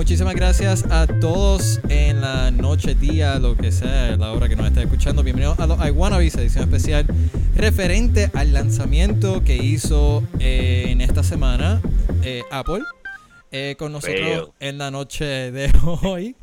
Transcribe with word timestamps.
Muchísimas 0.00 0.34
gracias 0.34 0.90
a 0.90 1.06
todos 1.06 1.78
en 1.90 2.22
la 2.22 2.50
noche, 2.50 2.94
día, 2.94 3.38
lo 3.38 3.54
que 3.54 3.70
sea, 3.70 4.16
la 4.16 4.32
hora 4.32 4.48
que 4.48 4.56
nos 4.56 4.66
esté 4.68 4.80
escuchando. 4.80 5.22
Bienvenidos 5.22 5.60
a 5.60 5.66
los 5.66 5.78
I 5.86 5.90
Wanna 5.90 6.16
Be, 6.16 6.28
edición 6.28 6.64
especial 6.64 7.04
referente 7.54 8.30
al 8.32 8.54
lanzamiento 8.54 9.44
que 9.44 9.56
hizo 9.56 10.22
eh, 10.38 10.86
en 10.88 11.02
esta 11.02 11.22
semana 11.22 11.82
eh, 12.22 12.40
Apple. 12.50 12.80
Eh, 13.52 13.76
con 13.78 13.92
nosotros 13.92 14.52
en 14.58 14.78
la 14.78 14.90
noche 14.90 15.52
de 15.52 15.70
hoy 16.02 16.34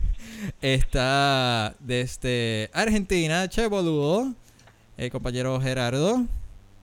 está 0.62 1.74
desde 1.80 2.70
Argentina, 2.74 3.48
Che 3.50 3.66
Boludo, 3.66 4.34
el 4.98 5.10
compañero 5.10 5.60
Gerardo. 5.60 6.18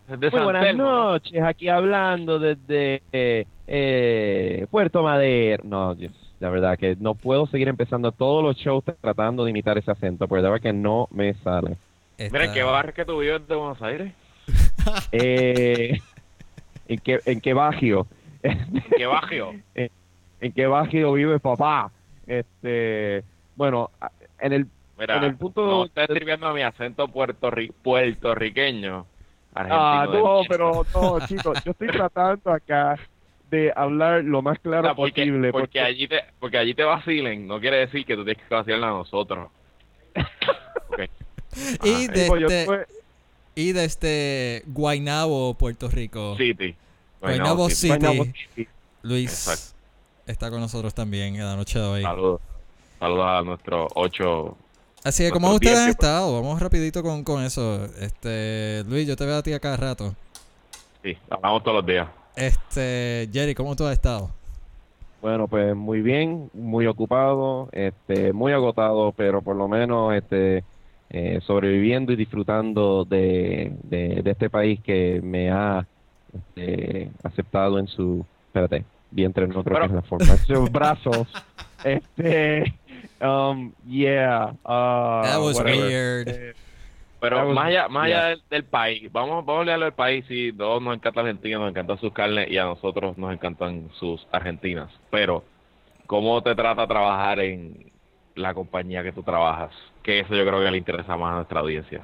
Muy 0.09 0.42
buenas 0.42 0.75
noches, 0.75 1.41
aquí 1.41 1.69
hablando 1.69 2.41
desde 2.41 3.00
eh, 3.12 3.47
eh, 3.69 4.66
Puerto 4.72 5.05
Madero. 5.05 5.62
No, 5.64 5.94
Dios, 5.94 6.12
la 6.40 6.50
verdad 6.50 6.78
que 6.78 6.96
no 6.98 7.14
puedo 7.14 7.46
seguir 7.46 7.68
empezando 7.68 8.12
todos 8.12 8.42
los 8.42 8.56
shows 8.56 8.84
tratando 9.00 9.44
de 9.44 9.50
imitar 9.50 9.78
ese 9.78 9.90
acento, 9.90 10.27
porque 10.28 10.42
la 10.42 10.50
verdad 10.50 10.62
que 10.62 10.72
no 10.72 11.08
me 11.10 11.34
sale. 11.34 11.76
Mira, 12.18 12.44
¿en 12.46 12.52
qué 12.52 12.62
barrio 12.62 12.94
que 12.94 13.04
tú 13.04 13.18
vives 13.18 13.46
de 13.48 13.54
Buenos 13.54 13.80
Aires? 13.82 14.12
Eh, 15.12 15.98
¿En 16.86 16.98
qué, 17.00 17.20
en 17.24 17.41
qué 17.41 17.54
barrio? 17.54 18.06
¿En 18.42 18.82
qué 18.96 19.06
barrio? 19.06 19.54
¿En 20.41 20.52
qué 20.52 20.66
barrio 20.66 21.12
vive 21.14 21.41
papá? 21.41 21.91
Este, 22.26 23.24
bueno, 23.56 23.91
en 24.38 24.52
el 24.52 24.66
Mira, 24.98 25.16
En 25.16 25.24
el 25.24 25.36
punto- 25.36 25.66
no 25.66 25.84
estés 25.86 26.08
escribiendo 26.10 26.52
mi 26.52 26.62
acento 26.62 27.08
puertorri- 27.08 27.72
puertorriqueño. 27.82 29.06
Ah, 29.54 30.06
no, 30.12 30.42
pero 30.48 30.84
no, 30.94 31.26
chicos, 31.26 31.58
yo 31.64 31.70
estoy 31.72 31.88
tratando 31.88 32.52
acá 32.52 32.96
de 33.55 33.72
hablar 33.74 34.24
lo 34.24 34.42
más 34.42 34.58
O 34.58 34.62
claro 34.62 34.83
sea, 34.88 34.94
porque, 34.94 35.22
posible. 35.22 35.50
porque 35.52 35.80
allí 35.80 36.08
te 36.08 36.20
porque 36.38 36.58
allí 36.58 36.74
te 36.74 36.83
vacilen, 36.84 37.47
no 37.47 37.60
quiere 37.60 37.78
decir 37.78 38.05
que 38.05 38.14
tú 38.16 38.24
tienes 38.24 38.42
que 38.47 38.55
vacilarle 38.55 38.86
a 38.86 38.91
nosotros. 38.91 39.48
Y 41.84 42.09
Digo, 42.09 42.37
yo 42.37 42.48
desde, 42.48 42.66
tuve- 42.66 42.87
y 43.54 43.72
desde 43.72 44.62
Guaynabo, 44.66 45.54
Puerto 45.54 45.88
Rico. 45.88 46.37
City. 46.37 46.75
Guaynabo 47.20 47.69
City. 47.70 47.76
City. 47.92 47.98
Guaynabo 48.04 48.25
City. 48.25 48.69
Luis 49.03 49.31
Exacto. 49.48 49.76
está 50.26 50.50
con 50.50 50.60
nosotros 50.60 50.92
también 50.94 51.36
en 51.36 51.44
la 51.44 51.54
noche 51.54 51.78
de 51.78 51.84
hoy. 51.84 52.03
Saludos. 52.03 52.41
Saludos 52.98 53.26
a 53.26 53.42
nuestros 53.42 53.92
ocho. 53.94 54.56
Así 55.04 55.22
que, 55.22 55.31
¿cómo 55.31 55.53
ustedes 55.54 55.78
han 55.78 55.91
estado? 55.91 56.32
Vamos 56.42 56.60
rapidito 56.60 57.03
con, 57.04 57.22
con 57.22 57.44
eso. 57.44 57.84
Este, 58.00 58.82
Luis, 58.88 59.06
yo 59.06 59.15
te 59.15 59.25
veo 59.26 59.36
a 59.36 59.42
ti 59.42 59.53
a 59.53 59.60
cada 59.60 59.76
rato. 59.76 60.15
Sí, 61.04 61.16
hablamos 61.31 61.62
todos 61.62 61.76
los 61.76 61.86
días. 61.86 62.09
Este, 62.37 63.28
Jerry, 63.33 63.55
¿cómo 63.55 63.77
tú 63.77 63.84
has 63.87 63.93
estado? 63.93 64.31
Bueno, 65.22 65.49
pues 65.49 65.75
muy 65.75 66.03
bien, 66.03 66.50
muy 66.53 66.87
ocupado, 66.87 67.69
este, 67.72 68.33
muy 68.33 68.53
agotado, 68.53 69.12
pero 69.12 69.41
por 69.41 69.56
lo 69.56 69.69
menos 69.69 70.15
este, 70.15 70.65
eh, 71.11 71.41
sobreviviendo 71.47 72.12
y 72.12 72.17
disfrutando 72.17 73.05
de, 73.06 73.72
de, 73.84 74.21
de 74.22 74.31
este 74.31 74.50
país 74.50 74.81
que 74.81 75.21
me 75.22 75.50
ha 75.50 75.87
este, 76.34 77.11
aceptado 77.22 77.78
en 77.78 77.87
su, 77.87 78.25
espérate, 78.49 78.84
vientre 79.11 79.47
no 79.47 79.65
creo 79.65 79.77
Pero- 79.77 79.81
que 79.81 79.87
es 79.87 79.93
la 79.95 80.03
forma, 80.03 80.37
sus 80.37 80.71
brazos. 80.72 81.28
Este, 81.84 82.75
um, 83.22 83.72
yeah, 83.87 84.53
uh, 84.65 85.22
That 85.22 85.41
was 85.41 85.56
whatever. 85.59 85.87
weird. 85.87 86.28
Eh, 86.28 86.53
Pero 87.24 87.54
más 87.54 87.66
allá, 87.66 87.88
más 87.88 88.04
allá 88.04 88.24
del, 88.26 88.42
del 88.50 88.64
país, 88.64 89.10
vamos, 89.10 89.46
vamos 89.46 89.56
a 89.56 89.60
hablar 89.60 89.80
del 89.80 89.92
país. 89.92 90.24
Sí, 90.28 90.52
todos 90.52 90.82
nos 90.82 90.94
encanta 90.94 91.20
Argentina, 91.22 91.58
nos 91.58 91.70
encantan 91.70 91.98
sus 91.98 92.12
carnes 92.12 92.50
y 92.50 92.58
a 92.58 92.64
nosotros 92.64 93.16
nos 93.16 93.32
encantan 93.32 93.88
sus 93.98 94.26
argentinas. 94.30 94.90
Pero, 95.10 95.42
¿cómo 96.06 96.42
te 96.42 96.54
trata 96.54 96.86
trabajar 96.86 97.40
en 97.40 97.90
la 98.34 98.52
compañía 98.52 99.02
que 99.02 99.12
tú 99.12 99.22
trabajas? 99.22 99.70
Que 100.02 100.20
eso 100.20 100.34
yo 100.34 100.44
creo 100.44 100.62
que 100.62 100.70
le 100.70 100.76
interesa 100.76 101.16
más 101.16 101.32
a 101.32 101.36
nuestra 101.36 101.60
audiencia. 101.60 102.02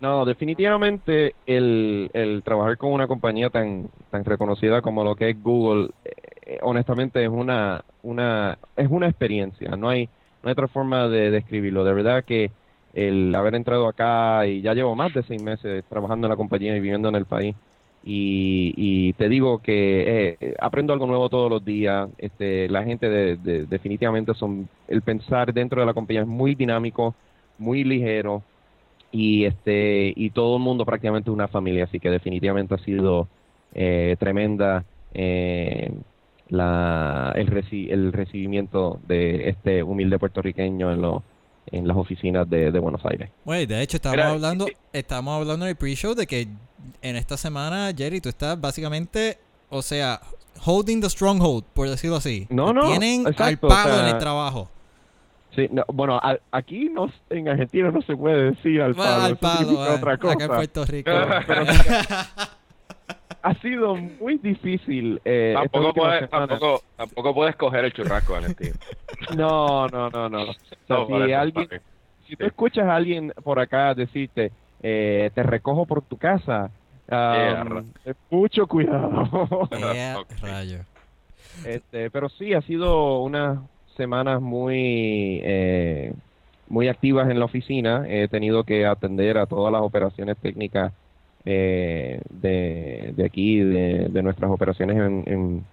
No, 0.00 0.24
definitivamente 0.24 1.36
el, 1.46 2.10
el 2.12 2.42
trabajar 2.42 2.76
con 2.76 2.92
una 2.92 3.06
compañía 3.06 3.50
tan, 3.50 3.88
tan 4.10 4.24
reconocida 4.24 4.82
como 4.82 5.04
lo 5.04 5.14
que 5.14 5.30
es 5.30 5.40
Google, 5.40 5.90
eh, 6.04 6.58
honestamente 6.62 7.22
es 7.22 7.28
una, 7.28 7.84
una, 8.02 8.58
es 8.74 8.88
una 8.90 9.06
experiencia, 9.06 9.76
no 9.76 9.88
hay, 9.88 10.08
no 10.42 10.48
hay 10.48 10.52
otra 10.52 10.66
forma 10.66 11.06
de 11.06 11.30
describirlo. 11.30 11.84
De 11.84 11.94
verdad 11.94 12.24
que 12.24 12.50
el 12.92 13.34
haber 13.34 13.54
entrado 13.54 13.88
acá 13.88 14.46
y 14.46 14.62
ya 14.62 14.74
llevo 14.74 14.94
más 14.96 15.12
de 15.12 15.22
seis 15.24 15.40
meses 15.40 15.84
trabajando 15.88 16.26
en 16.26 16.30
la 16.30 16.36
compañía 16.36 16.72
y 16.76 16.80
viviendo 16.80 17.08
en 17.08 17.14
el 17.16 17.26
país 17.26 17.56
y, 18.02 18.72
y 18.76 19.12
te 19.14 19.28
digo 19.28 19.60
que 19.62 20.36
eh, 20.40 20.54
aprendo 20.60 20.92
algo 20.92 21.06
nuevo 21.06 21.28
todos 21.30 21.50
los 21.50 21.64
días. 21.64 22.08
Este, 22.18 22.68
la 22.68 22.84
gente 22.84 23.08
de, 23.08 23.36
de- 23.36 23.66
definitivamente 23.66 24.34
son, 24.34 24.68
el 24.86 25.02
pensar 25.02 25.52
dentro 25.54 25.80
de 25.80 25.86
la 25.86 25.94
compañía 25.94 26.22
es 26.22 26.26
muy 26.28 26.54
dinámico, 26.54 27.16
muy 27.56 27.84
ligero 27.84 28.44
y 29.10 29.44
este 29.44 30.12
y 30.16 30.30
todo 30.30 30.56
el 30.56 30.62
mundo 30.62 30.84
prácticamente 30.86 31.30
una 31.30 31.48
familia 31.48 31.84
así 31.84 32.00
que 32.00 32.10
definitivamente 32.10 32.74
ha 32.74 32.78
sido 32.78 33.30
eh, 33.72 34.16
tremenda 34.18 34.86
eh, 35.10 35.90
la 36.46 37.32
el, 37.36 37.48
reci- 37.48 37.90
el 37.90 38.12
recibimiento 38.12 39.00
de 39.02 39.48
este 39.50 39.82
humilde 39.82 40.18
puertorriqueño 40.18 40.92
en 40.92 41.02
los 41.02 41.22
en 41.66 41.86
las 41.88 41.96
oficinas 41.96 42.48
de, 42.50 42.70
de 42.72 42.78
Buenos 42.80 43.00
Aires 43.04 43.30
Güey, 43.44 43.66
de 43.66 43.80
hecho, 43.82 43.96
estábamos 43.96 44.24
Mira, 44.24 44.34
hablando, 44.34 44.66
eh, 44.68 44.76
estábamos 44.92 45.40
hablando 45.40 45.64
en 45.66 45.70
el 45.70 45.76
pre-show 45.76 46.14
de 46.14 46.26
que 46.26 46.48
en 47.00 47.16
esta 47.16 47.36
semana, 47.36 47.92
Jerry, 47.96 48.20
tú 48.20 48.28
estás 48.28 48.60
básicamente, 48.60 49.38
o 49.70 49.80
sea, 49.82 50.20
holding 50.64 51.00
the 51.00 51.08
stronghold, 51.08 51.64
por 51.72 51.88
decirlo 51.88 52.16
así. 52.16 52.46
No, 52.50 52.72
no, 52.72 52.86
Tienen 52.88 53.22
exacto, 53.26 53.44
al 53.44 53.54
o 53.54 53.68
palo 53.68 53.94
sea, 53.94 54.08
en 54.08 54.14
el 54.14 54.18
trabajo. 54.18 54.68
sí 55.54 55.68
no, 55.70 55.84
bueno 55.88 56.16
a- 56.16 56.38
aquí 56.50 56.88
no 56.88 57.10
en 57.30 57.48
Argentina 57.48 57.90
no 57.90 58.02
se 58.02 58.16
puede 58.16 58.50
decir 58.52 58.80
al 58.82 58.94
Bueno, 58.94 59.10
palo, 59.12 59.24
al 59.24 59.36
palo, 59.36 59.86
eh, 59.86 59.90
otra 59.96 60.12
acá 60.14 60.32
en 60.32 60.38
cosa 60.40 60.54
Puerto 60.54 60.84
Rico. 60.86 61.10
Pero- 61.46 61.64
ha 63.42 63.54
sido 63.54 63.96
muy 63.96 64.38
difícil 64.38 65.20
eh, 65.24 65.52
Tampoco 65.54 65.92
puedes, 65.92 66.30
tampoco, 66.30 66.82
tampoco 66.96 67.34
puedes 67.34 67.56
coger 67.56 67.84
el 67.84 67.92
churrasco, 67.92 68.34
Valentín. 68.34 68.72
no 69.36 69.88
no 69.88 70.08
no 70.10 70.28
no 70.28 70.42
o 70.42 70.54
sea, 70.54 70.68
No, 70.88 71.06
si 71.06 71.32
alguien 71.32 71.68
tú 72.36 72.46
escuchas 72.46 72.86
a 72.86 72.96
alguien 72.96 73.32
por 73.42 73.58
acá 73.58 73.94
decirte, 73.94 74.52
eh, 74.82 75.30
te 75.34 75.42
recojo 75.42 75.86
por 75.86 76.02
tu 76.02 76.16
casa, 76.16 76.70
um, 77.10 77.92
mucho 78.30 78.66
cuidado. 78.66 79.28
Rayo. 80.40 80.80
este, 81.64 82.10
pero 82.10 82.28
sí, 82.28 82.54
ha 82.54 82.62
sido 82.62 83.20
unas 83.20 83.58
semanas 83.96 84.40
muy, 84.40 85.40
eh, 85.42 86.14
muy 86.68 86.88
activas 86.88 87.30
en 87.30 87.38
la 87.38 87.44
oficina. 87.44 88.04
He 88.08 88.28
tenido 88.28 88.64
que 88.64 88.86
atender 88.86 89.38
a 89.38 89.46
todas 89.46 89.72
las 89.72 89.82
operaciones 89.82 90.36
técnicas 90.38 90.92
eh, 91.44 92.20
de, 92.30 93.12
de 93.16 93.24
aquí, 93.24 93.60
de, 93.60 94.08
de 94.08 94.22
nuestras 94.22 94.50
operaciones 94.50 94.96
en, 94.96 95.24
en, 95.26 95.64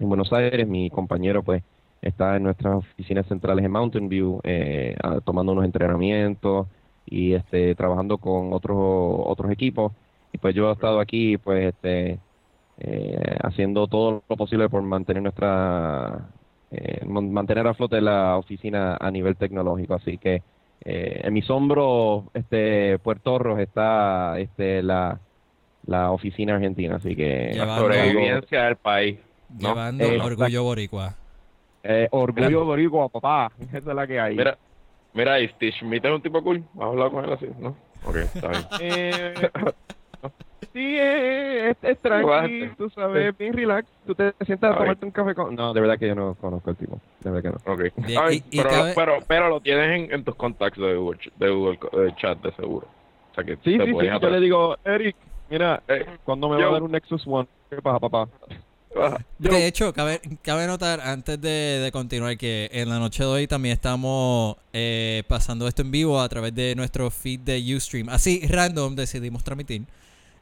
en 0.00 0.08
Buenos 0.08 0.32
Aires. 0.32 0.66
Mi 0.66 0.90
compañero, 0.90 1.42
pues, 1.42 1.62
está 2.02 2.36
en 2.36 2.44
nuestras 2.44 2.76
oficinas 2.76 3.26
centrales 3.26 3.64
en 3.64 3.72
Mountain 3.72 4.08
View, 4.08 4.40
eh, 4.44 4.96
tomando 5.24 5.52
unos 5.52 5.64
entrenamientos 5.64 6.66
y 7.06 7.34
este, 7.34 7.74
trabajando 7.74 8.18
con 8.18 8.52
otros 8.52 8.76
otros 8.78 9.50
equipos. 9.50 9.92
Y 10.32 10.38
pues 10.38 10.54
yo 10.54 10.68
he 10.68 10.72
estado 10.72 11.00
aquí, 11.00 11.38
pues, 11.38 11.74
este, 11.74 12.20
eh, 12.78 13.36
haciendo 13.42 13.86
todo 13.88 14.22
lo 14.28 14.36
posible 14.36 14.68
por 14.68 14.82
mantener 14.82 15.22
nuestra 15.22 16.28
eh, 16.70 17.04
mantener 17.06 17.66
a 17.66 17.74
flote 17.74 18.00
la 18.00 18.36
oficina 18.36 18.96
a 19.00 19.10
nivel 19.10 19.36
tecnológico. 19.36 19.94
Así 19.94 20.18
que 20.18 20.42
eh, 20.84 21.20
en 21.24 21.32
mis 21.34 21.48
hombros, 21.50 22.24
este, 22.34 22.98
Puerto 22.98 23.38
Rico 23.38 23.58
está 23.58 24.38
este, 24.38 24.82
la, 24.82 25.18
la 25.86 26.10
oficina 26.12 26.54
argentina. 26.56 26.96
Así 26.96 27.14
que. 27.16 27.52
La 27.56 27.78
sobrevivencia 27.78 28.64
del 28.64 28.76
país. 28.76 29.18
¿no? 29.58 29.70
Llevando 29.70 30.04
Eh, 30.04 30.20
orgullo 30.20 30.62
boricua. 30.62 31.14
eh, 31.82 32.08
orgullo 32.10 32.64
boricua, 32.64 33.08
papá. 33.08 33.50
Esa 33.60 33.78
es 33.78 33.84
la 33.86 34.06
que 34.06 34.20
hay. 34.20 34.36
Mira, 34.36 34.58
mira, 35.14 35.38
Schmidt 35.72 36.04
es 36.04 36.10
un 36.12 36.22
tipo 36.22 36.42
cool. 36.42 36.62
¿Has 36.76 36.82
hablado 36.82 37.10
con 37.12 37.24
él 37.24 37.32
así? 37.32 37.46
¿No? 37.58 37.76
Ok, 38.04 38.16
está 38.16 38.48
bien. 38.78 39.34
Sí, 40.72 40.96
eh, 40.98 41.70
es, 41.70 41.76
es 41.82 42.00
tranqui, 42.00 42.24
Guate. 42.24 42.74
tú 42.76 42.90
sabes, 42.90 43.36
bien 43.38 43.52
relax. 43.52 43.88
Tú 44.06 44.14
te 44.14 44.32
sientas 44.44 44.74
a 44.74 44.78
tomarte 44.78 45.04
un 45.06 45.12
café 45.12 45.34
con... 45.34 45.54
No, 45.54 45.72
de 45.72 45.80
verdad 45.80 45.98
que 45.98 46.08
yo 46.08 46.14
no 46.14 46.34
conozco 46.34 46.70
al 46.70 46.76
tipo. 46.76 47.00
De 47.20 47.30
verdad 47.30 47.52
que 47.64 47.68
no. 47.68 47.72
Ok. 47.74 48.06
Bien, 48.06 48.20
Ay, 48.22 48.42
y- 48.50 48.56
y 48.56 48.58
pero, 48.58 48.70
cabe- 48.70 48.92
pero, 48.94 49.18
pero 49.26 49.48
lo 49.48 49.60
tienes 49.60 50.00
en, 50.00 50.12
en 50.12 50.24
tus 50.24 50.34
contactos 50.36 50.84
de 50.84 50.94
Google, 50.96 51.20
de 51.36 51.50
Google 51.50 51.78
Chat, 52.16 52.40
de 52.42 52.52
seguro. 52.52 52.86
O 53.30 53.34
sea 53.34 53.44
que 53.44 53.56
Sí, 53.56 53.78
te 53.78 53.84
sí, 53.86 53.92
sí. 54.00 54.06
Yo 54.20 54.30
le 54.30 54.40
digo, 54.40 54.76
Eric, 54.84 55.16
mira, 55.48 55.82
Eh, 55.88 56.04
¿cuándo 56.24 56.48
me 56.48 56.56
va 56.62 56.68
a 56.68 56.72
dar 56.72 56.82
un 56.82 56.92
Nexus 56.92 57.22
One? 57.26 57.48
¿Qué 57.70 57.80
pasa, 57.82 58.00
papá? 58.00 58.28
Yo- 59.38 59.50
De 59.52 59.66
hecho, 59.66 59.92
cabe, 59.92 60.20
cabe 60.42 60.66
notar 60.66 61.00
antes 61.00 61.40
de, 61.40 61.48
de 61.80 61.92
continuar 61.92 62.36
que 62.36 62.68
en 62.72 62.88
la 62.88 62.98
noche 62.98 63.22
de 63.22 63.28
hoy 63.28 63.46
también 63.46 63.74
estamos 63.74 64.56
eh, 64.72 65.22
pasando 65.28 65.68
esto 65.68 65.82
en 65.82 65.90
vivo 65.92 66.20
a 66.20 66.28
través 66.28 66.52
de 66.54 66.74
nuestro 66.74 67.08
feed 67.10 67.40
de 67.40 67.76
Ustream. 67.76 68.08
Así, 68.08 68.40
random, 68.48 68.96
decidimos 68.96 69.44
transmitir. 69.44 69.82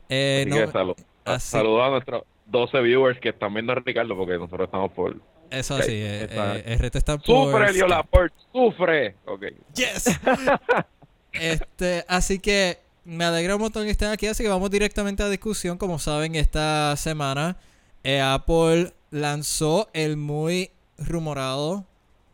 Eh, 0.08 0.44
así 0.46 0.50
no- 0.50 0.66
que 0.66 0.72
salu- 0.72 0.96
así- 1.24 1.50
saludos 1.50 1.82
a 1.86 1.90
nuestros 1.90 2.22
12 2.46 2.80
viewers 2.80 3.18
que 3.20 3.30
están 3.30 3.52
viendo 3.54 3.72
a 3.72 3.76
Ricardo 3.76 4.16
porque 4.16 4.34
nosotros 4.38 4.66
estamos 4.66 4.92
por... 4.92 5.16
eso 5.50 5.74
Ok, 5.74 5.80
así, 5.80 5.92
eh, 5.92 6.24
está- 6.24 6.56
eh, 6.56 6.62
el 6.66 6.78
resto 6.78 6.98
está 6.98 7.18
por... 7.18 7.26
¡Sufre, 7.52 7.72
Leo 7.72 7.88
Laporte! 7.88 8.36
¡Sufre! 8.52 9.14
Ok. 9.26 9.44
¡Yes! 9.74 10.04
este, 11.32 12.04
así 12.08 12.38
que 12.38 12.78
me 13.04 13.24
alegra 13.24 13.54
un 13.56 13.62
montón 13.62 13.84
que 13.84 13.90
estén 13.90 14.08
aquí, 14.10 14.26
así 14.26 14.42
que 14.42 14.48
vamos 14.48 14.70
directamente 14.70 15.22
a 15.22 15.28
discusión. 15.28 15.78
Como 15.78 15.98
saben, 15.98 16.34
esta 16.34 16.96
semana 16.96 17.56
eh, 18.04 18.20
Apple 18.20 18.92
lanzó 19.10 19.88
el 19.92 20.16
muy 20.16 20.70
rumorado 20.98 21.84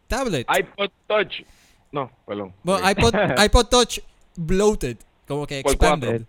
tablet. 0.08 0.46
iPod 0.48 0.90
Touch. 1.06 1.42
No, 1.90 2.10
perdón. 2.26 2.54
Bueno, 2.62 2.88
iPod, 2.90 3.14
iPod 3.44 3.66
Touch 3.66 3.98
bloated, 4.36 4.96
como 5.28 5.46
que 5.46 5.58
expanded. 5.60 6.22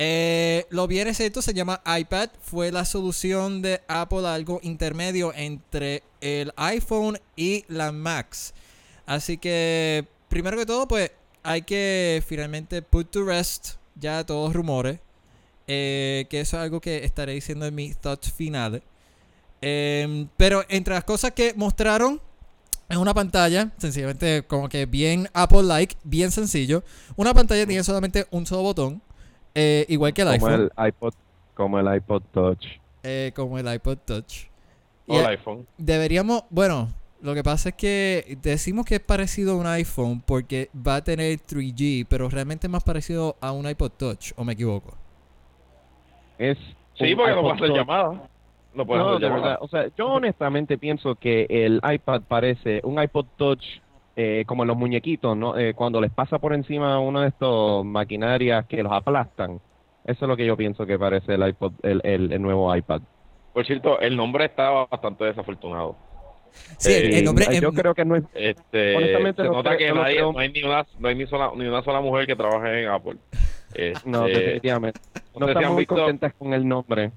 Eh, 0.00 0.64
lo 0.70 0.86
bien 0.86 1.12
cierto 1.12 1.42
se 1.42 1.52
llama 1.54 1.82
iPad. 1.84 2.30
Fue 2.40 2.70
la 2.70 2.84
solución 2.84 3.62
de 3.62 3.82
Apple 3.88 4.26
a 4.28 4.34
algo 4.34 4.60
intermedio 4.62 5.32
entre 5.34 6.04
el 6.20 6.52
iPhone 6.56 7.18
y 7.36 7.64
la 7.68 7.90
Max. 7.90 8.54
Así 9.06 9.38
que, 9.38 10.06
primero 10.28 10.56
que 10.56 10.66
todo, 10.66 10.86
pues 10.86 11.10
hay 11.42 11.62
que 11.62 12.22
finalmente 12.26 12.80
put 12.82 13.10
to 13.10 13.24
rest 13.24 13.74
ya 13.96 14.24
todos 14.24 14.48
los 14.48 14.54
rumores. 14.56 15.00
eh, 15.68 16.26
que 16.30 16.40
eso 16.40 16.56
es 16.56 16.62
algo 16.62 16.80
que 16.80 17.04
estaré 17.04 17.32
diciendo 17.34 17.66
en 17.66 17.74
mis 17.74 17.98
thoughts 17.98 18.32
finales. 18.32 18.82
Em, 19.60 20.28
pero 20.36 20.64
entre 20.68 20.94
las 20.94 21.04
cosas 21.04 21.32
que 21.32 21.52
mostraron 21.56 22.20
es 22.88 22.96
una 22.96 23.12
pantalla, 23.14 23.72
sencillamente 23.78 24.44
como 24.46 24.68
que 24.68 24.86
bien 24.86 25.28
Apple-like, 25.34 25.96
bien 26.04 26.30
sencillo. 26.32 26.84
Una 27.16 27.34
pantalla 27.34 27.66
tiene 27.66 27.84
solamente 27.84 28.26
un 28.30 28.46
solo 28.46 28.62
botón, 28.62 29.02
eh, 29.58 29.86
igual 29.88 30.12
que 30.14 30.22
el 30.22 30.28
como 30.38 30.46
iPhone, 30.46 30.70
el 30.76 30.86
iPod, 30.88 31.14
como 31.54 31.78
el 31.80 31.96
iPod 31.96 32.22
Touch. 32.32 32.64
eh, 33.02 33.32
como 33.34 33.58
el 33.58 33.72
iPod 33.74 33.98
Touch. 34.04 34.44
O 35.08 35.14
Y 35.14 35.16
el 35.18 35.26
a- 35.26 35.28
iPhone. 35.30 35.66
deberíamos, 35.78 36.44
bueno, 36.50 36.88
lo 37.22 37.34
que 37.34 37.42
pasa 37.42 37.70
es 37.70 37.74
que 37.74 38.38
decimos 38.42 38.84
que 38.86 38.96
es 38.96 39.00
parecido 39.00 39.54
a 39.54 39.56
un 39.56 39.66
iPhone 39.66 40.20
porque 40.20 40.70
va 40.74 40.96
a 40.96 41.02
tener 41.04 41.38
3G, 41.40 42.06
pero 42.08 42.28
realmente 42.28 42.66
es 42.66 42.70
más 42.70 42.84
parecido 42.84 43.36
a 43.40 43.50
un 43.52 43.68
iPod 43.68 43.90
Touch, 43.92 44.32
o 44.36 44.44
me 44.44 44.52
equivoco. 44.52 44.94
Es 46.38 46.56
Sí, 46.94 47.14
porque 47.14 47.32
no 47.32 47.40
iPod 47.40 47.42
puedes 47.42 47.62
hacer 47.62 47.76
llamadas. 47.76 48.20
No 48.74 48.86
puedes 48.86 49.02
No, 49.04 49.10
hacer 49.16 49.22
llamadas. 49.28 49.58
O 49.60 49.68
sea, 49.68 49.88
yo 49.96 50.08
honestamente 50.08 50.78
pienso 50.78 51.14
que 51.14 51.46
el 51.48 51.80
iPad 51.88 52.22
parece 52.28 52.80
un 52.84 53.02
iPod 53.02 53.26
Touch 53.36 53.64
eh, 54.20 54.42
como 54.46 54.64
los 54.64 54.76
muñequitos, 54.76 55.36
¿no? 55.36 55.56
Eh, 55.56 55.74
cuando 55.74 56.00
les 56.00 56.10
pasa 56.10 56.40
por 56.40 56.52
encima 56.52 56.98
uno 56.98 57.20
de 57.20 57.28
estos 57.28 57.84
maquinarias 57.84 58.66
que 58.66 58.82
los 58.82 58.90
aplastan. 58.92 59.60
Eso 60.04 60.24
es 60.24 60.28
lo 60.28 60.36
que 60.36 60.44
yo 60.44 60.56
pienso 60.56 60.84
que 60.86 60.98
parece 60.98 61.34
el 61.34 61.46
iPod, 61.48 61.72
el, 61.84 62.00
el, 62.02 62.32
el 62.32 62.42
nuevo 62.42 62.74
iPad. 62.74 63.00
Por 63.52 63.64
cierto, 63.64 64.00
el 64.00 64.16
nombre 64.16 64.46
estaba 64.46 64.86
bastante 64.86 65.24
desafortunado. 65.24 65.94
Sí, 66.78 66.92
el- 66.92 67.14
Eh, 67.14 67.18
el 67.20 67.24
nombre 67.26 67.46
yo 67.60 67.72
creo 67.72 67.94
que 67.94 68.04
no 68.04 68.16
es 68.16 68.24
Este, 68.34 68.96
Honestamente, 68.96 69.42
se 69.42 69.48
no 69.48 69.54
nota 69.54 69.76
que 69.76 69.88
no 69.90 70.02
nadie, 70.02 70.18
hay 70.36 70.48
ni 70.50 70.62
una, 70.64 70.84
no 70.98 71.08
hay 71.08 71.14
ni 71.14 71.26
sola, 71.26 71.52
ni 71.54 71.66
una 71.66 71.82
sola 71.82 72.00
mujer 72.00 72.26
que 72.26 72.34
trabaje 72.34 72.82
en 72.82 72.88
Apple. 72.88 73.18
Este, 73.72 74.08
No, 74.08 74.24
definitivamente. 74.24 74.98
no 75.38 75.46
estamos 75.46 75.70
muy 75.70 75.82
visto- 75.82 75.94
contentas 75.94 76.32
con 76.36 76.52
el 76.54 76.66
nombre. 76.66 77.12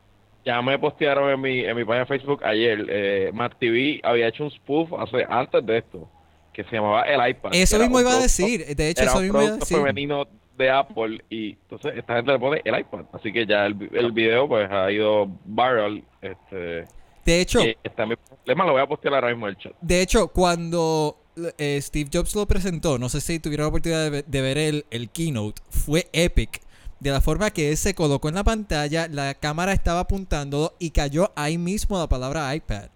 Ya 0.46 0.62
me 0.62 0.78
postearon 0.78 1.32
en 1.32 1.42
mi, 1.42 1.60
en 1.62 1.76
mi 1.76 1.84
página 1.84 2.00
de 2.02 2.06
Facebook 2.06 2.44
ayer. 2.44 2.86
Eh, 2.90 3.32
Mac 3.34 3.56
TV 3.60 4.02
había 4.04 4.28
hecho 4.28 4.44
un 4.44 4.52
spoof 4.52 4.94
hace, 5.00 5.26
antes 5.28 5.66
de 5.66 5.78
esto 5.80 6.08
que 6.54 6.64
se 6.66 6.76
llamaba 6.76 7.04
el 7.04 7.30
iPad. 7.30 7.52
Eso 7.54 7.80
mismo 7.80 8.00
iba 8.00 8.14
a 8.14 8.20
decir, 8.20 8.76
de 8.76 8.90
hecho 8.90 9.04
era 9.04 9.12
eso 9.12 9.20
un 9.20 9.24
mismo 9.26 9.42
iba 9.42 9.54
a 9.54 9.58
decir. 9.58 9.78
femenino 9.78 10.28
de 10.58 10.70
Apple 10.70 11.24
y 11.30 11.52
entonces 11.54 11.94
esta 11.98 12.16
gente 12.16 12.32
le 12.34 12.40
pone 12.40 12.62
el 12.64 12.80
iPad. 12.80 13.06
Así 13.14 13.32
que 13.32 13.46
ya 13.46 13.66
el, 13.66 13.90
el 13.94 14.12
video 14.12 14.48
pues 14.48 14.70
ha 14.70 14.92
ido 14.92 15.28
viral. 15.46 16.04
Este, 16.22 16.86
De 17.26 17.42
hecho, 17.42 17.60
está 17.84 18.06
mi- 18.06 18.16
lo 18.46 18.72
voy 18.72 18.82
a 18.82 18.88
postear 18.88 19.14
ahora 19.16 19.30
mismo 19.30 19.48
en 19.48 19.56
el 19.56 19.58
chat. 19.58 19.74
De 19.82 20.02
hecho, 20.02 20.28
cuando 20.28 21.18
eh, 21.58 21.80
Steve 21.82 22.10
Jobs 22.14 22.36
lo 22.36 22.46
presentó, 22.46 23.00
no 23.00 23.10
sé 23.10 23.22
si 23.22 23.40
tuvieron 23.40 23.64
la 23.66 23.70
oportunidad 23.70 24.12
de 24.26 24.42
ver 24.42 24.58
el, 24.58 24.86
el 24.92 25.10
keynote, 25.10 25.62
fue 25.70 26.10
epic. 26.14 26.62
De 27.00 27.10
la 27.10 27.22
forma 27.22 27.50
que 27.50 27.70
él 27.72 27.78
se 27.78 27.96
colocó 27.96 28.30
en 28.30 28.36
la 28.36 28.44
pantalla, 28.44 29.08
la 29.08 29.34
cámara 29.34 29.74
estaba 29.74 30.02
apuntando 30.02 30.76
y 30.78 30.92
cayó 30.92 31.32
ahí 31.36 31.58
mismo 31.58 31.98
la 31.98 32.08
palabra 32.08 32.54
iPad. 32.56 32.90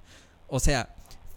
O 0.47 0.59
sea, 0.59 0.89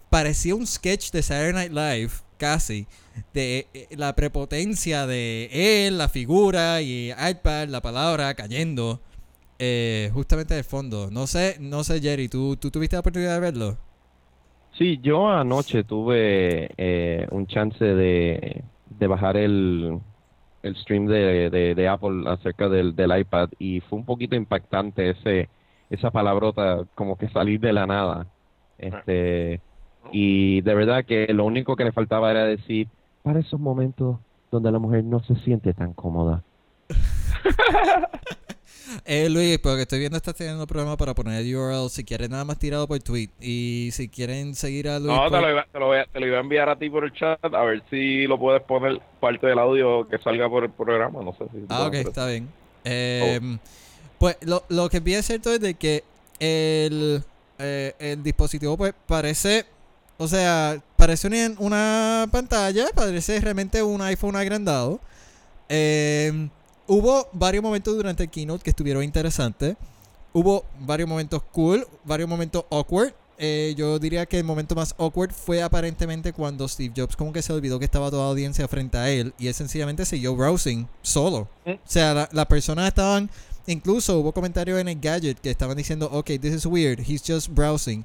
parecía 0.09 0.55
un 0.55 0.65
sketch 0.65 1.11
de 1.11 1.21
Saturday 1.21 1.53
Night 1.53 1.71
Live, 1.71 2.11
casi, 2.37 2.87
de 3.33 3.67
eh, 3.73 3.87
la 3.95 4.15
prepotencia 4.15 5.05
de 5.07 5.49
él, 5.87 5.97
la 5.97 6.09
figura 6.09 6.81
y 6.81 7.11
iPad, 7.11 7.67
la 7.69 7.81
palabra 7.81 8.33
cayendo 8.33 9.01
eh, 9.59 10.09
justamente 10.13 10.53
de 10.53 10.63
fondo. 10.63 11.09
No 11.11 11.27
sé, 11.27 11.57
no 11.59 11.83
sé, 11.83 11.99
Jerry, 12.01 12.29
¿tú, 12.29 12.55
¿tú 12.57 12.71
tuviste 12.71 12.95
la 12.95 13.01
oportunidad 13.01 13.35
de 13.35 13.39
verlo? 13.39 13.77
Sí, 14.77 14.99
yo 15.03 15.29
anoche 15.29 15.83
tuve 15.83 16.71
eh, 16.77 17.27
un 17.31 17.47
chance 17.47 17.83
de, 17.83 18.63
de 18.85 19.07
bajar 19.07 19.35
el, 19.35 19.99
el 20.63 20.75
stream 20.77 21.07
de, 21.07 21.49
de, 21.49 21.75
de 21.75 21.87
Apple 21.87 22.23
acerca 22.27 22.69
del, 22.69 22.95
del 22.95 23.17
iPad 23.19 23.49
y 23.59 23.81
fue 23.81 23.99
un 23.99 24.05
poquito 24.05 24.35
impactante 24.35 25.09
ese 25.11 25.49
esa 25.89 26.11
palabrota 26.11 26.85
como 26.95 27.17
que 27.17 27.29
salir 27.29 27.59
de 27.59 27.73
la 27.73 27.87
nada. 27.87 28.27
Este 28.77 29.59
y 30.11 30.61
de 30.61 30.73
verdad 30.73 31.05
que 31.05 31.27
lo 31.33 31.45
único 31.45 31.75
que 31.75 31.83
le 31.83 31.91
faltaba 31.91 32.31
era 32.31 32.45
decir 32.45 32.87
para 33.23 33.39
esos 33.39 33.59
momentos 33.59 34.17
donde 34.51 34.71
la 34.71 34.79
mujer 34.79 35.03
no 35.03 35.21
se 35.23 35.35
siente 35.37 35.73
tan 35.73 35.93
cómoda. 35.93 36.43
Eh, 39.05 39.29
Luis, 39.29 39.59
porque 39.59 39.83
estoy 39.83 39.99
viendo 39.99 40.17
estás 40.17 40.35
teniendo 40.35 40.65
problemas 40.65 40.97
para 40.97 41.13
poner 41.13 41.45
el 41.45 41.55
URL. 41.55 41.89
Si 41.89 42.03
quieres, 42.03 42.29
nada 42.29 42.43
más 42.43 42.57
tirado 42.57 42.87
por 42.87 42.99
tweet. 42.99 43.29
Y 43.39 43.89
si 43.91 44.09
quieren 44.09 44.55
seguir 44.55 44.89
a 44.89 44.99
Luis. 44.99 45.15
No, 45.15 45.29
te 45.29 45.39
lo, 45.41 45.49
iba, 45.51 45.65
te, 45.71 45.79
lo 45.79 45.85
voy 45.87 45.97
a, 45.99 46.05
te 46.05 46.19
lo 46.19 46.27
iba 46.27 46.37
a 46.37 46.41
enviar 46.41 46.69
a 46.69 46.75
ti 46.75 46.89
por 46.89 47.03
el 47.03 47.13
chat 47.13 47.39
a 47.43 47.63
ver 47.63 47.83
si 47.89 48.25
lo 48.25 48.39
puedes 48.39 48.61
poner 48.63 48.99
parte 49.19 49.47
del 49.47 49.59
audio 49.59 50.07
que 50.07 50.17
salga 50.17 50.49
por 50.49 50.63
el 50.63 50.71
programa. 50.71 51.21
No 51.23 51.33
sé 51.33 51.45
si. 51.51 51.65
Ah, 51.69 51.85
ok, 51.87 51.93
está 51.93 52.27
bien. 52.27 52.49
Eh, 52.83 53.39
Pues 54.17 54.37
lo, 54.41 54.63
lo 54.69 54.89
que 54.89 54.97
es 54.97 55.03
bien 55.03 55.23
cierto 55.23 55.53
es 55.53 55.61
de 55.61 55.75
que 55.75 56.03
el, 56.39 57.23
eh, 57.57 57.93
el 57.99 58.21
dispositivo 58.21 58.75
pues 58.75 58.93
parece, 59.07 59.65
o 60.19 60.27
sea, 60.27 60.79
parece 60.97 61.25
una, 61.27 61.55
una 61.57 62.27
pantalla, 62.31 62.85
parece 62.93 63.39
realmente 63.39 63.81
un 63.81 64.01
iPhone 64.03 64.35
agrandado. 64.35 64.99
Eh, 65.69 66.49
hubo 66.87 67.27
varios 67.33 67.63
momentos 67.63 67.95
durante 67.95 68.23
el 68.23 68.29
keynote 68.29 68.63
que 68.63 68.69
estuvieron 68.69 69.03
interesantes. 69.03 69.75
Hubo 70.33 70.63
varios 70.81 71.09
momentos 71.09 71.41
cool, 71.51 71.87
varios 72.03 72.29
momentos 72.29 72.63
awkward. 72.69 73.13
Eh, 73.41 73.73
yo 73.77 73.97
diría 73.99 74.25
que 74.25 74.37
el 74.37 74.43
momento 74.43 74.75
más 74.75 74.93
awkward 74.97 75.31
fue 75.31 75.63
aparentemente 75.63 76.33
cuando 76.33 76.67
Steve 76.67 76.93
Jobs 76.95 77.15
como 77.15 77.31
que 77.31 77.41
se 77.41 77.53
olvidó 77.53 77.79
que 77.79 77.85
estaba 77.85 78.09
toda 78.11 78.23
la 78.23 78.29
audiencia 78.31 78.67
frente 78.67 78.97
a 78.97 79.09
él 79.09 79.33
y 79.39 79.47
él 79.47 79.53
sencillamente 79.53 80.05
siguió 80.05 80.35
browsing 80.35 80.87
solo. 81.01 81.47
O 81.65 81.79
sea, 81.85 82.13
la- 82.13 82.29
las 82.33 82.45
personas 82.47 82.89
estaban, 82.89 83.29
incluso 83.65 84.19
hubo 84.19 84.33
comentarios 84.33 84.77
en 84.81 84.89
el 84.89 84.99
gadget 84.99 85.39
que 85.39 85.49
estaban 85.49 85.77
diciendo, 85.77 86.09
ok, 86.11 86.25
this 86.41 86.53
is 86.53 86.65
weird, 86.65 86.99
he's 86.99 87.23
just 87.25 87.47
browsing. 87.49 88.03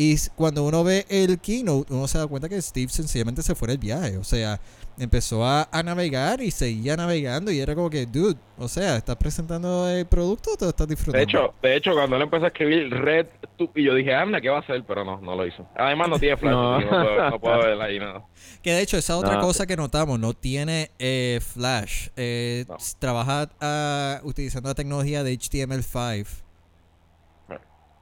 Y 0.00 0.16
cuando 0.36 0.62
uno 0.64 0.84
ve 0.84 1.04
el 1.08 1.40
keynote, 1.40 1.92
uno 1.92 2.06
se 2.06 2.18
da 2.18 2.26
cuenta 2.28 2.48
que 2.48 2.62
Steve 2.62 2.88
sencillamente 2.88 3.42
se 3.42 3.56
fue 3.56 3.66
en 3.66 3.72
el 3.72 3.78
viaje. 3.78 4.16
O 4.16 4.22
sea, 4.22 4.60
empezó 4.96 5.44
a, 5.44 5.68
a 5.72 5.82
navegar 5.82 6.40
y 6.40 6.52
seguía 6.52 6.96
navegando 6.96 7.50
y 7.50 7.58
era 7.58 7.74
como 7.74 7.90
que, 7.90 8.06
dude, 8.06 8.36
o 8.58 8.68
sea, 8.68 8.96
¿estás 8.96 9.16
presentando 9.16 9.88
el 9.88 10.06
producto 10.06 10.52
o 10.52 10.56
te 10.56 10.66
lo 10.66 10.68
estás 10.70 10.86
disfrutando? 10.86 11.18
De 11.18 11.24
hecho, 11.24 11.52
de 11.60 11.76
hecho, 11.76 11.92
cuando 11.94 12.14
él 12.14 12.22
empezó 12.22 12.44
a 12.44 12.48
escribir 12.48 12.88
Red, 12.90 13.26
tu- 13.56 13.70
y 13.74 13.82
yo 13.86 13.94
dije, 13.96 14.14
anda, 14.14 14.40
¿qué 14.40 14.48
va 14.50 14.58
a 14.58 14.60
hacer? 14.60 14.84
Pero 14.86 15.04
no, 15.04 15.20
no 15.20 15.34
lo 15.34 15.44
hizo. 15.44 15.66
Además, 15.76 16.08
no 16.10 16.18
tiene 16.20 16.36
flash, 16.38 16.52
No. 16.54 16.78
puedo, 16.88 17.30
no 17.30 17.40
puedo 17.40 17.58
ver 17.64 17.82
ahí 17.82 17.98
nada. 17.98 18.22
Que 18.62 18.70
de 18.74 18.82
hecho, 18.82 18.96
esa 18.98 19.16
otra 19.16 19.34
No, 19.34 19.40
cosa 19.40 19.66
que 19.66 19.76
notamos, 19.76 20.20
no 20.20 20.32
tiene 20.32 20.92
eh, 21.00 21.40
Flash. 21.42 22.10
Eh, 22.16 22.66
Trabaja 23.00 23.48
ah, 23.60 24.20
utilizando 24.22 24.68
la 24.68 24.76
tecnología 24.76 25.24
de 25.24 25.32
HTML5. 25.36 26.26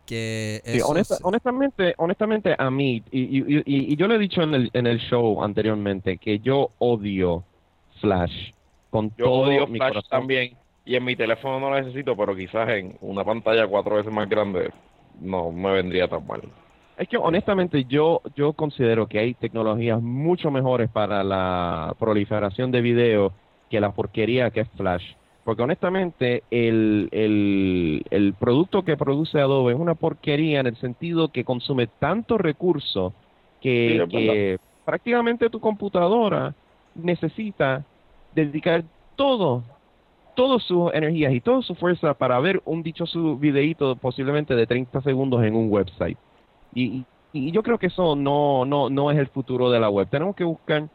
Que 0.06 0.60
Sí, 0.64 0.80
honesta- 0.80 1.14
es- 1.16 1.20
honestamente, 1.24 1.94
honestamente 1.98 2.54
a 2.56 2.70
mí, 2.70 3.02
y, 3.10 3.20
y- 3.38 3.58
y- 3.66 3.92
y 3.92 3.96
yo 3.96 4.06
le 4.06 4.14
he 4.14 4.18
dicho 4.18 4.40
en 4.42 4.54
el, 4.54 4.70
en 4.72 4.86
el 4.86 4.98
show 5.00 5.42
anteriormente 5.42 6.16
que 6.18 6.38
yo 6.38 6.70
odio 6.78 7.42
Flash 8.00 8.52
con 8.90 9.10
Yo 9.16 9.24
todo 9.24 9.40
odio 9.48 9.66
mi 9.66 9.78
Flash 9.78 9.88
corazón. 9.94 10.10
también. 10.10 10.56
Y 10.84 10.94
en 10.94 11.04
mi 11.04 11.16
teléfono 11.16 11.58
no 11.58 11.70
lo 11.70 11.80
necesito, 11.80 12.16
pero 12.16 12.36
quizás 12.36 12.68
en 12.68 12.96
una 13.00 13.24
pantalla 13.24 13.66
cuatro 13.66 13.96
veces 13.96 14.12
más 14.12 14.28
grande 14.28 14.70
no 15.20 15.50
me 15.50 15.72
vendría 15.72 16.06
tan 16.06 16.24
mal. 16.24 16.42
Es 16.96 17.08
que 17.08 17.16
honestamente 17.16 17.84
yo, 17.84 18.22
yo 18.36 18.52
considero 18.52 19.06
que 19.08 19.18
hay 19.18 19.34
tecnologías 19.34 20.00
mucho 20.00 20.50
mejores 20.52 20.88
para 20.88 21.24
la 21.24 21.94
proliferación 21.98 22.70
de 22.70 22.80
video 22.80 23.32
que 23.68 23.80
la 23.80 23.90
porquería 23.90 24.50
que 24.52 24.60
es 24.60 24.68
Flash. 24.76 25.04
Porque 25.46 25.62
honestamente 25.64 26.44
el, 26.50 27.08
el, 27.12 28.04
el 28.10 28.34
producto 28.36 28.84
que 28.84 28.98
produce 28.98 29.40
Adobe 29.40 29.74
es 29.74 29.80
una 29.80 29.96
porquería 29.96 30.60
en 30.60 30.68
el 30.68 30.76
sentido 30.78 31.30
que 31.30 31.44
consume 31.44 31.88
tanto 31.88 32.38
recurso 32.38 33.14
que, 33.60 33.98
Sí, 33.98 34.00
es 34.00 34.08
que 34.10 34.58
prácticamente 34.84 35.50
tu 35.50 35.60
computadora 35.60 36.56
necesita 36.94 37.86
dedicar 38.32 38.86
todo, 39.16 39.64
todas 40.34 40.62
sus 40.64 40.92
energías 40.94 41.32
y 41.34 41.40
toda 41.42 41.62
su 41.62 41.74
fuerza 41.76 42.14
para 42.14 42.40
ver 42.40 42.60
un 42.64 42.82
dichoso 42.82 43.36
videíto 43.38 43.96
posiblemente 43.96 44.56
de 44.56 44.66
30 44.66 45.02
segundos 45.02 45.44
en 45.44 45.56
un 45.56 45.70
website. 45.70 46.18
Y, 46.72 46.84
y- 47.00 47.06
y 47.32 47.52
yo 47.52 47.62
creo 47.62 47.78
que 47.78 47.88
eso 47.88 48.16
no, 48.16 48.64
no, 48.66 48.90
no 48.90 49.10
es 49.12 49.18
el 49.18 49.28
futuro 49.28 49.70
de 49.70 49.80
la 49.80 49.90
web. 49.90 50.08
Tenemos 50.10 50.36
que 50.36 50.44
buscar 50.44 50.88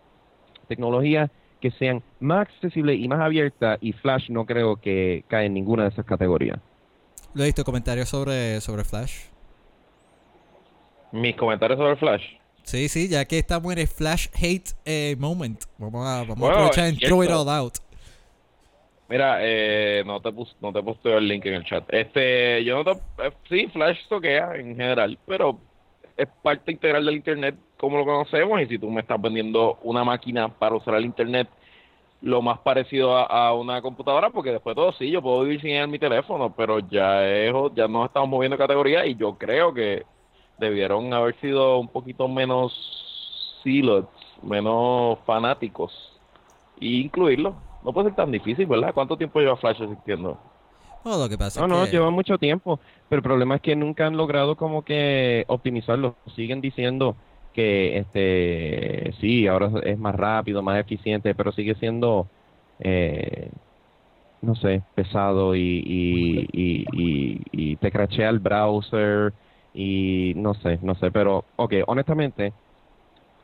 tecnologías 0.67 1.31
que 1.61 1.71
sean 1.71 2.03
más 2.19 2.47
accesibles 2.49 2.99
y 2.99 3.07
más 3.07 3.21
abiertas 3.21 3.77
y 3.81 3.93
Flash 3.93 4.29
no 4.29 4.45
creo 4.45 4.75
que 4.75 5.23
cae 5.27 5.45
en 5.45 5.53
ninguna 5.53 5.83
de 5.83 5.89
esas 5.89 6.05
categorías. 6.05 6.59
¿Lo 7.33 7.43
he 7.43 7.45
visto 7.45 7.63
comentarios 7.63 8.09
sobre, 8.09 8.59
sobre 8.59 8.83
Flash? 8.83 9.27
Mis 11.13 11.35
comentarios 11.35 11.79
sobre 11.79 11.95
Flash. 11.95 12.23
Sí, 12.63 12.89
sí, 12.89 13.07
ya 13.07 13.25
que 13.25 13.37
estamos 13.37 13.71
en 13.73 13.79
el 13.79 13.87
Flash 13.87 14.27
Hate 14.33 14.71
eh, 14.85 15.15
moment. 15.17 15.63
Vamos 15.77 16.05
a, 16.05 16.21
vamos 16.21 16.39
Bueno, 16.39 16.55
a 16.55 16.57
aprovechar 16.59 16.85
and 16.85 16.99
throw 16.99 17.23
it 17.23 17.29
all 17.29 17.47
out. 17.47 17.75
Mira, 19.09 19.39
eh, 19.41 20.03
no 20.05 20.21
te 20.21 20.31
pus, 20.31 20.55
no 20.61 20.71
te 20.71 20.81
posteo 20.81 21.17
el 21.17 21.27
link 21.27 21.45
en 21.45 21.55
el 21.55 21.65
chat. 21.65 21.83
Este, 21.89 22.63
yo 22.63 22.81
no 22.81 22.85
te, 22.85 22.91
eh, 23.25 23.31
sí, 23.49 23.67
Flash 23.73 24.07
toquea 24.07 24.55
en 24.55 24.75
general, 24.75 25.17
pero 25.25 25.59
es 26.15 26.27
parte 26.41 26.71
integral 26.71 27.05
del 27.05 27.15
internet 27.15 27.55
como 27.81 27.97
lo 27.99 28.05
conocemos 28.05 28.61
y 28.61 28.67
si 28.67 28.79
tú 28.79 28.91
me 28.91 29.01
estás 29.01 29.21
vendiendo 29.21 29.79
una 29.83 30.05
máquina 30.05 30.49
para 30.49 30.75
usar 30.77 30.95
el 30.95 31.05
internet 31.05 31.49
lo 32.21 32.41
más 32.41 32.59
parecido 32.59 33.17
a, 33.17 33.23
a 33.25 33.53
una 33.55 33.81
computadora, 33.81 34.29
porque 34.31 34.51
después 34.51 34.75
de 34.75 34.81
todo 34.81 34.93
sí, 34.93 35.11
yo 35.11 35.21
puedo 35.21 35.43
vivir 35.43 35.61
sin 35.61 35.71
en 35.71 35.91
mi 35.91 35.99
teléfono, 35.99 36.55
pero 36.55 36.79
ya 36.79 37.27
es, 37.27 37.53
ya 37.75 37.87
nos 37.87 38.07
estamos 38.07 38.29
moviendo 38.29 38.57
de 38.57 38.63
categoría 38.63 39.05
y 39.05 39.15
yo 39.15 39.37
creo 39.37 39.73
que 39.73 40.05
debieron 40.57 41.13
haber 41.13 41.39
sido 41.41 41.79
un 41.79 41.89
poquito 41.89 42.27
menos 42.27 42.73
silos, 43.63 44.05
menos 44.43 45.19
fanáticos 45.25 45.91
e 46.81 46.87
incluirlo. 46.87 47.55
No 47.83 47.93
puede 47.93 48.09
ser 48.09 48.15
tan 48.17 48.31
difícil, 48.31 48.67
¿verdad? 48.67 48.93
¿Cuánto 48.93 49.17
tiempo 49.17 49.39
lleva 49.39 49.57
Flash 49.57 49.81
existiendo? 49.81 50.39
No, 51.03 51.17
lo 51.17 51.29
que 51.29 51.37
pasa 51.37 51.59
No, 51.59 51.65
es 51.65 51.67
no, 51.67 51.87
que... 51.87 51.91
lleva 51.91 52.09
mucho 52.11 52.37
tiempo, 52.37 52.79
pero 53.07 53.19
el 53.19 53.23
problema 53.23 53.55
es 53.55 53.61
que 53.61 53.75
nunca 53.75 54.07
han 54.07 54.17
logrado 54.17 54.55
como 54.55 54.83
que 54.83 55.45
optimizarlo. 55.47 56.17
Siguen 56.35 56.61
diciendo 56.61 57.17
que 57.53 57.97
este 57.97 59.13
sí, 59.19 59.47
ahora 59.47 59.71
es 59.83 59.97
más 59.97 60.15
rápido, 60.15 60.61
más 60.61 60.79
eficiente, 60.79 61.35
pero 61.35 61.51
sigue 61.51 61.75
siendo 61.75 62.27
eh, 62.79 63.51
no 64.41 64.55
sé, 64.55 64.81
pesado 64.95 65.55
y, 65.55 65.83
y, 65.85 66.47
y, 66.51 66.85
y, 66.93 67.41
y 67.51 67.75
te 67.75 67.91
crachea 67.91 68.29
el 68.29 68.39
browser 68.39 69.33
y 69.73 70.33
no 70.35 70.53
sé, 70.55 70.79
no 70.81 70.95
sé, 70.95 71.11
pero 71.11 71.45
ok, 71.57 71.73
honestamente, 71.87 72.53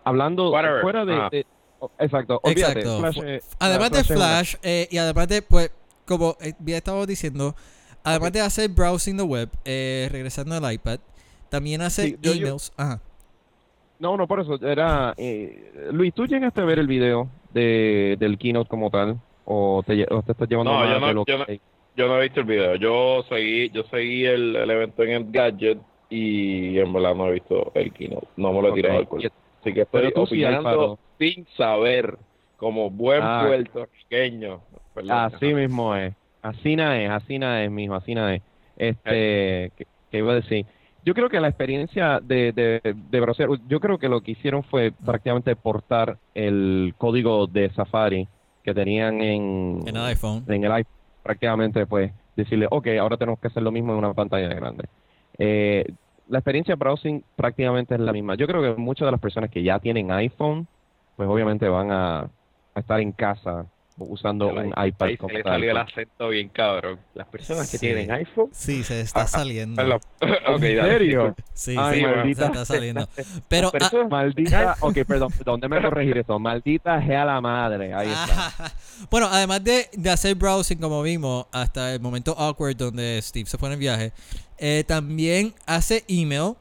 hablando 0.04 0.52
Whatever. 0.52 0.82
fuera 0.82 1.06
de, 1.06 1.46
oh, 1.80 1.92
exacto, 2.00 2.40
olvídate, 2.44 2.82
Exacto. 2.82 3.00
Flash, 3.00 3.20
eh, 3.28 3.42
Además 3.60 3.92
de 3.92 4.04
Flash, 4.04 4.56
eh, 4.64 4.88
y 4.90 4.98
además 4.98 5.28
de, 5.28 5.42
pues, 5.42 5.72
como 6.06 6.36
eh, 6.42 6.54
bien 6.60 6.78
estábamos 6.78 7.08
diciendo, 7.08 7.56
además 8.04 8.32
de 8.32 8.42
hacer 8.42 8.70
browsing 8.70 9.18
the 9.18 9.24
web, 9.24 9.50
eh, 9.66 10.10
regresando 10.12 10.56
al 10.56 10.74
iPad, 10.74 11.00
también 11.50 11.82
hace 11.82 12.04
Sí, 12.08 12.18
yo- 12.22 12.34
yo- 12.34 12.40
emails. 12.48 12.72
Ajá. 12.78 13.02
No, 14.00 14.16
no, 14.18 14.28
por 14.28 14.40
eso 14.40 14.56
era... 14.62 15.14
eh, 15.18 15.90
Luis, 15.92 16.14
¿tú 16.14 16.26
llegaste 16.26 16.62
a 16.62 16.66
ver 16.66 16.80
el 16.80 16.88
video 16.88 17.28
de, 17.54 18.16
del 18.20 18.38
keynote 18.38 18.70
como 18.70 18.90
tal? 18.92 19.18
¿O 19.46 19.82
te, 19.86 19.94
lle- 19.96 20.08
o 20.12 20.22
te 20.22 20.34
estás 20.34 20.48
llevando 20.48 20.72
No, 20.74 20.86
yo 20.86 21.00
no- 21.00 21.26
yo 21.26 21.46
que... 21.46 21.60
Yo 21.96 22.08
no 22.08 22.20
he 22.20 22.24
visto 22.24 22.42
el 22.42 22.46
video. 22.46 22.76
Yo 22.76 23.24
seguí, 23.28 23.70
yo 23.72 23.82
seguí 23.86 24.24
el, 24.26 24.56
el 24.56 24.70
evento 24.70 25.02
en 25.02 25.10
el 25.10 25.32
gadget 25.32 25.80
y 26.12 26.78
en 26.78 26.94
verdad 26.94 27.16
no 27.16 27.28
he 27.28 27.34
visto 27.34 27.72
el 27.74 27.92
keynote. 27.92 28.28
No 28.38 28.54
me 28.54 28.62
lo 28.62 28.68
he 28.68 28.72
Ok, 28.72 28.76
tirado 28.76 29.00
al 29.00 29.08
cuerpo. 29.08 29.36
Así 29.62 29.74
que 29.74 29.82
estoy 29.82 30.14
opinando 30.16 31.00
sin 31.18 31.48
saber, 31.58 32.16
como 32.56 32.92
buen 32.92 33.22
Ah. 33.24 33.46
puertorriqueño. 33.48 34.62
Perdón. 34.94 35.12
Así 35.12 35.54
mismo 35.56 35.96
es. 35.96 36.14
Así 36.44 36.76
nada 36.76 37.02
es, 37.02 37.10
así 37.10 37.40
nada 37.40 37.64
es, 37.64 37.72
mijo, 37.72 37.96
así 37.96 38.14
nada 38.14 38.36
es. 38.36 38.44
Este, 38.78 39.72
¿qué, 39.76 39.86
qué 40.12 40.18
iba 40.20 40.34
a 40.34 40.36
decir? 40.36 40.68
Yo 41.08 41.14
creo 41.14 41.30
que 41.30 41.40
la 41.40 41.48
experiencia 41.48 42.20
de, 42.22 42.52
de, 42.52 42.82
de 42.84 43.20
browser, 43.22 43.48
yo 43.70 43.80
creo 43.80 43.98
que 43.98 44.10
lo 44.10 44.20
que 44.20 44.32
hicieron 44.32 44.62
fue 44.64 44.92
prácticamente 44.92 45.56
portar 45.56 46.18
el 46.36 46.94
código 46.98 47.48
de 47.48 47.70
Safari 47.70 48.28
que 48.62 48.74
tenían 48.74 49.22
en, 49.22 49.80
En 49.88 49.96
el 49.96 50.04
iPhone. 50.04 50.44
en 50.50 50.66
el 50.66 50.72
iPhone, 50.74 50.94
prácticamente 51.24 51.86
pues 51.86 52.12
decirle, 52.36 52.68
ok, 52.70 52.88
ahora 53.00 53.16
tenemos 53.16 53.40
que 53.40 53.48
hacer 53.48 53.64
lo 53.64 53.72
mismo 53.72 53.94
en 53.94 54.00
una 54.00 54.14
pantalla 54.14 54.50
grande. 54.50 54.90
Eh, 55.38 55.86
la 56.28 56.40
experiencia 56.40 56.74
de 56.74 56.80
browsing 56.80 57.24
prácticamente 57.38 57.96
es 57.96 58.02
la 58.02 58.12
misma. 58.12 58.36
Yo 58.36 58.46
creo 58.46 58.62
que 58.62 58.78
muchas 58.82 59.06
de 59.06 59.12
las 59.12 59.22
personas 59.22 59.50
que 59.50 59.64
ya 59.64 59.80
tienen 59.80 60.12
iPhone, 60.12 60.68
pues 61.16 61.30
obviamente 61.30 61.70
van 61.70 61.90
a, 61.90 62.20
a 62.20 62.80
estar 62.82 63.00
en 63.00 63.14
casa 63.14 63.66
usando 63.98 64.48
un 64.50 64.68
iPad 64.70 65.08
Ahí 65.08 65.12
se 65.14 65.18
como 65.18 65.34
le 65.34 65.44
salió 65.44 65.72
el 65.72 65.78
acento 65.78 66.30
bien 66.30 66.50
cabrón. 66.50 67.00
Las 67.16 67.28
personas 67.28 67.70
que 67.72 67.78
Sí. 67.78 67.88
tienen 67.88 68.12
iPhone. 68.12 68.50
Sí, 68.52 68.84
se 68.84 69.02
está 69.02 69.22
Ah, 69.22 69.28
saliendo. 69.28 69.76
Perdón. 69.76 70.00
Ok, 70.48 70.64
¿En 70.64 70.82
serio? 70.86 71.36
Sí, 71.54 71.76
Ay, 71.78 72.00
sí, 72.00 72.06
maldita 72.06 72.42
se 72.42 72.46
está 72.48 72.66
saliendo. 72.66 73.08
Pero, 73.50 73.72
Pero 73.72 73.86
ah, 73.86 74.08
maldita, 74.10 74.76
ok, 74.82 74.98
perdón, 75.08 75.32
perdón, 75.38 75.60
déjame 75.60 75.82
corregir 75.82 76.18
eso, 76.18 76.40
maldita 76.40 77.06
sea 77.06 77.26
la 77.26 77.42
madre, 77.42 77.94
ahí 77.94 78.08
está. 78.10 78.74
bueno, 79.10 79.28
además 79.32 79.64
de, 79.64 79.88
de 79.94 80.10
hacer 80.10 80.36
browsing, 80.36 80.78
como 80.78 81.02
vimos, 81.02 81.46
hasta 81.52 81.94
el 81.94 82.00
momento 82.00 82.36
awkward 82.38 82.76
donde 82.78 83.20
Steve 83.22 83.48
se 83.50 83.58
fue 83.58 83.70
en 83.70 83.74
el 83.74 83.80
viaje, 83.80 84.12
eh, 84.58 84.84
también 84.88 85.54
hace 85.66 86.04
email, 86.08 86.54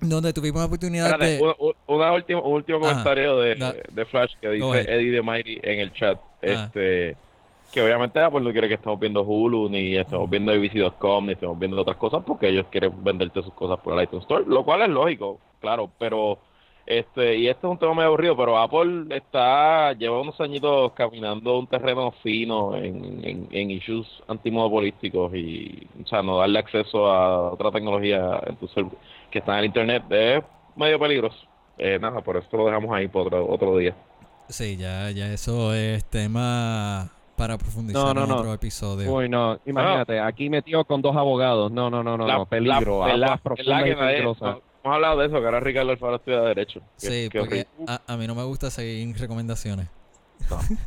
donde 0.00 0.32
tuvimos 0.32 0.60
la 0.60 0.66
oportunidad 0.66 1.06
Espérate, 1.06 1.36
de... 1.36 1.42
un, 1.86 2.52
último 2.52 2.78
Ajá. 2.84 2.90
comentario 2.90 3.38
de, 3.38 3.82
de 3.90 4.04
Flash 4.06 4.32
que 4.40 4.48
dice. 4.50 4.80
Eddie 4.80 5.10
de 5.12 5.22
Mighty 5.22 5.60
en 5.62 5.80
el 5.80 5.92
chat. 5.94 6.18
Ah. 6.46 6.64
Este, 6.64 7.16
que 7.72 7.82
obviamente 7.82 8.20
Apple 8.20 8.40
no 8.40 8.52
quiere 8.52 8.68
que 8.68 8.74
estemos 8.74 9.00
viendo 9.00 9.22
Hulu, 9.22 9.68
ni 9.68 9.96
estemos 9.96 10.30
viendo 10.30 10.52
ABC.com, 10.52 11.26
ni 11.26 11.32
estemos 11.32 11.58
viendo 11.58 11.80
otras 11.80 11.96
cosas, 11.96 12.22
porque 12.24 12.48
ellos 12.48 12.66
quieren 12.70 12.92
venderte 13.02 13.42
sus 13.42 13.52
cosas 13.54 13.80
por 13.80 13.98
el 13.98 14.04
iTunes 14.04 14.22
Store, 14.22 14.44
lo 14.46 14.64
cual 14.64 14.82
es 14.82 14.88
lógico, 14.88 15.40
claro, 15.60 15.90
pero 15.98 16.38
este 16.86 17.36
y 17.36 17.48
este 17.48 17.66
es 17.66 17.70
un 17.70 17.78
tema 17.78 17.94
medio 17.94 18.08
aburrido, 18.08 18.36
pero 18.36 18.58
Apple 18.58 19.06
está 19.16 19.92
lleva 19.94 20.20
unos 20.20 20.38
añitos 20.40 20.92
caminando 20.92 21.58
un 21.58 21.66
terreno 21.66 22.12
fino 22.22 22.76
en, 22.76 23.24
en, 23.24 23.48
en 23.50 23.70
issues 23.70 24.06
antimonopolísticos 24.28 25.34
y, 25.34 25.88
o 26.04 26.06
sea, 26.06 26.22
no 26.22 26.38
darle 26.38 26.58
acceso 26.58 27.06
a 27.06 27.52
otra 27.52 27.70
tecnología 27.70 28.40
que 29.30 29.38
está 29.38 29.54
en 29.54 29.58
el 29.60 29.64
internet 29.64 30.04
es 30.10 30.44
medio 30.76 30.98
peligroso. 30.98 31.38
Eh, 31.78 31.98
nada, 31.98 32.20
por 32.20 32.36
eso 32.36 32.56
lo 32.56 32.66
dejamos 32.66 32.94
ahí 32.94 33.08
por 33.08 33.26
otro, 33.26 33.48
otro 33.48 33.76
día. 33.78 33.96
Sí, 34.48 34.76
ya, 34.76 35.10
ya 35.10 35.32
eso 35.32 35.72
es 35.74 36.04
tema 36.04 37.10
para 37.36 37.56
profundizar 37.58 38.02
No, 38.04 38.14
no, 38.14 38.22
en 38.24 38.28
no. 38.28 38.36
otro 38.36 38.52
episodio. 38.54 39.12
Uy, 39.12 39.28
no, 39.28 39.58
imagínate, 39.66 40.20
aquí 40.20 40.48
metido 40.50 40.84
con 40.84 41.02
dos 41.02 41.16
abogados, 41.16 41.72
no, 41.72 41.90
no, 41.90 42.02
no, 42.02 42.16
no, 42.16 42.26
no, 42.26 42.46
peligro, 42.46 43.06
la, 43.06 43.16
la, 43.16 43.26
la 43.64 43.84
que 43.84 43.94
nadie- 43.94 44.18
hemos 44.20 44.38
hablado 44.84 45.18
de 45.20 45.26
eso, 45.26 45.38
que 45.40 45.44
ahora 45.46 45.60
Ricardo 45.60 45.90
Alfaro 45.92 46.16
estudia 46.16 46.40
Derecho. 46.42 46.80
Sí, 46.96 47.28
que 47.30 47.38
porque 47.40 47.66
a, 47.88 48.00
a 48.06 48.16
mí 48.16 48.26
no 48.26 48.34
me 48.34 48.44
gusta 48.44 48.70
seguir 48.70 49.16
recomendaciones. 49.18 49.88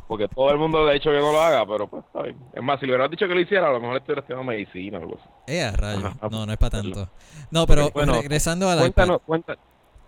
Porque 0.06 0.28
todo 0.28 0.50
el 0.52 0.58
mundo 0.58 0.84
le 0.84 0.90
ha 0.90 0.94
dicho 0.94 1.10
que 1.10 1.18
no 1.18 1.32
lo 1.32 1.40
haga, 1.40 1.66
pero 1.66 1.88
pues 1.88 2.04
está 2.04 2.22
bien. 2.22 2.36
Es 2.52 2.62
más, 2.62 2.78
si 2.78 2.86
le 2.86 2.92
hubieras 2.92 3.10
dicho 3.10 3.26
que 3.26 3.34
lo 3.34 3.40
hiciera, 3.40 3.68
a 3.68 3.72
lo 3.72 3.80
mejor 3.80 3.96
estuviera 3.96 4.20
estudiando 4.20 4.44
medicina 4.44 4.98
o 4.98 5.02
algo 5.02 5.16
así. 5.18 5.28
Eh, 5.48 5.72
rayo. 5.72 6.12
No, 6.30 6.46
no 6.46 6.52
es 6.52 6.58
para 6.58 6.70
tanto. 6.82 7.08
No, 7.50 7.66
pero 7.66 7.90
Bueno, 7.90 8.12
regresando 8.14 8.68
a 8.70 8.74
la 8.76 8.82
Cuéntanos, 8.82 9.20
cuenta- 9.26 9.56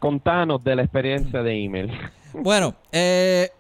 contanos 0.00 0.64
de 0.64 0.74
la 0.74 0.82
experiencia 0.82 1.42
de 1.42 1.64
email. 1.64 1.90
Bueno, 2.32 2.76
eh, 2.92 3.50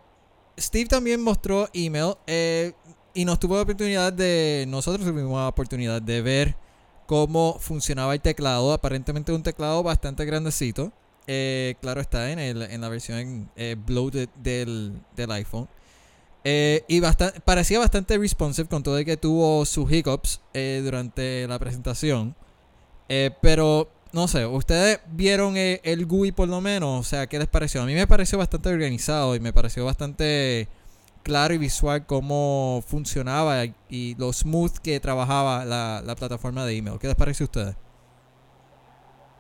Steve 0.56 0.86
también 0.88 1.20
mostró 1.20 1.68
email 1.72 2.14
eh, 2.28 2.72
y 3.14 3.24
nos 3.24 3.40
tuvo 3.40 3.56
la 3.56 3.62
oportunidad 3.62 4.12
de, 4.12 4.64
nosotros 4.68 5.04
tuvimos 5.04 5.32
la 5.40 5.48
oportunidad 5.48 6.00
de 6.00 6.22
ver 6.22 6.56
cómo 7.06 7.56
funcionaba 7.58 8.14
el 8.14 8.20
teclado. 8.20 8.72
Aparentemente 8.72 9.32
un 9.32 9.42
teclado 9.42 9.82
bastante 9.82 10.24
grandecito. 10.24 10.92
Eh, 11.26 11.74
claro 11.80 12.00
está 12.00 12.30
en, 12.30 12.38
el, 12.38 12.62
en 12.62 12.80
la 12.80 12.88
versión 12.88 13.50
eh, 13.56 13.74
bloated 13.76 14.28
del, 14.36 14.92
del 15.16 15.32
iPhone. 15.32 15.68
Eh, 16.44 16.84
y 16.86 17.00
basta- 17.00 17.34
parecía 17.44 17.80
bastante 17.80 18.16
responsive 18.18 18.68
con 18.68 18.84
todo 18.84 18.98
el 18.98 19.04
que 19.04 19.16
tuvo 19.16 19.66
sus 19.66 19.90
hiccups 19.90 20.40
eh, 20.54 20.80
durante 20.84 21.48
la 21.48 21.58
presentación. 21.58 22.36
Eh, 23.08 23.32
pero 23.42 23.88
no 24.12 24.28
sé, 24.28 24.46
ustedes 24.46 25.00
vieron 25.08 25.56
eh, 25.56 25.80
el 25.84 26.06
GUI 26.06 26.32
por 26.32 26.48
lo 26.48 26.60
menos, 26.60 27.00
o 27.00 27.02
sea, 27.02 27.26
¿qué 27.26 27.38
les 27.38 27.48
pareció? 27.48 27.82
A 27.82 27.86
mí 27.86 27.94
me 27.94 28.06
pareció 28.06 28.38
bastante 28.38 28.68
organizado 28.68 29.34
y 29.34 29.40
me 29.40 29.52
pareció 29.52 29.84
bastante 29.84 30.68
claro 31.22 31.54
y 31.54 31.58
visual 31.58 32.06
cómo 32.06 32.82
funcionaba 32.86 33.64
y, 33.64 33.74
y 33.88 34.14
lo 34.16 34.32
smooth 34.32 34.78
que 34.82 34.98
trabajaba 35.00 35.64
la, 35.64 36.02
la 36.04 36.16
plataforma 36.16 36.64
de 36.64 36.76
email. 36.76 36.98
¿Qué 36.98 37.06
les 37.06 37.16
parece 37.16 37.44
a 37.44 37.46
ustedes? 37.46 37.76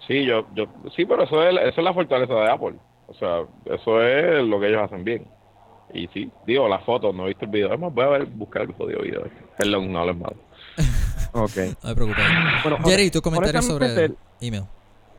Sí, 0.06 0.24
yo, 0.24 0.46
yo, 0.54 0.66
sí, 0.96 1.04
pero 1.04 1.22
eso 1.22 1.42
es, 1.42 1.54
eso 1.56 1.80
es 1.80 1.84
la 1.84 1.94
fortaleza 1.94 2.34
de 2.34 2.50
Apple. 2.50 2.74
O 3.06 3.14
sea, 3.14 3.42
eso 3.66 4.02
es 4.02 4.44
lo 4.44 4.60
que 4.60 4.68
ellos 4.68 4.82
hacen 4.82 5.04
bien. 5.04 5.24
Y 5.92 6.08
sí, 6.08 6.30
digo, 6.46 6.68
las 6.68 6.84
fotos, 6.84 7.14
no 7.14 7.24
he 7.24 7.28
visto 7.28 7.44
el 7.44 7.50
video. 7.50 7.76
Voy 7.76 8.04
a 8.04 8.08
ver, 8.08 8.26
buscar 8.26 8.62
el 8.62 8.72
jodido 8.72 9.02
video. 9.02 9.24
Perdón, 9.58 9.92
no 9.92 10.00
hables 10.00 10.16
mal. 10.16 10.34
Ok. 11.32 11.50
No 11.82 11.88
te 11.90 11.94
preocupes. 11.94 12.24
Bueno, 12.62 12.78
Jerry, 12.84 13.10
tu 13.10 13.20
comentario 13.20 13.62
sobre 13.62 13.84
honestamente, 13.86 14.18
email. 14.40 14.64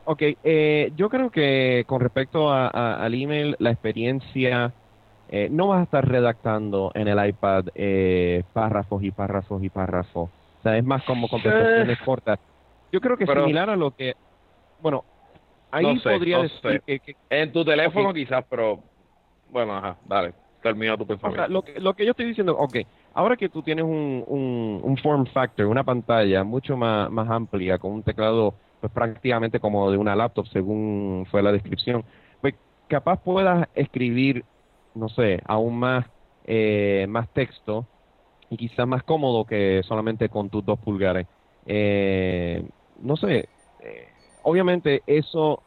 Ok, 0.04 0.22
eh, 0.42 0.92
yo 0.96 1.08
creo 1.08 1.30
que 1.30 1.84
con 1.86 2.00
respecto 2.00 2.50
a- 2.50 2.66
a- 2.68 3.04
al 3.04 3.14
email, 3.14 3.54
la 3.60 3.70
experiencia, 3.70 4.72
eh, 5.28 5.48
no 5.50 5.68
vas 5.68 5.80
a 5.80 5.82
estar 5.84 6.06
redactando 6.06 6.90
en 6.94 7.06
el 7.08 7.24
iPad 7.28 7.66
eh, 7.74 8.42
párrafos 8.52 9.02
y 9.04 9.10
párrafos 9.12 9.62
y 9.62 9.70
párrafos. 9.70 10.28
O 10.28 10.62
sea, 10.62 10.76
es 10.76 10.84
más 10.84 11.04
como 11.04 11.28
contestaciones 11.28 11.98
cortas. 12.04 12.38
Yo 12.90 13.00
creo 13.00 13.16
que 13.16 13.26
Pero- 13.26 13.42
similar 13.42 13.70
a 13.70 13.76
lo 13.76 13.92
que, 13.92 14.14
bueno, 14.80 15.04
ahí 15.70 15.84
No 15.94 16.00
sé, 16.00 16.10
podría 16.10 16.36
no 16.38 16.42
decir 16.42 16.58
sé. 16.62 16.80
que, 16.84 16.98
que- 17.00 17.16
En 17.30 17.52
tu 17.52 17.64
teléfono 17.64 18.08
Ok. 18.10 18.14
quizás, 18.16 18.44
pero 18.50 18.80
bueno, 19.50 19.76
ajá, 19.76 19.96
dale, 20.04 20.34
termina 20.62 20.96
tu 20.96 21.04
o 21.04 21.06
sea, 21.06 21.16
pensamiento. 21.16 21.48
lo, 21.48 21.62
que- 21.62 21.80
lo 21.80 21.94
que 21.94 22.04
yo 22.04 22.10
estoy 22.10 22.26
diciendo, 22.26 22.56
ok, 22.58 22.76
ahora 23.14 23.36
que 23.36 23.48
tú 23.48 23.62
tienes 23.62 23.84
un, 23.84 24.24
un, 24.26 24.80
un 24.82 24.96
form 24.98 25.26
factor, 25.26 25.66
una 25.66 25.84
pantalla 25.84 26.44
mucho 26.44 26.76
más, 26.76 27.10
más 27.10 27.28
amplia, 27.30 27.78
con 27.78 27.92
un 27.92 28.02
teclado 28.02 28.54
pues 28.80 28.92
prácticamente 28.92 29.60
como 29.60 29.90
de 29.90 29.96
una 29.98 30.16
laptop, 30.16 30.46
según 30.48 31.26
fue 31.30 31.42
la 31.42 31.52
descripción, 31.52 32.04
pues 32.40 32.54
capaz 32.88 33.22
puedas 33.22 33.68
escribir, 33.74 34.44
no 34.94 35.08
sé, 35.08 35.40
aún 35.46 35.78
más, 35.78 36.06
eh, 36.44 37.06
más 37.08 37.28
texto 37.32 37.86
y 38.50 38.56
quizás 38.56 38.86
más 38.86 39.02
cómodo 39.04 39.44
que 39.46 39.82
solamente 39.84 40.28
con 40.28 40.50
tus 40.50 40.64
dos 40.64 40.78
pulgares. 40.80 41.26
Eh, 41.66 42.68
no 43.00 43.16
sé, 43.16 43.48
eh, 43.80 44.08
obviamente 44.42 45.02
eso, 45.06 45.62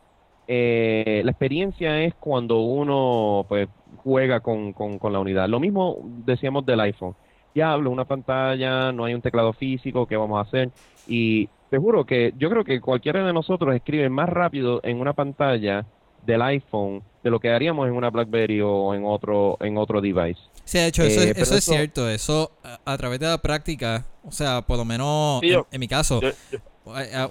eh, 0.47 1.21
la 1.25 1.31
experiencia 1.31 2.01
es 2.03 2.13
cuando 2.15 2.59
uno 2.61 3.45
pues 3.47 3.69
juega 3.97 4.41
con, 4.41 4.73
con, 4.73 4.99
con 4.99 5.13
la 5.13 5.19
unidad. 5.19 5.47
Lo 5.49 5.59
mismo 5.59 5.97
decíamos 6.03 6.65
del 6.65 6.81
iPhone. 6.81 7.15
Diablo, 7.55 7.89
una 7.89 8.03
pantalla, 8.03 8.91
no 8.91 9.05
hay 9.05 9.13
un 9.13 9.21
teclado 9.21 9.53
físico, 9.53 10.05
¿qué 10.05 10.17
vamos 10.17 10.37
a 10.37 10.41
hacer? 10.41 10.71
Y 11.07 11.47
te 11.69 11.77
juro 11.77 12.05
que 12.05 12.33
yo 12.37 12.49
creo 12.49 12.65
que 12.65 12.81
cualquiera 12.81 13.25
de 13.25 13.31
nosotros 13.31 13.73
escribe 13.73 14.09
más 14.09 14.27
rápido 14.27 14.81
en 14.83 14.99
una 14.99 15.13
pantalla 15.13 15.85
del 16.25 16.41
iPhone 16.41 17.01
de 17.23 17.29
lo 17.29 17.39
que 17.39 17.49
haríamos 17.51 17.87
en 17.87 17.93
una 17.93 18.09
BlackBerry 18.09 18.59
o 18.61 18.93
en 18.93 19.03
otro 19.05 19.55
en 19.61 19.77
otro 19.77 20.01
device. 20.01 20.41
Sí, 20.65 20.79
de 20.79 20.87
hecho, 20.87 21.03
eso, 21.03 21.21
Eh, 21.21 21.27
es- 21.27 21.33
pero 21.33 21.43
eso 21.43 21.53
es 21.55 21.59
eso- 21.59 21.71
cierto. 21.71 22.09
Eso 22.09 22.51
a, 22.61 22.79
a 22.93 22.97
través 22.97 23.19
de 23.21 23.27
la 23.27 23.37
práctica, 23.37 24.05
o 24.25 24.31
sea, 24.31 24.61
por 24.61 24.77
lo 24.77 24.83
menos 24.83 25.39
Sí, 25.39 25.47
en, 25.47 25.53
yo- 25.53 25.67
en 25.71 25.79
mi 25.79 25.87
caso, 25.87 26.19
Yo- 26.21 26.29
yo- 26.51 26.57
Eh, 26.57 26.57
eh, 26.57 26.59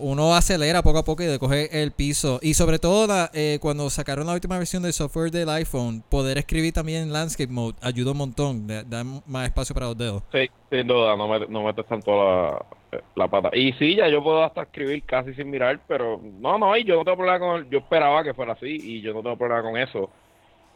uno 0.01 0.35
acelera 0.35 0.83
poco 0.83 0.99
a 0.99 1.05
poco 1.05 1.23
y 1.23 1.39
coge 1.39 1.83
el 1.83 1.93
piso. 1.93 2.39
Y 2.43 2.55
sobre 2.55 2.79
todo 2.79 3.29
eh, 3.33 3.59
cuando 3.61 3.89
sacaron 3.91 4.27
la 4.27 4.35
última 4.35 4.59
versión 4.59 4.83
del 4.83 4.93
software 4.93 5.31
del 5.31 5.49
iPhone, 5.49 6.03
poder 6.09 6.39
escribir 6.39 6.73
también 6.73 7.05
en 7.05 7.13
landscape 7.13 7.53
mode 7.53 7.77
ayuda 7.81 8.13
un 8.13 8.19
montón. 8.19 8.67
Da, 8.67 8.83
da 8.83 9.05
más 9.27 9.47
espacio 9.47 9.75
para 9.75 9.87
los 9.87 9.99
dedos. 9.99 10.23
Sí, 10.33 10.49
sin 10.71 10.87
duda, 10.87 11.17
no, 11.17 11.29
me, 11.29 11.47
no 11.47 11.63
metes 11.63 11.87
tanto 11.87 12.11
la, 12.13 12.65
la 13.15 13.29
pata. 13.29 13.51
Y 13.53 13.73
sí, 13.75 13.97
ya 13.97 14.09
yo 14.09 14.23
puedo 14.23 14.43
hasta 14.43 14.63
escribir 14.63 15.03
casi 15.05 15.35
sin 15.35 15.51
mirar, 15.51 15.81
pero 15.87 16.21
no, 16.41 16.59
no, 16.59 16.77
y 16.77 16.85
yo 16.85 16.97
no 16.97 17.05
tengo 17.05 17.19
problema 17.19 17.39
con 17.39 17.71
Yo 17.71 17.79
esperaba 17.79 18.25
que 18.25 18.35
fuera 18.35 18.53
así 18.53 18.67
y 18.67 19.01
yo 19.01 19.13
no 19.15 19.23
tengo 19.23 19.37
problema 19.37 19.63
con 19.63 19.77
eso. 19.77 20.11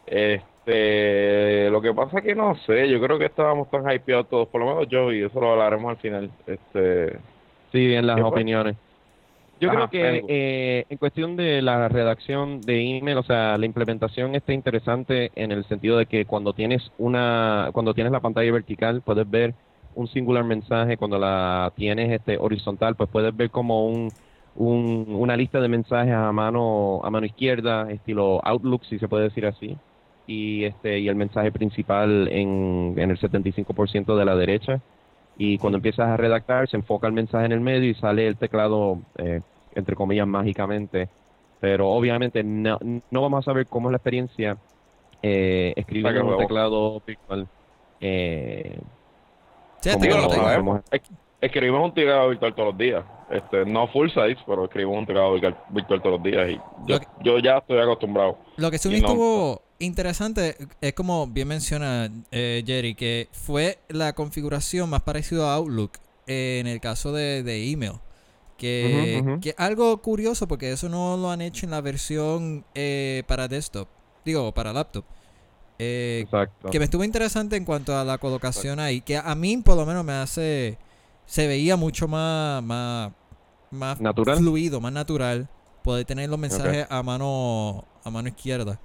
Este, 0.05 1.69
lo 1.69 1.81
que 1.81 1.93
pasa 1.93 2.19
es 2.19 2.23
que 2.23 2.35
no 2.35 2.55
sé, 2.65 2.89
yo 2.89 2.99
creo 2.99 3.19
que 3.19 3.25
estábamos 3.25 3.69
tan 3.69 3.89
hypeados 3.91 4.29
todos, 4.29 4.47
por 4.47 4.61
lo 4.61 4.67
menos 4.67 4.87
yo, 4.87 5.11
y 5.11 5.23
eso 5.23 5.39
lo 5.39 5.51
hablaremos 5.51 5.89
al 5.91 5.97
final. 5.97 6.31
Este, 6.47 7.19
Sí, 7.71 7.93
en 7.93 8.07
las 8.07 8.21
opiniones. 8.23 8.77
Yo 9.59 9.69
Ajá, 9.69 9.71
creo 9.71 9.89
que 9.89 10.23
eh, 10.27 10.85
en 10.89 10.97
cuestión 10.99 11.35
de 11.37 11.61
la 11.61 11.89
redacción 11.89 12.65
de 12.65 12.97
email, 12.97 13.17
o 13.17 13.23
sea, 13.23 13.57
la 13.57 13.65
implementación 13.67 14.35
está 14.35 14.53
interesante 14.53 15.31
en 15.41 15.51
el 15.51 15.65
sentido 15.67 15.97
de 15.97 16.07
que 16.07 16.25
cuando 16.25 16.53
tienes 16.53 16.91
una, 16.97 17.69
cuando 17.73 17.93
tienes 17.95 18.11
la 18.13 18.21
pantalla 18.21 18.51
vertical, 18.51 19.03
puedes 19.03 19.29
ver 19.29 19.55
un 19.93 20.07
singular 20.07 20.45
mensaje. 20.45 20.97
Cuando 20.97 21.19
la 21.19 21.73
tienes 21.75 22.11
este 22.11 22.37
horizontal, 22.39 22.95
pues 22.97 23.09
puedes 23.11 23.35
ver 23.35 23.51
como 23.51 23.87
un, 23.87 24.15
un- 24.53 25.05
una 25.09 25.37
lista 25.37 25.61
de 25.61 25.69
mensajes 25.69 26.13
a 26.13 26.31
mano 26.33 27.01
a 27.03 27.09
mano 27.11 27.25
izquierda, 27.27 27.91
estilo 27.91 28.41
Outlook, 28.45 28.85
si 28.85 28.99
se 28.99 29.09
puede 29.09 29.25
decir 29.25 29.45
así. 29.45 29.81
Y 30.25 30.65
este 30.65 30.99
y 30.99 31.07
el 31.09 31.15
mensaje 31.15 31.51
principal 31.51 32.27
en, 32.31 32.95
en 32.97 33.11
el 33.11 33.17
75% 33.19 34.15
de 34.17 34.25
la 34.25 34.35
derecha 34.35 34.81
y 35.39 35.57
cuando 35.57 35.77
empiezas 35.77 36.07
a 36.09 36.17
redactar 36.17 36.69
se 36.69 36.77
enfoca 36.77 37.07
el 37.07 37.13
mensaje 37.13 37.45
en 37.45 37.53
el 37.53 37.61
medio 37.61 37.89
y 37.89 37.95
sale 37.95 38.27
el 38.27 38.35
teclado 38.37 38.99
eh, 39.17 39.39
entre 39.73 39.95
comillas 39.95 40.27
mágicamente 40.27 41.09
pero 41.59 41.89
obviamente 41.89 42.43
no, 42.43 42.77
no 43.09 43.21
vamos 43.21 43.39
a 43.39 43.45
saber 43.51 43.65
cómo 43.65 43.87
es 43.89 43.93
la 43.93 43.97
experiencia 43.97 44.57
eh, 45.23 45.73
escribiendo 45.75 46.25
un 46.35 46.37
teclado 46.37 47.01
virtual 47.07 47.47
eh, 48.01 48.77
Sí, 49.81 49.89
Como 49.91 50.03
este 50.05 50.35
sabemos. 50.35 50.81
Es- 50.91 51.01
Escribimos 51.41 51.85
un 51.85 51.93
teclado 51.93 52.27
virtual 52.27 52.53
todos 52.53 52.67
los 52.69 52.77
días. 52.77 53.01
Este, 53.29 53.63
no 53.65 53.87
full 53.87 54.09
size, 54.09 54.35
pero 54.45 54.65
escribimos 54.65 54.97
un 54.97 55.05
teclado 55.05 55.31
virtual, 55.31 55.55
virtual 55.69 56.01
todos 56.01 56.15
los 56.19 56.23
días 56.23 56.49
y 56.49 56.59
yo, 56.85 56.99
que- 56.99 57.07
yo 57.23 57.39
ya 57.39 57.59
estoy 57.59 57.79
acostumbrado. 57.79 58.37
Lo 58.57 58.69
que 58.69 58.77
me 58.89 58.99
no- 58.99 59.07
estuvo 59.07 59.61
interesante 59.79 60.55
es 60.81 60.93
como 60.93 61.27
bien 61.27 61.47
menciona 61.47 62.11
eh, 62.31 62.63
Jerry, 62.65 62.95
que 62.95 63.29
fue 63.31 63.79
la 63.89 64.13
configuración 64.13 64.89
más 64.89 65.01
parecida 65.01 65.51
a 65.51 65.55
Outlook 65.55 65.93
eh, 66.27 66.59
en 66.59 66.67
el 66.67 66.79
caso 66.79 67.11
de, 67.11 67.43
de 67.43 67.71
email. 67.71 67.93
Que, 68.57 69.37
que 69.41 69.55
algo 69.57 70.01
curioso 70.01 70.45
porque 70.45 70.69
eso 70.73 70.89
no 70.89 71.15
lo 71.15 71.31
han 71.31 71.41
hecho 71.41 71.65
en 71.65 71.71
la 71.71 71.79
versión 71.79 72.65
eh, 72.75 73.23
para 73.25 73.47
desktop, 73.47 73.87
digo, 74.25 74.53
para 74.53 74.73
laptop. 74.73 75.05
Eh, 75.81 76.23
exacto 76.25 76.69
que 76.69 76.77
me 76.77 76.83
estuvo 76.83 77.05
interesante 77.05 77.55
en 77.55 77.63
cuanto 77.63 77.97
a 77.97 78.03
la 78.03 78.17
colocación 78.17 78.81
ahí, 78.81 78.99
que 78.99 79.15
a 79.15 79.33
mí 79.33 79.55
por 79.57 79.77
lo 79.77 79.85
menos 79.85 80.03
me 80.03 80.11
hace, 80.11 80.77
se 81.25 81.47
veía 81.47 81.77
mucho 81.77 82.09
más, 82.09 82.61
más, 82.61 83.13
más 83.71 84.01
Natural. 84.01 84.37
fluido, 84.37 84.81
más 84.81 84.91
natural, 84.91 85.47
poder 85.81 86.03
tener 86.03 86.29
los 86.29 86.37
mensajes 86.37 86.85
a 86.89 87.01
mano, 87.01 87.85
a 88.03 88.09
mano 88.09 88.27
izquierda. 88.27 88.77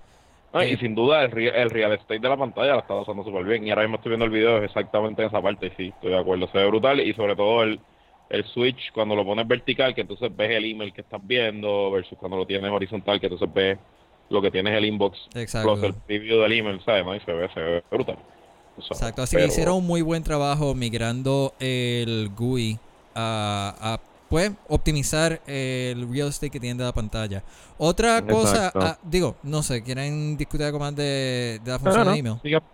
No, 0.55 0.61
Eh, 0.63 0.71
y 0.73 0.77
sin 0.77 0.95
duda 0.95 1.25
el, 1.25 1.37
el 1.37 1.71
real 1.71 1.93
estate 1.93 2.21
de 2.21 2.29
la 2.29 2.37
pantalla 2.37 2.75
la 2.75 2.79
está 2.79 2.95
usando 2.95 3.25
súper 3.25 3.45
bien. 3.45 3.67
Y 3.67 3.71
ahora 3.71 3.83
mismo 3.83 3.97
estoy 3.97 4.11
viendo 4.11 4.25
el 4.25 4.31
video 4.31 4.63
exactamente 4.63 5.21
en 5.23 5.29
esa 5.29 5.43
parte 5.43 5.67
y 5.67 5.71
sí, 5.71 5.89
estoy 5.95 6.11
de 6.13 6.19
acuerdo. 6.19 6.49
Se 6.53 6.59
ve 6.59 6.67
brutal 6.69 7.01
y 7.01 7.13
sobre 7.15 7.35
todo 7.35 7.65
el, 7.65 7.81
el 8.31 8.45
switch 8.45 8.93
cuando 8.93 9.17
lo 9.17 9.25
pones 9.25 9.47
vertical, 9.49 9.95
que 9.95 10.03
entonces 10.03 10.35
ves 10.35 10.51
el 10.53 10.65
email 10.65 10.93
que 10.93 11.01
estás 11.01 11.21
viendo 11.27 11.91
versus 11.91 12.17
cuando 12.17 12.37
lo 12.37 12.47
tienes 12.47 12.71
horizontal, 12.71 13.19
que 13.21 13.27
entonces 13.27 13.53
ves 13.53 13.79
lo 14.31 14.41
que 14.41 14.51
tienes 14.51 14.75
el 14.79 14.85
inbox 14.87 15.19
Exacto. 15.35 15.75
plus 15.75 15.85
el 15.85 15.95
preview 16.07 16.41
del 16.41 16.53
email, 16.53 16.81
¿sabes? 16.85 17.05
No? 17.05 17.15
Y 17.17 17.21
se 17.21 17.33
ve, 17.33 17.49
se 17.53 17.61
ve 17.61 17.83
brutal. 17.91 18.17
O 18.79 18.83
sea, 18.83 18.97
Exacto, 18.97 19.23
así 19.23 19.37
pero- 19.37 19.47
que 19.49 19.53
hicieron 19.53 19.75
un 19.79 19.87
muy 19.87 20.03
buen 20.03 20.23
trabajo 20.23 20.75
migrando 20.75 21.53
el 21.61 22.31
GUI 22.35 22.79
a, 23.15 23.75
a, 23.81 24.01
pues 24.35 24.51
optimizar 24.69 25.41
el 25.47 26.09
real 26.11 26.27
estate 26.27 26.51
que 26.51 26.59
tiene 26.59 26.77
de 26.77 26.83
la 26.83 26.93
pantalla. 26.93 27.45
Otra 27.79 28.21
cosa, 28.27 28.73
ah, 28.75 28.99
digo, 29.05 29.37
no 29.45 29.63
sé, 29.63 29.81
¿quieren 29.85 30.37
discutir 30.37 30.67
algo 30.67 30.81
más 30.81 30.93
de, 30.97 31.61
de 31.63 31.71
la 31.71 31.79
función 31.79 32.05
no, 32.05 32.11
de 32.11 32.19
email? 32.19 32.35
siga, 32.43 32.59
siga 32.59 32.69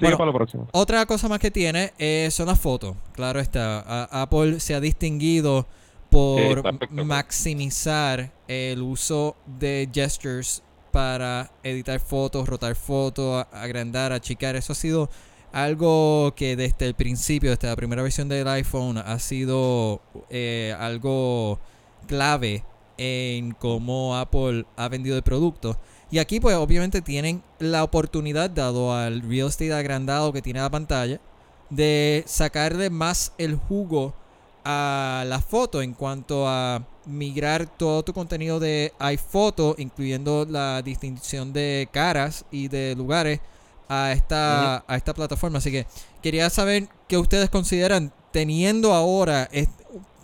Bueno, 0.00 0.16
para 0.16 0.30
lo 0.30 0.32
próximo 0.38 0.66
Otra 0.72 1.04
cosa 1.04 1.28
más 1.28 1.38
que 1.38 1.50
tiene 1.50 1.92
eh, 1.98 2.30
son 2.30 2.46
las 2.46 2.58
fotos. 2.58 2.96
Claro 3.12 3.40
está. 3.40 3.80
A- 3.80 4.22
Apple 4.22 4.58
se 4.58 4.74
ha 4.74 4.80
distinguido 4.80 5.66
por 6.08 6.60
espectacular. 6.60 7.04
maximizar 7.04 8.30
el 8.48 8.80
uso 8.80 9.36
de 9.44 9.90
gestures 9.92 10.62
para 10.92 11.50
editar 11.62 12.00
fotos, 12.00 12.48
rotar 12.48 12.74
fotos, 12.74 13.44
agrandar, 13.52 14.12
achicar. 14.12 14.56
Eso 14.56 14.72
ha 14.72 14.76
sido 14.76 15.10
algo 15.56 16.34
que 16.36 16.54
desde 16.54 16.84
el 16.84 16.92
principio, 16.92 17.48
desde 17.48 17.68
la 17.68 17.76
primera 17.76 18.02
versión 18.02 18.28
del 18.28 18.46
iPhone, 18.46 18.98
ha 18.98 19.18
sido 19.18 20.02
eh, 20.28 20.76
algo 20.78 21.58
clave 22.06 22.62
en 22.98 23.52
cómo 23.52 24.18
Apple 24.18 24.66
ha 24.76 24.88
vendido 24.88 25.16
el 25.16 25.22
producto. 25.22 25.78
Y 26.10 26.18
aquí 26.18 26.40
pues 26.40 26.56
obviamente 26.56 27.00
tienen 27.00 27.42
la 27.58 27.84
oportunidad, 27.84 28.50
dado 28.50 28.94
al 28.94 29.22
real 29.22 29.48
estate 29.48 29.72
agrandado 29.72 30.30
que 30.30 30.42
tiene 30.42 30.60
la 30.60 30.68
pantalla, 30.68 31.22
de 31.70 32.22
sacarle 32.26 32.90
más 32.90 33.32
el 33.38 33.56
jugo 33.56 34.14
a 34.62 35.24
la 35.26 35.40
foto 35.40 35.80
en 35.80 35.94
cuanto 35.94 36.46
a 36.46 36.86
migrar 37.06 37.66
todo 37.78 38.02
tu 38.02 38.12
contenido 38.12 38.60
de 38.60 38.92
iPhoto, 38.98 39.74
incluyendo 39.78 40.44
la 40.44 40.82
distinción 40.82 41.54
de 41.54 41.88
caras 41.90 42.44
y 42.50 42.68
de 42.68 42.94
lugares, 42.94 43.40
a 43.88 44.12
esta, 44.12 44.84
a 44.86 44.96
esta 44.96 45.14
plataforma. 45.14 45.58
Así 45.58 45.70
que 45.70 45.86
quería 46.22 46.48
saber 46.50 46.88
qué 47.08 47.18
ustedes 47.18 47.50
consideran 47.50 48.12
teniendo 48.32 48.92
ahora 48.92 49.48
es- 49.52 49.68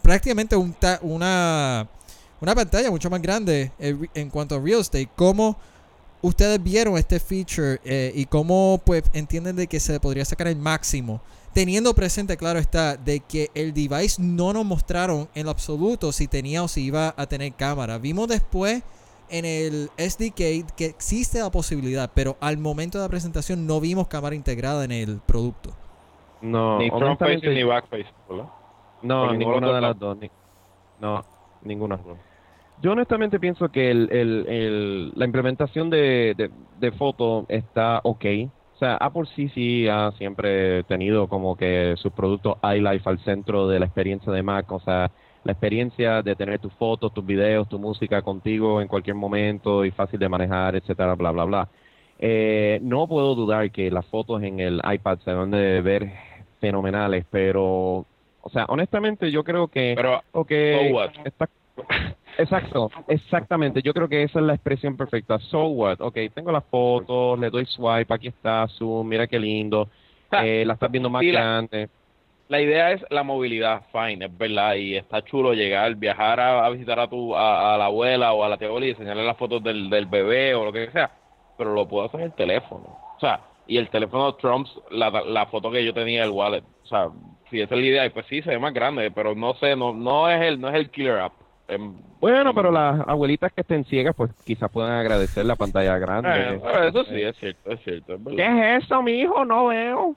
prácticamente 0.03 0.57
un 0.57 0.73
ta- 0.73 0.99
una, 1.03 1.89
una 2.41 2.55
pantalla 2.55 2.91
mucho 2.91 3.09
más 3.11 3.23
grande 3.23 3.73
en, 3.79 4.09
en 4.15 4.31
cuanto 4.31 4.57
a 4.57 4.59
real 4.61 4.81
estate. 4.81 5.09
¿Cómo 5.17 5.57
ustedes 6.23 6.63
vieron 6.63 6.97
este 6.99 7.19
feature 7.21 7.81
eh, 7.85 8.13
y 8.15 8.27
cómo 8.27 8.81
pues 8.85 9.05
entienden 9.13 9.57
de 9.57 9.67
que 9.67 9.81
se 9.81 9.99
podría 10.01 10.25
sacar 10.25 10.49
el 10.49 10.57
máximo? 10.57 11.21
Teniendo 11.53 11.95
presente, 11.95 12.37
claro 12.39 12.59
está, 12.59 12.97
de 12.97 13.21
que 13.21 13.51
el 13.55 13.75
device 13.75 14.21
no 14.23 14.53
nos 14.55 14.65
mostraron 14.65 15.29
en 15.35 15.45
lo 15.45 15.51
absoluto 15.51 16.11
si 16.11 16.27
tenía 16.27 16.63
o 16.63 16.69
si 16.69 16.83
iba 16.85 17.13
a 17.17 17.27
tener 17.27 17.53
cámara. 17.53 17.99
Vimos 17.99 18.27
después 18.29 18.83
en 19.29 19.45
el 19.45 19.91
SDK 19.97 20.75
que 20.77 20.87
existe 20.87 21.41
la 21.41 21.51
posibilidad, 21.51 22.11
pero 22.15 22.37
al 22.41 22.59
momento 22.59 22.99
de 22.99 23.05
la 23.05 23.09
presentación 23.09 23.67
no 23.67 23.81
vimos 23.81 24.09
cámara 24.09 24.35
integrada 24.35 24.85
en 24.85 24.93
el 24.93 25.21
producto. 25.27 25.71
No, 26.41 26.79
ni 26.79 26.89
front 26.91 27.05
honestamente, 27.05 27.55
ni 27.55 27.63
back 27.63 27.89
facing, 27.89 28.13
¿verdad? 28.29 28.47
no, 29.03 29.33
ninguno 29.33 29.55
ninguna 29.55 29.75
de 29.75 29.81
las 29.81 29.99
dos. 29.99 30.17
ni- 30.19 30.31
no, 31.01 31.25
ninguna. 31.63 31.99
Yo 32.83 32.93
honestamente 32.93 33.39
pienso 33.39 33.69
que 33.69 33.91
el, 33.91 34.09
el, 34.11 34.47
el- 34.49 35.13
la 35.15 35.25
implementación 35.25 35.89
de, 35.91 36.35
de, 36.37 36.51
de 36.79 36.93
foto 36.93 37.47
está 37.49 38.01
ok. 38.03 38.25
O 38.75 38.79
sea, 38.79 38.97
Apple 38.97 39.25
sí, 39.37 39.49
sí 39.51 39.87
ha 39.89 40.11
siempre 40.19 40.83
tenido 40.85 41.29
como 41.29 41.57
que 41.57 41.95
sus 41.99 42.13
productos 42.13 42.57
iLife 42.65 43.09
al 43.09 43.21
centro 43.25 43.69
de 43.69 43.79
la 43.79 43.87
experiencia 43.87 44.33
de 44.33 44.43
Mac. 44.43 44.71
O 44.73 44.81
sea, 44.81 45.13
la 45.45 45.53
experiencia 45.53 46.23
de 46.23 46.37
tener 46.37 46.61
tus 46.61 46.73
fotos, 46.75 47.13
tus 47.13 47.25
videos, 47.25 47.69
tu 47.69 47.79
música 47.79 48.23
contigo 48.23 48.81
en 48.81 48.89
cualquier 48.89 49.17
momento 49.17 49.85
y 49.85 49.91
fácil 49.91 50.19
de 50.19 50.29
manejar, 50.29 50.77
etcétera, 50.77 51.15
bla, 51.15 51.31
bla, 51.33 51.45
bla. 51.45 51.69
Eh, 52.19 52.79
no 52.83 53.09
puedo 53.09 53.35
dudar 53.35 53.71
que 53.73 53.91
las 53.91 54.07
fotos 54.07 54.43
en 54.43 54.61
el 54.61 54.81
iPad 54.85 55.19
se 55.25 55.33
van 55.33 55.51
de 55.51 55.81
ver 55.81 56.13
fenomenales, 56.61 57.27
pero, 57.31 58.07
o 58.41 58.51
sea, 58.53 58.67
honestamente 58.69 59.31
yo 59.33 59.43
creo 59.43 59.67
que... 59.69 59.95
Pero, 59.97 60.23
Ok, 60.31 60.51
So 60.51 60.95
what? 60.95 61.11
está- 61.25 61.49
exacto, 62.39 62.91
exactamente. 63.09 63.83
Yo 63.83 63.93
creo 63.93 64.09
que 64.09 64.23
esa 64.23 64.39
es 64.39 64.45
la 64.45 64.55
expresión 64.55 64.97
perfecta. 64.97 65.39
So 65.41 65.67
what? 65.67 66.01
Ok, 66.01 66.19
tengo 66.35 66.53
las 66.53 66.65
fotos, 66.67 67.39
le 67.39 67.51
doy 67.51 67.67
swipe, 67.67 68.15
aquí 68.15 68.29
está, 68.29 68.67
zoom, 68.69 69.09
mira 69.09 69.27
qué 69.27 69.39
lindo. 69.39 69.91
Eh, 70.31 70.65
la 70.65 70.75
estás 70.75 70.91
viendo 70.91 71.11
más 71.11 71.23
grande. 71.23 71.91
La 72.53 72.61
idea 72.61 72.93
es 72.93 73.03
la 73.09 73.23
movilidad, 73.23 73.83
fine, 73.91 74.27
es 74.27 74.37
verdad, 74.39 74.75
y 74.75 74.95
está 74.97 75.23
chulo 75.25 75.55
llegar, 75.55 75.95
viajar 75.97 76.39
a, 76.39 76.67
a 76.67 76.69
visitar 76.71 77.01
a 77.01 77.09
tu 77.09 77.35
a, 77.35 77.75
a 77.75 77.79
la 77.79 77.87
abuela 77.87 78.33
o 78.35 78.45
a 78.45 78.49
la 78.51 78.59
tía 78.59 78.69
y 78.69 78.91
enseñarle 78.91 79.25
las 79.25 79.39
fotos 79.39 79.63
del, 79.63 79.89
del 79.89 80.05
bebé 80.05 80.55
o 80.55 80.67
lo 80.67 80.73
que 80.73 80.91
sea, 80.91 81.11
pero 81.57 81.73
lo 81.73 81.89
puedo 81.89 82.05
hacer 82.07 82.21
en 82.21 82.27
el 82.27 82.33
teléfono. 82.35 82.99
O 83.17 83.21
sea, 83.21 83.41
y 83.67 83.79
el 83.79 83.89
teléfono 83.89 84.35
trumps 84.35 84.71
la, 84.91 85.11
la 85.11 85.47
foto 85.47 85.71
que 85.71 85.83
yo 85.83 85.95
tenía 85.95 86.21
del 86.23 86.31
wallet. 86.31 86.63
O 86.83 86.87
sea, 86.87 87.09
si 87.51 87.61
esa 87.61 87.75
es 87.75 87.81
la 87.81 87.87
idea, 87.87 88.11
pues 88.13 88.27
sí, 88.27 88.43
se 88.43 88.51
ve 88.51 88.59
más 88.59 88.75
grande, 88.75 89.11
pero 89.11 89.35
no 89.35 89.55
sé, 89.55 89.75
no 89.75 89.95
no 89.95 90.29
es 90.29 90.43
el 90.43 90.61
no 90.61 90.69
es 90.69 90.75
el 90.75 90.91
killer 90.91 91.21
app. 91.21 91.33
Em, 91.69 91.95
Bueno, 92.21 92.53
pero 92.55 92.71
las 92.71 93.01
abuelitas 93.09 93.51
que 93.53 93.63
estén 93.63 93.85
ciegas, 93.87 94.15
pues 94.15 94.31
quizás 94.45 94.71
puedan 94.71 94.93
agradecer 94.93 95.47
la 95.47 95.57
pantalla 95.57 95.97
grande. 95.97 96.29
eh, 96.57 96.89
eso 96.89 97.05
sí, 97.05 97.23
es 97.23 97.37
cierto, 97.39 97.71
es 97.73 97.81
cierto. 97.83 98.15
Es. 98.15 98.37
¿Qué 98.37 98.77
es 98.77 98.85
eso, 98.85 99.01
mi 99.03 99.13
hijo? 99.21 99.45
No 99.45 99.67
veo. 99.67 100.15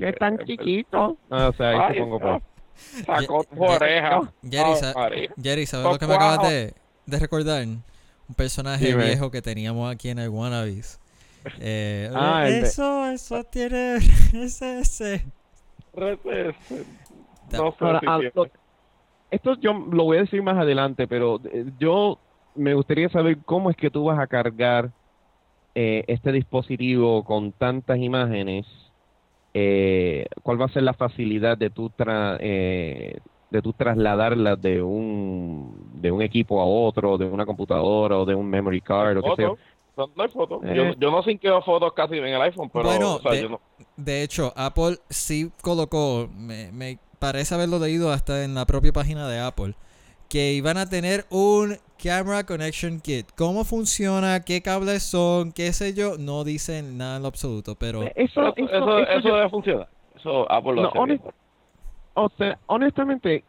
Que 0.00 0.08
es 0.10 0.16
tan 0.16 0.38
chiquito. 0.38 1.16
Ah, 1.30 1.48
o 1.48 1.52
sea, 1.52 1.86
ahí 1.88 1.94
supongo 1.98 2.18
no. 2.18 2.40
pues. 2.40 3.04
Sacó 3.06 3.44
tu 3.44 3.62
oreja. 3.62 4.20
Jerry, 4.42 4.74
sa- 4.76 4.92
María. 4.94 5.30
Jerry, 5.42 5.66
¿sabes 5.66 5.86
lo 5.92 5.98
que 5.98 6.06
me 6.06 6.14
acabas 6.14 6.48
de, 6.48 6.74
de 7.06 7.18
recordar? 7.18 7.62
Un 7.64 8.34
personaje 8.36 8.86
Dime. 8.86 9.04
viejo 9.04 9.30
que 9.30 9.42
teníamos 9.42 9.92
aquí 9.92 10.08
en 10.08 10.18
el 10.18 10.28
Wannabes. 10.30 10.98
Eh, 11.58 12.10
Ah, 12.14 12.44
de- 12.44 12.60
eso, 12.60 13.06
eso 13.10 13.44
tiene 13.44 13.96
ese, 14.34 14.80
ese. 14.80 15.26
No 17.52 17.74
Ahora, 17.80 18.00
si 18.00 18.06
ah, 18.06 18.18
lo- 18.34 18.46
esto 19.30 19.54
yo 19.60 19.72
lo 19.72 20.04
voy 20.04 20.18
a 20.18 20.20
decir 20.20 20.42
más 20.42 20.56
adelante, 20.56 21.06
pero 21.06 21.40
eh, 21.52 21.66
yo 21.78 22.18
me 22.54 22.74
gustaría 22.74 23.08
saber 23.08 23.38
cómo 23.44 23.70
es 23.70 23.76
que 23.76 23.90
tú 23.90 24.04
vas 24.04 24.18
a 24.18 24.26
cargar 24.26 24.90
eh, 25.74 26.04
este 26.08 26.32
dispositivo 26.32 27.24
con 27.24 27.52
tantas 27.52 27.98
imágenes. 27.98 28.66
Eh, 29.54 30.26
¿Cuál 30.42 30.60
va 30.60 30.66
a 30.66 30.72
ser 30.72 30.82
la 30.82 30.94
facilidad 30.94 31.58
de 31.58 31.70
tu 31.70 31.90
tra- 31.90 32.36
eh, 32.40 33.18
de 33.50 33.62
tu 33.62 33.72
trasladarlas 33.72 34.60
de 34.62 34.80
un 34.80 35.90
de 36.00 36.10
un 36.12 36.22
equipo 36.22 36.60
a 36.60 36.64
otro, 36.66 37.18
de 37.18 37.24
una 37.26 37.44
computadora 37.46 38.18
o 38.18 38.24
de 38.24 38.34
un 38.34 38.48
memory 38.48 38.80
card 38.80 39.18
o 39.18 39.34
qué? 39.34 39.46
Fotos, 39.46 39.58
no, 39.96 40.10
no 40.16 40.22
hay 40.22 40.28
fotos. 40.28 40.60
Eh. 40.64 40.72
Yo, 40.76 40.94
yo 40.98 41.10
no 41.10 41.22
sinqueo 41.22 41.60
fotos 41.62 41.92
casi 41.94 42.16
en 42.18 42.26
el 42.26 42.40
iPhone, 42.42 42.70
pero 42.72 42.84
Bueno, 42.84 43.16
o 43.16 43.20
sea, 43.20 43.32
de- 43.32 43.42
yo 43.42 43.48
no. 43.48 43.60
De 43.96 44.22
hecho, 44.22 44.52
Apple 44.56 44.98
sí 45.08 45.50
colocó, 45.62 46.28
me, 46.32 46.70
me 46.72 46.98
parece 47.18 47.54
haberlo 47.54 47.78
leído 47.78 48.12
hasta 48.12 48.44
en 48.44 48.54
la 48.54 48.66
propia 48.66 48.92
página 48.92 49.28
de 49.28 49.40
Apple, 49.40 49.74
que 50.28 50.52
iban 50.52 50.76
a 50.78 50.88
tener 50.88 51.26
un 51.30 51.76
Camera 52.02 52.44
Connection 52.44 53.00
Kit. 53.00 53.26
¿Cómo 53.36 53.64
funciona? 53.64 54.40
¿Qué 54.40 54.62
cables 54.62 55.02
son? 55.02 55.52
¿Qué 55.52 55.72
sé 55.72 55.94
yo? 55.94 56.16
No 56.18 56.44
dicen 56.44 56.96
nada 56.98 57.16
en 57.16 57.22
lo 57.22 57.28
absoluto, 57.28 57.74
pero... 57.76 58.02
Eso, 58.02 58.14
Eso, 58.16 58.54
eso, 58.56 58.66
eso, 58.68 58.98
eso 58.98 59.10
eso 59.10 59.28
yo- 59.28 59.34
debe 59.36 59.48
funcionar. 59.50 59.88
Eso 60.16 60.50
Apple 60.50 60.74
lo 60.74 60.82
No, 60.82 60.88
hace 60.88 60.98
honest-. 60.98 61.24
O 62.14 62.28
sea, 62.36 62.58
honestamente, 62.66 63.44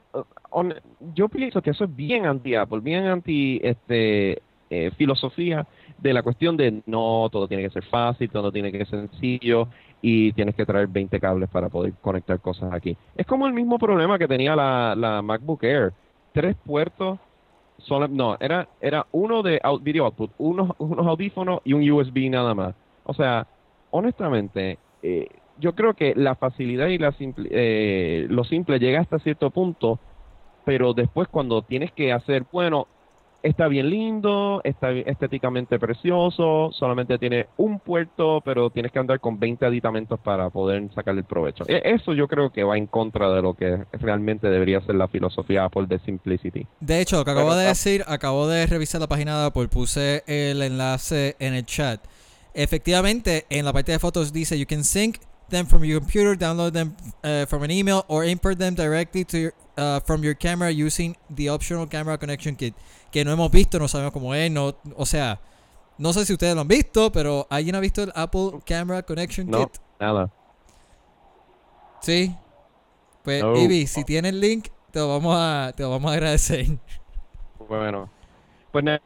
hon- 0.52 0.76
yo 1.16 1.28
pienso 1.30 1.62
que 1.62 1.72
eso 1.72 1.86
es 1.86 1.96
bien 1.96 2.26
anti-Apple, 2.26 2.80
bien 2.82 3.06
anti 3.06 3.60
este 3.64 4.42
eh, 4.70 4.92
filosofía 4.98 5.68
de 5.98 6.14
la 6.14 6.24
cuestión 6.24 6.56
de 6.58 6.82
no, 6.86 7.28
todo 7.32 7.48
tiene 7.48 7.64
que 7.64 7.70
ser 7.72 7.84
fácil, 7.86 8.30
todo 8.30 8.52
tiene 8.52 8.72
que 8.72 8.86
ser 8.86 9.10
sencillo 9.10 9.68
y 10.02 10.32
tienes 10.34 10.56
que 10.56 10.66
traer 10.66 10.88
20 10.88 11.20
cables 11.20 11.50
para 11.50 11.70
poder 11.70 11.94
conectar 12.02 12.40
cosas 12.40 12.72
aquí. 12.74 12.96
Es 13.18 13.26
como 13.26 13.48
el 13.48 13.54
mismo 13.54 13.78
problema 13.78 14.18
que 14.18 14.28
tenía 14.28 14.56
la, 14.56 14.96
la 14.96 15.22
MacBook 15.22 15.64
Air. 15.64 15.92
Tres 16.34 16.56
puertos, 16.66 17.20
no, 18.10 18.38
era, 18.40 18.68
era 18.80 19.08
uno 19.12 19.44
de 19.44 19.60
video 19.82 20.06
output, 20.06 20.32
unos, 20.38 20.72
unos 20.78 21.06
audífonos 21.08 21.62
y 21.64 21.74
un 21.74 21.90
USB 21.90 22.30
nada 22.30 22.54
más. 22.54 22.76
O 23.04 23.14
sea, 23.14 23.48
honestamente, 23.90 24.78
eh, 25.02 25.28
yo 25.58 25.74
creo 25.76 25.94
que 25.94 26.14
la 26.16 26.36
facilidad 26.36 26.88
y 26.88 26.98
la 26.98 27.12
simple, 27.14 27.50
eh, 27.52 28.28
lo 28.30 28.44
simple 28.44 28.80
llega 28.80 29.02
hasta 29.02 29.20
cierto 29.20 29.50
punto, 29.52 30.00
pero 30.66 30.94
después 30.94 31.28
cuando 31.28 31.62
tienes 31.64 31.92
que 31.92 32.12
hacer, 32.14 32.46
bueno, 32.52 32.88
está 33.44 33.68
bien 33.68 33.90
lindo, 33.90 34.62
está 34.64 34.92
estéticamente 34.92 35.80
precioso, 35.80 36.72
solamente 36.74 37.18
tiene 37.18 37.48
un 37.58 37.80
puerto, 37.80 38.42
pero 38.46 38.70
tienes 38.70 38.92
que 38.92 39.00
andar 39.00 39.20
con 39.20 39.40
20 39.40 39.66
aditamentos 39.66 40.20
para 40.20 40.50
poder 40.50 40.90
sacarle 40.94 41.22
el 41.22 41.26
provecho. 41.26 41.64
E- 41.68 41.82
Eso 41.84 42.14
yo 42.14 42.28
creo 42.28 42.52
que 42.52 42.64
va 42.64 42.78
en 42.78 42.88
contra 42.88 43.32
de 43.34 43.42
lo 43.42 43.54
que 43.54 43.84
realmente 43.94 44.48
debería 44.50 44.82
ser 44.82 44.96
la 44.96 45.08
filosofía 45.08 45.66
Apple 45.66 45.88
de 45.88 46.00
Simplicity. 46.00 46.68
De 46.80 47.02
hecho, 47.02 47.18
lo 47.18 47.26
que 47.26 47.32
acabo 47.32 47.50
Pero 47.50 47.60
de 47.60 47.66
decir, 47.68 48.04
acabo 48.08 48.48
de 48.48 48.66
revisar 48.68 49.02
la 49.02 49.08
página 49.08 49.40
de 49.40 49.48
Apple, 49.48 49.68
puse 49.68 50.24
el 50.28 50.62
enlace 50.62 51.36
en 51.40 51.54
el 51.54 51.66
chat. 51.66 52.02
Efectivamente, 52.54 53.46
en 53.50 53.66
la 53.66 53.74
parte 53.74 53.92
de 53.92 54.00
fotos 54.00 54.32
dice, 54.32 54.58
you 54.60 54.66
can 54.68 54.84
sync 54.84 55.18
them 55.50 55.66
from 55.66 55.84
your 55.84 56.00
computer, 56.00 56.38
download 56.38 56.74
them 56.74 56.96
uh, 57.24 57.46
from 57.48 57.64
an 57.64 57.72
email, 57.72 58.04
or 58.08 58.24
import 58.24 58.58
them 58.58 58.76
directly 58.76 59.26
to 59.26 59.38
your, 59.38 59.54
uh, 59.78 60.00
from 60.02 60.24
your 60.24 60.36
camera 60.36 60.70
using 60.70 61.16
the 61.34 61.50
optional 61.50 61.88
camera 61.88 62.18
connection 62.18 62.56
kit. 62.56 62.74
Que 63.12 63.26
no 63.26 63.32
hemos 63.32 63.52
visto, 63.52 63.78
no 63.80 63.88
sabemos 63.88 64.14
cómo 64.14 64.34
es, 64.34 64.50
no, 64.50 64.74
o 64.96 65.06
sea, 65.06 65.40
no 65.98 66.14
sé 66.14 66.26
si 66.26 66.34
ustedes 66.34 66.56
lo 66.56 66.62
han 66.62 66.68
visto, 66.68 67.12
pero 67.12 67.46
¿alguien 67.50 67.76
ha 67.76 67.80
visto 67.80 68.02
el 68.04 68.12
Apple 68.16 68.60
Camera 68.66 69.04
Connection 69.04 69.50
No, 69.50 69.68
Kit? 69.70 69.82
nada. 70.00 70.30
Sí. 72.02 72.36
Pues, 73.24 73.44
No. 73.44 73.56
Si 73.56 74.04
tiene 74.04 74.30
el 74.30 74.40
link, 74.40 74.68
te 74.92 75.00
lo 75.00 75.10
vamos 75.10 75.36
a, 75.38 75.74
te 75.76 75.84
lo 75.84 75.92
vamos 75.92 76.12
a 76.12 76.14
agradecer. 76.16 76.66
Bueno, 77.70 78.10
pues 78.74 78.84
nada, 78.84 79.00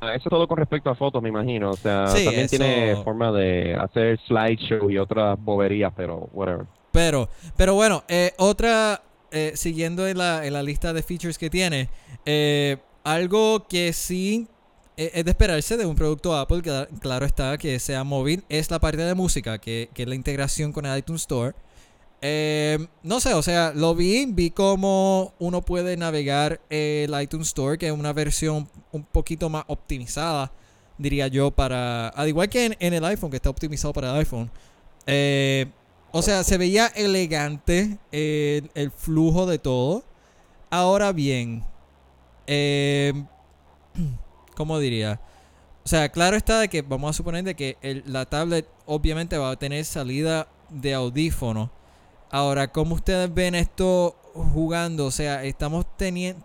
eso 0.00 0.12
es 0.14 0.30
todo 0.30 0.46
con 0.46 0.56
respecto 0.58 0.88
a 0.90 0.94
fotos, 0.94 1.20
me 1.20 1.28
imagino. 1.30 1.70
O 1.70 1.76
sea, 1.76 2.06
Sí, 2.06 2.24
también 2.24 2.44
eso- 2.44 2.56
tiene 2.56 2.94
forma 3.02 3.32
de 3.32 3.74
hacer 3.74 4.20
slideshow 4.28 4.88
y 4.90 4.98
otras 4.98 5.36
boberías, 5.42 5.92
pero 5.96 6.28
whatever. 6.32 6.66
Pero, 6.92 7.28
pero 7.56 7.74
bueno, 7.74 8.04
eh, 8.06 8.32
otra, 8.38 9.02
eh, 9.32 9.52
siguiendo 9.56 10.06
en 10.06 10.18
la, 10.18 10.46
en 10.46 10.52
la 10.52 10.62
lista 10.62 10.92
de 10.92 11.02
features 11.02 11.36
que 11.36 11.50
tiene, 11.50 11.88
eh, 12.24 12.76
algo 13.04 13.66
que 13.68 13.92
sí 13.92 14.46
e, 14.96 15.10
es 15.14 15.24
de 15.24 15.30
esperarse 15.30 15.76
de 15.76 15.86
un 15.86 15.96
producto 15.96 16.36
Apple, 16.36 16.62
que 16.62 16.88
claro 17.00 17.26
está, 17.26 17.58
que 17.58 17.78
sea 17.78 18.04
móvil, 18.04 18.44
es 18.48 18.70
la 18.70 18.80
parte 18.80 19.02
de 19.02 19.14
música, 19.14 19.58
que, 19.58 19.90
que 19.94 20.02
es 20.02 20.08
la 20.08 20.14
integración 20.14 20.72
con 20.72 20.86
el 20.86 20.98
iTunes 20.98 21.22
Store. 21.22 21.54
Eh, 22.24 22.78
no 23.02 23.18
sé, 23.18 23.34
o 23.34 23.42
sea, 23.42 23.72
lo 23.74 23.96
vi, 23.96 24.26
vi 24.26 24.50
cómo 24.50 25.34
uno 25.40 25.60
puede 25.62 25.96
navegar 25.96 26.60
el 26.70 27.20
iTunes 27.20 27.48
Store, 27.48 27.76
que 27.76 27.88
es 27.88 27.92
una 27.92 28.12
versión 28.12 28.68
un 28.92 29.02
poquito 29.04 29.48
más 29.48 29.64
optimizada, 29.66 30.52
diría 30.98 31.26
yo, 31.26 31.50
para... 31.50 32.08
Al 32.08 32.28
igual 32.28 32.48
que 32.48 32.76
en, 32.78 32.94
el 32.94 33.04
iPhone, 33.04 33.30
que 33.30 33.36
está 33.36 33.50
optimizado 33.50 33.92
para 33.92 34.12
el 34.12 34.18
iPhone. 34.18 34.50
Eh, 35.06 35.66
o 36.12 36.22
sea, 36.22 36.44
se 36.44 36.58
veía 36.58 36.86
elegante 36.88 37.98
el, 38.12 38.92
flujo 38.96 39.46
de 39.46 39.58
todo. 39.58 40.04
Ahora 40.70 41.12
bien, 41.12 41.64
eh, 42.46 43.12
¿cómo 44.56 44.78
diría? 44.78 45.20
O 45.84 45.88
sea, 45.88 46.10
claro 46.10 46.36
está 46.36 46.60
de 46.60 46.68
que 46.68 46.82
vamos 46.82 47.10
a 47.10 47.12
suponer 47.12 47.44
de 47.44 47.56
que 47.56 48.02
la 48.06 48.26
tablet 48.26 48.68
obviamente 48.86 49.36
va 49.38 49.50
a 49.50 49.56
tener 49.56 49.84
salida 49.84 50.48
de 50.70 50.94
audífono 50.94 51.70
Ahora, 52.34 52.72
¿cómo 52.72 52.94
ustedes 52.94 53.32
ven 53.34 53.54
esto 53.54 54.16
jugando? 54.32 55.04
O 55.04 55.10
sea, 55.10 55.44
estamos 55.44 55.84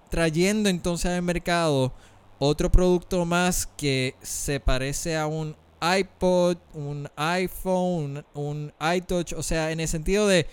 trayendo 0.09 0.67
entonces 0.67 1.09
al 1.09 1.21
mercado 1.21 1.93
otro 2.39 2.69
producto 2.69 3.23
más 3.23 3.65
que 3.65 4.13
se 4.21 4.59
parece 4.59 5.15
a 5.15 5.27
un 5.27 5.55
iPod, 5.81 6.57
un 6.73 7.09
iPhone, 7.15 8.25
un, 8.33 8.73
iTouch. 8.97 9.31
O 9.31 9.41
sea, 9.41 9.71
en 9.71 9.79
el 9.79 9.87
sentido 9.87 10.27
de, 10.27 10.45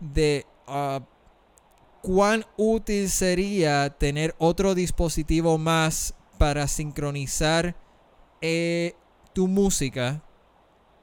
de 0.00 0.44
ah, 0.66 1.02
cuán 2.02 2.44
útil 2.56 3.08
sería 3.08 3.90
tener 3.90 4.34
otro 4.38 4.74
dispositivo 4.74 5.58
más 5.58 6.14
para 6.38 6.66
sincronizar 6.66 7.74
eh, 8.40 8.94
tu 9.34 9.46
música 9.46 10.22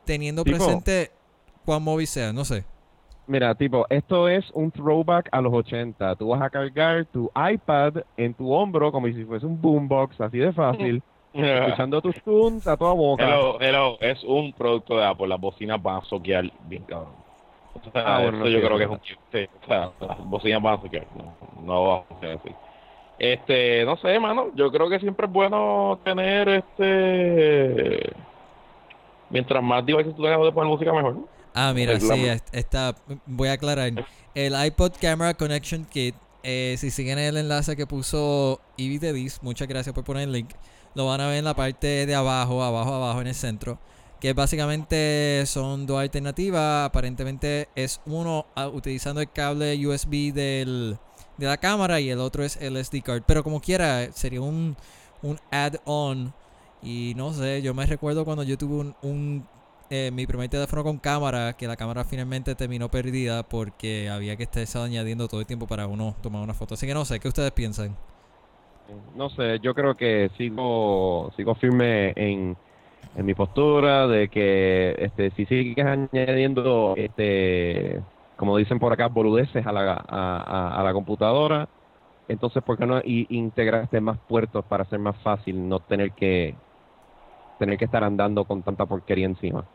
teniendo 0.06 0.44
presente 0.44 1.12
cuán 1.66 1.84
móvil 1.84 2.08
sea, 2.08 2.34
no 2.34 2.46
sé. 2.46 2.66
Mira, 3.28 3.54
tipo, 3.56 3.86
esto 3.90 4.30
es 4.30 4.50
un 4.54 4.72
throwback 4.72 5.28
a 5.34 5.42
los 5.42 5.54
80. 5.54 6.16
Tú 6.16 6.30
vas 6.30 6.42
a 6.42 6.50
cargar 6.50 7.06
tu 7.08 7.30
iPad 7.36 7.96
en 8.16 8.34
tu 8.34 8.52
hombro 8.54 8.92
como 8.92 9.08
si 9.08 9.26
fuese 9.26 9.46
un 9.46 9.62
boombox, 9.62 10.22
así 10.22 10.38
de 10.38 10.54
fácil. 10.54 11.04
escuchando 11.34 12.02
tus 12.02 12.16
tunes 12.24 12.66
a 12.68 12.78
toda 12.78 12.94
boca. 12.94 13.24
Hello, 13.24 13.60
hello, 13.60 13.98
es 14.00 14.24
un 14.24 14.54
producto 14.54 14.98
de 14.98 15.06
Apple. 15.06 15.28
Las 15.28 15.40
bocinas 15.40 15.82
van 15.82 15.98
a 15.98 16.06
soquear 16.06 16.52
bien 16.68 16.84
cabrón. 16.84 17.27
Ah, 17.94 18.20
bueno, 18.24 18.48
yo 18.48 18.60
creo 18.62 18.78
que 18.78 18.84
es 18.84 18.90
un 18.90 19.00
sí, 19.32 19.48
o 19.63 19.68
sea, 19.68 19.92
las 20.00 20.26
bocinas 20.26 20.62
van 20.62 20.80
a 20.80 20.82
soquear. 20.82 21.08
No, 21.16 21.36
no 21.63 21.84
va 21.84 21.98
a 22.10 22.20
ser 22.20 22.38
así. 22.38 22.50
Este, 23.20 23.84
no 23.86 23.98
sé, 23.98 24.20
mano. 24.20 24.52
Yo 24.56 24.72
creo 24.72 24.90
que 24.90 25.00
siempre 25.00 25.26
es 25.26 25.32
bueno 25.32 26.00
tener 26.04 26.50
este. 26.50 28.13
Mientras 29.30 29.63
más 29.63 29.86
devices 29.86 30.16
tú 30.16 30.24
tengas 30.24 30.42
de 30.42 30.52
poner 30.52 30.70
música, 30.70 30.94
mejor. 30.94 31.18
Ah, 31.54 31.74
mira, 31.74 32.00
sí, 32.00 32.28
está, 32.52 32.96
voy 33.26 33.50
a 33.50 33.54
aclarar. 33.54 33.92
El 34.36 34.66
iPod 34.66 34.92
Camera 35.02 35.34
Connection 35.34 35.86
Kit, 35.86 36.13
eh, 36.44 36.76
si 36.78 36.92
siguen 36.92 37.18
el 37.18 37.36
enlace 37.36 37.76
que 37.76 37.88
puso 37.88 38.62
Davis, 38.78 39.42
muchas 39.42 39.68
gracias 39.68 39.96
por 39.96 40.04
poner 40.04 40.24
el 40.24 40.32
link, 40.32 40.52
lo 40.94 41.08
van 41.08 41.20
a 41.20 41.28
ver 41.28 41.40
en 41.40 41.46
la 41.46 41.56
parte 41.56 42.06
de 42.06 42.13
abajo, 42.13 42.63
abajo, 42.63 42.94
abajo 42.94 43.22
en 43.22 43.28
el 43.28 43.34
centro. 43.34 43.80
Que 44.19 44.34
básicamente 44.34 45.43
son 45.45 45.86
dos 45.86 45.99
alternativas. 45.99 46.86
Aparentemente 46.86 47.69
es 47.75 48.01
uno 48.06 48.45
ah, 48.56 48.67
utilizando 48.67 49.21
el 49.21 49.32
cable 49.32 49.86
USB 49.86 50.34
del, 50.34 50.97
de 51.38 51.45
la 51.45 51.58
cámara 51.58 51.99
y 51.99 52.10
el 52.10 52.19
otro 52.19 52.43
es 52.43 52.58
el 52.62 52.84
SD 52.84 53.01
card. 53.03 53.23
Pero 53.27 53.43
como 53.43 53.62
quiera, 53.62 54.12
sería 54.12 54.41
un, 54.41 54.75
un 55.21 55.38
add-on. 55.51 56.34
Y 56.82 57.13
no 57.15 57.34
sé, 57.34 57.62
yo 57.62 57.73
me 57.73 57.86
recuerdo 57.86 58.25
cuando 58.25 58.43
yo 58.43 58.58
tuve 58.58 58.93
un 59.01 59.45
eh, 59.89 60.12
mi 60.12 60.27
primer 60.27 60.49
teléfono 60.49 60.84
con 60.84 60.97
cámara, 60.97 61.53
que 61.53 61.65
la 61.65 61.77
cámara 61.77 62.03
finalmente 62.03 62.56
terminó 62.56 62.89
perdida 62.89 63.43
porque 63.43 64.10
había 64.10 64.36
que 64.36 64.43
estar 64.43 64.84
añadiendo 64.84 65.30
todo 65.30 65.39
el 65.39 65.45
tiempo 65.45 65.65
para 65.65 65.88
uno 65.88 66.13
tomar 66.21 66.41
una 66.41 66.53
foto. 66.53 66.73
Así 66.73 66.86
que 66.86 66.93
no 66.93 67.06
sé, 67.06 67.21
¿qué 67.21 67.30
ustedes 67.30 67.51
piensan? 67.51 67.95
No 69.15 69.30
sé, 69.30 69.60
yo 69.62 69.73
creo 69.73 69.95
que 69.95 70.30
sigo 70.38 71.32
sigo 71.38 71.56
firme 71.56 72.12
en, 72.17 72.58
en 73.15 73.26
mi 73.26 73.34
postura 73.34 74.08
de 74.08 74.30
que 74.30 74.96
este 75.00 75.32
si 75.32 75.46
sigues 75.46 75.86
añadiendo 75.86 76.93
este 76.98 78.02
como 78.36 78.58
dicen 78.58 78.80
por 78.80 78.93
acá 78.93 79.08
boludeces 79.08 79.65
a 79.65 79.72
la, 79.72 79.93
a, 79.93 80.82
la 80.84 80.93
computadora 80.93 81.67
entonces 82.28 82.63
por 82.63 82.78
qué 82.78 82.86
no 82.86 83.02
integraste 83.06 84.02
más 84.02 84.20
puertos 84.28 84.65
para 84.65 84.84
hacer 84.84 85.00
más 85.00 85.17
fácil 85.24 85.67
no 85.67 85.80
tener 85.82 86.13
que 86.13 86.56
tener 87.58 87.78
que 87.78 87.86
estar 87.86 88.04
andando 88.04 88.46
con 88.46 88.63
tanta 88.63 88.86
porquería 88.86 89.26
encima 89.26 89.67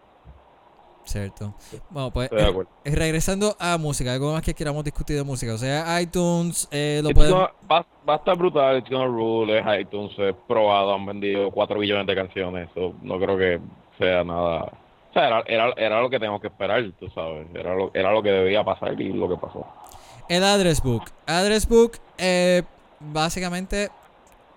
Cierto. 1.05 1.55
Bueno, 1.91 2.11
pues 2.13 2.31
eh, 2.33 2.65
regresando 2.85 3.57
a 3.59 3.77
música, 3.77 4.13
algo 4.13 4.33
más 4.33 4.43
que 4.43 4.55
queramos 4.55 4.85
discutir 4.85 5.17
de 5.17 5.25
música. 5.25 5.55
O 5.55 5.59
sea, 5.59 6.01
iTunes 6.01 6.69
eh, 6.71 7.01
lo 7.03 7.11
pueden... 7.11 7.35
va, 7.35 7.85
a 8.07 8.15
estar 8.15 8.37
brutal, 8.37 8.79
It's 8.79 8.89
Gonna 8.89 9.07
Rule, 9.07 9.59
es 9.59 9.81
iTunes, 9.81 10.17
es 10.19 10.35
probado, 10.47 10.95
han 10.95 11.05
vendido 11.05 11.51
4 11.51 11.79
billones 11.79 12.07
de 12.07 12.15
canciones. 12.15 12.71
Eso 12.71 12.95
no 13.03 13.19
creo 13.19 13.37
que 13.37 13.61
sea 13.99 14.25
nada... 14.25 14.73
O 15.11 15.13
sea, 15.13 15.27
era, 15.27 15.43
era, 15.47 15.73
era, 15.77 16.01
lo 16.01 16.09
que 16.09 16.19
teníamos 16.19 16.41
que 16.41 16.47
esperar, 16.47 16.85
tú 16.99 17.11
sabes. 17.11 17.47
Era 17.55 17.75
lo, 17.75 17.91
era 17.93 18.13
lo 18.13 18.23
que 18.23 18.31
debía 18.31 18.65
pasar 18.65 18.99
y 18.99 19.13
lo 19.13 19.29
que 19.29 19.37
pasó. 19.37 19.67
El 20.29 20.45
Address 20.45 20.83
Book. 20.83 21.05
Address 21.27 21.69
Book, 21.69 21.99
eh, 22.17 22.63
básicamente 23.01 23.91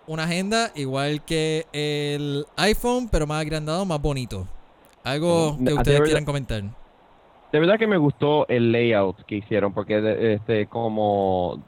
una 0.07 0.23
agenda 0.23 0.71
igual 0.75 1.23
que 1.25 1.65
el 1.73 2.45
iPhone, 2.55 3.09
pero 3.09 3.27
más 3.27 3.41
agrandado, 3.41 3.85
más 3.85 4.01
bonito. 4.01 4.47
Algo 5.05 5.57
que 5.57 5.73
ustedes 5.73 6.01
quieran 6.01 6.25
comentar. 6.25 6.63
De 7.51 7.59
verdad 7.59 7.77
que 7.77 7.87
me 7.87 7.97
gustó 7.97 8.47
el 8.49 8.71
layout 8.71 9.23
que 9.25 9.35
hicieron, 9.35 9.73
porque 9.73 10.33
este 10.33 10.65
como 10.67 11.63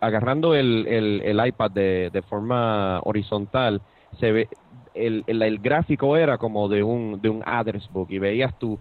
agarrando 0.00 0.54
el, 0.54 0.86
el, 0.86 1.46
iPad 1.46 1.70
de, 1.70 2.10
de, 2.12 2.22
forma 2.22 3.00
horizontal, 3.02 3.80
se 4.20 4.30
ve 4.30 4.48
el, 4.94 5.24
el, 5.26 5.58
gráfico 5.58 6.16
era 6.16 6.38
como 6.38 6.68
de 6.68 6.82
un, 6.82 7.20
de 7.20 7.28
un 7.28 7.42
address 7.44 7.88
book 7.90 8.08
y 8.10 8.18
veías 8.18 8.56
tu, 8.58 8.78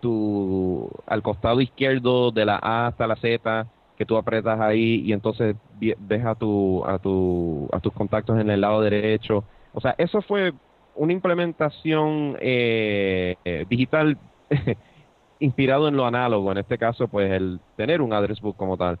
tu 0.00 0.90
al 1.06 1.22
costado 1.22 1.60
izquierdo 1.60 2.30
de 2.32 2.44
la 2.44 2.58
A 2.60 2.88
hasta 2.88 3.06
la 3.06 3.16
Z 3.16 3.66
que 3.96 4.04
tú 4.04 4.16
apretas 4.16 4.60
ahí 4.60 5.02
y 5.04 5.12
entonces 5.12 5.56
ves 5.80 6.24
a 6.26 6.34
tu 6.34 6.84
a 6.84 6.98
tu 6.98 7.68
a 7.72 7.80
tus 7.80 7.92
contactos 7.94 8.38
en 8.38 8.50
el 8.50 8.60
lado 8.60 8.82
derecho. 8.82 9.44
O 9.72 9.80
sea, 9.80 9.94
eso 9.98 10.20
fue 10.20 10.52
una 10.96 11.12
implementación 11.12 12.36
eh, 12.40 13.36
eh, 13.44 13.66
digital 13.68 14.18
inspirado 15.38 15.88
en 15.88 15.96
lo 15.96 16.06
análogo, 16.06 16.50
en 16.52 16.58
este 16.58 16.78
caso, 16.78 17.08
pues 17.08 17.30
el 17.30 17.60
tener 17.76 18.00
un 18.00 18.12
address 18.12 18.40
book 18.40 18.56
como 18.56 18.76
tal. 18.76 18.98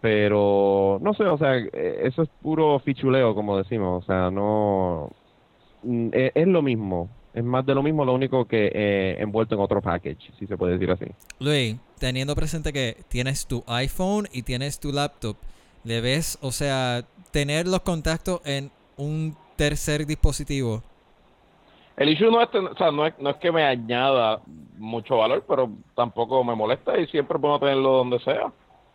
Pero 0.00 0.98
no 1.00 1.14
sé, 1.14 1.24
o 1.24 1.38
sea, 1.38 1.56
eh, 1.56 2.00
eso 2.02 2.22
es 2.22 2.28
puro 2.42 2.78
fichuleo, 2.80 3.34
como 3.34 3.56
decimos, 3.56 4.04
o 4.04 4.06
sea, 4.06 4.30
no. 4.30 5.10
Mm, 5.82 6.08
es, 6.12 6.46
lo 6.46 6.62
mismo, 6.62 7.08
es 7.32 7.44
más 7.44 7.64
de 7.64 7.74
lo 7.74 7.82
mismo, 7.82 8.04
lo 8.04 8.14
único 8.14 8.44
que 8.44 9.16
envuelto 9.18 9.54
en 9.54 9.60
otro 9.60 9.80
package, 9.80 10.32
si 10.38 10.46
se 10.46 10.56
puede 10.56 10.78
decir 10.78 10.90
así. 10.90 11.06
Luis, 11.38 11.76
teniendo 11.98 12.34
presente 12.34 12.72
que 12.72 12.96
tienes 13.08 13.46
tu 13.46 13.62
iPhone 13.66 14.26
y 14.32 14.42
tienes 14.42 14.80
tu 14.80 14.92
laptop, 14.92 15.36
¿le 15.84 16.00
ves, 16.00 16.38
o 16.42 16.50
sea, 16.50 17.04
tener 17.30 17.66
los 17.66 17.80
contactos 17.80 18.40
en 18.44 18.70
un 18.96 19.36
tercer 19.56 20.06
dispositivo? 20.06 20.82
El 21.96 22.10
issue 22.10 22.30
no 22.30 22.42
es, 22.42 22.48
o 22.54 22.76
sea, 22.76 22.90
no 22.90 23.06
es, 23.06 23.18
no 23.18 23.30
es 23.30 23.36
que 23.36 23.50
me 23.50 23.64
añada 23.64 24.40
mucho 24.76 25.16
valor, 25.16 25.44
pero 25.48 25.70
tampoco 25.94 26.44
me 26.44 26.54
molesta 26.54 26.98
y 26.98 27.06
siempre 27.06 27.38
puedo 27.38 27.58
tenerlo 27.58 27.92
donde 27.92 28.18
sea. 28.20 28.52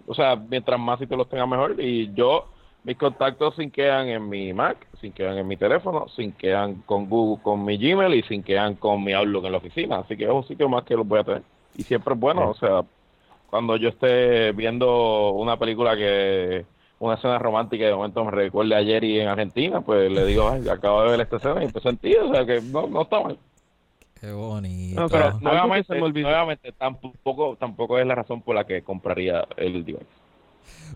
O 0.08 0.14
sea, 0.14 0.36
mientras 0.36 0.80
más 0.80 1.00
sitios 1.00 1.18
los 1.18 1.30
tenga 1.30 1.46
mejor. 1.48 1.80
Y 1.82 2.14
yo, 2.14 2.48
mis 2.84 2.98
contactos 2.98 3.56
sin 3.56 3.72
quedan 3.72 4.08
en 4.08 4.30
mi 4.30 4.54
Mac, 4.54 4.78
sin 5.00 5.12
quedan 5.14 5.38
en 5.38 5.48
mi 5.48 5.58
teléfono, 5.58 6.08
sin 6.10 6.32
quedan 6.34 6.82
con 6.84 7.10
Google, 7.10 7.42
con 7.42 7.66
mi 7.66 7.78
Gmail 7.78 8.14
y 8.14 8.24
sin 8.24 8.44
quedan 8.44 8.76
con 8.76 9.04
mi 9.04 9.14
Outlook 9.14 9.46
en 9.46 9.52
la 9.52 9.58
oficina. 9.58 10.00
Así 10.00 10.16
que 10.16 10.26
es 10.26 10.32
un 10.32 10.48
sitio 10.48 10.70
más 10.70 10.84
que 10.84 10.96
los 10.96 11.08
voy 11.08 11.20
a 11.20 11.24
tener. 11.24 11.44
Y 11.76 11.84
siempre 11.84 12.14
es 12.14 12.20
bueno, 12.20 12.50
o 12.50 12.54
sea, 12.54 12.84
cuando 13.50 13.78
yo 13.78 13.90
esté 13.90 14.52
viendo 14.52 15.32
una 15.32 15.58
película 15.58 15.96
que 15.96 16.66
una 17.02 17.16
escena 17.16 17.40
romántica 17.40 17.84
y 17.84 17.88
de 17.88 17.96
momento 17.96 18.24
me 18.24 18.30
recuerde 18.30 18.76
ayer 18.76 19.04
y 19.04 19.20
en 19.20 19.28
Argentina, 19.28 19.82
pues 19.82 20.12
le 20.12 20.24
digo, 20.24 20.48
ay, 20.48 20.70
acabo 20.70 21.02
de 21.02 21.10
ver 21.10 21.22
esta 21.22 21.38
escena 21.38 21.62
y 21.62 21.66
empecé 21.66 21.88
a 21.88 21.92
sentir, 21.92 22.18
o 22.20 22.32
sea 22.32 22.46
que 22.46 22.62
no, 22.62 22.88
no 22.88 23.02
está 23.02 23.20
mal. 23.20 23.40
Qué 24.20 24.32
bonito. 24.32 25.02
No, 25.02 25.10
pero 25.10 25.40
nuevamente, 25.40 26.00
nuevamente 26.00 26.72
tampoco, 26.74 27.56
tampoco 27.60 27.98
es 27.98 28.06
la 28.06 28.14
razón 28.14 28.44
por 28.44 28.54
la 28.54 28.66
que 28.66 28.84
compraría 28.84 29.44
el 29.58 29.84
device. 29.84 30.06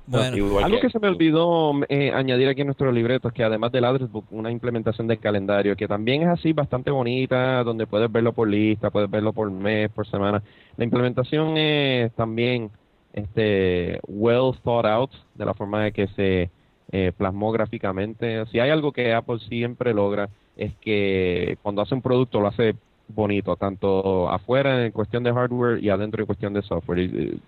Bueno, 0.06 0.60
algo 0.60 0.80
que, 0.80 0.92
se 0.92 1.00
me 1.00 1.08
olvidó 1.08 1.72
eh, 1.90 2.12
añadir 2.14 2.50
aquí 2.50 2.62
en 2.62 2.68
nuestro 2.68 2.92
libreto 2.92 3.30
es 3.30 3.34
que 3.34 3.44
además 3.44 3.72
del 3.72 3.86
address 3.86 4.12
book, 4.12 4.26
una 4.30 4.52
implementación 4.52 5.08
del 5.08 5.18
calendario 5.18 5.76
que 5.76 5.88
también 5.88 6.22
es 6.22 6.28
así 6.28 6.54
bastante 6.54 6.92
bonita, 6.92 7.64
donde 7.64 7.88
puedes 7.88 8.12
verlo 8.12 8.32
por 8.32 8.48
lista, 8.48 8.92
puedes 8.92 9.10
verlo 9.10 9.34
por 9.34 9.50
mes, 9.50 9.90
por 9.90 10.06
semana. 10.06 10.44
La 10.78 10.84
implementación 10.84 11.58
es 11.58 12.14
también 12.14 12.70
este 13.16 14.00
well 14.08 14.54
thought 14.64 14.86
out 14.86 15.12
de 15.36 15.46
la 15.46 15.54
forma 15.54 15.84
de 15.84 15.92
que 15.94 16.08
se 16.10 16.50
eh, 16.92 17.12
plasmó 17.18 17.52
gráficamente. 17.52 18.46
Si 18.48 18.60
hay 18.60 18.70
algo 18.70 18.92
que 18.92 19.14
Apple 19.14 19.40
siempre 19.48 19.94
logra 19.94 20.30
es 20.58 20.74
que 20.82 21.58
cuando 21.64 21.82
hace 21.82 21.96
un 21.96 22.02
producto 22.02 22.40
lo 22.40 22.48
hace 22.48 22.76
bonito, 23.08 23.56
tanto 23.56 24.30
afuera 24.30 24.86
en 24.86 24.92
cuestión 24.92 25.24
de 25.24 25.34
hardware 25.34 25.84
y 25.84 25.90
adentro 25.90 26.22
en 26.22 26.26
cuestión 26.26 26.54
de 26.54 26.62
software. 26.62 27.00
Y, 27.00 27.42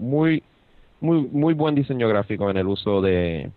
Muy, 0.00 0.42
muy, 1.00 1.22
muy 1.32 1.54
buen 1.54 1.74
diseño 1.74 2.08
gráfico 2.08 2.50
en 2.50 2.56
el 2.56 2.66
uso 2.66 3.00
de, 3.00 3.50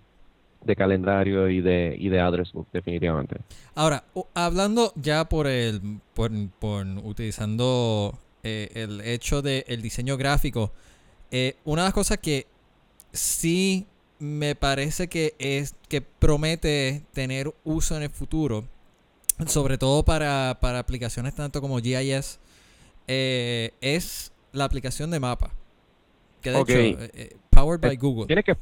de 0.63 0.75
calendario 0.75 1.49
y 1.49 1.61
de, 1.61 1.95
y 1.97 2.09
de 2.09 2.19
address 2.19 2.51
book, 2.53 2.67
definitivamente. 2.71 3.37
Ahora, 3.75 4.03
hablando 4.33 4.93
ya 4.95 5.25
por 5.25 5.47
el, 5.47 5.81
por, 6.13 6.31
por 6.59 6.85
utilizando 7.03 8.13
eh, 8.43 8.69
el 8.75 9.01
hecho 9.01 9.41
del 9.41 9.81
diseño 9.81 10.17
gráfico, 10.17 10.71
eh, 11.31 11.55
una 11.65 11.83
de 11.83 11.87
las 11.87 11.93
cosas 11.93 12.17
que 12.17 12.45
sí 13.11 13.87
me 14.19 14.55
parece 14.55 15.07
que 15.07 15.33
es 15.39 15.75
que 15.89 16.01
promete 16.01 17.01
tener 17.13 17.51
uso 17.63 17.97
en 17.97 18.03
el 18.03 18.09
futuro, 18.09 18.65
sobre 19.47 19.77
todo 19.77 20.03
para, 20.03 20.57
para 20.61 20.79
aplicaciones 20.79 21.33
tanto 21.33 21.59
como 21.61 21.79
GIS, 21.79 22.39
eh, 23.07 23.71
es 23.81 24.31
la 24.53 24.65
aplicación 24.65 25.09
de 25.09 25.19
mapa. 25.19 25.51
Que 26.41 26.51
de 26.51 26.59
hecho, 26.59 26.73
eh, 26.73 27.11
eh, 27.13 27.35
powered 27.49 27.81
by 27.81 27.93
Eh, 27.93 27.97
Google. 27.97 28.27
Tienes 28.27 28.45
que, 28.45 28.55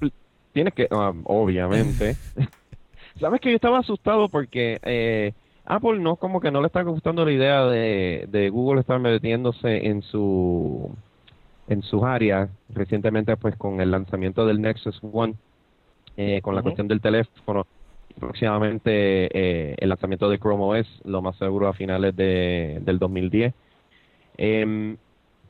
tienes 0.54 0.74
que, 0.74 0.88
ah, 0.92 1.14
obviamente. 1.26 2.16
Sabes 3.20 3.42
que 3.42 3.50
yo 3.50 3.56
estaba 3.56 3.80
asustado 3.80 4.30
porque 4.30 4.80
eh, 4.84 5.34
Apple 5.66 6.00
no, 6.00 6.16
como 6.16 6.40
que 6.40 6.52
no 6.52 6.62
le 6.62 6.68
está 6.68 6.84
gustando 6.84 7.26
la 7.26 7.32
idea 7.32 7.66
de, 7.66 8.28
de 8.30 8.50
Google 8.50 8.82
estar 8.82 9.00
metiéndose 9.00 9.88
en 9.88 10.02
su, 10.04 10.90
en 11.70 11.82
sus 11.84 12.04
áreas. 12.04 12.50
Recientemente, 12.70 13.38
pues, 13.38 13.56
con 13.58 13.82
el 13.82 13.92
lanzamiento 13.92 14.46
del 14.46 14.62
Nexus 14.62 15.00
One, 15.04 15.36
eh, 16.18 16.42
con 16.42 16.56
la 16.56 16.62
cuestión 16.64 16.88
del 16.88 17.02
teléfono, 17.02 17.66
próximamente 18.20 18.92
eh, 18.92 19.76
el 19.80 19.90
lanzamiento 19.90 20.30
de 20.30 20.40
Chrome 20.40 20.64
OS, 20.82 20.88
lo 21.06 21.22
más 21.22 21.38
seguro 21.38 21.68
a 21.68 21.74
finales 21.74 22.16
de, 22.16 22.80
del 22.82 23.00
2010. 23.00 23.54
Em, 24.38 24.98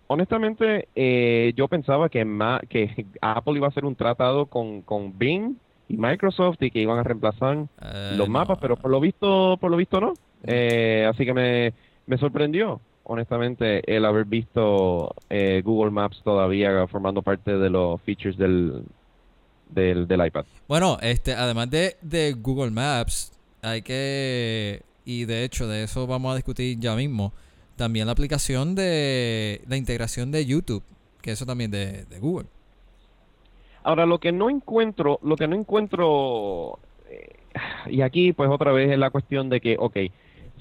honestamente, 0.08 0.89
eh, 0.95 1.53
yo 1.55 1.67
pensaba 1.67 2.10
que, 2.10 2.25
ma- 2.25 2.62
que 2.69 3.08
Apple 3.21 3.53
iba 3.58 3.67
a 3.67 3.69
hacer 3.69 3.86
un 3.86 3.95
tratado 3.95 4.47
con, 4.47 4.82
con 4.84 5.17
Bing 5.17 5.55
y 5.88 5.97
Microsoft 5.97 6.58
y 6.62 6.71
que 6.71 6.82
iban 6.82 6.99
a 6.99 7.03
reemplazar 7.03 7.58
Eh, 7.82 8.15
los 8.17 8.27
no. 8.27 8.34
mapas, 8.34 8.58
pero 8.62 8.77
por 8.77 8.91
lo 8.91 8.99
visto, 8.99 9.58
por 9.60 9.71
lo 9.71 9.77
visto 9.77 9.99
no. 10.01 10.13
Eh, 10.43 11.05
así 11.10 11.25
que 11.25 11.34
me, 11.34 11.73
me 12.05 12.17
sorprendió, 12.17 12.82
honestamente, 13.09 13.81
el 13.87 14.05
haber 14.05 14.25
visto 14.25 15.15
eh, 15.31 15.63
Google 15.65 15.89
Maps 15.89 16.21
todavía 16.23 16.85
formando 16.85 17.23
parte 17.23 17.57
de 17.57 17.69
los 17.69 17.99
features 18.03 18.37
del, 18.37 18.83
del, 19.69 20.07
del 20.07 20.27
iPad. 20.27 20.45
Bueno, 20.67 20.97
este, 21.01 21.33
además 21.33 21.71
de, 21.71 21.97
de 22.03 22.33
Google 22.33 22.69
Maps, 22.69 23.33
hay 23.63 23.81
que, 23.81 24.83
y 25.05 25.25
de 25.25 25.43
hecho 25.43 25.67
de 25.67 25.83
eso 25.83 26.05
vamos 26.05 26.33
a 26.33 26.35
discutir 26.35 26.79
ya 26.79 26.95
mismo, 26.95 27.33
también 27.75 28.05
la 28.05 28.11
aplicación 28.11 28.75
de 28.75 29.61
la 29.67 29.75
integración 29.75 30.31
de 30.31 30.45
YouTube, 30.45 30.83
que 31.23 31.31
eso 31.31 31.47
también 31.47 31.71
de, 31.71 32.05
de 32.05 32.19
Google. 32.19 32.47
Ahora, 33.81 34.05
lo 34.05 34.19
que 34.19 34.31
no 34.31 34.51
encuentro, 34.51 35.19
lo 35.23 35.35
que 35.35 35.47
no 35.47 35.55
encuentro, 35.55 36.77
eh, 37.09 37.37
y 37.89 38.01
aquí 38.01 38.33
pues 38.33 38.51
otra 38.51 38.71
vez 38.71 38.91
es 38.91 38.99
la 38.99 39.09
cuestión 39.09 39.49
de 39.49 39.61
que, 39.61 39.77
ok, 39.79 39.97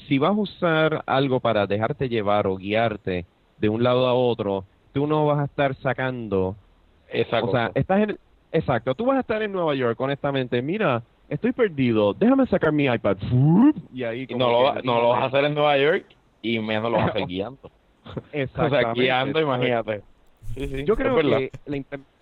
si 0.07 0.19
vas 0.19 0.31
a 0.31 0.35
usar 0.35 1.03
algo 1.07 1.41
para 1.41 1.67
dejarte 1.67 2.09
llevar 2.09 2.47
o 2.47 2.57
guiarte 2.57 3.27
de 3.59 3.69
un 3.69 3.83
lado 3.83 4.07
a 4.07 4.15
otro, 4.15 4.65
tú 4.93 5.07
no 5.07 5.27
vas 5.27 5.41
a 5.41 5.45
estar 5.45 5.75
sacando, 5.77 6.57
Esa 7.09 7.43
o 7.43 7.51
sea, 7.51 7.71
estás 7.75 8.03
en, 8.03 8.19
exacto, 8.53 8.95
tú 8.95 9.07
vas 9.07 9.17
a 9.17 9.21
estar 9.21 9.43
en 9.43 9.53
Nueva 9.53 9.75
York, 9.75 10.01
honestamente, 10.01 10.63
mira, 10.63 11.03
estoy 11.29 11.53
perdido, 11.53 12.15
déjame 12.15 12.47
sacar 12.47 12.73
mi 12.73 12.87
iPad, 12.87 13.17
y 13.93 14.05
ahí 14.05 14.27
Y 14.29 14.35
no 14.35 14.51
lo, 14.51 14.83
no 14.83 15.09
vas 15.09 15.23
a 15.23 15.27
hacer 15.27 15.45
en 15.45 15.55
Nueva 15.55 15.77
York 15.79 16.05
y 16.43 16.59
menos 16.59 16.91
lo 16.91 16.99
vas 16.99 17.09
a 17.09 17.11
hacer 17.11 17.27
guiando. 17.29 17.71
O 18.57 18.69
sea, 18.71 18.93
guiando, 18.93 19.41
imagínate. 19.41 20.03
Sí, 20.55 20.67
sí, 20.69 20.85
Yo 20.85 20.97
creo 20.97 21.17
que 21.17 21.23
la, 21.67 21.77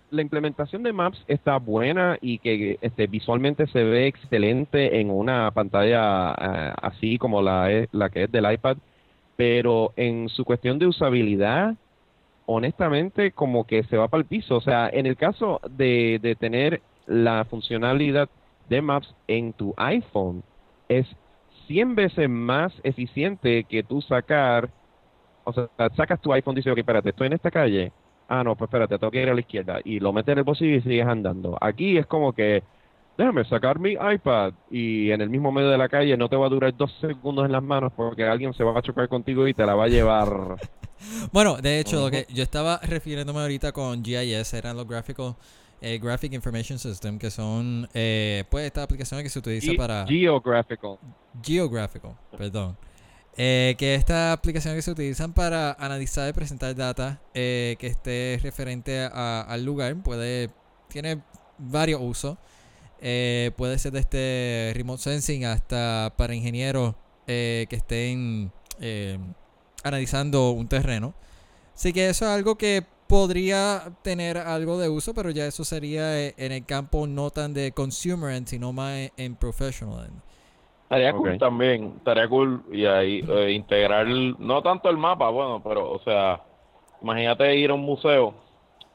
la 0.09 0.21
implementación 0.21 0.83
de 0.83 0.93
Maps 0.93 1.23
está 1.27 1.57
buena 1.57 2.17
y 2.21 2.39
que 2.39 2.77
este, 2.81 3.07
visualmente 3.07 3.67
se 3.67 3.83
ve 3.83 4.07
excelente 4.07 4.99
en 4.99 5.09
una 5.09 5.51
pantalla 5.51 6.33
eh, 6.33 6.73
así 6.81 7.17
como 7.17 7.41
la, 7.41 7.87
la 7.91 8.09
que 8.09 8.23
es 8.23 8.31
del 8.31 8.51
iPad, 8.51 8.77
pero 9.35 9.93
en 9.95 10.29
su 10.29 10.45
cuestión 10.45 10.79
de 10.79 10.87
usabilidad, 10.87 11.75
honestamente, 12.45 13.31
como 13.31 13.65
que 13.65 13.83
se 13.85 13.97
va 13.97 14.07
para 14.07 14.21
el 14.21 14.27
piso. 14.27 14.57
O 14.57 14.61
sea, 14.61 14.89
en 14.89 15.05
el 15.05 15.17
caso 15.17 15.61
de, 15.69 16.19
de 16.21 16.35
tener 16.35 16.81
la 17.05 17.45
funcionalidad 17.45 18.29
de 18.69 18.81
Maps 18.81 19.15
en 19.27 19.53
tu 19.53 19.73
iPhone, 19.77 20.43
es 20.89 21.07
100 21.67 21.95
veces 21.95 22.29
más 22.29 22.73
eficiente 22.83 23.65
que 23.65 23.83
tú 23.83 24.01
sacar, 24.01 24.71
o 25.43 25.53
sea, 25.53 25.69
sacas 25.95 26.21
tu 26.21 26.33
iPhone 26.33 26.53
y 26.55 26.57
dices, 26.57 26.71
ok, 26.71 26.79
espérate, 26.79 27.09
estoy 27.09 27.27
en 27.27 27.33
esta 27.33 27.51
calle. 27.51 27.93
Ah, 28.27 28.43
no, 28.43 28.55
pues 28.55 28.67
espérate, 28.67 28.97
tengo 28.99 29.11
que 29.11 29.21
ir 29.21 29.29
a 29.29 29.33
la 29.33 29.39
izquierda. 29.39 29.79
Y 29.83 29.99
lo 29.99 30.11
metes 30.13 30.33
en 30.33 30.39
el 30.39 30.43
bolsillo 30.43 30.75
y 30.75 30.81
sigues 30.81 31.05
andando. 31.07 31.57
Aquí 31.61 31.97
es 31.97 32.05
como 32.05 32.33
que, 32.33 32.61
déjame 33.17 33.45
sacar 33.45 33.79
mi 33.79 33.91
iPad. 33.93 34.53
Y 34.69 35.11
en 35.11 35.21
el 35.21 35.29
mismo 35.29 35.51
medio 35.51 35.69
de 35.69 35.77
la 35.77 35.87
calle 35.87 36.17
no 36.17 36.27
te 36.29 36.35
va 36.35 36.47
a 36.47 36.49
durar 36.49 36.75
dos 36.75 36.91
segundos 36.99 37.45
en 37.45 37.51
las 37.53 37.63
manos 37.63 37.93
porque 37.95 38.23
alguien 38.25 38.53
se 38.53 38.63
va 38.63 38.77
a 38.77 38.81
chocar 38.81 39.07
contigo 39.07 39.47
y 39.47 39.53
te 39.53 39.65
la 39.65 39.75
va 39.75 39.85
a 39.85 39.87
llevar. 39.87 40.27
Bueno, 41.31 41.57
de 41.57 41.79
hecho, 41.79 42.05
lo 42.05 42.09
que 42.09 42.25
yo 42.33 42.41
estaba 42.41 42.79
refiriéndome 42.81 43.39
ahorita 43.39 43.71
con 43.71 44.03
GIS 44.03 44.51
eran 44.55 44.75
los 44.75 44.87
Graphical, 44.87 45.35
eh, 45.79 45.99
Graphic 46.01 46.33
Information 46.33 46.79
System, 46.79 47.19
que 47.19 47.29
son 47.29 47.87
eh, 47.93 48.45
pues 48.49 48.65
estas 48.65 48.85
aplicaciones 48.85 49.23
que 49.23 49.29
se 49.29 49.37
utilizan 49.37 49.73
Ge- 49.75 49.77
para... 49.77 50.07
Geographical. 50.07 50.97
Geographical, 51.43 52.15
perdón. 52.35 52.75
Eh, 53.39 53.75
que 53.77 53.93
estas 53.95 54.33
aplicaciones 54.35 54.77
que 54.79 54.81
se 54.81 54.91
utilizan 54.91 55.31
para 55.33 55.73
analizar 55.73 56.27
y 56.27 56.33
presentar 56.33 56.75
data 56.75 57.21
eh, 57.35 57.75
que 57.79 57.85
esté 57.87 58.39
referente 58.41 58.99
a- 59.01 59.41
al 59.41 59.63
lugar, 59.63 59.95
puede 60.03 60.49
tiene 60.89 61.21
varios 61.59 62.01
usos. 62.01 62.37
Eh, 62.99 63.51
puede 63.57 63.77
ser 63.77 63.91
desde 63.91 64.73
remote 64.75 65.03
sensing 65.03 65.45
hasta 65.45 66.13
para 66.17 66.33
ingenieros 66.33 66.95
que 67.27 67.67
estén 67.71 68.51
analizando 69.83 70.51
un 70.51 70.67
terreno. 70.67 71.13
Así 71.75 71.93
que 71.93 72.09
eso 72.09 72.25
es 72.25 72.31
algo 72.31 72.57
que 72.57 72.83
podría 73.07 73.91
tener 74.01 74.37
algo 74.37 74.79
de 74.79 74.89
uso, 74.89 75.13
pero 75.13 75.29
ya 75.29 75.45
eso 75.45 75.63
sería 75.63 76.27
en 76.27 76.51
el 76.51 76.65
campo 76.65 77.05
no 77.07 77.29
tan 77.31 77.53
de 77.53 77.71
consumer 77.71 78.33
end, 78.33 78.47
sino 78.47 78.73
más 78.73 78.93
en, 78.97 79.11
en 79.17 79.35
professional 79.35 80.05
end. 80.07 80.21
Estaría 80.87 81.11
cool 81.11 81.37
también, 81.37 81.95
estaría 81.97 82.29
cool 82.29 82.63
y 82.71 82.85
ahí 82.85 83.21
eh, 83.27 83.51
integrar, 83.51 84.07
no 84.07 84.61
tanto 84.61 84.89
el 84.89 84.95
mapa, 84.95 85.29
bueno, 85.29 85.61
pero 85.61 85.91
o 85.91 85.99
sea, 85.99 86.41
imagínate 87.01 87.57
ir 87.57 87.71
a 87.71 87.73
un 87.73 87.81
museo 87.81 88.33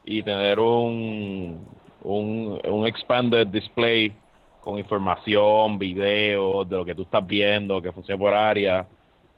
y 0.03 0.23
tener 0.23 0.59
un, 0.59 1.63
un, 2.01 2.59
un 2.67 2.87
expanded 2.87 3.45
display 3.45 4.11
con 4.61 4.79
información, 4.79 5.77
videos 5.77 6.67
de 6.67 6.77
lo 6.77 6.83
que 6.83 6.95
tú 6.95 7.03
estás 7.03 7.27
viendo, 7.27 7.79
que 7.79 7.91
funciona 7.91 8.19
por 8.19 8.33
área. 8.33 8.87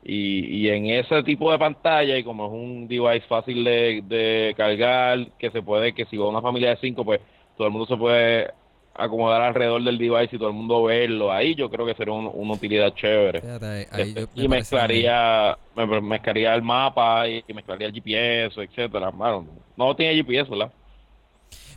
Y, 0.02 0.46
y 0.62 0.70
en 0.70 0.86
ese 0.86 1.24
tipo 1.24 1.52
de 1.52 1.60
pantalla, 1.60 2.18
y 2.18 2.24
como 2.24 2.46
es 2.46 2.52
un 2.54 2.88
device 2.88 3.28
fácil 3.28 3.66
de, 3.66 4.02
de 4.06 4.54
cargar, 4.56 5.28
que 5.40 5.52
se 5.52 5.62
puede, 5.62 5.94
que 5.94 6.06
si 6.06 6.16
va 6.16 6.30
una 6.30 6.42
familia 6.42 6.70
de 6.70 6.78
cinco, 6.78 7.04
pues 7.04 7.20
todo 7.58 7.68
el 7.68 7.74
mundo 7.74 7.88
se 7.88 7.98
puede 7.98 8.52
acomodar 8.98 9.42
alrededor 9.42 9.84
del 9.84 9.98
device 9.98 10.36
y 10.36 10.40
todo 10.40 10.50
el 10.50 10.56
mundo 10.56 10.84
verlo. 10.84 11.32
Ahí 11.32 11.54
yo 11.56 11.70
creo 11.70 11.86
que 11.86 11.94
sería 11.96 12.14
un- 12.14 12.32
una 12.34 12.54
utilidad 12.54 12.94
chévere. 12.94 13.42
Fíjate, 13.42 13.66
ahí- 13.66 13.86
ahí 13.92 14.02
Este, 14.16 14.22
me 14.36 14.44
y 14.44 14.48
mezclaría, 14.48 15.58
me- 15.76 15.86
me- 15.86 16.02
mezclaría 16.02 16.56
el 16.56 16.62
mapa 16.62 17.28
y, 17.28 17.44
y 17.48 17.54
mezclaría 17.54 17.88
el 17.88 17.94
GPS, 17.94 18.62
etcétera. 18.62 19.10
Bueno, 19.10 19.46
no 19.78 19.96
tiene 19.96 20.16
GPS, 20.16 20.50
¿verdad? 20.50 20.72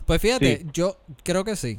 Pues 0.05 0.21
fíjate, 0.21 0.57
Sí. 0.57 0.67
yo 0.73 0.95
creo 1.23 1.43
que 1.43 1.55
sí. 1.55 1.77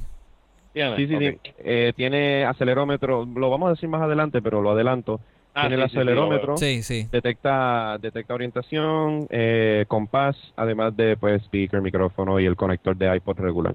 ¿Tiene? 0.72 0.96
Sí, 0.96 1.06
sí, 1.08 1.14
Ok. 1.16 1.20
sí. 1.20 1.52
Eh, 1.64 1.92
tiene 1.96 2.44
acelerómetro, 2.44 3.26
lo 3.26 3.50
vamos 3.50 3.68
a 3.68 3.70
decir 3.70 3.88
más 3.88 4.02
adelante, 4.02 4.40
pero 4.40 4.62
lo 4.62 4.70
adelanto. 4.70 5.20
Ah, 5.52 5.62
tiene 5.62 5.74
sí, 5.76 5.80
el 5.80 5.86
acelerómetro, 5.86 6.56
Sí, 6.56 6.84
sí. 6.84 7.08
detecta, 7.10 7.98
detecta 8.00 8.34
orientación, 8.34 9.26
eh, 9.30 9.84
compás, 9.88 10.36
además 10.54 10.96
de 10.96 11.16
pues 11.16 11.42
speaker, 11.42 11.80
micrófono 11.80 12.38
y 12.38 12.46
el 12.46 12.54
conector 12.54 12.96
de 12.96 13.16
iPod 13.16 13.38
regular. 13.40 13.74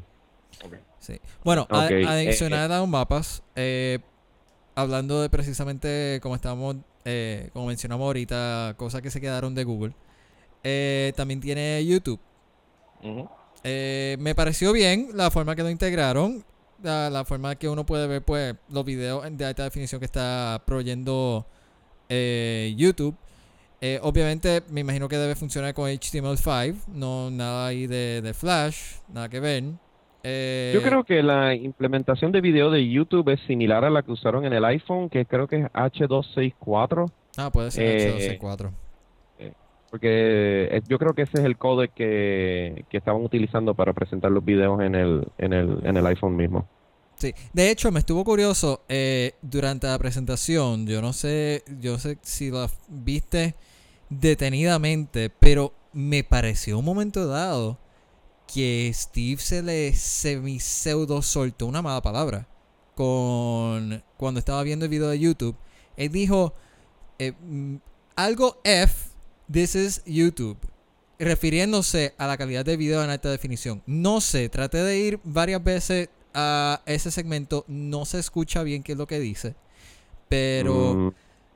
Sí. 1.06 1.20
Bueno, 1.44 1.68
a- 1.70 1.86
Ok, 1.86 1.91
eh, 1.91 2.06
adicional 2.08 2.72
a 2.72 2.80
los 2.80 2.88
mapas, 2.88 3.44
eh, 3.56 4.00
hablando 4.76 5.22
de 5.22 5.30
precisamente 5.30 6.20
como 6.22 6.36
estamos, 6.36 6.78
eh, 7.06 7.50
como 7.54 7.68
mencionamos 7.68 8.06
ahorita, 8.06 8.74
cosas 8.78 9.02
que 9.02 9.12
se 9.12 9.22
quedaron 9.22 9.54
de 9.56 9.63
Google, 9.63 9.94
eh, 10.63 11.13
también 11.15 11.39
tiene 11.41 11.86
YouTube. 11.86 12.20
Eh, 13.63 14.18
me 14.20 14.36
pareció 14.36 14.72
bien 14.74 15.10
la 15.13 15.32
forma 15.32 15.56
que 15.56 15.64
lo 15.64 15.70
integraron, 15.70 16.43
la, 16.84 17.10
la 17.10 17.26
forma 17.26 17.56
que 17.56 17.68
uno 17.70 17.86
puede 17.86 18.06
ver 18.08 18.24
pues 18.24 18.56
los 18.70 18.86
videos 18.86 19.26
de 19.38 19.45
alta 19.45 19.64
definición 19.64 19.99
que 19.99 20.06
está 20.06 20.62
proveyendo 20.66 21.45
eh, 22.10 22.74
YouTube. 22.78 23.16
Eh, 23.82 23.99
obviamente 24.01 24.64
me 24.70 24.82
imagino 24.82 25.08
que 25.08 25.18
debe 25.18 25.36
funcionar 25.36 25.74
con 25.74 25.89
HTML5, 25.89 26.76
no 26.88 27.30
nada 27.30 27.68
ahí 27.68 27.88
de, 27.88 28.22
de 28.22 28.34
Flash, 28.34 28.97
nada 29.14 29.30
que 29.30 29.39
ver. 29.39 29.64
Eh, 30.28 30.71
Yo 30.73 30.82
creo 30.82 31.03
que 31.03 31.21
la 31.21 31.53
implementación 31.53 32.32
de 32.32 32.41
video 32.41 32.71
de 32.71 32.89
YouTube 32.89 33.30
es 33.30 33.39
similar 33.47 33.86
a 33.86 33.89
la 33.91 34.01
que 34.01 34.11
usaron 34.11 34.43
en 34.45 34.53
el 34.53 34.65
iPhone, 34.65 35.09
que 35.09 35.26
creo 35.26 35.47
que 35.47 35.57
es 35.61 35.65
H264, 35.71 37.11
Ah, 37.38 37.51
puede 37.51 37.69
ser 37.69 37.84
eh, 37.84 38.39
H264. 38.39 38.71
porque 39.91 40.67
eh, 40.71 40.82
yo 40.88 40.97
creo 40.97 41.13
que 41.13 41.21
ese 41.23 41.38
es 41.39 41.45
el 41.45 41.57
códec 41.57 41.93
que, 41.93 42.86
que 42.89 42.97
estaban 42.97 43.21
utilizando 43.21 43.73
para 43.76 43.93
presentar 43.93 44.32
los 44.32 44.43
videos 44.43 44.82
en 44.82 44.95
el, 44.95 45.28
en 45.38 45.53
el, 45.53 45.80
en 45.84 45.95
el 45.97 46.05
iPhone 46.07 46.36
mismo. 46.36 46.67
Sí, 47.17 47.34
de 47.53 47.71
hecho 47.71 47.91
me 47.91 47.99
estuvo 47.99 48.23
curioso 48.26 48.82
eh, 48.89 49.34
durante 49.41 49.88
la 49.88 49.97
presentación, 49.99 50.86
yo 50.88 51.01
no 51.01 51.13
sé, 51.13 51.63
yo 51.80 51.97
sé 51.97 52.17
si 52.23 52.51
la 52.51 52.67
viste 52.89 53.55
detenidamente, 54.09 55.30
pero 55.30 55.73
me 55.93 56.23
pareció 56.23 56.78
un 56.80 56.86
momento 56.86 57.26
dado 57.28 57.78
que 58.52 58.91
Steve 58.93 59.41
se 59.41 59.62
le 59.62 59.93
semi 59.93 60.60
pseudo 60.60 61.22
soltó 61.22 61.66
una 61.66 61.82
mala 61.82 62.02
palabra 62.02 62.48
con 62.96 64.04
cuando 64.18 64.39
estaba 64.39 64.64
viendo 64.64 64.86
el 64.86 64.89
video 64.89 65.10
de 65.10 65.20
YouTube. 65.20 65.56
Él 65.98 66.12
dijo 66.12 66.54
eh, 67.20 67.34
mm, 67.41 67.76
algo 68.16 68.60
F, 68.64 69.10
this 69.52 69.76
is 69.76 70.02
YouTube. 70.06 70.58
Refiriéndose 71.18 72.14
a 72.18 72.28
la 72.28 72.38
calidad 72.38 72.66
de 72.66 72.76
video 72.76 73.04
en 73.04 73.10
alta 73.10 73.30
definición. 73.30 73.82
No 73.86 74.20
sé, 74.20 74.50
traté 74.50 74.80
de 74.80 74.98
ir 75.00 75.20
varias 75.24 75.64
veces 75.64 76.10
a 76.34 76.82
ese 76.86 77.10
segmento. 77.12 77.64
No 77.68 78.04
se 78.06 78.20
escucha 78.20 78.64
bien 78.64 78.84
qué 78.84 78.91
es 78.93 78.98
lo 78.98 79.08
que 79.08 79.20
dice. 79.20 79.56
Pero, 80.28 80.93
Mm. 80.96 81.14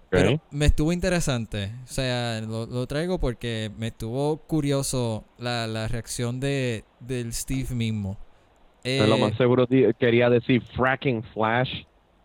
Pero 0.10 0.42
me 0.52 0.66
estuvo 0.66 0.92
interesante. 0.92 1.72
O 1.84 1.88
sea, 1.88 2.42
lo, 2.42 2.66
lo 2.66 2.88
traigo 2.88 3.20
porque 3.20 3.72
me 3.78 3.88
estuvo 3.88 4.38
curioso 4.38 5.24
la, 5.38 5.68
la 5.68 5.88
reacción 5.88 6.40
de, 6.40 6.84
del 7.00 7.34
Steve 7.34 7.74
mismo. 7.76 8.18
Pero 8.84 9.08
lo 9.08 9.16
Eh, 9.18 9.22
más 9.22 9.36
seguro 9.38 9.66
di- 9.66 9.94
quería 10.00 10.30
decir 10.30 10.62
fracking 10.76 11.24
flash. 11.34 11.70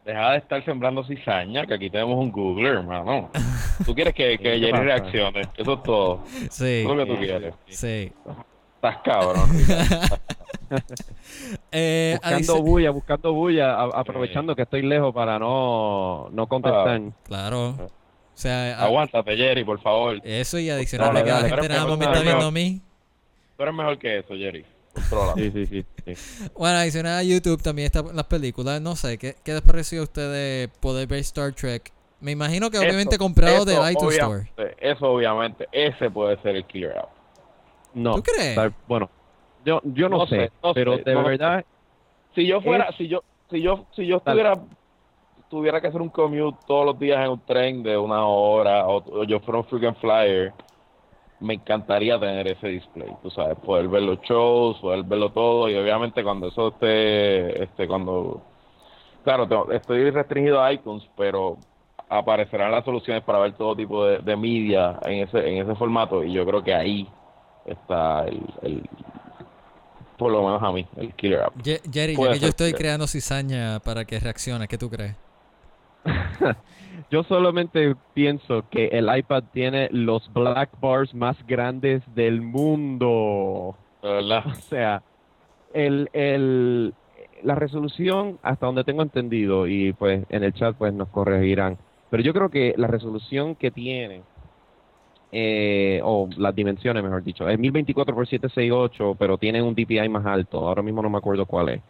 Deja 0.04 0.32
de 0.32 0.38
estar 0.38 0.62
sembrando 0.66 1.02
cizaña, 1.04 1.66
que 1.66 1.72
aquí 1.74 1.88
tenemos 1.88 2.18
un 2.18 2.30
Googler, 2.30 2.74
hermano. 2.74 3.30
Tú 3.86 3.94
quieres 3.94 4.12
que, 4.14 4.36
que 4.36 4.42
¿Qué 4.44 4.58
Jerry 4.58 4.70
pasa? 4.72 4.82
reaccione. 4.84 5.42
Eso 5.56 5.72
es 5.74 5.82
todo. 5.82 6.24
sí, 6.28 6.38
Eso 6.48 6.60
es 6.60 6.84
lo 6.86 6.96
que 6.96 7.06
tú 7.06 7.16
quieres. 7.18 7.54
sí. 7.68 8.12
Estás 8.76 8.98
cabrón. 9.02 9.48
Eh, 11.72 12.18
Buscando 12.22 12.62
bulla, 12.62 12.90
buscando 12.90 13.32
bulla, 13.32 13.74
a- 13.74 14.00
aprovechando 14.00 14.54
que 14.54 14.62
estoy 14.62 14.82
lejos 14.82 15.12
para 15.14 15.38
no, 15.38 16.28
no 16.32 16.46
contestar. 16.46 17.00
Claro. 17.24 17.70
O 17.70 17.88
sea, 18.36 18.80
Aguántate, 18.80 19.36
Jerry, 19.36 19.64
por 19.64 19.80
favor. 19.80 20.20
eso 20.24 20.58
y 20.58 20.70
adicional 20.70 21.10
que 21.14 21.30
la 21.30 21.34
dale, 21.36 21.48
gente 21.50 21.68
nada 21.68 21.86
más 21.86 21.98
me 21.98 22.04
está 22.04 22.20
viendo 22.20 22.46
a 22.46 22.50
mí. 22.50 22.80
Tú 23.56 23.62
eres 23.62 23.74
mejor 23.74 23.98
que 23.98 24.18
eso, 24.18 24.34
Jerry. 24.34 24.64
Controla. 24.92 25.34
Sí, 25.34 25.50
sí, 25.52 25.66
sí. 25.66 25.84
sí. 26.14 26.50
Bueno, 26.56 26.78
adicional 26.78 27.18
a 27.18 27.22
YouTube 27.22 27.60
también 27.62 27.86
están 27.86 28.14
las 28.14 28.26
películas. 28.26 28.80
No 28.80 28.94
sé, 28.96 29.18
¿qué, 29.18 29.36
qué 29.44 29.52
les 29.52 29.62
pareció 29.62 30.00
a 30.00 30.04
ustedes 30.04 30.68
poder 30.80 31.06
ver 31.08 31.18
Star 31.20 31.52
Trek? 31.52 31.92
Me 32.20 32.32
imagino 32.32 32.70
que 32.70 32.78
obviamente 32.78 33.16
Eso- 33.16 33.24
comprado 33.24 33.64
del 33.64 33.78
iTunes 33.92 34.14
Store. 34.14 34.50
Eso 34.80 35.06
obviamente, 35.12 35.68
ese 35.72 36.10
puede 36.10 36.40
ser 36.42 36.56
el 36.56 36.64
killer 36.64 36.96
app. 36.98 37.10
No. 37.92 38.14
¿Tú 38.16 38.22
crees? 38.22 38.58
Bueno, 38.88 39.08
yo, 39.64 39.80
yo 39.84 40.08
no, 40.08 40.18
No 40.18 40.26
sé, 40.26 40.36
sé, 40.36 40.50
no 40.62 40.74
pero 40.74 40.96
sé, 40.96 41.04
de 41.04 41.14
no 41.14 41.22
sé. 41.24 41.30
verdad, 41.30 41.64
Si 42.34 42.46
yo 42.46 42.60
fuera, 42.60 42.86
Es- 42.90 42.96
si 42.96 43.08
yo, 43.08 43.22
si 43.50 43.62
yo, 43.62 43.86
si 43.92 44.06
yo 44.06 44.16
Dale. 44.24 44.42
estuviera, 44.42 44.54
tuviera 45.48 45.80
que 45.80 45.88
hacer 45.88 46.02
un 46.02 46.10
commute 46.10 46.58
todos 46.66 46.86
los 46.86 46.98
días 46.98 47.24
en 47.24 47.30
un 47.32 47.40
tren 47.46 47.82
de 47.82 47.96
una 47.98 48.26
hora, 48.26 48.86
o, 48.88 48.98
o 49.20 49.24
yo 49.24 49.40
fuera 49.40 49.60
un 49.60 49.66
freaking 49.66 49.94
flyer, 49.96 50.54
me 51.40 51.54
encantaría 51.54 52.18
tener 52.20 52.48
ese 52.48 52.68
display, 52.68 53.16
tú 53.22 53.30
sabes, 53.30 53.58
poder 53.60 53.88
ver 53.88 54.02
los 54.02 54.20
shows, 54.22 54.78
poder 54.80 55.04
verlo 55.04 55.32
todo, 55.32 55.68
y 55.70 55.76
obviamente 55.76 56.22
cuando 56.24 56.48
eso 56.48 56.68
esté, 56.68 57.62
este, 57.64 57.86
cuando, 57.88 58.42
claro, 59.22 59.48
tengo- 59.48 59.70
estoy 59.72 60.10
restringido 60.10 60.62
a 60.62 60.72
iTunes, 60.72 61.04
pero 61.16 61.58
aparecerán 62.08 62.72
las 62.72 62.84
soluciones 62.84 63.24
para 63.24 63.38
ver 63.40 63.54
todo 63.56 63.76
tipo 63.76 64.04
de, 64.06 64.18
de 64.18 64.36
media 64.36 64.98
en 65.06 65.24
ese, 65.28 65.38
en 65.48 65.62
ese 65.62 65.74
formato, 65.76 66.24
y 66.24 66.32
yo 66.32 66.46
creo 66.46 66.62
que 66.62 66.74
ahí 66.74 67.08
está 67.64 68.24
el, 68.26 68.46
el 68.62 68.82
por 70.16 70.32
lo 70.32 70.42
menos 70.44 70.62
a 70.62 70.72
mí, 70.72 70.86
el 70.96 71.12
killer 71.14 71.40
app. 71.40 71.54
Ye- 71.62 71.80
Jerry, 71.92 72.16
ya 72.16 72.32
que 72.32 72.38
yo 72.40 72.48
estoy 72.48 72.72
creando 72.72 73.06
cizaña 73.06 73.80
para 73.80 74.04
que 74.04 74.18
reaccione, 74.20 74.68
¿qué 74.68 74.78
tú 74.78 74.90
crees? 74.90 75.14
yo 77.10 77.22
solamente 77.24 77.94
pienso 78.12 78.64
que 78.70 78.86
el 78.88 79.08
iPad 79.16 79.44
tiene 79.52 79.88
los 79.90 80.30
black 80.32 80.70
bars 80.80 81.14
más 81.14 81.36
grandes 81.46 82.02
del 82.14 82.40
mundo. 82.40 83.76
Verdad. 84.02 84.44
O 84.50 84.54
sea, 84.68 85.02
el, 85.72 86.08
el, 86.12 86.94
la 87.42 87.54
resolución, 87.54 88.38
hasta 88.42 88.66
donde 88.66 88.84
tengo 88.84 89.02
entendido, 89.02 89.66
y 89.66 89.92
pues 89.92 90.24
en 90.28 90.44
el 90.44 90.52
chat 90.52 90.76
pues 90.76 90.92
nos 90.92 91.08
corregirán, 91.08 91.78
pero 92.10 92.22
yo 92.22 92.32
creo 92.32 92.50
que 92.50 92.74
la 92.76 92.86
resolución 92.86 93.56
que 93.56 93.70
tiene, 93.70 94.22
eh, 95.34 96.00
o 96.04 96.28
las 96.36 96.54
dimensiones 96.54 97.02
mejor 97.02 97.22
dicho, 97.24 97.48
es 97.48 97.58
1024 97.58 98.14
x 98.22 98.28
768, 98.30 99.16
pero 99.18 99.36
tiene 99.38 99.60
un 99.62 99.74
DPI 99.74 100.08
más 100.08 100.24
alto, 100.26 100.58
ahora 100.66 100.82
mismo 100.82 101.02
no 101.02 101.10
me 101.10 101.18
acuerdo 101.18 101.44
cuál 101.46 101.68
es. 101.70 101.82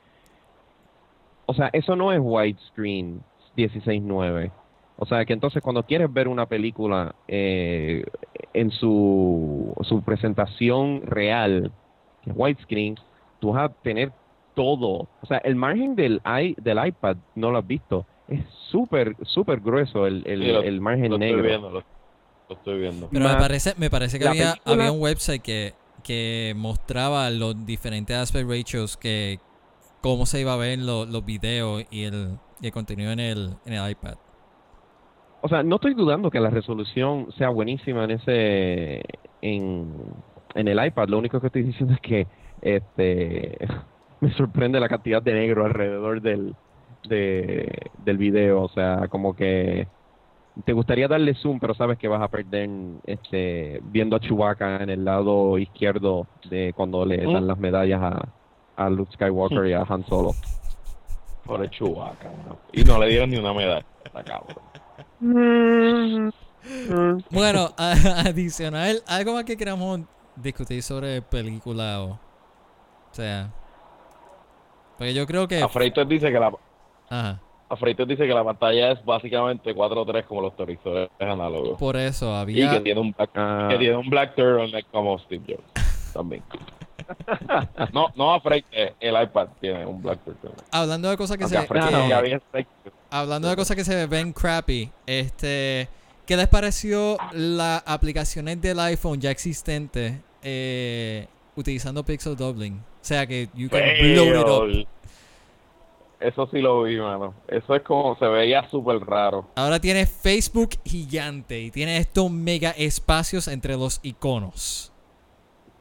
O 1.47 1.55
sea, 1.55 1.69
eso 1.73 1.95
no 1.95 2.13
es 2.13 2.21
widescreen 2.23 3.21
16.9. 3.57 4.51
O 4.97 5.07
sea, 5.07 5.25
que 5.25 5.33
entonces 5.33 5.63
cuando 5.63 5.83
quieres 5.83 6.13
ver 6.13 6.29
una 6.29 6.47
película 6.47 7.15
eh, 7.29 8.05
en 8.55 8.71
su, 8.71 9.75
su 9.83 10.03
presentación 10.03 11.03
real, 11.03 11.71
que 12.23 12.31
es 12.31 12.37
widescreen, 12.37 12.95
tú 13.41 13.53
vas 13.53 13.71
a 13.71 13.75
tener 13.83 14.13
todo. 14.55 15.09
O 15.21 15.27
sea, 15.27 15.39
el 15.39 15.57
margen 15.57 15.97
del, 15.97 16.23
i, 16.25 16.55
del 16.63 16.79
iPad, 16.87 17.17
no 17.35 17.51
lo 17.51 17.59
has 17.59 17.67
visto, 17.67 18.07
es 18.29 18.41
súper, 18.71 19.17
súper 19.23 19.61
grueso 19.61 20.07
el, 20.07 20.23
el, 20.27 20.41
Sí, 20.41 20.47
lo- 20.53 20.63
el 20.63 20.81
margen 20.81 21.11
Lo 21.11 21.19
negro. 21.19 21.39
estoy 21.39 21.51
viendo, 21.51 21.71
lo, 21.71 21.83
lo 22.55 22.59
estoy 22.59 22.79
viendo. 22.81 23.09
Pero 23.11 23.25
me 23.27 23.37
parece, 23.37 23.75
me 23.77 23.91
parece 23.91 24.19
que 24.19 24.25
había, 24.25 24.53
película- 24.53 24.73
había 24.73 24.93
un 24.93 25.01
website 25.01 25.43
que, 25.43 25.75
que 26.03 26.55
mostraba 26.57 27.31
los 27.31 27.65
diferentes 27.67 28.17
aspect 28.17 28.49
ratios 28.49 28.97
que 28.97 29.41
cómo 30.01 30.27
se 30.27 30.41
iba 30.41 30.53
a 30.55 30.57
ver 30.57 30.79
lo- 30.81 31.07
los 31.07 31.25
videos 31.25 31.85
y 31.91 32.05
el, 32.05 32.41
y 32.61 32.67
el 32.67 32.73
contenido 32.73 33.13
en 33.13 33.21
el, 33.21 33.59
en 33.65 33.73
el 33.75 33.91
iPad. 33.91 34.19
O 35.41 35.49
sea, 35.49 35.63
no 35.63 35.77
estoy 35.77 35.95
dudando 35.95 36.31
que 36.31 36.41
la 36.41 36.51
resolución 36.51 37.31
sea 37.37 37.51
buenísima 37.51 38.05
en 38.05 38.11
ese 38.13 39.03
en, 39.43 39.95
en 40.55 40.69
el 40.69 40.85
iPad. 40.87 41.09
Lo 41.09 41.19
único 41.19 41.41
que 41.41 41.49
estoy 41.49 41.63
diciendo 41.65 41.95
es 41.95 42.01
que 42.01 42.27
este 42.63 43.59
me 44.21 44.33
sorprende 44.35 44.81
la 44.81 44.89
cantidad 44.89 45.23
de 45.23 45.35
negro 45.35 45.67
alrededor 45.67 46.23
del 46.23 46.57
de, 47.03 47.91
del 47.99 48.17
video. 48.19 48.63
O 48.63 48.69
sea, 48.71 49.09
como 49.09 49.35
que 49.37 49.89
te 50.65 50.73
gustaría 50.73 51.09
darle 51.09 51.35
zoom, 51.35 51.59
pero 51.59 51.75
sabes 51.75 51.99
que 51.99 52.07
vas 52.09 52.23
a 52.23 52.29
perder 52.29 52.69
este 53.05 53.81
viendo 53.85 54.15
a 54.17 54.21
Chewbacca 54.21 54.77
en 54.83 54.91
el 54.91 55.05
lado 55.05 55.59
izquierdo 55.59 56.27
de 56.49 56.73
cuando 56.75 57.05
le 57.05 57.17
dan 57.19 57.45
Mm. 57.45 57.47
las 57.49 57.59
medallas 57.59 58.01
a, 58.03 58.29
a 58.77 58.91
Luke 58.91 59.13
Skywalker 59.15 59.67
y 59.67 59.73
a 59.73 59.83
Han 59.89 60.05
Solo. 60.07 60.31
Por 61.45 61.63
el 61.63 61.71
Chewbacca, 61.71 62.31
¿no? 62.47 62.57
Y 62.73 62.85
no 62.85 62.99
le 62.99 63.09
dieron 63.11 63.31
ni 63.31 63.37
una 63.37 63.53
medalla. 63.53 63.85
Está 64.05 64.23
cabrón. 64.23 64.57
Bueno, 67.31 67.69
a- 67.77 68.21
adicional, 68.27 69.03
algo 69.07 69.35
más 69.35 69.45
que 69.45 69.57
queramos 69.57 70.01
discutir 70.37 70.83
sobre 70.83 71.21
película 71.21 72.01
o... 72.03 72.13
O 72.13 72.19
sea... 73.13 73.51
Porque 74.97 75.13
yo 75.13 75.27
creo 75.27 75.47
que... 75.47 75.61
A 75.63 75.69
Freitas 75.69 76.09
dice 76.09 76.33
que 76.33 76.39
la 76.41 76.51
Ajá. 77.11 77.39
A 77.75 77.77
Freitas 77.77 78.09
dice 78.09 78.27
que 78.27 78.33
la 78.35 78.43
pantalla 78.45 78.93
es 78.93 79.05
básicamente 79.05 79.75
4:3 79.75 80.25
como 80.25 80.41
los 80.41 80.57
televisores 80.57 81.11
análogos. 81.21 81.79
Por 81.79 81.97
eso 81.97 82.31
Y 82.33 82.35
había... 82.37 82.71
que 82.73 82.81
tiene 82.81 83.01
un 83.01 83.13
black, 83.13 83.31
Ah. 83.35 83.69
que 83.71 83.79
tiene 83.79 83.97
un 83.97 84.09
black 84.09 84.35
turtleneck 84.35 84.87
como 84.91 85.19
Steve 85.19 85.43
Jobs 85.49 86.13
también. 86.13 86.43
No, 87.93 88.09
no 88.17 88.33
a 88.35 88.41
Freitas, 88.41 88.71
el 88.99 89.23
iPad 89.23 89.49
tiene 89.61 89.85
un 89.85 90.03
black 90.03 90.21
turtleneck. 90.25 90.59
Hablando 90.71 91.11
de 91.11 91.17
cosas 91.17 91.37
que 91.37 91.45
Aunque 91.45 91.59
se... 91.61 91.67
Freitas 91.67 91.93
había. 91.95 92.41
Hablando 93.11 93.49
de 93.49 93.57
cosas 93.57 93.77
que 93.77 93.85
se 93.85 94.07
ven 94.07 94.33
crappy, 94.33 94.91
este, 95.07 95.89
¿qué 96.27 96.37
les 96.37 96.49
pareció 96.49 97.19
las 97.33 97.83
aplicaciones 97.87 98.61
del 98.61 98.81
iPhone 98.81 99.21
ya 99.21 99.31
existentes 99.31 100.15
eh, 100.43 101.27
utilizando 101.57 102.03
pixel 102.05 102.37
doubling? 102.37 102.75
O 102.79 103.07
sea 103.07 103.27
que 103.27 103.49
you 103.55 103.69
can 103.69 103.83
blow 104.15 104.73
it 104.73 104.85
up. 104.85 104.89
Eso 106.25 106.47
sí 106.47 106.61
lo 106.61 106.83
vi, 106.85 106.99
mano. 106.99 107.35
Eso 107.49 107.75
es 107.75 107.83
como 107.83 108.17
se 108.17 108.27
veía 108.27 108.69
súper 108.71 108.99
raro. 109.01 109.47
Ahora 109.57 109.79
tiene 109.79 110.07
Facebook 110.07 110.71
gigante 110.85 111.61
y 111.61 111.71
tiene 111.71 111.99
estos 111.99 112.31
mega 112.31 112.71
espacios 112.71 113.47
entre 113.49 113.77
los 113.77 114.01
iconos. 114.03 114.93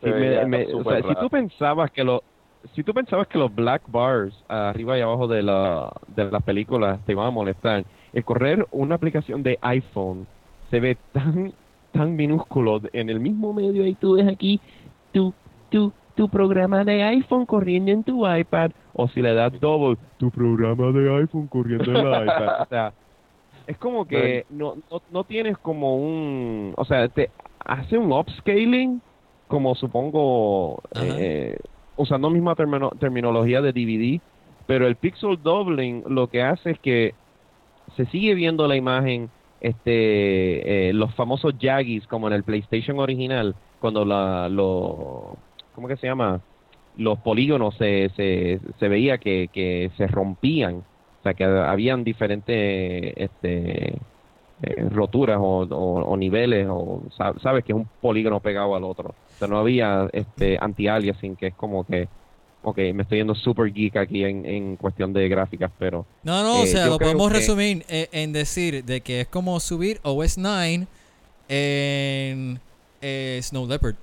Se 0.02 0.08
Sí, 0.08 0.12
me- 0.12 0.20
veía 0.20 0.46
me- 0.46 0.66
o 0.66 0.72
súper 0.80 1.02
sea, 1.02 1.10
si 1.10 1.16
tú 1.22 1.30
pensabas 1.30 1.91
que 1.91 2.04
lo, 2.04 2.24
si 2.76 2.84
tú 2.84 2.94
pensabas 2.94 3.28
que 3.28 3.38
los 3.38 3.54
black 3.54 3.84
bars 3.88 4.36
arriba 4.50 4.98
y 4.98 5.02
abajo 5.02 5.28
de 5.28 5.44
la 5.44 5.91
de 6.08 6.30
las 6.30 6.44
películas 6.44 7.00
te 7.06 7.14
iban 7.14 7.28
a 7.28 7.32
molestar, 7.32 7.86
el 8.12 8.24
correr 8.26 8.68
una 8.72 8.96
aplicación 8.96 9.44
de 9.44 9.58
iPhone 9.62 10.28
se 10.70 10.80
ve 10.82 10.98
tan 11.14 11.54
tan 11.94 12.16
minúsculo 12.16 12.82
en 12.91 13.10
el 13.10 13.20
mismo 13.20 13.54
medio 13.54 13.86
y 13.86 13.94
tú 13.96 14.16
ves 14.16 14.28
aquí 14.28 14.60
tú 15.14 15.34
tú 15.70 15.94
tu 16.16 16.30
programa 16.30 16.84
de 16.84 17.03
iPhone 17.03 17.45
corriendo 17.45 17.91
en 17.91 18.03
tu 18.03 18.28
iPad. 18.28 18.72
O 18.93 19.07
si 19.07 19.22
le 19.22 19.34
das 19.34 19.59
double, 19.59 19.97
tu 20.18 20.30
programa 20.30 20.91
de 20.91 21.16
iPhone 21.22 21.47
corriendo 21.47 21.91
en 21.91 21.97
el 21.97 22.24
iPad. 22.24 22.61
O 22.61 22.66
sea, 22.68 22.93
es 23.66 23.78
como 23.78 24.05
que 24.05 24.45
no, 24.49 24.76
no, 24.91 25.01
no 25.11 25.24
tienes 25.24 25.57
como 25.57 25.97
un... 25.97 26.74
O 26.78 26.86
sea, 26.86 27.07
te 27.07 27.30
hace 27.66 27.97
un 27.97 28.11
upscaling, 28.11 29.01
como 29.47 29.74
supongo, 29.76 30.82
eh, 30.95 31.57
usando 31.95 32.30
misma 32.30 32.55
termino- 32.55 32.91
terminología 32.99 33.61
de 33.61 33.72
DVD, 33.72 34.22
pero 34.68 34.88
el 34.88 34.95
pixel 34.95 35.41
doubling 35.41 36.03
lo 36.07 36.28
que 36.28 36.41
hace 36.43 36.72
es 36.72 36.80
que 36.80 37.16
se 37.95 38.05
sigue 38.07 38.34
viendo 38.34 38.68
la 38.68 38.76
imagen, 38.76 39.30
este, 39.61 40.89
eh, 40.89 40.93
los 40.93 41.14
famosos 41.16 41.53
Jaggies 41.59 42.05
como 42.07 42.28
en 42.28 42.34
el 42.34 42.43
PlayStation 42.43 42.99
original, 42.99 43.55
cuando 43.80 44.05
la, 44.05 44.49
lo, 44.49 45.36
¿cómo 45.74 45.88
que 45.88 45.97
se 45.97 46.07
llama? 46.07 46.41
Los 46.95 47.19
polígonos 47.19 47.76
se, 47.78 48.09
se, 48.15 48.59
se 48.80 48.88
veía 48.88 49.17
que, 49.17 49.49
que 49.51 49.91
se 49.97 50.07
rompían, 50.07 50.76
o 50.78 51.24
sea 51.24 51.34
que 51.34 51.43
habían 51.45 52.03
diferentes, 52.03 53.13
este, 53.17 53.93
eh, 54.61 54.89
roturas 54.89 55.38
o, 55.39 55.63
o- 55.63 56.03
o 56.05 56.17
niveles, 56.17 56.67
o 56.69 57.03
sa- 57.17 57.34
sabes 57.41 57.63
que 57.63 57.71
es 57.74 57.78
un 57.78 57.89
polígono 57.99 58.39
pegado 58.39 58.76
al 58.76 58.84
otro. 58.84 59.09
O 59.09 59.38
sea, 59.39 59.47
no 59.47 59.57
había 59.59 60.07
este 60.13 60.57
anti-aliasing, 60.61 61.36
que 61.36 61.47
es 61.47 61.55
como 61.55 61.84
que, 61.86 62.07
ok, 62.61 62.78
me 62.93 63.03
estoy 63.03 63.17
yendo 63.19 63.36
super 63.36 63.74
geek 63.74 63.97
aquí 63.97 64.24
en, 64.24 64.45
en 64.45 64.78
cuestión 64.78 65.11
de 65.13 65.28
gráficas, 65.28 65.71
pero 65.80 66.05
No, 66.24 66.43
no, 66.43 66.61
o 66.61 66.63
Eh, 66.63 66.67
sea, 66.67 66.88
lo 66.88 66.97
podemos 66.99 67.30
que- 67.32 67.39
resumir 67.39 67.86
eh, 67.89 68.07
en 68.13 68.32
decir 68.34 68.84
de 68.86 69.01
que 69.01 69.21
es 69.21 69.28
como 69.28 69.59
subir 69.59 69.99
OS 70.03 70.38
9 70.39 70.88
en 71.49 72.59
eh, 73.01 73.39
Snow 73.41 73.67
Leopard. 73.67 73.95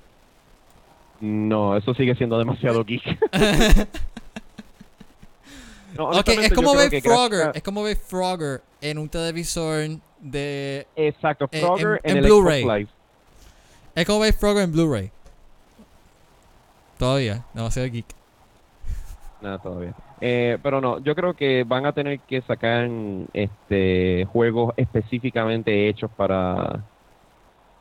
No, 1.21 1.77
eso 1.77 1.95
sigue 1.95 2.15
siendo 2.17 2.39
demasiado 2.39 2.85
geek. 2.85 3.03
No, 5.97 6.05
ok, 6.05 6.13
honestamente, 6.13 6.47
es 6.47 6.53
como 6.55 6.75
ver 6.77 7.03
Frogger, 7.03 7.51
es 7.53 7.63
como 7.63 7.83
ver 7.83 7.97
Frogger 7.97 8.63
en 8.81 8.97
un 8.97 9.09
televisor 9.09 9.89
de... 10.21 10.87
Exacto, 10.95 11.49
eh, 11.51 11.61
Frogger 11.61 12.01
en- 12.05 12.11
en, 12.13 12.19
en 12.19 12.25
el 12.25 12.31
Blu-ray. 12.31 12.89
Es 13.97 14.07
como 14.07 14.21
ver 14.21 14.33
Frogger 14.33 14.63
en 14.65 14.73
Blu-ray. 14.73 15.11
Todavía, 16.97 17.45
demasiado 17.55 17.89
geek. 17.91 18.07
Nada, 19.43 19.59
todavía. 19.59 19.93
Eh, 20.21 20.59
pero 20.63 20.81
no, 20.81 21.01
yo 21.01 21.15
creo 21.17 21.35
que 21.35 21.65
van 21.65 21.87
a 21.87 21.93
tener 21.93 22.21
que 22.21 22.41
sacar 22.43 22.89
este 23.33 24.27
juegos 24.33 24.73
específicamente 24.77 25.89
hechos 25.89 26.11
para 26.17 26.85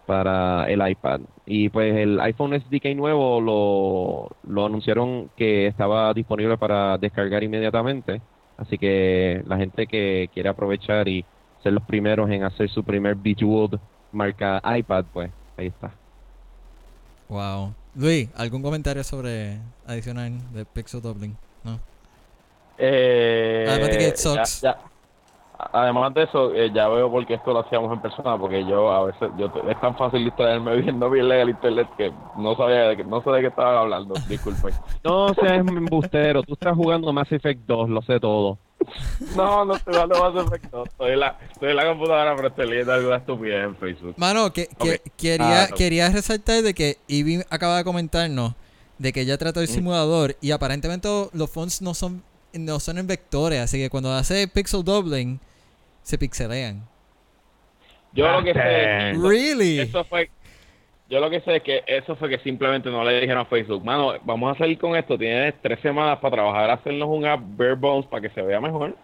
para 0.09 0.65
el 0.67 0.81
iPad. 0.89 1.21
Y 1.45 1.69
pues 1.69 1.95
el 1.95 2.19
iPhone 2.21 2.59
SDK 2.59 2.95
nuevo 2.95 3.39
lo, 3.39 4.51
lo 4.51 4.65
anunciaron 4.65 5.29
que 5.37 5.67
estaba 5.67 6.11
disponible 6.15 6.57
para 6.57 6.97
descargar 6.97 7.43
inmediatamente. 7.43 8.19
Así 8.57 8.79
que 8.79 9.43
la 9.45 9.57
gente 9.57 9.85
que 9.85 10.27
quiere 10.33 10.49
aprovechar 10.49 11.07
y 11.07 11.23
ser 11.61 11.73
los 11.73 11.83
primeros 11.83 12.27
en 12.31 12.43
hacer 12.43 12.69
su 12.71 12.83
primer 12.83 13.13
Bejeweled 13.13 13.77
marca 14.11 14.59
iPad, 14.77 15.05
pues 15.13 15.29
ahí 15.57 15.67
está. 15.67 15.91
Wow. 17.27 17.73
Luis, 17.95 18.29
¿algún 18.35 18.63
comentario 18.63 19.03
sobre 19.03 19.59
adicional 19.85 20.31
de 20.53 20.65
Pixel 20.65 21.01
Doubling? 21.03 21.37
No. 21.63 21.79
Eh, 22.79 23.65
Además 23.69 23.89
de 23.91 23.97
que 23.99 24.07
it 24.07 24.15
ya- 24.15 24.17
sucks. 24.17 24.61
ya- 24.61 24.77
además 25.73 26.13
de 26.13 26.23
eso, 26.23 26.53
eh, 26.53 26.71
ya 26.73 26.87
veo 26.87 27.11
por 27.11 27.25
qué 27.27 27.33
esto 27.35 27.51
lo 27.53 27.59
hacíamos 27.59 27.91
en 27.93 28.01
persona, 28.01 28.37
porque 28.37 28.65
yo 28.65 28.91
a 28.91 29.05
veces 29.05 29.29
yo 29.37 29.51
te- 29.51 29.69
es 29.71 29.79
tan 29.81 29.95
fácil 29.97 30.23
distraerme 30.23 30.75
viendo 30.81 31.09
bien 31.09 31.29
el 31.31 31.49
internet 31.49 31.87
que 31.97 32.11
no 32.37 32.55
sabía 32.55 32.87
de 32.89 32.97
que, 32.97 33.03
no 33.03 33.21
sé 33.21 33.29
de 33.31 33.41
qué 33.41 33.47
estaban 33.47 33.75
hablando, 33.77 34.13
disculpen. 34.27 34.73
No 35.03 35.33
seas 35.33 35.57
embustero, 35.59 36.43
tú 36.43 36.53
estás 36.53 36.75
jugando 36.75 37.11
Mass 37.13 37.31
Effect 37.31 37.61
2, 37.67 37.89
lo 37.89 38.01
sé 38.01 38.19
todo. 38.19 38.57
No, 39.35 39.65
no 39.65 39.75
estoy 39.75 39.93
jugando 39.93 40.31
más 40.31 40.45
efecto. 40.47 40.83
Estoy 40.85 41.11
en 41.11 41.19
la, 41.19 41.37
estoy 41.51 41.69
en 41.71 41.75
la 41.75 41.85
computadora, 41.85 42.35
pero 42.35 42.47
estoy 42.47 42.69
leyendo 42.69 42.93
alguna 42.93 43.15
estupidez 43.17 43.65
en 43.65 43.75
Facebook. 43.75 44.13
Mano, 44.17 44.51
que, 44.53 44.67
quería, 45.17 45.63
Ah, 45.63 45.67
no. 45.69 45.75
quería 45.75 46.09
resaltar 46.09 46.63
de 46.63 46.73
que 46.73 46.97
Ivy 47.07 47.43
acaba 47.49 47.77
de 47.77 47.83
comentarnos 47.83 48.53
de 48.97 49.11
que 49.13 49.21
ella 49.21 49.37
trató 49.37 49.59
el 49.61 49.67
Mm. 49.67 49.71
simulador 49.73 50.35
y 50.41 50.51
aparentemente 50.51 51.07
los 51.33 51.49
fonts 51.49 51.81
no 51.81 51.93
son 51.93 52.23
no 52.51 52.79
son 52.79 52.97
en 52.97 53.05
vectores, 53.05 53.59
así 53.59 53.77
que 53.77 53.89
cuando 53.91 54.11
hace 54.11 54.47
pixel 54.47 54.83
doubling 54.83 55.39
se 56.09 56.17
pixelean. 56.17 56.87
Yo 58.13 58.27
lo 58.31 58.43
que 58.43 58.53
sé, 58.53 58.59
Bastante. 58.59 59.27
Really? 59.29 59.79
eso 59.81 60.03
fue, 60.05 60.31
yo 61.09 61.19
lo 61.19 61.29
que 61.29 61.41
sé 61.41 61.57
es 61.57 61.63
que 61.63 61.83
eso 61.85 62.15
fue 62.15 62.27
que 62.29 62.39
simplemente 62.39 62.89
no 62.89 63.03
le 63.03 63.19
dijeron 63.21 63.41
a 63.41 63.45
Facebook, 63.45 63.85
mano, 63.85 64.13
vamos 64.23 64.55
a 64.55 64.57
salir 64.57 64.79
con 64.79 64.95
esto, 64.95 65.17
tienes 65.17 65.53
tres 65.61 65.79
semanas 65.81 66.17
para 66.19 66.35
trabajar, 66.35 66.71
hacernos 66.71 67.07
un 67.09 67.25
app 67.25 67.39
bare 67.55 67.75
bones 67.75 68.07
para 68.07 68.21
que 68.23 68.29
se 68.31 68.41
vea 68.41 68.59
mejor. 68.59 68.95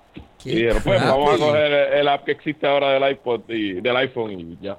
Qué 0.41 0.49
Y 0.51 0.55
dijeron, 0.55 0.81
pues 0.83 1.01
vamos 1.05 1.35
a 1.35 1.37
coger 1.37 1.71
el, 1.71 1.93
el 1.99 2.07
app 2.07 2.23
que 2.25 2.31
existe 2.31 2.65
ahora 2.67 2.91
del 2.93 3.11
iPod 3.11 3.41
y 3.49 3.73
del 3.81 3.95
iPhone 3.97 4.31
y 4.31 4.57
ya. 4.59 4.77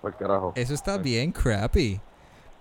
Por 0.00 0.16
carajo. 0.16 0.52
Eso 0.56 0.72
está 0.72 0.96
bien 0.96 1.32
crappy. 1.32 2.00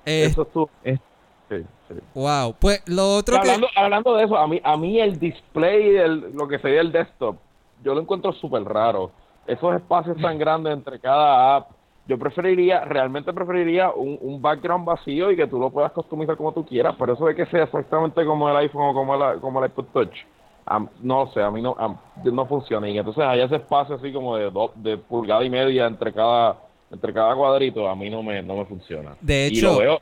Eh, 0.05 0.25
Eso 0.25 0.41
estuvo. 0.43 0.69
es- 0.83 0.99
Sí, 1.47 1.57
sí. 1.87 1.93
wow. 2.15 2.55
Pues 2.59 2.81
lo 2.87 3.17
otro 3.17 3.35
que 3.35 3.41
Hablando, 3.41 3.67
hablando 3.75 4.15
de 4.17 4.23
eso, 4.25 4.35
a 4.35 4.47
mí, 4.47 4.59
a 4.63 4.75
mí 4.77 4.99
el 4.99 5.19
display, 5.19 5.91
del, 5.91 6.31
lo 6.33 6.47
que 6.47 6.57
sería 6.57 6.81
el 6.81 6.91
desktop, 6.91 7.37
yo 7.85 7.93
lo 7.93 8.01
encuentro 8.01 8.33
súper 8.33 8.63
raro. 8.63 9.11
Esos 9.45 9.75
espacios 9.75 10.17
tan 10.19 10.39
grandes 10.39 10.73
entre 10.73 10.99
cada 10.99 11.55
app, 11.57 11.69
yo 12.07 12.17
preferiría, 12.17 12.83
realmente 12.83 13.31
preferiría 13.31 13.91
un, 13.91 14.17
un 14.21 14.41
background 14.41 14.85
vacío 14.85 15.29
y 15.31 15.35
que 15.35 15.45
tú 15.47 15.59
lo 15.59 15.69
puedas 15.69 15.91
customizar 15.91 16.35
como 16.35 16.51
tú 16.51 16.65
quieras, 16.65 16.95
pero 16.97 17.13
eso 17.13 17.25
de 17.27 17.35
que 17.35 17.45
sea 17.45 17.63
exactamente 17.63 18.25
como 18.25 18.49
el 18.49 18.55
iPhone 18.57 18.87
o 18.89 18.93
como, 18.93 19.15
la, 19.15 19.35
como 19.35 19.63
el 19.63 19.69
iPod 19.69 19.85
Touch, 19.93 20.15
am- 20.65 20.89
no 21.01 21.27
sé, 21.27 21.41
a 21.43 21.51
mí 21.51 21.61
no, 21.61 21.75
am- 21.77 21.97
no 22.23 22.45
funciona. 22.47 22.89
Y 22.89 22.97
entonces 22.97 23.23
hay 23.23 23.41
ese 23.41 23.57
espacio 23.57 23.95
así 23.95 24.11
como 24.11 24.35
de, 24.35 24.49
do- 24.49 24.71
de 24.75 24.97
pulgada 24.97 25.43
y 25.43 25.49
media 25.49 25.85
entre 25.85 26.11
cada 26.11 26.57
entre 26.91 27.11
cada 27.13 27.35
cuadrito, 27.35 27.87
a 27.89 27.95
mí 27.95 28.09
no 28.09 28.21
me, 28.23 28.41
no 28.43 28.55
me 28.57 28.65
funciona. 28.65 29.15
De 29.21 29.47
y 29.51 29.57
hecho- 29.57 29.73
lo 29.73 29.79
veo, 29.79 29.99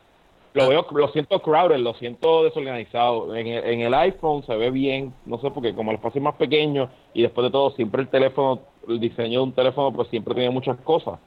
lo 0.54 0.70
veo, 0.70 0.86
lo 0.92 1.08
siento 1.10 1.42
crowded, 1.42 1.78
lo 1.78 1.94
siento 1.96 2.44
desorganizado. 2.44 3.36
En 3.36 3.48
el, 3.48 3.64
en 3.66 3.82
el 3.82 3.94
iPhone 3.94 4.46
se 4.46 4.56
ve 4.56 4.70
bien, 4.72 5.14
no 5.26 5.40
sé, 5.40 5.50
porque 5.52 5.74
como 5.74 5.92
el 5.92 5.96
espacio 5.96 6.20
es 6.20 6.24
más 6.24 6.36
pequeño 6.36 6.90
y 7.14 7.24
después 7.24 7.46
de 7.46 7.52
todo 7.52 7.72
siempre 7.72 8.02
el 8.02 8.08
teléfono, 8.08 8.62
el 8.88 9.00
diseño 9.00 9.40
de 9.40 9.44
un 9.46 9.54
teléfono 9.54 9.92
pues 9.92 10.08
siempre 10.10 10.36
tiene 10.36 10.50
muchas 10.52 10.78
cosas, 10.82 11.20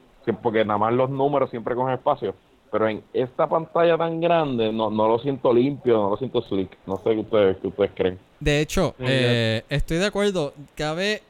porque 0.43 0.65
nada 0.65 0.79
más 0.79 0.93
los 0.93 1.11
números 1.11 1.51
siempre 1.51 1.75
cogen 1.75 1.95
espacio. 1.95 2.35
Pero 2.71 2.89
en 2.89 3.03
esta 3.13 3.49
pantalla 3.49 3.97
tan 3.97 4.21
grande 4.21 4.73
no, 4.73 4.91
no 4.91 5.09
lo 5.09 5.19
siento 5.21 5.53
limpio, 5.53 5.95
no 5.99 6.11
lo 6.11 6.17
siento 6.17 6.43
slick. 6.43 6.77
No 6.87 6.97
sé 6.99 7.11
qué 7.11 7.21
ustedes, 7.21 7.57
qué 7.59 7.69
ustedes 7.69 7.91
creen. 7.95 8.19
De 8.41 8.61
hecho, 8.61 8.95
Sí, 8.99 9.05
eh, 9.07 9.63
estoy 9.69 9.99
de 9.99 10.07
acuerdo. 10.07 10.53
Cabe, 10.75 11.23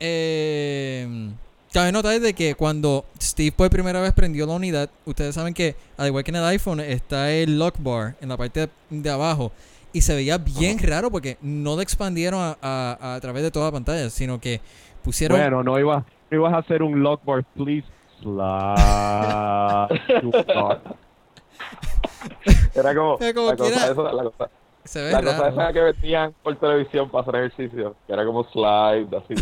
eh, 0.00 1.06
cabe 1.72 1.92
notar 1.92 2.18
de 2.20 2.34
que 2.34 2.54
cuando 2.54 3.04
Steve 3.20 3.52
por 3.52 3.70
primera 3.70 4.00
vez 4.00 4.12
prendió 4.12 4.46
la 4.46 4.54
unidad, 4.54 4.90
ustedes 5.04 5.34
saben 5.34 5.54
que, 5.54 5.76
al 5.96 6.08
igual 6.08 6.24
que 6.24 6.30
en 6.30 6.36
el 6.36 6.44
iPhone, 6.44 6.80
está 6.80 7.30
el 7.30 7.58
lock 7.58 7.76
bar 7.78 8.16
en 8.20 8.28
la 8.28 8.36
parte 8.36 8.60
de, 8.60 8.68
de 8.90 9.10
abajo. 9.10 9.52
Y 9.92 10.02
se 10.02 10.14
veía 10.14 10.38
bien 10.38 10.78
raro 10.78 11.10
porque 11.10 11.38
no 11.40 11.74
lo 11.76 11.82
expandieron 11.82 12.40
a, 12.40 12.56
a- 12.60 13.14
a 13.14 13.20
través 13.20 13.42
de 13.42 13.50
toda 13.50 13.66
la 13.66 13.72
pantalla, 13.72 14.10
sino 14.10 14.38
que 14.40 14.60
pusieron... 15.02 15.38
Bueno, 15.38 15.62
no 15.62 15.78
ibas, 15.78 16.04
no 16.30 16.36
ibas 16.38 16.52
a 16.52 16.58
hacer 16.58 16.82
un 16.82 17.02
lock 17.02 17.24
bar, 17.24 17.44
please. 17.56 17.86
Lock. 18.22 19.90
Era 22.74 22.94
como, 22.94 23.18
Era 23.20 23.34
como 23.34 23.48
la, 23.50 23.56
cosa 23.56 23.90
esa, 23.90 24.02
la 24.02 24.22
cosa, 24.24 24.50
se 24.88 25.02
ve 25.02 25.12
la 25.12 25.20
cosa 25.22 25.38
raro. 25.38 25.48
esa 25.62 25.72
que 25.72 25.80
vendían 25.80 26.34
por 26.42 26.56
televisión 26.58 27.10
para 27.10 27.22
hacer 27.22 27.34
ejercicio, 27.36 27.94
que 28.06 28.12
era 28.12 28.24
como 28.24 28.44
slide, 28.44 29.08
así. 29.16 29.34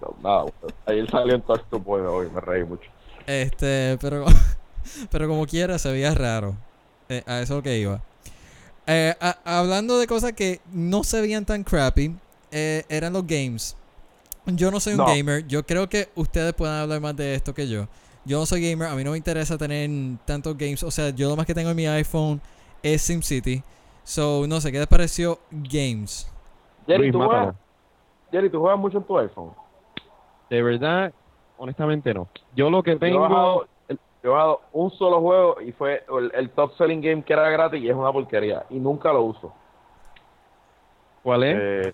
no, 0.00 0.14
nada, 0.22 0.44
ayer 0.86 1.10
salió 1.10 1.34
en 1.34 1.42
Touch 1.42 1.62
to 1.70 1.80
Point 1.82 2.06
hoy, 2.06 2.28
me 2.30 2.40
reí 2.40 2.64
mucho. 2.64 2.90
Este, 3.26 3.96
pero, 4.00 4.24
pero 5.10 5.28
como 5.28 5.46
quiera, 5.46 5.78
se 5.78 5.90
veía 5.90 6.14
raro. 6.14 6.56
Eh, 7.08 7.22
a 7.26 7.40
eso 7.40 7.54
es 7.54 7.56
lo 7.58 7.62
que 7.62 7.78
iba. 7.78 8.00
Eh, 8.86 9.14
a- 9.20 9.38
hablando 9.58 9.98
de 9.98 10.06
cosas 10.06 10.32
que 10.32 10.60
no 10.72 11.04
se 11.04 11.20
veían 11.20 11.44
tan 11.44 11.64
crappy, 11.64 12.14
eh, 12.50 12.84
eran 12.88 13.12
los 13.12 13.26
games. 13.26 13.76
Yo 14.46 14.70
no 14.70 14.78
soy 14.80 14.92
un 14.94 14.98
No. 14.98 15.06
gamer. 15.06 15.46
Yo 15.46 15.64
creo 15.64 15.88
que 15.88 16.08
ustedes 16.14 16.52
pueden 16.52 16.74
hablar 16.74 17.00
más 17.00 17.16
de 17.16 17.34
esto 17.34 17.54
que 17.54 17.66
yo. 17.66 17.88
Yo 18.26 18.38
no 18.38 18.46
soy 18.46 18.60
gamer. 18.68 18.88
A 18.88 18.94
mí 18.94 19.02
no 19.02 19.12
me 19.12 19.16
interesa 19.16 19.56
tener 19.56 19.88
tantos 20.26 20.56
games. 20.56 20.82
O 20.82 20.90
sea, 20.90 21.10
yo 21.10 21.28
lo 21.30 21.36
más 21.36 21.46
que 21.46 21.54
tengo 21.54 21.70
en 21.70 21.76
mi 21.76 21.86
iPhone 21.86 22.40
es 22.82 23.00
SimCity. 23.02 23.62
So, 24.04 24.46
no 24.46 24.60
sé, 24.60 24.70
¿qué 24.70 24.78
les 24.78 24.86
pareció 24.86 25.38
games? 25.50 26.26
Jerry, 26.86 27.08
Luis, 27.08 27.12
¿tú 27.12 27.18
juegas. 27.22 27.54
Jerry, 28.30 28.50
¿tú 28.50 28.60
juegas 28.60 28.78
mucho 28.78 28.98
en 28.98 29.04
tu 29.04 29.18
iPhone? 29.18 29.52
De 30.50 30.62
verdad, 30.62 31.12
honestamente 31.56 32.12
no. 32.14 32.28
Yo 32.54 32.70
lo 32.70 32.82
que 32.82 32.92
Yo 32.92 32.96
he 32.96 33.00
tengo... 33.00 33.20
bajado, 33.20 33.66
yo 33.88 33.96
he 34.22 34.28
bajado 34.28 34.60
un 34.72 34.90
solo 34.92 35.20
juego 35.20 35.60
y 35.60 35.72
fue 35.72 36.04
el, 36.18 36.30
el 36.34 36.50
top 36.50 36.72
selling 36.76 37.00
game 37.00 37.22
que 37.22 37.32
era 37.32 37.48
gratis 37.50 37.82
y 37.82 37.88
es 37.88 37.94
una 37.96 38.12
porquería 38.12 38.64
y 38.70 38.78
nunca 38.78 39.12
lo 39.12 39.22
uso. 39.22 39.52
¿Cuál 41.22 41.42
es? 41.44 41.56
Eh, 41.56 41.92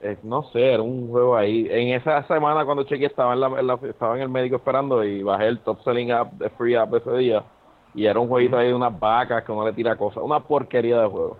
eh, 0.00 0.18
no 0.22 0.42
sé, 0.52 0.72
era 0.74 0.82
un 0.82 1.08
juego 1.08 1.36
ahí. 1.36 1.66
En 1.70 1.88
esa 1.94 2.22
semana 2.26 2.64
cuando 2.64 2.84
chequeé 2.84 3.06
estaba 3.06 3.34
en, 3.34 3.40
la, 3.40 3.48
en 3.60 3.66
la- 3.66 3.78
estaba 3.88 4.16
en 4.16 4.22
el 4.22 4.28
médico 4.28 4.56
esperando 4.56 5.04
y 5.04 5.22
bajé 5.22 5.48
el 5.48 5.60
top 5.60 5.82
selling 5.84 6.12
app 6.12 6.32
de 6.34 6.50
free 6.50 6.74
app 6.74 6.94
ese 6.94 7.12
día 7.16 7.44
y 7.94 8.06
era 8.06 8.20
un 8.20 8.28
jueguito 8.28 8.56
ahí 8.58 8.68
de 8.68 8.74
unas 8.74 8.98
vacas 8.98 9.44
que 9.44 9.52
uno 9.52 9.66
le 9.66 9.72
tira 9.72 9.96
cosas. 9.96 10.22
Una 10.22 10.40
porquería 10.40 11.00
de 11.00 11.08
juego. 11.08 11.38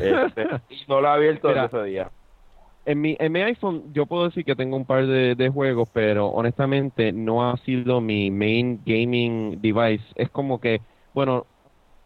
Este, 0.00 0.46
no 0.88 1.00
lo 1.00 1.08
he 1.08 1.10
abierto 1.10 1.48
Mira. 1.48 1.62
desde 1.62 1.78
ese 1.78 1.86
día. 1.88 2.10
En 2.86 3.00
mi, 3.00 3.16
en 3.20 3.32
mi 3.32 3.40
iPhone 3.42 3.92
yo 3.92 4.06
puedo 4.06 4.24
decir 4.24 4.44
que 4.44 4.56
tengo 4.56 4.76
un 4.76 4.86
par 4.86 5.06
de, 5.06 5.34
de 5.34 5.48
juegos, 5.50 5.88
pero 5.92 6.28
honestamente 6.28 7.12
no 7.12 7.48
ha 7.48 7.56
sido 7.58 8.00
mi 8.00 8.30
main 8.30 8.80
gaming 8.86 9.60
device. 9.60 10.04
Es 10.14 10.30
como 10.30 10.58
que, 10.58 10.80
bueno, 11.12 11.46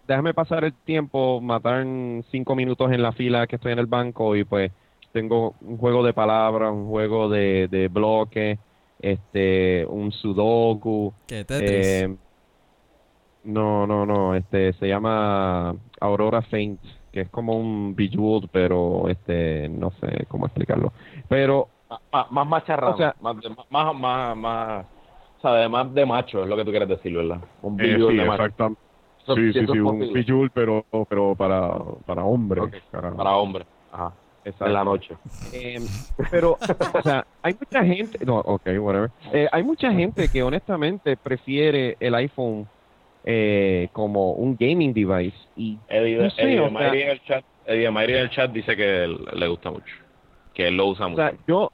déjame 0.08 0.34
pasar 0.34 0.64
el 0.64 0.72
tiempo, 0.72 1.40
matar 1.40 1.86
cinco 2.30 2.56
minutos 2.56 2.90
en 2.90 3.02
la 3.02 3.12
fila 3.12 3.46
que 3.46 3.56
estoy 3.56 3.72
en 3.72 3.78
el 3.78 3.86
banco 3.86 4.34
y 4.34 4.44
pues 4.44 4.72
tengo 5.12 5.54
un 5.60 5.76
juego 5.78 6.02
de 6.02 6.14
palabras, 6.14 6.72
un 6.72 6.88
juego 6.88 7.28
de, 7.28 7.68
de 7.68 7.88
bloque, 7.88 8.58
este, 8.98 9.86
un 9.86 10.10
sudoku. 10.10 11.12
Tetris. 11.26 11.60
eh, 11.60 12.16
no, 13.44 13.86
no, 13.86 14.06
no, 14.06 14.34
este, 14.34 14.72
se 14.74 14.88
llama 14.88 15.74
Aurora 16.00 16.42
Faint, 16.42 16.80
que 17.12 17.20
es 17.22 17.28
como 17.30 17.56
un 17.58 17.94
Bejeweled, 17.94 18.48
pero 18.50 19.08
este, 19.08 19.68
no 19.68 19.90
sé 20.00 20.26
cómo 20.28 20.46
explicarlo. 20.46 20.92
Pero 21.28 21.68
Más, 22.10 22.30
más 22.30 22.46
macharrado. 22.46 22.94
O 22.94 22.96
sea- 22.96 23.14
más, 23.20 23.36
de- 23.40 23.50
más, 23.70 23.94
más, 23.94 24.36
más, 24.36 24.86
o 25.38 25.40
sea, 25.42 25.52
de- 25.54 25.68
más 25.68 25.92
de 25.92 26.06
macho 26.06 26.42
es 26.42 26.48
lo 26.48 26.56
que 26.56 26.64
tú 26.64 26.70
quieres 26.70 26.88
decir, 26.88 27.14
¿verdad? 27.14 27.38
Un 27.60 27.78
Eh, 27.80 27.96
sí, 27.96 28.16
de 28.16 28.24
macho. 28.24 28.44
exactam- 28.44 28.76
Eso- 29.22 29.34
sí, 29.36 29.52
sí, 29.52 29.66
sí, 29.70 29.78
un. 29.78 30.12
Bejeweled, 30.12 30.50
pero, 30.54 30.84
pero 31.08 31.34
para, 31.36 31.70
para 32.06 32.24
hombres. 32.24 32.64
Ok, 32.64 32.74
caramba. 32.90 33.18
Para 33.22 33.36
hombres. 33.36 33.66
Ajá. 33.92 34.12
Exacto. 34.44 34.66
En 34.66 34.72
la 34.72 34.84
noche. 34.84 35.16
Eh, 35.52 35.86
pero, 36.30 36.52
o 36.94 37.02
sea, 37.02 37.24
hay 37.42 37.54
mucha 37.60 37.84
gente, 37.84 38.18
no, 38.24 38.38
ok, 38.38 38.62
whatever. 38.80 39.10
Eh, 39.32 39.46
hay 39.52 39.62
mucha 39.62 39.92
gente 39.92 40.28
que 40.28 40.42
honestamente 40.42 41.16
prefiere 41.16 41.96
el 42.00 42.14
iPhone 42.16 42.66
eh, 43.24 43.88
como 43.92 44.32
un 44.32 44.56
gaming 44.56 44.92
device 44.92 45.36
y 45.56 45.78
Eddie, 45.88 46.16
No 46.16 46.30
sé, 46.30 46.42
Eddie 46.42 46.56
sea- 46.70 46.94
en 46.94 47.08
el 47.10 47.20
chat, 47.22 47.44
Eddie 47.66 47.80
de 47.84 47.90
Mayri 47.90 48.12
en 48.14 48.18
el 48.20 48.30
chat 48.30 48.52
dice 48.52 48.76
que 48.76 49.06
le 49.34 49.48
gusta 49.48 49.70
mucho. 49.70 49.94
Que 50.54 50.68
él 50.68 50.76
lo 50.76 50.88
usa 50.88 51.06
O 51.06 51.10
mucho. 51.10 51.22
sea, 51.22 51.34
yo 51.46 51.70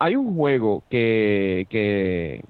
hay 0.00 0.16
un 0.16 0.34
juego 0.34 0.84
que 0.88 1.66
que 1.70 2.42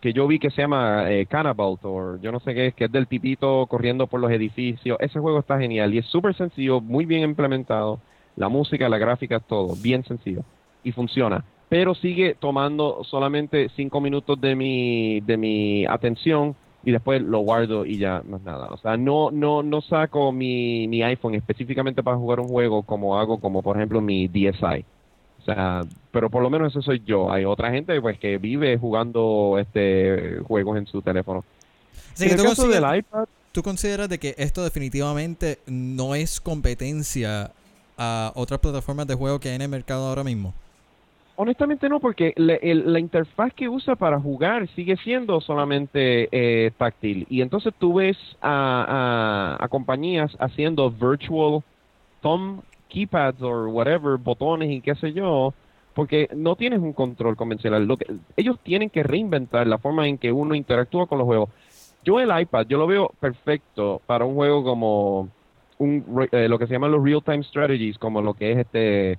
que 0.00 0.12
yo 0.14 0.26
vi 0.26 0.38
que 0.38 0.50
se 0.50 0.62
llama 0.62 1.10
eh, 1.12 1.26
Cannibal 1.26 1.76
o 1.82 2.16
yo 2.20 2.32
no 2.32 2.40
sé 2.40 2.54
qué 2.54 2.68
es, 2.68 2.74
que 2.74 2.84
es 2.86 2.92
del 2.92 3.06
tipito 3.06 3.66
corriendo 3.68 4.06
por 4.06 4.20
los 4.20 4.30
edificios. 4.30 4.96
Ese 5.00 5.18
juego 5.20 5.40
está 5.40 5.58
genial 5.58 5.92
y 5.94 5.98
es 5.98 6.06
súper 6.06 6.34
sencillo, 6.34 6.80
muy 6.80 7.04
bien 7.06 7.22
implementado. 7.22 8.02
La 8.36 8.48
música, 8.48 8.88
la 8.88 8.96
gráfica, 8.98 9.40
todo 9.40 9.76
bien 9.76 10.04
sencillo 10.04 10.42
y 10.82 10.92
funciona. 10.92 11.44
Pero 11.68 11.94
sigue 11.94 12.34
tomando 12.34 13.04
solamente 13.04 13.68
cinco 13.76 14.00
minutos 14.00 14.40
de 14.40 14.56
mi 14.56 15.20
de 15.20 15.36
mi 15.36 15.84
atención 15.86 16.56
y 16.82 16.92
después 16.92 17.20
lo 17.22 17.40
guardo 17.40 17.84
y 17.84 17.98
ya 17.98 18.22
más 18.26 18.42
nada. 18.42 18.68
O 18.70 18.78
sea, 18.78 18.96
no 18.96 19.30
no 19.30 19.62
no 19.62 19.80
saco 19.82 20.32
mi, 20.32 20.88
mi 20.88 21.02
iPhone 21.02 21.34
específicamente 21.34 22.02
para 22.02 22.16
jugar 22.16 22.40
un 22.40 22.48
juego 22.48 22.82
como 22.82 23.18
hago 23.18 23.38
como 23.38 23.62
por 23.62 23.76
ejemplo 23.76 24.00
mi 24.00 24.28
DSi. 24.28 24.84
O 25.40 25.44
sea, 25.44 25.82
pero 26.10 26.30
por 26.30 26.42
lo 26.42 26.50
menos 26.50 26.72
eso 26.72 26.82
soy 26.82 27.02
yo. 27.04 27.32
Hay 27.32 27.44
otra 27.44 27.70
gente 27.70 28.00
pues 28.00 28.18
que 28.18 28.38
vive 28.38 28.76
jugando 28.78 29.56
este 29.58 30.38
juegos 30.46 30.78
en 30.78 30.86
su 30.86 31.02
teléfono. 31.02 31.44
Así 32.12 32.24
en 32.24 32.30
que 32.30 32.34
el 32.34 32.42
tú, 32.42 32.48
caso 32.48 32.68
del 32.68 32.96
iPad, 32.98 33.26
tú 33.52 33.62
consideras 33.62 34.08
de 34.08 34.18
que 34.18 34.34
esto 34.38 34.62
definitivamente 34.62 35.58
no 35.66 36.14
es 36.14 36.40
competencia 36.40 37.52
a 37.98 38.32
otras 38.34 38.60
plataformas 38.60 39.06
de 39.06 39.14
juego 39.14 39.40
que 39.40 39.50
hay 39.50 39.56
en 39.56 39.62
el 39.62 39.68
mercado 39.68 40.08
ahora 40.08 40.24
mismo. 40.24 40.54
Honestamente 41.40 41.88
no, 41.88 42.00
porque 42.00 42.34
le- 42.36 42.60
el- 42.62 42.92
la 42.92 43.00
interfaz 43.00 43.54
que 43.54 43.66
usa 43.66 43.96
para 43.96 44.20
jugar 44.20 44.68
sigue 44.76 44.96
siendo 44.98 45.40
solamente 45.40 46.28
eh, 46.32 46.70
táctil. 46.76 47.26
Y 47.30 47.40
entonces 47.40 47.72
tú 47.78 47.94
ves 47.94 48.18
a, 48.42 49.56
a- 49.58 49.68
compañías 49.68 50.36
haciendo 50.38 50.90
virtual 50.90 51.62
thumb 52.20 52.60
keypads 52.88 53.40
o 53.40 53.68
whatever, 53.68 54.18
botones 54.18 54.70
y 54.70 54.82
qué 54.82 54.94
sé 54.96 55.14
yo, 55.14 55.54
porque 55.94 56.28
no 56.36 56.56
tienes 56.56 56.80
un 56.80 56.92
control 56.92 57.36
convencional. 57.36 57.86
Lo 57.86 57.96
que, 57.96 58.04
ellos 58.36 58.58
tienen 58.62 58.90
que 58.90 59.02
reinventar 59.02 59.66
la 59.66 59.78
forma 59.78 60.06
en 60.08 60.18
que 60.18 60.32
uno 60.32 60.54
interactúa 60.54 61.06
con 61.06 61.16
los 61.18 61.26
juegos. 61.26 61.48
Yo 62.04 62.20
el 62.20 62.38
iPad, 62.38 62.66
yo 62.66 62.76
lo 62.76 62.86
veo 62.86 63.12
perfecto 63.18 64.02
para 64.06 64.26
un 64.26 64.34
juego 64.34 64.62
como 64.62 65.28
un, 65.78 66.28
eh, 66.32 66.48
lo 66.48 66.58
que 66.58 66.66
se 66.66 66.74
llaman 66.74 66.90
los 66.92 67.02
real-time 67.02 67.42
strategies, 67.44 67.96
como 67.96 68.20
lo 68.20 68.34
que 68.34 68.52
es 68.52 68.58
este 68.58 69.18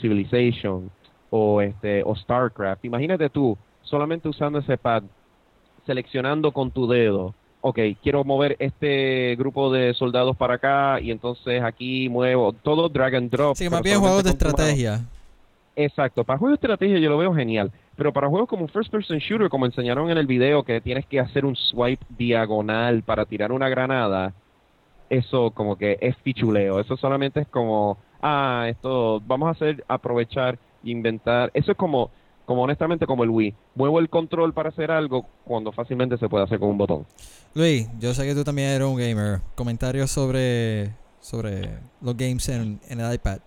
Civilization 0.00 0.90
o 1.30 1.60
este 1.60 2.02
o 2.04 2.14
StarCraft. 2.14 2.84
Imagínate 2.84 3.28
tú 3.30 3.56
solamente 3.82 4.28
usando 4.28 4.58
ese 4.58 4.76
pad, 4.76 5.02
seleccionando 5.86 6.52
con 6.52 6.70
tu 6.70 6.86
dedo. 6.86 7.34
Ok, 7.60 7.78
quiero 8.02 8.22
mover 8.22 8.56
este 8.60 9.34
grupo 9.36 9.72
de 9.72 9.92
soldados 9.94 10.36
para 10.36 10.54
acá 10.54 11.00
y 11.00 11.10
entonces 11.10 11.62
aquí 11.62 12.08
muevo 12.08 12.52
todo 12.52 12.88
drag 12.88 13.16
and 13.16 13.30
drop. 13.30 13.56
Pero 13.58 13.70
más 13.70 13.82
bien 13.82 13.98
juegos 13.98 14.24
de 14.24 14.30
estrategia. 14.30 15.00
Exacto, 15.74 16.24
para 16.24 16.38
juegos 16.38 16.58
de 16.58 16.66
estrategia 16.66 16.98
yo 16.98 17.08
lo 17.08 17.18
veo 17.18 17.32
genial, 17.32 17.70
pero 17.94 18.12
para 18.12 18.28
juegos 18.28 18.48
como 18.48 18.66
First 18.66 18.90
Person 18.90 19.18
Shooter, 19.18 19.48
como 19.48 19.64
enseñaron 19.64 20.10
en 20.10 20.18
el 20.18 20.26
video, 20.26 20.64
que 20.64 20.80
tienes 20.80 21.06
que 21.06 21.20
hacer 21.20 21.44
un 21.44 21.54
swipe 21.54 22.04
diagonal 22.18 23.04
para 23.04 23.24
tirar 23.26 23.52
una 23.52 23.68
granada, 23.68 24.34
eso 25.08 25.52
como 25.52 25.78
que 25.78 25.96
es 26.00 26.16
fichuleo, 26.16 26.80
eso 26.80 26.96
solamente 26.96 27.42
es 27.42 27.46
como, 27.48 27.96
ah, 28.20 28.66
esto 28.68 29.22
vamos 29.24 29.46
a 29.46 29.52
hacer, 29.52 29.84
aprovechar, 29.86 30.58
inventar, 30.84 31.50
eso 31.54 31.72
es 31.72 31.76
como, 31.78 32.10
como 32.44 32.62
honestamente 32.62 33.06
como 33.06 33.24
el 33.24 33.30
Wii, 33.30 33.54
muevo 33.74 33.98
el 33.98 34.08
control 34.08 34.52
para 34.52 34.70
hacer 34.70 34.90
algo 34.90 35.26
cuando 35.44 35.72
fácilmente 35.72 36.16
se 36.18 36.28
puede 36.28 36.44
hacer 36.44 36.58
con 36.58 36.70
un 36.70 36.78
botón. 36.78 37.06
Luis, 37.54 37.88
yo 37.98 38.14
sé 38.14 38.26
que 38.26 38.34
tú 38.34 38.44
también 38.44 38.68
eres 38.68 38.86
un 38.86 38.96
gamer. 38.96 39.40
Comentarios 39.54 40.10
sobre, 40.10 40.94
sobre 41.20 41.78
los 42.00 42.16
games 42.16 42.48
en, 42.48 42.80
en 42.88 43.00
el 43.00 43.14
iPad. 43.14 43.38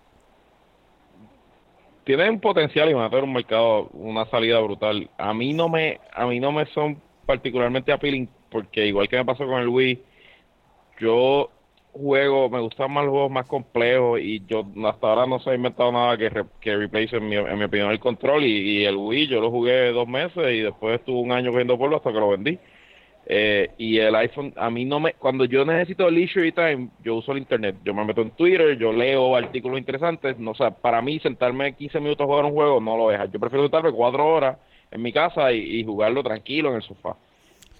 tienen 2.04 2.40
potencial 2.40 2.90
y 2.90 2.94
van 2.94 3.04
a 3.04 3.10
tener 3.10 3.24
un 3.24 3.32
mercado, 3.32 3.88
una 3.92 4.26
salida 4.26 4.58
brutal. 4.60 5.08
A 5.18 5.32
mí 5.34 5.52
no 5.52 5.68
me, 5.68 6.00
a 6.12 6.26
mí 6.26 6.40
no 6.40 6.52
me 6.52 6.66
son 6.66 7.00
particularmente 7.26 7.92
appealing 7.92 8.28
porque 8.50 8.86
igual 8.86 9.08
que 9.08 9.16
me 9.16 9.24
pasó 9.24 9.46
con 9.46 9.60
el 9.60 9.68
Wii, 9.68 10.02
yo 11.00 11.50
juego, 11.92 12.48
me 12.50 12.60
gustan 12.60 12.90
más 12.90 13.04
los 13.04 13.12
juegos 13.12 13.30
más 13.30 13.46
complejos 13.46 14.18
y 14.20 14.44
yo 14.46 14.64
hasta 14.86 15.06
ahora 15.08 15.26
no 15.26 15.38
se 15.40 15.50
ha 15.50 15.54
inventado 15.54 15.92
nada 15.92 16.16
que, 16.16 16.28
re- 16.30 16.44
que 16.60 16.74
replace 16.76 17.16
en 17.16 17.28
mi, 17.28 17.36
en 17.36 17.58
mi 17.58 17.64
opinión 17.64 17.90
el 17.90 18.00
control 18.00 18.44
y, 18.44 18.80
y 18.80 18.84
el 18.84 18.96
Wii 18.96 19.26
yo 19.28 19.40
lo 19.40 19.50
jugué 19.50 19.92
dos 19.92 20.08
meses 20.08 20.52
y 20.52 20.60
después 20.60 20.98
estuve 20.98 21.20
un 21.20 21.32
año 21.32 21.50
cogiendo 21.50 21.76
polvo 21.78 21.96
hasta 21.96 22.12
que 22.12 22.18
lo 22.20 22.30
vendí. 22.30 22.58
Eh, 23.26 23.70
y 23.78 23.98
el 23.98 24.14
iPhone, 24.16 24.52
a 24.56 24.68
mí 24.68 24.84
no 24.84 24.98
me, 24.98 25.12
cuando 25.14 25.44
yo 25.44 25.64
necesito 25.64 26.10
leisure 26.10 26.50
time, 26.50 26.88
yo 27.04 27.14
uso 27.14 27.30
el 27.32 27.38
internet. 27.38 27.76
Yo 27.84 27.94
me 27.94 28.04
meto 28.04 28.20
en 28.20 28.30
Twitter, 28.32 28.76
yo 28.76 28.92
leo 28.92 29.36
artículos 29.36 29.78
interesantes. 29.78 30.36
No, 30.38 30.50
o 30.50 30.54
sea, 30.54 30.72
para 30.72 31.00
mí 31.02 31.20
sentarme 31.20 31.74
15 31.76 32.00
minutos 32.00 32.24
a 32.24 32.26
jugar 32.26 32.44
un 32.46 32.52
juego 32.52 32.80
no 32.80 32.96
lo 32.96 33.10
deja. 33.10 33.26
Yo 33.26 33.38
prefiero 33.38 33.62
sentarme 33.64 33.92
cuatro 33.92 34.26
horas 34.26 34.56
en 34.90 35.00
mi 35.02 35.12
casa 35.12 35.52
y, 35.52 35.58
y 35.80 35.84
jugarlo 35.84 36.22
tranquilo 36.22 36.70
en 36.70 36.76
el 36.76 36.82
sofá. 36.82 37.16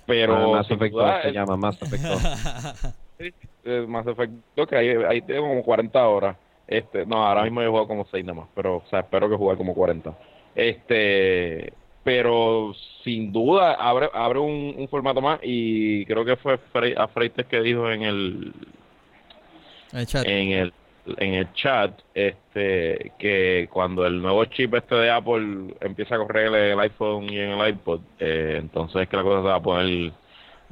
Pero 0.07 0.35
Ah, 0.55 0.63
duda, 0.69 1.13
2 1.15 1.23
se 1.23 1.29
el- 1.29 1.35
llama 1.35 1.57
Mass 1.57 1.83
Effect 1.83 2.05
2. 3.31 3.33
eh, 3.64 3.85
Mass 3.89 4.07
Effect 4.07 4.33
2, 4.57 4.68
que 4.68 4.77
ahí, 4.77 4.89
ahí 5.09 5.23
tengo 5.23 5.49
como 5.49 5.62
40 5.62 6.09
horas. 6.09 6.37
Este, 6.66 7.05
no, 7.07 7.27
ahora 7.27 7.43
mismo 7.45 7.61
he 7.62 7.66
jugado 7.68 7.89
como 7.89 8.07
6 8.11 8.25
nada 8.25 8.41
más, 8.41 8.49
pero 8.55 8.77
o 8.77 8.85
sea, 8.89 9.01
espero 9.01 9.29
que 9.29 9.37
jugar 9.37 9.57
como 9.57 9.75
40. 9.75 10.16
Este, 10.55 11.73
pero 12.05 12.75
sin 13.05 13.33
duda 13.33 13.75
abre 13.75 14.09
abre 14.12 14.39
un, 14.41 14.75
un 14.77 14.89
formato 14.89 15.20
más 15.20 15.41
y 15.43 16.05
creo 16.07 16.25
que 16.25 16.37
fue 16.37 16.59
Fre 16.73 16.95
a 16.97 17.09
Freites 17.09 17.47
que 17.47 17.61
dijo 17.62 17.91
en 17.91 18.03
el 18.03 18.53
El 19.93 20.07
chat. 20.07 20.27
en 20.27 20.51
el 20.53 20.73
en 21.16 21.35
el 21.35 21.53
chat 21.55 21.99
este 22.14 23.12
que 23.18 23.68
cuando 23.73 24.07
el 24.07 24.20
nuevo 24.23 24.45
chip 24.47 24.75
este 24.75 24.95
de 24.97 25.11
Apple 25.11 25.75
empieza 25.81 26.14
a 26.14 26.18
correr 26.18 26.47
en 26.49 26.55
el 26.73 26.81
iPhone 26.81 27.25
y 27.31 27.39
en 27.39 27.51
el 27.51 27.68
iPod 27.70 28.01
eh, 28.20 28.57
entonces 28.61 29.03
es 29.03 29.09
que 29.09 29.16
la 29.16 29.23
cosa 29.23 29.43
se 29.43 29.49
va 29.49 29.57
a 29.57 29.62
poner 29.62 30.12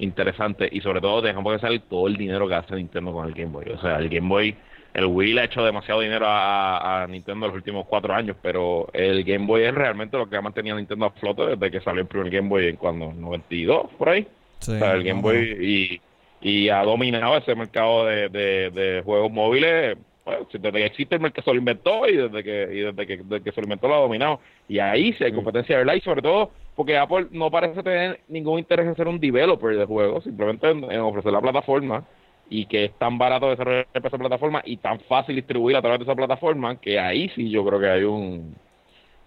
interesante. 0.03 0.68
Y 0.70 0.80
sobre 0.80 1.01
todo 1.01 1.22
dejamos 1.22 1.55
que 1.55 1.61
salir 1.61 1.82
todo 1.88 2.09
el 2.09 2.16
dinero 2.16 2.48
que 2.48 2.55
hace 2.55 2.74
Nintendo 2.74 3.12
con 3.12 3.26
el 3.26 3.34
Game 3.34 3.53
Boy. 3.53 3.66
O 3.70 3.80
sea 3.80 3.96
el 3.98 4.09
Game 4.09 4.28
Boy 4.28 4.57
el 4.92 5.07
Wii 5.07 5.34
le 5.34 5.40
ha 5.42 5.44
hecho 5.44 5.64
demasiado 5.64 6.01
dinero 6.01 6.26
a, 6.26 7.03
a 7.03 7.07
Nintendo 7.07 7.46
los 7.46 7.55
últimos 7.55 7.86
cuatro 7.86 8.12
años 8.12 8.36
pero 8.42 8.88
el 8.92 9.22
Game 9.22 9.46
Boy 9.46 9.62
es 9.62 9.74
realmente 9.74 10.16
lo 10.16 10.28
que 10.28 10.36
ha 10.36 10.42
mantenido 10.42 10.74
a 10.74 10.78
Nintendo 10.78 11.07
a 11.07 11.11
flote 11.11 11.46
desde 11.46 11.70
que 11.70 11.80
salió 11.80 12.03
el 12.03 12.09
primer 12.09 12.30
Game 12.30 12.48
Boy 12.48 12.66
en 12.68 12.76
cuando 12.76 13.12
92 13.12 13.90
por 13.96 14.09
ahí. 14.09 14.26
Sí, 14.59 14.72
o 14.72 14.78
sea, 14.78 14.92
el 14.92 15.05
Game 15.05 15.22
Boy 15.22 15.57
y, 15.61 16.01
y 16.40 16.68
ha 16.68 16.82
dominado 16.82 17.36
ese 17.36 17.55
mercado 17.55 18.07
de, 18.07 18.28
de, 18.28 18.70
de 18.70 19.03
juegos 19.03 19.30
móviles. 19.30 19.96
Bueno, 20.24 20.46
desde 20.52 20.72
que 20.72 20.84
existe 20.84 21.14
el 21.14 21.20
mercado 21.20 21.44
se 21.44 21.50
lo 21.52 21.58
inventó 21.58 22.06
y 22.08 22.16
desde 22.16 22.44
que 22.44 22.68
y 22.74 22.80
desde 22.80 23.06
que, 23.06 23.16
desde 23.18 23.42
que 23.42 23.52
se 23.52 23.60
lo 23.60 23.64
inventó 23.66 23.88
lo 23.88 23.94
ha 23.94 24.00
dominado. 24.00 24.40
Y 24.68 24.78
ahí 24.78 25.12
sí 25.14 25.24
hay 25.24 25.32
competencia, 25.32 25.78
¿verdad? 25.78 25.94
Y 25.94 26.00
sobre 26.00 26.22
todo 26.22 26.50
porque 26.76 26.96
Apple 26.98 27.26
no 27.30 27.50
parece 27.50 27.82
tener 27.82 28.20
ningún 28.28 28.58
interés 28.58 28.86
en 28.86 28.96
ser 28.96 29.08
un 29.08 29.18
developer 29.20 29.76
de 29.76 29.84
juegos, 29.86 30.24
simplemente 30.24 30.68
en, 30.70 30.84
en 30.90 31.00
ofrecer 31.00 31.32
la 31.32 31.40
plataforma 31.40 32.04
y 32.48 32.66
que 32.66 32.86
es 32.86 32.98
tan 32.98 33.16
barato 33.16 33.48
desarrollar 33.48 33.86
esa 33.94 34.18
plataforma 34.18 34.60
y 34.64 34.76
tan 34.78 34.98
fácil 35.00 35.36
distribuir 35.36 35.76
a 35.76 35.80
través 35.82 36.00
de 36.00 36.04
esa 36.04 36.14
plataforma 36.16 36.80
que 36.80 36.98
ahí 36.98 37.28
sí 37.30 37.48
yo 37.50 37.64
creo 37.64 37.80
que 37.80 37.88
hay 37.88 38.02
un 38.04 38.56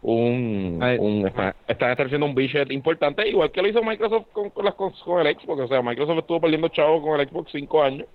un, 0.02 0.80
un 1.00 1.28
está- 1.28 1.56
están 1.68 1.92
estableciendo 1.92 2.26
un 2.26 2.36
budget 2.36 2.70
importante 2.72 3.28
igual 3.28 3.52
que 3.52 3.62
lo 3.62 3.70
hizo 3.70 3.82
Microsoft 3.82 4.28
con, 4.34 4.50
con 4.50 4.66
las 4.66 4.74
con, 4.76 4.92
con 4.92 5.26
el 5.26 5.34
Xbox 5.36 5.62
o 5.62 5.68
sea 5.70 5.82
Microsoft 5.82 6.18
estuvo 6.20 6.42
perdiendo 6.42 6.68
chavo 6.68 7.02
con 7.02 7.20
el 7.20 7.28
Xbox 7.30 7.52
cinco 7.54 7.82
años 7.82 8.08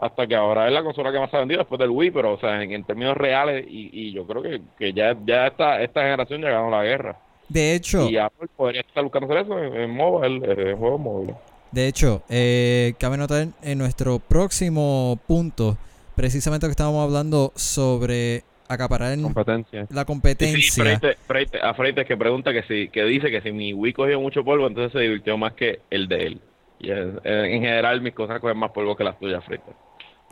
hasta 0.00 0.26
que 0.26 0.34
ahora 0.34 0.66
es 0.66 0.72
la 0.72 0.82
consola 0.82 1.12
que 1.12 1.18
más 1.18 1.30
se 1.30 1.36
ha 1.36 1.40
vendido 1.40 1.58
después 1.58 1.78
del 1.78 1.90
Wii, 1.90 2.10
pero 2.10 2.32
o 2.32 2.40
sea, 2.40 2.62
en, 2.62 2.84
términos 2.84 3.16
reales, 3.16 3.66
y, 3.68 3.90
y, 3.92 4.12
yo 4.12 4.26
creo 4.26 4.42
que, 4.42 4.62
que 4.78 4.92
ya, 4.92 5.14
ya 5.26 5.46
esta, 5.46 5.82
esta 5.82 6.00
generación 6.00 6.40
ya 6.40 6.50
ganó 6.50 6.70
la 6.70 6.82
guerra. 6.82 7.18
De 7.48 7.74
hecho. 7.74 8.08
Y 8.08 8.16
Apple 8.16 8.48
podría 8.56 8.80
estar 8.80 9.02
buscando 9.02 9.26
hacer 9.26 9.44
eso 9.44 9.58
en, 9.58 9.76
en 9.76 9.90
mobile, 9.90 10.70
en 10.70 10.78
juegos 10.78 11.00
móviles. 11.00 11.36
De 11.70 11.86
hecho, 11.86 12.22
eh, 12.28 12.94
cabe 12.98 13.16
notar 13.16 13.48
en 13.62 13.78
nuestro 13.78 14.18
próximo 14.18 15.18
punto, 15.26 15.76
precisamente 16.16 16.66
que 16.66 16.72
estábamos 16.72 17.04
hablando 17.04 17.52
sobre 17.54 18.42
acaparar 18.68 19.20
competencia. 19.20 19.86
la 19.90 20.04
competencia. 20.04 20.60
Sí, 20.60 21.08
Freite, 21.26 21.58
a 21.60 21.74
Freite 21.74 22.04
que 22.04 22.16
pregunta 22.16 22.52
que 22.52 22.62
si 22.62 22.88
que 22.88 23.04
dice 23.04 23.30
que 23.30 23.40
si 23.40 23.52
mi 23.52 23.72
Wii 23.72 23.92
cogió 23.92 24.20
mucho 24.20 24.44
polvo, 24.44 24.66
entonces 24.66 24.92
se 24.92 25.00
divirtió 25.00 25.36
más 25.36 25.52
que 25.52 25.80
el 25.90 26.08
de 26.08 26.26
él. 26.26 26.40
Y 26.78 26.90
en, 26.90 27.20
general 27.22 28.00
mis 28.00 28.14
cosas 28.14 28.40
cogen 28.40 28.56
más 28.56 28.70
polvo 28.70 28.96
que 28.96 29.04
las 29.04 29.18
tuyas, 29.18 29.44
Freite. 29.44 29.70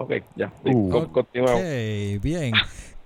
Ok, 0.00 0.12
ya. 0.36 0.52
Uh. 0.64 1.08
Continuamos. 1.10 1.60
Ok, 1.60 2.22
bien. 2.22 2.52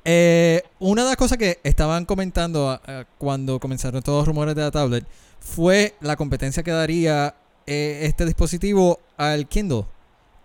Eh, 0.04 0.62
una 0.78 1.04
de 1.04 1.08
las 1.08 1.16
cosas 1.16 1.38
que 1.38 1.58
estaban 1.62 2.04
comentando 2.04 2.74
uh, 2.74 3.04
cuando 3.16 3.58
comenzaron 3.58 4.02
todos 4.02 4.18
los 4.18 4.28
rumores 4.28 4.54
de 4.54 4.60
la 4.60 4.70
tablet 4.70 5.06
fue 5.40 5.94
la 6.00 6.16
competencia 6.16 6.62
que 6.62 6.70
daría 6.70 7.34
eh, 7.66 8.00
este 8.02 8.26
dispositivo 8.26 9.00
al 9.16 9.48
Kindle. 9.48 9.86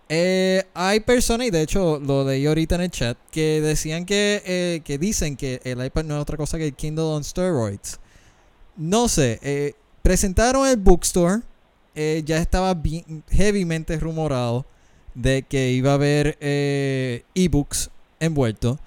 Eh, 0.08 0.64
hay 0.72 1.00
personas, 1.00 1.48
y 1.48 1.50
de 1.50 1.60
hecho 1.60 2.00
lo 2.00 2.24
leí 2.24 2.46
ahorita 2.46 2.76
en 2.76 2.80
el 2.80 2.90
chat, 2.90 3.18
que 3.30 3.60
decían 3.60 4.06
que, 4.06 4.42
eh, 4.46 4.80
que 4.84 4.96
dicen 4.96 5.36
que 5.36 5.60
el 5.64 5.84
iPad 5.84 6.04
no 6.04 6.16
es 6.16 6.22
otra 6.22 6.38
cosa 6.38 6.56
que 6.56 6.64
el 6.64 6.74
Kindle 6.74 7.04
on 7.04 7.24
steroids. 7.24 8.00
No 8.74 9.08
sé, 9.08 9.74
presentaron 10.00 10.66
el 10.66 10.78
bookstore, 10.78 11.42
ya 11.94 12.38
estaba 12.38 12.72
bien, 12.72 13.22
heavymente 13.28 13.98
rumorado 13.98 14.64
de 15.18 15.42
que 15.42 15.72
iba 15.72 15.90
a 15.90 15.94
haber 15.94 16.38
ebooks 17.34 17.90
envueltos. 18.20 18.78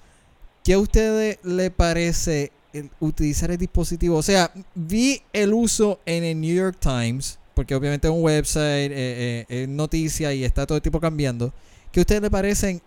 ¿Qué 0.64 0.74
a 0.74 0.78
ustedes 0.78 1.38
le 1.42 1.70
parece 1.70 2.52
utilizar 3.00 3.50
el 3.50 3.58
dispositivo? 3.58 4.16
O 4.16 4.22
sea, 4.22 4.50
vi 4.74 5.22
el 5.32 5.52
uso 5.52 6.00
en 6.06 6.24
el 6.24 6.40
New 6.40 6.54
York 6.54 6.78
Times 6.80 7.38
porque 7.54 7.74
obviamente 7.74 8.08
es 8.08 8.14
un 8.14 8.22
website, 8.22 8.90
eh, 8.90 9.44
eh, 9.48 9.62
es 9.62 9.68
noticia 9.68 10.32
y 10.32 10.42
está 10.42 10.66
todo 10.66 10.76
el 10.76 10.82
tiempo 10.82 11.00
cambiando. 11.00 11.52
¿Qué 11.90 12.00
a 12.00 12.02
ustedes 12.02 12.22
le 12.22 12.30
parecen 12.30 12.80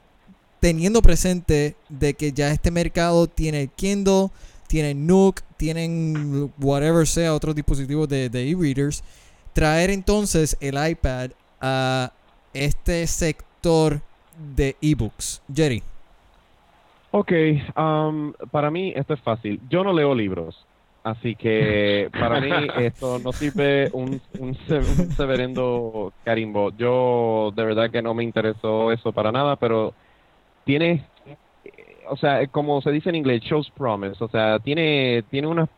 teniendo 0.60 1.04
presente 1.04 1.76
de 1.90 2.16
que 2.16 2.32
ya 2.32 2.52
este 2.52 2.72
mercado 2.72 3.28
tiene 3.28 3.70
Kindle, 3.76 4.30
tiene 4.68 4.96
Nook, 4.96 5.42
tienen 5.58 6.52
whatever 6.60 7.08
sea 7.08 7.36
otros 7.36 7.54
dispositivos 7.54 8.10
de 8.10 8.26
e-readers? 8.26 9.04
traer 9.56 9.90
entonces 9.90 10.58
el 10.60 10.76
iPad 10.76 11.32
a 11.62 12.12
este 12.86 13.08
sector 13.08 14.00
de 14.56 14.76
ebooks. 14.80 15.42
Jerry. 15.52 15.82
Ok, 17.10 17.32
um, 17.76 18.32
para 18.52 18.70
mí 18.70 18.94
esto 18.96 19.16
es 19.16 19.22
fácil. 19.22 19.60
Yo 19.70 19.84
no 19.84 19.92
leo 19.92 20.14
libros. 20.14 20.64
Así 21.04 21.36
que 21.36 22.10
para 22.12 22.40
mí 22.40 22.52
esto 22.78 23.18
no 23.20 23.32
sirve 23.32 23.90
un, 23.94 24.22
un, 24.38 24.56
severendo 25.18 26.14
carimbo. 26.24 26.72
Yo 26.78 27.52
de 27.56 27.66
verdad 27.66 27.90
que 27.90 28.04
no 28.04 28.14
me 28.14 28.24
interesó 28.24 28.92
eso 28.92 29.12
para 29.12 29.32
nada, 29.32 29.56
pero 29.56 29.96
tiene, 30.64 31.06
o 32.08 32.18
sea, 32.18 32.46
como 32.48 32.82
se 32.82 32.92
dice 32.92 33.10
en 33.10 33.16
inglés, 33.16 33.42
shows 33.42 33.72
promise. 33.72 34.24
O 34.24 34.28
sea, 34.28 34.60
tiene, 34.60 35.24
tiene 35.32 35.48
unas 35.48 35.70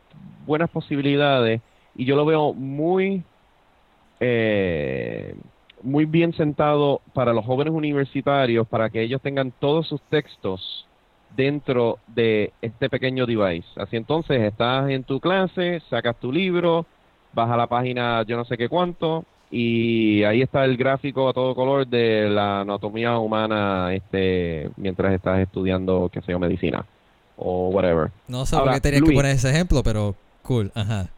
buenas 0.45 0.70
posibilidades 0.70 1.62
y 1.95 2.03
yo 2.03 2.18
lo 2.18 2.26
veo 2.26 2.53
muy, 2.53 3.24
eh, 4.20 5.36
muy 5.82 6.05
bien 6.05 6.34
sentado 6.34 7.01
para 7.13 7.34
los 7.34 7.45
jóvenes 7.45 7.73
universitarios, 7.73 8.67
para 8.67 8.89
que 8.89 9.01
ellos 9.01 9.21
tengan 9.21 9.51
todos 9.51 9.88
sus 9.88 10.01
textos 10.09 10.88
dentro 11.36 11.99
de 12.07 12.51
este 12.61 12.89
pequeño 12.89 13.25
device. 13.25 13.67
Así 13.75 13.95
entonces 13.97 14.41
estás 14.41 14.89
en 14.89 15.03
tu 15.03 15.19
clase, 15.19 15.82
sacas 15.89 16.15
tu 16.19 16.32
libro, 16.32 16.86
vas 17.34 17.49
a 17.49 17.57
la 17.57 17.67
página 17.67 18.23
yo 18.23 18.38
no 18.38 18.45
sé 18.45 18.57
qué 18.57 18.69
cuánto 18.69 19.25
y 19.51 20.23
ahí 20.23 20.41
está 20.41 20.65
el 20.65 20.75
gráfico 20.75 21.30
a 21.30 21.34
todo 21.34 21.55
color 21.55 21.88
de 21.88 22.30
la 22.30 22.61
anatomía 22.61 23.17
humana 23.17 23.93
este 23.93 24.69
mientras 24.75 25.13
estás 25.13 25.39
estudiando, 25.39 26.09
qué 26.11 26.21
sé 26.21 26.32
yo, 26.32 26.39
medicina 26.39 26.86
o 27.38 27.69
whatever. 27.69 28.11
No 28.28 28.45
sé 28.45 28.57
por 28.57 28.73
qué 28.73 28.82
tenías 28.82 29.03
que 29.03 29.13
poner 29.13 29.36
ese 29.36 29.49
ejemplo, 29.49 29.84
pero 29.84 30.15
cool, 30.41 30.71
ajá. 30.73 31.09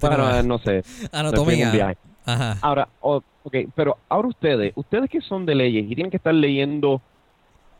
Bueno, 0.00 0.42
no 0.42 0.58
sé. 0.58 0.82
Anatomía. 1.12 1.96
Ajá. 2.24 2.58
Ahora, 2.60 2.88
ok, 3.00 3.56
pero 3.74 3.98
ahora 4.08 4.28
ustedes, 4.28 4.72
ustedes 4.76 5.10
que 5.10 5.20
son 5.20 5.44
de 5.46 5.54
leyes 5.54 5.84
y 5.90 5.94
tienen 5.94 6.10
que 6.10 6.16
estar 6.16 6.34
leyendo 6.34 7.00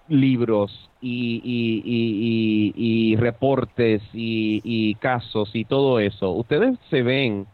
libros 0.09 0.91
y, 1.01 1.41
y, 1.45 2.73
y, 2.77 3.17
reportes 3.17 4.03
y, 4.13 4.95
casos 4.97 5.51
y 5.55 5.65
todo 5.65 5.99
eso, 5.99 6.31
ustedes 6.33 6.79
se 6.91 7.03
ven 7.03 7.47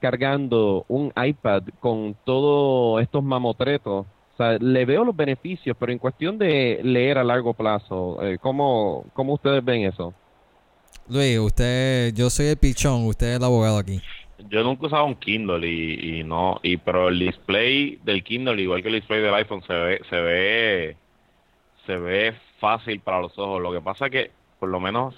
cargando 0.00 0.84
un 0.88 1.12
iPad 1.16 1.62
con 1.80 2.16
todos 2.24 3.02
estos 3.02 3.22
mamotretos. 3.22 4.06
O 4.06 4.36
sea, 4.36 4.58
le 4.58 4.84
veo 4.84 5.02
los 5.04 5.16
beneficios, 5.16 5.74
pero 5.80 5.92
en 5.92 5.98
cuestión 5.98 6.36
de 6.36 6.80
leer 6.82 7.16
a 7.16 7.24
largo 7.24 7.54
plazo, 7.54 8.22
eh, 8.22 8.38
¿cómo, 8.38 9.06
¿cómo 9.14 9.34
ustedes 9.34 9.64
ven 9.64 9.84
eso? 9.84 10.12
Luis, 11.08 11.38
usted, 11.38 12.12
yo 12.14 12.28
soy 12.28 12.46
el 12.46 12.56
pichón, 12.58 13.06
usted 13.06 13.28
es 13.28 13.36
el 13.38 13.44
abogado 13.44 13.78
aquí. 13.78 14.00
Yo 14.48 14.62
nunca 14.62 14.86
usado 14.86 15.06
un 15.06 15.16
Kindle 15.16 15.66
y, 15.66 16.22
no, 16.24 16.60
y 16.62 16.76
pero 16.76 17.08
el 17.08 17.18
display 17.18 17.98
del 18.04 18.22
Kindle, 18.22 18.60
igual 18.60 18.82
que 18.82 18.88
el 18.88 18.94
display 18.96 19.20
del 19.20 19.34
iPhone, 19.34 19.62
se 19.62 19.72
ve, 19.72 20.00
se 20.10 20.20
ve 20.20 20.96
se 21.86 21.96
ve 21.96 22.34
fácil 22.58 23.00
para 23.00 23.20
los 23.20 23.38
ojos. 23.38 23.62
Lo 23.62 23.72
que 23.72 23.80
pasa 23.80 24.10
que, 24.10 24.30
por 24.58 24.68
lo 24.68 24.80
menos, 24.80 25.14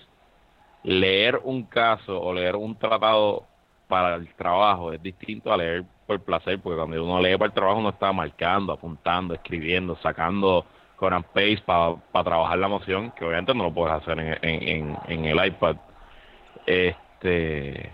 leer 0.84 1.40
un 1.42 1.64
caso 1.64 2.20
o 2.20 2.32
leer 2.32 2.56
un 2.56 2.76
tratado 2.78 3.44
para 3.88 4.16
el 4.16 4.32
trabajo 4.34 4.92
es 4.92 5.02
distinto 5.02 5.52
a 5.52 5.56
leer 5.56 5.84
por 6.06 6.20
placer, 6.20 6.60
porque 6.60 6.76
cuando 6.76 7.02
uno 7.02 7.20
lee 7.20 7.36
para 7.36 7.46
el 7.46 7.52
trabajo 7.52 7.80
uno 7.80 7.88
está 7.90 8.12
marcando, 8.12 8.72
apuntando, 8.72 9.34
escribiendo, 9.34 9.96
sacando 9.96 10.64
con 10.96 11.12
and 11.12 11.24
paste 11.26 11.62
para 11.64 12.24
trabajar 12.24 12.58
la 12.58 12.66
emoción, 12.66 13.12
que 13.12 13.24
obviamente 13.24 13.54
no 13.54 13.64
lo 13.64 13.72
puedes 13.72 13.94
hacer 13.94 14.18
en, 14.18 14.38
en, 14.42 14.98
en 15.06 15.24
el 15.24 15.46
iPad. 15.46 15.76
Este, 16.66 17.92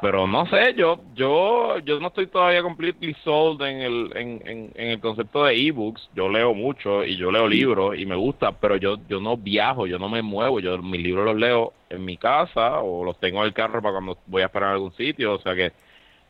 pero 0.00 0.26
no 0.28 0.46
sé, 0.46 0.74
yo 0.76 1.00
yo 1.14 1.78
yo 1.80 1.98
no 1.98 2.08
estoy 2.08 2.28
todavía 2.28 2.62
completely 2.62 3.14
sold 3.24 3.62
en 3.62 3.80
el 3.80 4.12
en, 4.16 4.42
en, 4.44 4.88
el 4.90 5.00
concepto 5.00 5.44
de 5.44 5.54
ebooks. 5.54 6.10
Yo 6.14 6.28
leo 6.28 6.54
mucho 6.54 7.04
y 7.04 7.16
yo 7.16 7.32
leo 7.32 7.48
libros 7.48 7.98
y 7.98 8.06
me 8.06 8.14
gusta, 8.14 8.52
pero 8.52 8.76
yo 8.76 8.96
yo 9.08 9.20
no 9.20 9.36
viajo, 9.36 9.86
yo 9.86 9.98
no 9.98 10.08
me 10.08 10.22
muevo, 10.22 10.60
yo 10.60 10.78
mis 10.78 11.02
libros 11.02 11.24
los 11.24 11.36
leo 11.36 11.72
en 11.90 12.04
mi 12.04 12.16
casa 12.16 12.80
o 12.80 13.04
los 13.04 13.18
tengo 13.18 13.40
en 13.40 13.46
el 13.46 13.52
carro 13.54 13.82
para 13.82 13.94
cuando 13.94 14.18
voy 14.26 14.42
a 14.42 14.46
esperar 14.46 14.68
en 14.70 14.74
algún 14.74 14.92
sitio, 14.92 15.34
o 15.34 15.40
sea 15.40 15.54
que 15.56 15.72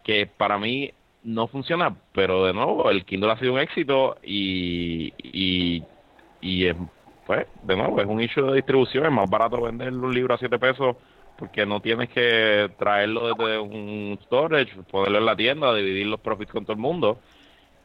que 0.02 0.26
para 0.26 0.58
mí 0.58 0.90
no 1.24 1.46
funciona, 1.48 1.94
pero 2.12 2.46
de 2.46 2.54
nuevo 2.54 2.90
el 2.90 3.04
Kindle 3.04 3.32
ha 3.32 3.38
sido 3.38 3.52
un 3.54 3.60
éxito 3.60 4.16
y 4.22 5.12
y 5.22 5.82
y 6.40 6.66
es, 6.66 6.76
pues 7.26 7.46
de 7.64 7.76
nuevo 7.76 8.00
es 8.00 8.06
un 8.06 8.22
issue 8.22 8.46
de 8.46 8.56
distribución, 8.56 9.04
es 9.04 9.12
más 9.12 9.28
barato 9.28 9.60
vender 9.60 9.92
un 9.92 10.14
libro 10.14 10.34
a 10.34 10.38
7 10.38 10.58
pesos 10.58 10.96
porque 11.38 11.64
no 11.64 11.80
tienes 11.80 12.08
que 12.08 12.68
traerlo 12.78 13.28
desde 13.28 13.58
un 13.58 14.18
storage, 14.24 14.74
ponerlo 14.90 15.18
en 15.18 15.26
la 15.26 15.36
tienda, 15.36 15.72
dividir 15.72 16.06
los 16.06 16.20
profits 16.20 16.50
con 16.50 16.64
todo 16.64 16.72
el 16.72 16.80
mundo. 16.80 17.18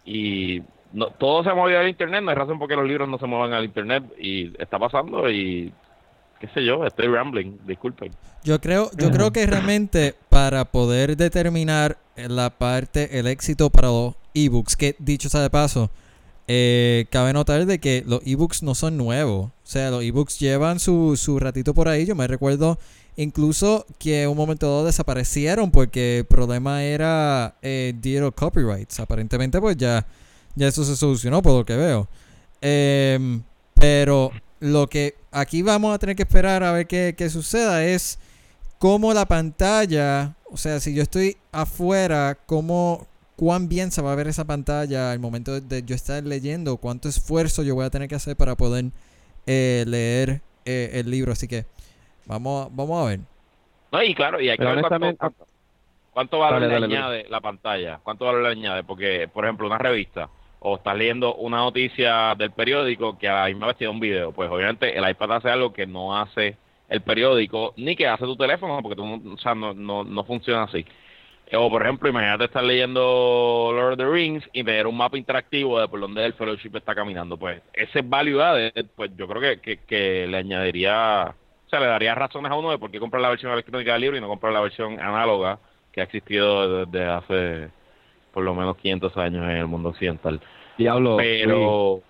Y 0.06 0.64
no, 0.92 1.08
todo 1.08 1.44
se 1.44 1.50
ha 1.50 1.56
movido 1.56 1.80
al 1.80 1.88
internet, 1.88 2.24
no 2.24 2.32
hay 2.32 2.36
razón 2.36 2.58
por 2.58 2.68
qué 2.68 2.76
los 2.76 2.88
libros 2.88 3.08
no 3.08 3.20
se 3.20 3.28
muevan 3.28 3.54
al 3.54 3.64
internet 3.64 4.04
y 4.20 4.60
está 4.60 4.80
pasando 4.80 5.30
y 5.30 5.72
qué 6.40 6.48
sé 6.48 6.66
yo, 6.66 6.84
estoy 6.86 7.08
rambling, 7.08 7.60
disculpen. 7.66 8.12
Yo 8.44 8.60
creo, 8.60 8.90
yo 8.98 9.12
creo 9.12 9.32
que 9.32 9.46
realmente 9.46 10.16
para 10.30 10.66
poder 10.66 11.16
determinar 11.16 11.98
la 12.16 12.50
parte, 12.50 13.20
el 13.20 13.28
éxito 13.28 13.70
para 13.70 13.88
los 13.88 14.16
ebooks, 14.34 14.76
que 14.76 14.96
dicho 15.00 15.30
sea 15.30 15.42
de 15.42 15.50
paso, 15.50 15.90
eh, 16.48 17.06
cabe 17.12 17.32
notar 17.32 17.66
de 17.66 17.80
que 17.80 18.04
los 18.06 18.22
ebooks 18.26 18.64
no 18.64 18.76
son 18.76 18.98
nuevos. 18.98 19.46
O 19.46 19.52
sea, 19.64 19.92
los 19.92 20.04
ebooks 20.04 20.40
llevan 20.40 20.80
su, 20.80 21.16
su 21.16 21.40
ratito 21.40 21.74
por 21.74 21.88
ahí. 21.88 22.06
Yo 22.06 22.16
me 22.16 22.28
recuerdo 22.28 22.78
Incluso 23.16 23.86
que 24.00 24.28
un 24.28 24.36
momento 24.36 24.68
dado 24.68 24.86
desaparecieron 24.86 25.70
porque 25.70 26.20
el 26.20 26.26
problema 26.26 26.84
era 26.84 27.56
eh, 27.62 27.94
copyrights. 28.36 29.00
Aparentemente 29.00 29.62
pues 29.62 29.78
ya, 29.78 30.06
ya 30.56 30.68
eso 30.68 30.84
se 30.84 30.96
solucionó 30.96 31.42
por 31.42 31.54
lo 31.54 31.66
que 31.66 31.76
veo. 31.76 32.08
Em, 32.62 33.44
pero 33.76 34.32
lo 34.60 34.88
que 34.88 35.16
aquí 35.32 35.62
vamos 35.62 35.94
a 35.94 36.00
tener 36.00 36.16
que 36.16 36.24
esperar 36.24 36.64
a 36.64 36.72
ver 36.72 36.88
qué, 36.88 37.14
qué 37.18 37.30
suceda 37.30 37.86
es 37.86 38.18
cómo 38.80 39.14
la 39.14 39.26
pantalla, 39.26 40.36
o 40.52 40.58
sea, 40.58 40.80
si 40.80 40.94
yo 40.94 41.04
estoy 41.04 41.38
afuera, 41.52 42.38
cómo, 42.46 43.08
cuán 43.36 43.70
bien 43.70 43.92
se 43.92 44.02
va 44.02 44.12
a 44.12 44.16
ver 44.16 44.28
esa 44.28 44.46
pantalla 44.46 45.12
al 45.12 45.20
momento 45.20 45.62
de 45.62 45.84
yo 45.84 45.96
estar 45.96 46.24
leyendo, 46.24 46.78
cuánto 46.78 47.10
esfuerzo 47.10 47.64
yo 47.64 47.76
voy 47.76 47.86
a 47.86 47.90
tener 47.90 48.10
que 48.10 48.16
hacer 48.16 48.36
para 48.36 48.56
poder 48.56 48.92
eh, 49.46 49.86
leer 49.88 50.42
eh, 50.66 50.92
el 50.96 51.12
libro. 51.12 51.32
Así 51.32 51.48
que 51.48 51.66
Vamos, 52.26 52.68
vamos 52.76 53.06
a 53.06 53.10
ver. 53.10 53.20
No, 53.92 54.02
y 54.02 54.16
claro, 54.16 54.42
y 54.42 54.50
hay 54.50 54.58
que 54.58 54.66
ver 54.66 54.82
cuánto, 56.14 56.40
valor 56.40 56.62
le 56.62 56.76
añade 56.76 57.26
la 57.30 57.42
pantalla, 57.42 58.00
cuánto 58.04 58.26
valor 58.26 58.44
le 58.44 58.50
añade, 58.50 58.84
porque, 58.84 59.30
por 59.32 59.46
ejemplo, 59.46 59.68
una 59.68 59.78
revista 59.78 60.30
o 60.66 60.78
estás 60.78 60.98
leyendo 60.98 61.36
una 61.36 61.58
noticia 61.58 62.36
del 62.36 62.52
periódico 62.52 63.18
que 63.18 63.28
a 63.28 63.42
la 63.42 63.46
misma 63.48 63.68
vez 63.68 63.78
tiene 63.78 63.92
un 63.92 64.00
video. 64.00 64.32
Pues 64.32 64.50
obviamente 64.50 64.98
el 64.98 65.08
iPad 65.08 65.34
hace 65.34 65.50
algo 65.50 65.74
que 65.74 65.86
no 65.86 66.18
hace 66.18 66.58
el 66.88 67.02
periódico 67.02 67.74
ni 67.76 67.96
que 67.96 68.08
hace 68.08 68.24
tu 68.24 68.38
teléfono 68.38 68.82
porque 68.82 68.96
tú, 68.96 69.34
o 69.34 69.38
sea, 69.38 69.54
no, 69.54 69.74
no, 69.74 70.06
no 70.06 70.24
funciona 70.24 70.64
así. 70.64 70.86
O 71.52 71.70
por 71.70 71.84
ejemplo, 71.84 72.10
imagínate 72.10 72.46
estar 72.46 72.64
leyendo 72.64 73.72
Lord 73.74 73.94
of 73.94 73.98
the 73.98 74.06
Rings 74.06 74.50
y 74.54 74.64
ver 74.64 74.88
un 74.88 74.96
mapa 74.96 75.18
interactivo 75.18 75.80
de 75.80 75.88
por 75.90 76.00
donde 76.00 76.26
el 76.26 76.34
fellowship 76.34 76.76
está 76.78 76.96
caminando. 76.96 77.36
Pues 77.38 77.62
ese 77.74 78.02
value 78.02 78.42
added, 78.42 78.86
pues 78.96 79.12
yo 79.18 79.28
creo 79.28 79.42
que, 79.42 79.60
que, 79.60 79.78
que 79.86 80.28
le 80.28 80.38
añadiría, 80.38 81.36
sea, 81.74 81.80
le 81.80 81.88
daría 81.88 82.16
razones 82.16 82.52
a 82.52 82.56
uno 82.56 82.72
de 82.72 82.78
por 82.78 82.92
qué 82.92 83.00
comprar 83.00 83.22
la 83.22 83.30
versión 83.30 83.52
electrónica 83.52 83.94
del 83.94 84.02
libro 84.02 84.18
y 84.18 84.22
no 84.22 84.28
comprar 84.28 84.54
la 84.54 84.62
versión 84.62 85.00
análoga 85.00 85.60
que 85.92 86.02
ha 86.02 86.04
existido 86.04 86.86
desde 86.86 87.06
hace 87.06 87.70
por 88.34 88.44
lo 88.44 88.56
menos 88.56 88.78
500 88.78 89.18
años 89.18 89.44
en 89.44 89.58
el 89.58 89.68
mundo 89.68 89.90
occidental. 89.90 90.42
Diablo. 90.78 91.18
Pero 91.18 92.02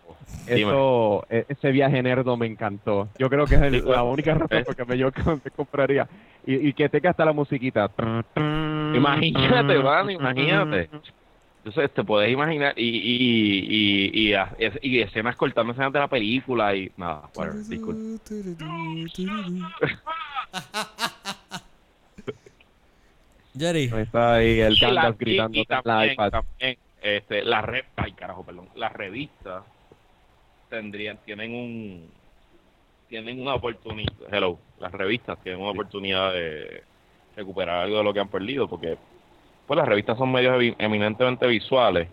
eso, 0.48 1.26
e, 1.30 1.46
ese 1.50 1.72
viaje 1.72 2.02
nerdo 2.02 2.38
me 2.38 2.48
encantó. 2.48 3.10
Yo 3.20 3.30
creo 3.30 3.46
que 3.46 3.56
es 3.56 3.84
la 3.84 4.04
única 4.04 4.34
razón 4.36 4.64
por 4.64 4.76
que 4.76 4.98
yo 4.98 5.10
compraría. 5.56 6.08
Y, 6.46 6.70
y 6.70 6.74
que 6.74 6.90
tenga 6.90 7.10
hasta 7.10 7.26
la 7.26 7.34
musiquita. 7.34 7.90
Imagínate, 8.36 9.78
van, 9.78 10.10
imagínate. 10.10 10.90
Entonces 11.66 11.94
te 11.94 12.04
puedes 12.04 12.30
imaginar 12.30 12.74
y, 12.76 12.90
y, 12.90 14.30
y, 14.30 14.34
y, 14.34 14.36
y 14.82 15.02
escenas 15.02 15.38
cortando 15.38 15.72
escenas 15.72 15.94
de 15.94 16.00
la 16.00 16.10
película 16.10 16.76
y 16.76 16.92
nada, 16.98 17.30
bueno, 17.34 17.54
disculpe. 17.54 18.20
Jerry. 23.58 23.86
Está 23.86 24.36
ahí 24.36 24.60
el 24.60 24.78
Gandalf 24.78 25.18
gritando 25.18 25.58
y, 25.58 25.66
también, 25.66 25.98
la 25.98 26.12
iPad. 26.12 26.32
También, 26.32 26.78
este, 27.02 27.44
la 27.44 27.62
re 27.62 27.86
ay 27.96 28.12
carajo, 28.12 28.44
perdón, 28.44 28.68
las 28.76 28.92
revistas 28.92 29.64
tendrían, 30.70 31.18
tienen 31.20 31.54
un, 31.54 32.10
tienen 33.08 33.40
una 33.40 33.54
oportunidad, 33.54 34.12
hello, 34.32 34.60
las 34.80 34.92
revistas 34.92 35.42
tienen 35.44 35.62
una 35.62 35.72
oportunidad 35.72 36.34
de 36.34 36.84
recuperar 37.36 37.84
algo 37.84 38.00
de 38.00 38.04
lo 38.04 38.14
que 38.14 38.20
han 38.20 38.28
perdido, 38.28 38.68
porque 38.68 38.98
pues 39.68 39.78
las 39.78 39.88
revistas 39.88 40.18
son 40.18 40.32
medios 40.32 40.76
eminentemente 40.78 41.48
visuales 41.48 42.08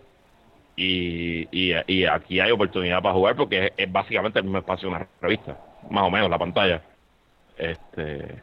y, 0.75 1.47
y, 1.51 1.73
y 1.87 2.05
aquí 2.05 2.39
hay 2.39 2.51
oportunidad 2.51 3.01
para 3.01 3.13
jugar 3.13 3.35
porque 3.35 3.65
es, 3.65 3.71
es, 3.77 3.91
básicamente 3.91 4.39
el 4.39 4.45
mismo 4.45 4.59
espacio 4.59 4.89
de 4.89 4.95
una 4.95 5.07
revista, 5.21 5.57
más 5.89 6.03
o 6.03 6.09
menos 6.09 6.29
la 6.29 6.39
pantalla. 6.39 6.81
Este 7.57 8.41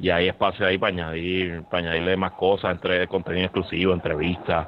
y 0.00 0.08
hay 0.08 0.28
espacio 0.28 0.66
ahí 0.66 0.78
para 0.78 0.92
añadir, 0.92 1.62
para 1.64 1.84
añadirle 1.84 2.16
más 2.16 2.32
cosas, 2.32 2.72
entre 2.72 3.06
contenido 3.06 3.44
exclusivo, 3.44 3.92
entrevistas, 3.92 4.66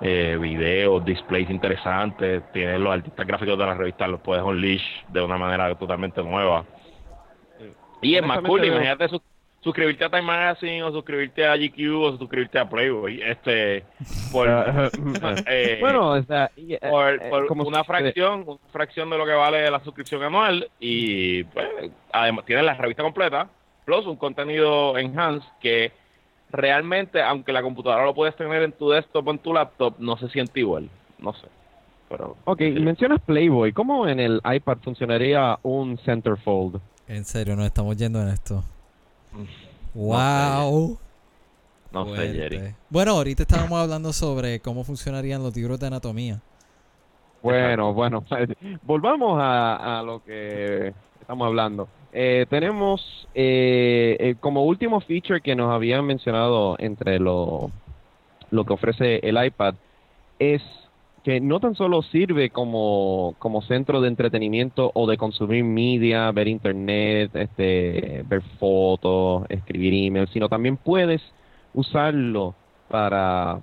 eh, 0.00 0.38
videos, 0.40 1.04
displays 1.04 1.50
interesantes, 1.50 2.42
tienes 2.52 2.80
los 2.80 2.94
artistas 2.94 3.26
gráficos 3.26 3.58
de 3.58 3.66
la 3.66 3.74
revista, 3.74 4.08
los 4.08 4.20
puedes 4.20 4.42
unleash 4.42 4.82
de 5.08 5.20
una 5.20 5.36
manera 5.36 5.74
totalmente 5.74 6.22
nueva. 6.22 6.64
Y 8.00 8.14
es 8.14 8.22
más 8.22 8.40
cool, 8.40 8.64
imagínate 8.64 9.08
su, 9.08 9.20
suscribirte 9.60 10.04
a 10.04 10.10
Time 10.10 10.22
Magazine 10.22 10.82
o 10.82 10.92
suscribirte 10.92 11.46
a 11.46 11.56
GQ 11.56 11.94
o 11.94 12.16
suscribirte 12.16 12.58
a 12.58 12.68
Playboy, 12.68 13.20
este, 13.22 13.84
por, 14.32 14.48
eh, 15.46 15.78
bueno, 15.80 16.12
o 16.12 16.22
sea, 16.22 16.50
por, 16.90 17.14
eh, 17.14 17.28
por 17.28 17.66
una 17.66 17.84
fracción, 17.84 18.44
una 18.46 18.58
fracción 18.72 19.10
de 19.10 19.18
lo 19.18 19.26
que 19.26 19.32
vale 19.32 19.70
la 19.70 19.80
suscripción 19.80 20.22
anual 20.22 20.68
y 20.78 21.44
pues, 21.44 21.90
además 22.12 22.44
tienes 22.46 22.64
la 22.64 22.74
revista 22.74 23.02
completa, 23.02 23.48
plus 23.84 24.06
un 24.06 24.16
contenido 24.16 24.96
enhanced 24.96 25.48
que 25.60 25.92
realmente, 26.50 27.22
aunque 27.22 27.52
la 27.52 27.62
computadora 27.62 28.04
lo 28.04 28.14
puedes 28.14 28.34
tener 28.36 28.62
en 28.62 28.72
tu 28.72 28.90
desktop 28.90 29.28
o 29.28 29.30
en 29.30 29.38
tu 29.38 29.52
laptop, 29.52 29.94
no 29.98 30.16
se 30.16 30.28
siente 30.30 30.60
igual. 30.60 30.88
No 31.18 31.34
sé. 31.34 31.46
Pero, 32.08 32.36
ok, 32.44 32.60
mencionas 32.80 33.20
Playboy. 33.20 33.72
¿Cómo 33.72 34.08
en 34.08 34.18
el 34.18 34.40
iPad 34.44 34.78
funcionaría 34.82 35.58
un 35.62 35.96
centerfold? 35.98 36.80
En 37.06 37.24
serio, 37.24 37.54
nos 37.54 37.66
estamos 37.66 37.96
yendo 37.96 38.20
en 38.20 38.28
esto. 38.28 38.64
¡Wow! 39.94 40.98
No 41.92 42.14
sé, 42.14 42.32
Jerry. 42.32 42.74
Bueno, 42.88 43.12
ahorita 43.12 43.42
estábamos 43.42 43.80
hablando 43.80 44.12
sobre 44.12 44.60
cómo 44.60 44.84
funcionarían 44.84 45.42
los 45.42 45.54
libros 45.56 45.80
de 45.80 45.88
anatomía. 45.88 46.40
Bueno, 47.42 47.92
bueno, 47.92 48.24
volvamos 48.82 49.40
a, 49.40 49.98
a 49.98 50.02
lo 50.02 50.22
que 50.24 50.92
estamos 51.20 51.46
hablando. 51.46 51.88
Eh, 52.12 52.46
tenemos 52.50 53.28
eh, 53.34 54.16
eh, 54.18 54.34
como 54.40 54.64
último 54.64 55.00
feature 55.00 55.40
que 55.40 55.54
nos 55.54 55.72
habían 55.72 56.04
mencionado 56.04 56.76
entre 56.78 57.20
lo, 57.20 57.70
lo 58.50 58.64
que 58.64 58.72
ofrece 58.72 59.20
el 59.22 59.42
iPad 59.42 59.74
es 60.38 60.62
que 61.24 61.40
no 61.40 61.60
tan 61.60 61.74
solo 61.74 62.02
sirve 62.02 62.50
como, 62.50 63.34
como 63.38 63.62
centro 63.62 64.00
de 64.00 64.08
entretenimiento 64.08 64.90
o 64.94 65.06
de 65.06 65.18
consumir 65.18 65.64
media, 65.64 66.30
ver 66.32 66.48
internet, 66.48 67.30
este, 67.34 68.24
ver 68.26 68.42
fotos, 68.58 69.44
escribir 69.50 69.92
emails, 69.92 70.30
sino 70.30 70.48
también 70.48 70.76
puedes 70.78 71.20
usarlo 71.74 72.54
para 72.88 73.60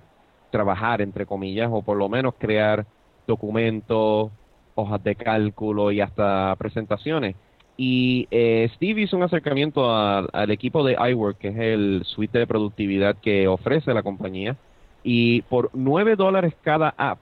trabajar, 0.52 1.02
entre 1.02 1.26
comillas, 1.26 1.70
o 1.72 1.82
por 1.82 1.98
lo 1.98 2.10
menos 2.10 2.36
crear 2.38 2.86
documentos, 3.26 4.32
hojas 4.76 5.04
de 5.04 5.16
cálculo 5.16 5.92
y 5.92 6.02
hasta 6.02 6.56
presentaciones. 6.58 7.36
Y 7.76 8.28
eh, 8.32 8.70
Steve 8.76 9.02
hizo 9.02 9.18
un 9.18 9.24
acercamiento 9.24 9.92
al 9.92 10.52
equipo 10.52 10.84
de 10.84 10.94
iWork, 11.12 11.38
que 11.38 11.50
es 11.50 11.58
el 11.58 12.04
suite 12.06 12.40
de 12.40 12.48
productividad 12.48 13.18
que 13.18 13.48
ofrece 13.48 13.94
la 13.94 14.04
compañía. 14.04 14.56
Y 15.04 15.42
por 15.44 15.70
9 15.74 16.16
dólares 16.16 16.54
cada 16.64 16.94
app 16.98 17.20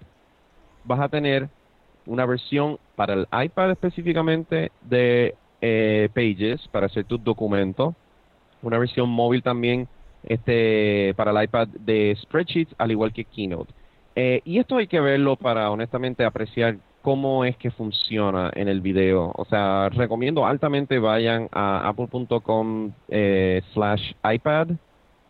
vas 0.85 0.99
a 0.99 1.09
tener 1.09 1.49
una 2.05 2.25
versión 2.25 2.77
para 2.95 3.13
el 3.13 3.27
iPad 3.31 3.71
específicamente 3.71 4.71
de 4.81 5.35
eh, 5.61 6.09
Pages 6.13 6.67
para 6.69 6.85
hacer 6.85 7.05
tus 7.05 7.23
documentos, 7.23 7.95
una 8.61 8.77
versión 8.77 9.09
móvil 9.09 9.41
también 9.43 9.87
este 10.23 11.13
para 11.15 11.31
el 11.31 11.43
iPad 11.43 11.67
de 11.67 12.15
Spreadsheets, 12.21 12.73
al 12.77 12.91
igual 12.91 13.13
que 13.13 13.25
Keynote. 13.25 13.73
Eh, 14.15 14.41
y 14.45 14.59
esto 14.59 14.77
hay 14.77 14.87
que 14.87 14.99
verlo 14.99 15.35
para 15.35 15.69
honestamente 15.71 16.23
apreciar 16.23 16.77
cómo 17.01 17.45
es 17.45 17.57
que 17.57 17.69
funciona 17.69 18.51
en 18.55 18.67
el 18.67 18.81
video. 18.81 19.31
O 19.35 19.45
sea, 19.45 19.89
recomiendo 19.89 20.45
altamente 20.45 20.97
vayan 20.99 21.49
a 21.51 21.87
apple.com 21.87 22.91
eh, 23.09 23.61
slash 23.73 24.13
iPad 24.23 24.69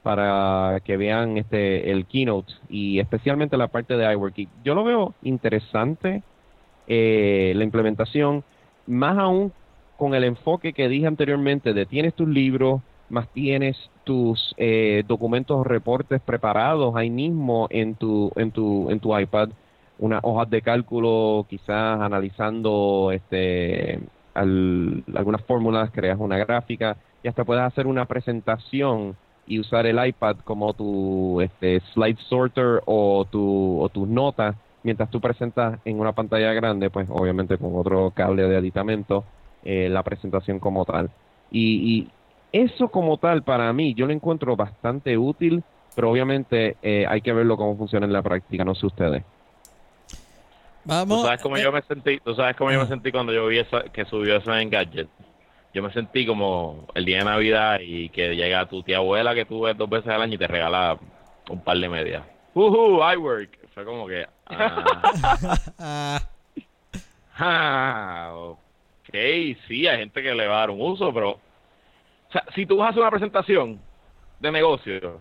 para 0.06 0.82
que 0.82 0.98
vean 0.98 1.40
este 1.40 1.90
el 1.90 2.06
keynote 2.06 2.54
y 2.70 3.00
especialmente 3.00 3.58
la 3.58 3.70
parte 3.70 3.98
de 3.98 4.14
iWork. 4.14 4.48
Yo 4.64 4.76
lo 4.76 4.84
veo 4.84 5.16
interesante 5.24 6.22
eh, 6.86 7.54
la 7.56 7.64
implementación, 7.64 8.44
más 8.86 9.18
aún 9.18 9.52
con 9.98 10.14
el 10.14 10.24
enfoque 10.24 10.74
que 10.74 10.90
dije 10.90 11.08
anteriormente 11.08 11.74
de 11.74 11.88
tienes 11.88 12.14
tus 12.14 12.30
libros, 12.30 12.84
más 13.10 13.28
tienes 13.30 13.78
tus 14.04 14.54
eh, 14.58 15.04
documentos 15.08 15.58
o 15.58 15.64
reportes 15.64 16.22
preparados 16.22 16.96
ahí 16.96 17.10
mismo 17.10 17.66
en 17.72 17.96
tu 17.96 18.32
en 18.36 18.52
tu 18.52 18.92
en 18.92 19.00
tu 19.00 19.18
iPad 19.18 19.50
unas 19.98 20.20
hojas 20.24 20.48
de 20.52 20.62
cálculo, 20.62 21.48
quizás 21.50 22.00
analizando 22.00 23.10
este 23.12 24.02
algunas 24.36 25.42
fórmulas, 25.48 25.90
creas 25.92 26.20
una 26.20 26.38
gráfica 26.38 26.96
y 27.24 27.28
hasta 27.28 27.44
puedes 27.44 27.64
hacer 27.64 27.88
una 27.88 28.06
presentación 28.06 29.16
y 29.48 29.60
usar 29.60 29.86
el 29.86 30.06
iPad 30.06 30.38
como 30.44 30.74
tu 30.74 31.42
este, 31.42 31.82
slide 31.94 32.18
sorter 32.28 32.82
o 32.86 33.26
tu 33.30 33.82
o 33.82 33.90
tus 33.90 34.08
notas 34.08 34.56
mientras 34.84 35.10
tú 35.10 35.20
presentas 35.20 35.80
en 35.84 36.00
una 36.00 36.14
pantalla 36.14 36.54
grande, 36.54 36.90
pues 36.90 37.08
obviamente 37.10 37.58
con 37.58 37.76
otro 37.76 38.12
cable 38.12 38.44
de 38.44 38.58
aditamento 38.58 39.26
eh, 39.64 39.90
la 39.90 40.04
presentación 40.04 40.60
como 40.60 40.86
tal. 40.86 41.10
Y, 41.52 41.98
y, 41.98 42.10
eso 42.52 42.88
como 42.88 43.18
tal 43.18 43.44
para 43.44 43.74
mí 43.74 43.94
yo 43.96 44.06
lo 44.06 44.14
encuentro 44.14 44.56
bastante 44.56 45.18
útil, 45.18 45.62
pero 45.94 46.10
obviamente 46.10 46.78
eh, 46.82 47.06
hay 47.10 47.20
que 47.22 47.34
verlo 47.34 47.58
cómo 47.58 47.76
funciona 47.76 48.06
en 48.06 48.14
la 48.14 48.22
práctica, 48.22 48.64
no 48.64 48.76
sé 48.76 48.86
ustedes. 48.86 49.24
Vamos. 50.86 51.22
¿Tú 51.22 51.26
sabes 51.26 51.42
cómo 51.42 51.58
yo 51.58 51.72
me 51.72 51.82
sentí? 51.82 52.20
¿Tú 52.20 52.34
sabes 52.36 52.56
cómo 52.56 52.72
yo 52.72 52.80
me 52.80 52.88
sentí 52.88 53.12
cuando 53.12 53.34
yo 53.34 53.48
vi 53.48 53.58
eso, 53.58 53.82
que 53.92 54.06
subió 54.06 54.38
eso 54.38 54.56
en 54.56 54.70
Gadget? 54.70 55.10
Yo 55.76 55.84
me 55.84 55.92
sentí 55.92 56.26
como 56.26 56.88
el 56.96 57.04
día 57.04 57.18
de 57.18 57.26
Navidad 57.26 57.82
y 57.82 58.08
que 58.08 58.34
llega 58.34 58.66
tu 58.66 58.82
tía 58.82 58.96
abuela 58.96 59.36
que 59.36 59.44
tú 59.44 59.64
ves 59.64 59.76
dos 59.76 59.90
veces 59.90 60.08
al 60.08 60.22
año 60.22 60.36
y 60.36 60.38
te 60.38 60.48
regala 60.48 60.98
un 61.50 61.62
par 61.66 61.78
de 61.78 61.90
medias. 61.90 62.24
¡Uh, 62.54 63.04
I 63.04 63.18
work! 63.18 63.60
Fue 63.74 63.84
como 63.84 64.08
que... 64.08 64.26
Ah, 64.46 66.22
ah, 67.38 68.32
ok, 68.36 69.16
sí, 69.68 69.86
hay 69.86 69.98
gente 69.98 70.24
que 70.24 70.34
le 70.34 70.48
va 70.48 70.56
a 70.56 70.60
dar 70.60 70.70
un 70.70 70.80
uso, 70.80 71.14
pero... 71.14 71.32
O 71.32 72.32
sea, 72.32 72.46
si 72.56 72.66
tú 72.66 72.78
vas 72.78 72.88
a 72.88 72.90
hacer 72.92 73.02
una 73.02 73.12
presentación 73.12 73.78
de 74.40 74.52
negocio 74.54 75.20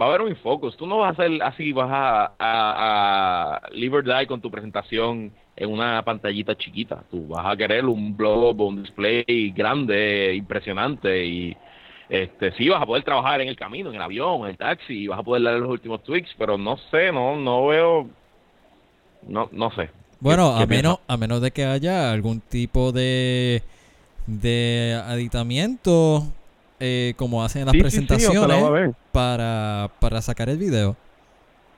va 0.00 0.06
a 0.06 0.08
haber 0.10 0.22
un 0.22 0.28
infocus. 0.28 0.76
Tú 0.76 0.86
no 0.86 0.98
vas 0.98 1.18
a 1.18 1.22
hacer 1.22 1.42
así, 1.42 1.72
vas 1.72 1.90
a, 1.90 2.32
a, 2.38 3.56
a 3.56 3.70
live 3.72 4.26
con 4.28 4.40
tu 4.40 4.52
presentación 4.52 5.32
en 5.56 5.70
una 5.70 6.02
pantallita 6.04 6.56
chiquita. 6.56 7.02
Tú 7.10 7.28
vas 7.28 7.46
a 7.46 7.56
querer 7.56 7.84
un 7.84 8.16
blog 8.16 8.60
un 8.60 8.82
display 8.82 9.52
grande, 9.54 10.34
impresionante 10.34 11.24
y 11.24 11.56
este 12.08 12.52
sí 12.52 12.68
vas 12.68 12.82
a 12.82 12.86
poder 12.86 13.02
trabajar 13.02 13.40
en 13.40 13.48
el 13.48 13.56
camino, 13.56 13.90
en 13.90 13.96
el 13.96 14.02
avión, 14.02 14.42
en 14.42 14.50
el 14.50 14.56
taxi, 14.56 15.04
y 15.04 15.06
vas 15.06 15.18
a 15.18 15.22
poder 15.22 15.42
dar 15.42 15.54
los 15.54 15.70
últimos 15.70 16.02
tweaks, 16.02 16.30
pero 16.38 16.58
no 16.58 16.76
sé, 16.90 17.12
no 17.12 17.36
no 17.36 17.66
veo 17.66 18.08
no 19.26 19.48
no 19.52 19.70
sé. 19.72 19.90
Bueno, 20.20 20.56
a 20.56 20.64
menos, 20.64 21.00
a 21.06 21.16
menos 21.18 21.42
de 21.42 21.50
que 21.50 21.66
haya 21.66 22.10
algún 22.10 22.40
tipo 22.40 22.92
de, 22.92 23.62
de 24.26 24.98
aditamiento, 25.06 26.24
eh, 26.80 27.12
como 27.16 27.44
hacen 27.44 27.60
en 27.60 27.66
las 27.66 27.76
presentaciones, 27.76 28.94
para, 29.12 29.90
para 30.00 30.22
sacar 30.22 30.48
el 30.48 30.56
video. 30.56 30.96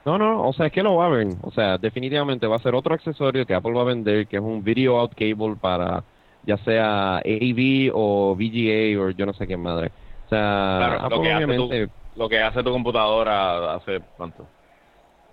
No, 0.07 0.19
no, 0.19 0.47
o 0.47 0.53
sea, 0.53 0.67
es 0.67 0.73
que 0.73 0.85
lo 0.85 0.95
va 0.95 1.07
a 1.07 1.09
ver. 1.09 1.27
O 1.43 1.51
sea, 1.51 1.79
definitivamente 1.79 2.47
va 2.47 2.55
a 2.55 2.61
ser 2.61 2.77
otro 2.77 2.95
accesorio 2.95 3.45
que 3.45 3.55
Apple 3.55 3.73
va 3.73 3.83
a 3.83 3.87
vender, 3.87 4.29
que 4.29 4.37
es 4.37 4.43
un 4.43 4.63
video 4.63 5.01
out 5.01 5.13
cable 5.15 5.57
para 5.61 6.05
ya 6.45 6.57
sea 6.59 7.17
AV 7.17 7.91
o 7.93 8.37
VGA 8.37 9.03
o 9.03 9.11
yo 9.11 9.27
no 9.27 9.33
sé 9.33 9.49
qué 9.49 9.57
madre. 9.57 9.91
O 10.27 10.29
sea, 10.29 11.09
lo, 11.11 11.21
que 11.21 11.33
hace 11.33 11.57
tu, 11.57 11.91
lo 12.15 12.29
que 12.29 12.41
hace 12.41 12.63
tu 12.63 12.71
computadora 12.71 13.75
hace 13.75 14.01
cuánto. 14.17 14.47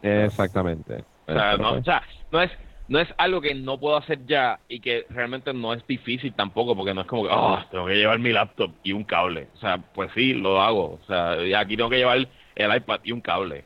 Exactamente. 0.01 1.03
O 1.27 1.33
sea, 1.33 1.55
no, 1.55 1.73
o 1.73 1.83
sea, 1.83 2.01
no 2.31 2.41
es 2.41 2.51
no 2.87 2.99
es 2.99 3.07
algo 3.17 3.41
que 3.41 3.53
no 3.53 3.79
puedo 3.79 3.95
hacer 3.95 4.25
ya 4.25 4.59
y 4.67 4.79
que 4.79 5.05
realmente 5.09 5.53
no 5.53 5.73
es 5.73 5.85
difícil 5.85 6.33
tampoco, 6.33 6.75
porque 6.75 6.95
no 6.95 7.01
es 7.01 7.07
como 7.07 7.23
que, 7.23 7.29
oh, 7.31 7.59
tengo 7.69 7.85
que 7.85 7.95
llevar 7.95 8.17
mi 8.17 8.31
laptop 8.31 8.71
y 8.83 8.91
un 8.91 9.03
cable. 9.03 9.47
O 9.53 9.57
sea, 9.57 9.77
pues 9.77 10.11
sí, 10.15 10.33
lo 10.33 10.59
hago. 10.59 10.99
O 11.01 11.05
sea, 11.05 11.33
aquí 11.59 11.77
tengo 11.77 11.91
que 11.91 11.97
llevar 11.97 12.27
el 12.55 12.75
iPad 12.75 12.99
y 13.03 13.11
un 13.11 13.21
cable. 13.21 13.65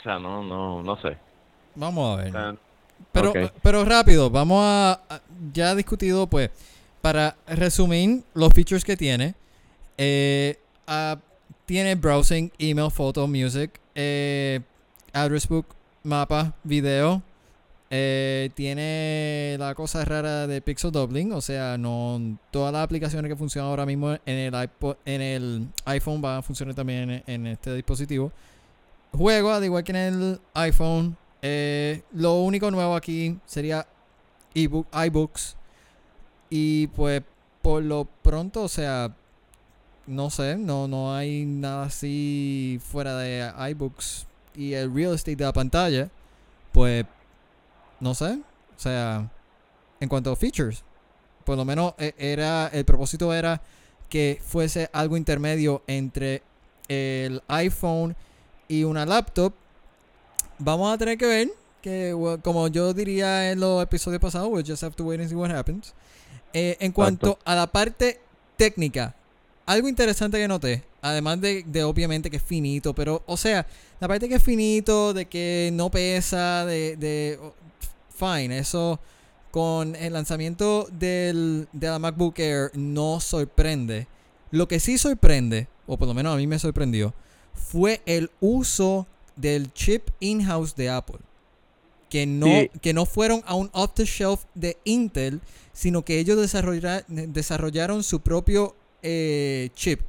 O 0.00 0.02
sea, 0.02 0.18
no, 0.18 0.42
no, 0.42 0.82
no 0.82 1.00
sé. 1.02 1.16
Vamos 1.74 2.18
a 2.18 2.22
ver. 2.22 2.58
pero, 3.12 3.32
pero 3.62 3.84
rápido, 3.84 4.30
vamos 4.30 4.62
a, 4.64 5.20
Ya 5.52 5.74
discutido, 5.74 6.26
pues, 6.26 6.50
para 7.02 7.36
resumir 7.46 8.22
los 8.32 8.52
features 8.54 8.82
que 8.82 8.96
tiene. 8.96 9.34
Eh, 9.98 10.58
tiene 11.66 11.94
browsing, 11.96 12.50
email, 12.58 12.90
photo, 12.90 13.26
music, 13.26 13.78
eh, 13.94 14.60
address 15.12 15.46
book, 15.46 15.66
mapa, 16.02 16.54
video. 16.64 17.22
Eh, 17.90 18.50
tiene 18.54 19.56
la 19.58 19.74
cosa 19.74 20.04
rara 20.04 20.46
de 20.46 20.62
pixel 20.62 20.92
doubling, 20.92 21.32
o 21.32 21.40
sea, 21.40 21.76
no 21.76 22.38
todas 22.50 22.72
las 22.72 22.84
aplicaciones 22.84 23.28
que 23.28 23.36
funcionan 23.36 23.68
ahora 23.68 23.84
mismo 23.84 24.12
en 24.12 24.36
el 24.36 24.62
iPod, 24.62 24.96
en 25.04 25.20
el 25.20 25.66
iPhone 25.84 26.22
van 26.22 26.38
a 26.38 26.42
funcionar 26.42 26.74
también 26.74 27.22
en 27.26 27.46
este 27.48 27.74
dispositivo 27.74 28.32
juego, 29.12 29.52
al 29.52 29.64
igual 29.64 29.84
que 29.84 29.92
en 29.92 29.96
el 29.96 30.40
iPhone. 30.54 31.16
Eh, 31.42 32.02
lo 32.12 32.40
único 32.42 32.70
nuevo 32.70 32.94
aquí 32.94 33.38
sería 33.46 33.86
ebook, 34.54 34.86
iBooks. 34.92 35.56
Y 36.50 36.88
pues 36.88 37.22
por 37.62 37.82
lo 37.82 38.06
pronto, 38.22 38.62
o 38.62 38.68
sea, 38.68 39.14
no 40.06 40.30
sé, 40.30 40.56
no, 40.56 40.88
no 40.88 41.14
hay 41.14 41.44
nada 41.44 41.84
así 41.84 42.80
fuera 42.82 43.16
de 43.16 43.52
iBooks 43.70 44.26
y 44.54 44.72
el 44.72 44.92
real 44.92 45.14
estate 45.14 45.36
de 45.36 45.44
la 45.44 45.52
pantalla. 45.52 46.10
Pues 46.72 47.04
no 48.00 48.14
sé, 48.14 48.40
o 48.76 48.78
sea, 48.78 49.30
en 50.00 50.08
cuanto 50.08 50.32
a 50.32 50.36
features, 50.36 50.84
por 51.44 51.56
lo 51.56 51.64
menos 51.64 51.94
e, 51.98 52.14
era 52.18 52.68
el 52.68 52.84
propósito 52.84 53.32
era 53.34 53.60
que 54.08 54.40
fuese 54.42 54.88
algo 54.92 55.16
intermedio 55.16 55.82
entre 55.86 56.42
el 56.88 57.42
iPhone 57.48 58.14
y 58.14 58.16
una 58.70 59.04
laptop, 59.04 59.52
vamos 60.58 60.94
a 60.94 60.98
tener 60.98 61.18
que 61.18 61.26
ver 61.26 61.48
que, 61.82 62.14
como 62.42 62.68
yo 62.68 62.92
diría 62.94 63.50
en 63.50 63.60
los 63.60 63.82
episodios 63.82 64.20
pasados, 64.20 64.48
we'll 64.50 64.64
just 64.66 64.82
have 64.82 64.94
to 64.94 65.04
wait 65.04 65.20
and 65.20 65.28
see 65.28 65.34
what 65.34 65.50
happens. 65.50 65.94
Eh, 66.52 66.76
en 66.80 66.92
cuanto 66.92 67.38
a 67.44 67.54
la 67.54 67.66
parte 67.66 68.20
técnica, 68.56 69.14
algo 69.66 69.88
interesante 69.88 70.38
que 70.38 70.48
noté, 70.48 70.82
además 71.00 71.40
de, 71.40 71.64
de, 71.66 71.84
obviamente 71.84 72.30
que 72.30 72.36
es 72.38 72.42
finito, 72.42 72.94
pero, 72.94 73.22
o 73.26 73.36
sea, 73.36 73.66
la 74.00 74.08
parte 74.08 74.28
que 74.28 74.34
es 74.36 74.42
finito, 74.42 75.14
de 75.14 75.26
que 75.26 75.70
no 75.72 75.90
pesa, 75.90 76.64
de, 76.66 76.96
de 76.96 77.38
fine, 78.14 78.58
eso 78.58 78.98
con 79.50 79.96
el 79.96 80.12
lanzamiento 80.12 80.88
del, 80.92 81.68
de 81.72 81.88
la 81.88 81.98
MacBook 81.98 82.38
Air 82.38 82.70
no 82.74 83.20
sorprende. 83.20 84.06
Lo 84.50 84.68
que 84.68 84.80
sí 84.80 84.98
sorprende, 84.98 85.68
o 85.86 85.96
por 85.96 86.08
lo 86.08 86.14
menos 86.14 86.34
a 86.34 86.36
mí 86.36 86.46
me 86.46 86.58
sorprendió, 86.58 87.14
fue 87.54 88.00
el 88.06 88.30
uso 88.40 89.06
del 89.36 89.72
chip 89.72 90.08
in-house 90.20 90.74
de 90.76 90.90
Apple. 90.90 91.18
Que 92.08 92.26
no, 92.26 92.48
que 92.82 92.92
no 92.92 93.06
fueron 93.06 93.42
a 93.46 93.54
un 93.54 93.70
off-the-shelf 93.72 94.44
de 94.54 94.76
Intel, 94.84 95.40
sino 95.72 96.02
que 96.02 96.18
ellos 96.18 96.36
desarrollaron 97.06 98.02
su 98.02 98.20
propio 98.20 98.74
eh, 99.02 99.70
chip. 99.74 100.00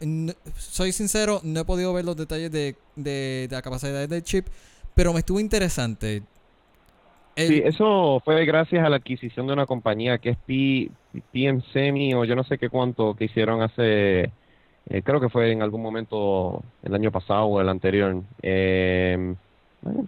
soy 0.57 0.91
sincero, 0.91 1.41
no 1.43 1.61
he 1.61 1.65
podido 1.65 1.93
ver 1.93 2.03
los 2.05 2.17
detalles 2.17 2.51
de, 2.51 2.75
de, 2.95 3.47
la 3.51 3.61
capacidad 3.61 4.07
del 4.07 4.23
chip, 4.23 4.47
pero 4.95 5.13
me 5.13 5.19
estuvo 5.19 5.39
interesante. 5.39 6.23
Sí, 7.37 7.61
eso 7.63 8.21
fue 8.25 8.45
gracias 8.45 8.83
a 8.85 8.89
la 8.89 8.97
adquisición 8.97 9.47
de 9.47 9.53
una 9.53 9.65
compañía 9.65 10.17
que 10.17 10.31
es 10.31 10.37
P, 10.45 10.91
PM 11.31 11.61
Semi 11.71 12.13
o 12.13 12.25
yo 12.25 12.35
no 12.35 12.43
sé 12.43 12.57
qué 12.57 12.69
cuánto 12.69 13.15
que 13.15 13.25
hicieron 13.25 13.61
hace 13.61 14.31
eh, 14.89 15.01
creo 15.03 15.19
que 15.19 15.29
fue 15.29 15.51
en 15.51 15.61
algún 15.61 15.81
momento 15.81 16.63
el 16.83 16.93
año 16.93 17.11
pasado 17.11 17.45
o 17.45 17.61
el 17.61 17.69
anterior. 17.69 18.21
Eh, 18.41 19.35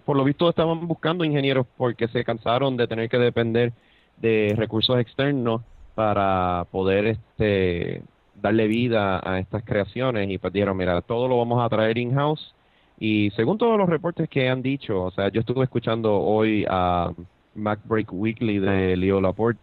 por 0.05 0.15
lo 0.17 0.23
visto 0.23 0.49
estaban 0.49 0.87
buscando 0.87 1.23
ingenieros 1.25 1.65
porque 1.77 2.07
se 2.07 2.23
cansaron 2.23 2.77
de 2.77 2.87
tener 2.87 3.09
que 3.09 3.17
depender 3.17 3.73
de 4.17 4.53
recursos 4.55 4.99
externos 4.99 5.61
para 5.95 6.65
poder 6.71 7.07
este 7.07 8.03
darle 8.35 8.67
vida 8.67 9.21
a 9.23 9.39
estas 9.39 9.63
creaciones 9.63 10.29
y 10.29 10.37
pues 10.37 10.51
dijeron, 10.53 10.75
mira, 10.75 11.01
todo 11.01 11.27
lo 11.27 11.37
vamos 11.37 11.63
a 11.63 11.69
traer 11.69 11.97
in-house 11.97 12.53
y 12.99 13.31
según 13.31 13.57
todos 13.57 13.77
los 13.77 13.89
reportes 13.89 14.29
que 14.29 14.49
han 14.49 14.61
dicho, 14.61 15.03
o 15.03 15.11
sea, 15.11 15.29
yo 15.29 15.41
estuve 15.41 15.63
escuchando 15.63 16.19
hoy 16.19 16.65
a 16.69 17.11
MacBreak 17.55 18.11
Weekly 18.11 18.59
de 18.59 18.97
Leo 18.97 19.21
Laporte 19.21 19.59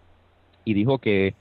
y 0.65 0.75
dijo 0.75 0.99
que 0.99 1.35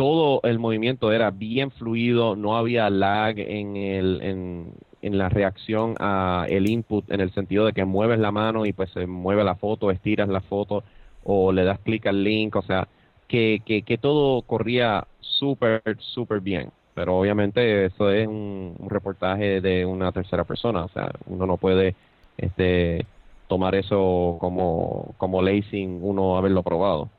todo 0.00 0.40
el 0.44 0.58
movimiento 0.58 1.12
era 1.12 1.30
bien 1.30 1.70
fluido, 1.72 2.34
no 2.34 2.56
había 2.56 2.88
lag 2.88 3.38
en, 3.38 3.76
el, 3.76 4.72
en, 5.02 5.18
la 5.18 5.28
reacción 5.28 5.94
a 6.00 6.46
el 6.48 6.70
input, 6.70 7.10
en 7.12 7.20
el 7.20 7.30
sentido 7.34 7.66
de 7.66 7.74
que 7.74 7.84
mueves 7.84 8.18
la 8.18 8.32
mano 8.32 8.64
y 8.64 8.72
pues 8.72 8.90
se 8.92 9.06
mueve 9.06 9.44
la 9.44 9.56
foto, 9.56 9.90
estiras 9.90 10.30
la 10.30 10.40
foto 10.40 10.84
o 11.22 11.52
le 11.52 11.64
das 11.64 11.78
clic 11.80 12.06
al 12.06 12.24
link, 12.24 12.56
o 12.56 12.62
sea, 12.62 12.88
que, 13.28 13.60
que, 13.66 13.98
todo 13.98 14.40
corría 14.40 15.06
súper, 15.20 15.82
súper 15.98 16.40
bien. 16.40 16.70
Pero 16.94 17.18
obviamente 17.18 17.84
eso 17.84 18.10
es 18.10 18.26
un, 18.26 18.76
reportaje 18.88 19.60
de 19.60 19.84
una 19.84 20.12
tercera 20.12 20.44
persona, 20.44 20.86
o 20.86 20.88
sea, 20.88 21.10
uno 21.26 21.44
no 21.44 21.58
puede 21.58 21.94
este 22.38 23.04
tomar 23.48 23.74
eso 23.74 24.38
como, 24.40 25.14
como 25.18 25.42
ley 25.42 25.60
sin 25.64 25.98
uno 26.02 26.38
haberlo 26.38 26.62
probado. 26.62 27.10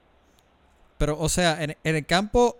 Pero, 0.97 1.19
o 1.19 1.29
sea, 1.29 1.63
en 1.63 1.75
el 1.83 2.05
campo 2.07 2.55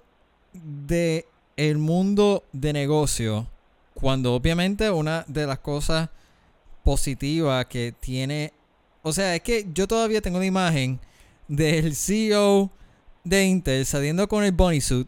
de 0.53 1.25
el 1.57 1.77
mundo 1.77 2.43
de 2.51 2.73
negocio, 2.73 3.47
cuando 3.93 4.33
obviamente 4.33 4.89
una 4.89 5.25
de 5.27 5.45
las 5.45 5.59
cosas 5.59 6.09
positivas 6.83 7.65
que 7.67 7.93
tiene, 7.99 8.53
o 9.03 9.13
sea, 9.13 9.35
es 9.35 9.41
que 9.41 9.67
yo 9.73 9.87
todavía 9.87 10.21
tengo 10.21 10.39
la 10.39 10.45
imagen 10.45 10.99
del 11.47 11.95
CEO 11.95 12.71
de 13.23 13.45
Intel 13.45 13.85
saliendo 13.85 14.27
con 14.27 14.43
el 14.43 14.51
bunny 14.51 14.81
suit 14.81 15.07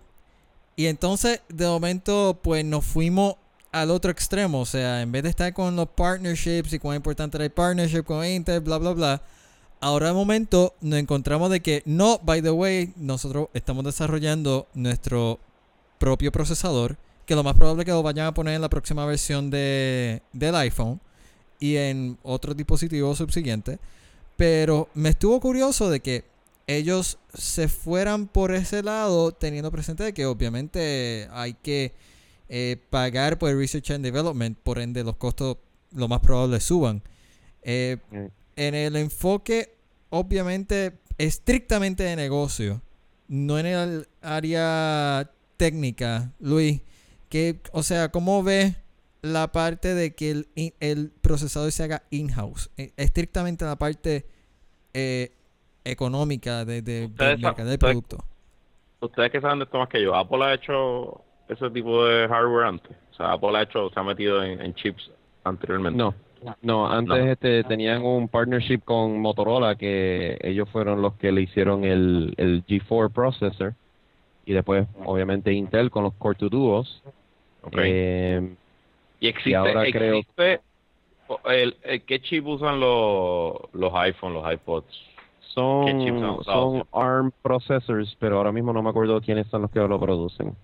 y 0.75 0.87
entonces 0.87 1.41
de 1.49 1.65
momento 1.65 2.39
pues 2.41 2.63
nos 2.65 2.85
fuimos 2.85 3.35
al 3.71 3.89
otro 3.89 4.11
extremo, 4.11 4.61
o 4.61 4.65
sea, 4.65 5.01
en 5.01 5.11
vez 5.11 5.23
de 5.23 5.29
estar 5.29 5.51
con 5.53 5.75
los 5.75 5.87
partnerships 5.89 6.73
y 6.73 6.79
cuán 6.79 6.97
importante 6.97 7.37
era 7.37 7.45
el 7.45 7.51
partnership 7.51 8.03
con 8.03 8.23
Intel, 8.23 8.59
bla, 8.61 8.77
bla, 8.77 8.91
bla, 8.91 9.21
ahora 9.83 10.07
de 10.07 10.13
momento 10.13 10.73
nos 10.79 10.97
encontramos 10.97 11.51
de 11.51 11.59
que 11.59 11.83
no, 11.85 12.17
by 12.23 12.41
the 12.41 12.51
way, 12.51 12.93
nosotros 12.95 13.49
estamos 13.53 13.83
desarrollando 13.83 14.67
nuestro 14.73 15.39
propio 15.99 16.31
procesador, 16.31 16.97
que 17.25 17.35
lo 17.35 17.43
más 17.43 17.55
probable 17.55 17.81
es 17.81 17.85
que 17.85 17.91
lo 17.91 18.01
vayan 18.01 18.27
a 18.27 18.33
poner 18.33 18.55
en 18.55 18.61
la 18.61 18.69
próxima 18.69 19.05
versión 19.05 19.49
de, 19.49 20.21
del 20.31 20.55
iPhone 20.55 21.01
y 21.59 21.75
en 21.75 22.17
otros 22.23 22.55
dispositivos 22.55 23.17
subsiguientes. 23.17 23.77
Pero 24.37 24.87
me 24.93 25.09
estuvo 25.09 25.39
curioso 25.41 25.89
de 25.89 25.99
que 25.99 26.23
ellos 26.65 27.17
se 27.33 27.67
fueran 27.67 28.27
por 28.27 28.53
ese 28.53 28.83
lado, 28.83 29.33
teniendo 29.33 29.69
presente 29.69 30.05
de 30.05 30.13
que 30.13 30.25
obviamente 30.25 31.27
hay 31.33 31.55
que 31.55 31.91
eh, 32.47 32.77
pagar 32.89 33.37
por 33.37 33.49
el 33.49 33.59
Research 33.59 33.91
and 33.91 34.05
Development, 34.05 34.57
por 34.63 34.79
ende 34.79 35.03
los 35.03 35.17
costos 35.17 35.57
lo 35.91 36.07
más 36.07 36.21
probable 36.21 36.61
suban. 36.61 37.01
Eh, 37.63 37.97
mm 38.09 38.43
en 38.55 38.75
el 38.75 38.95
enfoque, 38.95 39.72
obviamente, 40.13 40.99
estrictamente 41.17 42.03
de 42.03 42.15
negocio, 42.15 42.81
no 43.27 43.57
en 43.57 43.65
el 43.65 44.07
área 44.21 45.31
técnica, 45.57 46.31
Luis, 46.39 46.81
que, 47.29 47.59
o 47.71 47.81
sea, 47.81 48.09
¿cómo 48.09 48.43
ves 48.43 48.75
la 49.23 49.51
parte 49.51 49.95
de 49.95 50.13
que 50.13 50.29
el, 50.29 50.47
el 50.79 51.09
procesador 51.09 51.71
se 51.71 51.83
haga 51.83 52.03
in-house? 52.11 52.69
Eh, 52.77 52.91
estrictamente 52.95 53.65
la 53.65 53.75
parte 53.75 54.27
eh, 54.93 55.31
económica 55.83 56.63
de, 56.63 56.83
de, 56.83 57.07
del 57.07 57.79
producto. 57.79 58.23
Ustedes 58.99 59.31
que 59.31 59.41
saben 59.41 59.59
de 59.59 59.65
esto 59.65 59.79
más 59.79 59.89
que 59.89 60.01
yo, 60.01 60.13
Apple 60.13 60.45
ha 60.45 60.53
hecho 60.53 61.23
ese 61.49 61.71
tipo 61.71 62.05
de 62.05 62.27
hardware 62.27 62.67
antes. 62.67 62.95
O 63.13 63.15
sea, 63.15 63.31
Apple 63.31 63.57
ha 63.57 63.63
hecho, 63.63 63.89
se 63.89 63.99
ha 63.99 64.03
metido 64.03 64.43
en, 64.43 64.61
en 64.61 64.75
chips 64.75 65.09
anteriormente. 65.43 65.97
No, 65.97 66.13
No, 66.61 66.87
antes 66.91 67.07
No. 67.25 67.31
este 67.31 67.63
tenían 67.63 68.03
un 68.03 68.27
partnership 68.27 68.79
con 68.83 69.19
Motorola 69.19 69.75
que 69.75 70.37
ellos 70.41 70.69
fueron 70.69 71.01
los 71.01 71.13
que 71.15 71.31
le 71.31 71.41
hicieron 71.41 71.83
el, 71.83 72.33
el 72.37 72.65
G4 72.65 73.11
processor 73.11 73.73
y 74.45 74.53
después 74.53 74.87
obviamente 75.05 75.53
Intel 75.53 75.89
con 75.89 76.03
los 76.03 76.13
Core 76.15 76.37
2 76.39 76.51
Duos. 76.51 77.03
Ok. 77.63 77.75
Eh, 77.77 78.55
y 79.19 79.27
existe, 79.27 79.55
ahora 79.55 79.83
creo- 79.91 80.15
existe 80.17 80.61
el, 81.45 81.77
el- 81.83 82.01
¿qué 82.03 82.21
chip 82.21 82.45
usan 82.45 82.79
los, 82.79 83.53
los 83.73 83.93
iPhone, 83.95 84.33
los 84.33 84.51
iPods? 84.53 85.13
¿Qué 85.55 85.95
chips 86.03 86.21
han 86.23 86.43
son, 86.43 86.43
son 86.43 86.83
ARM 86.91 87.31
processors, 87.43 88.15
pero 88.19 88.37
ahora 88.37 88.51
mismo 88.51 88.73
no 88.73 88.81
me 88.81 88.89
acuerdo 88.89 89.21
quiénes 89.21 89.45
son 89.47 89.61
los 89.61 89.69
que 89.71 89.79
lo 89.79 89.99
producen. 89.99 90.47
O 90.47 90.55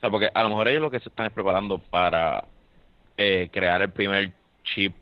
sea, 0.00 0.10
porque 0.10 0.30
a 0.32 0.42
lo 0.42 0.48
mejor 0.48 0.68
ellos 0.68 0.80
lo 0.80 0.90
que 0.90 1.00
se 1.00 1.10
están 1.10 1.26
es 1.26 1.32
preparando 1.32 1.78
para 1.78 2.44
eh, 3.18 3.50
crear 3.52 3.82
el 3.82 3.90
primer 3.90 4.32
chip 4.64 4.94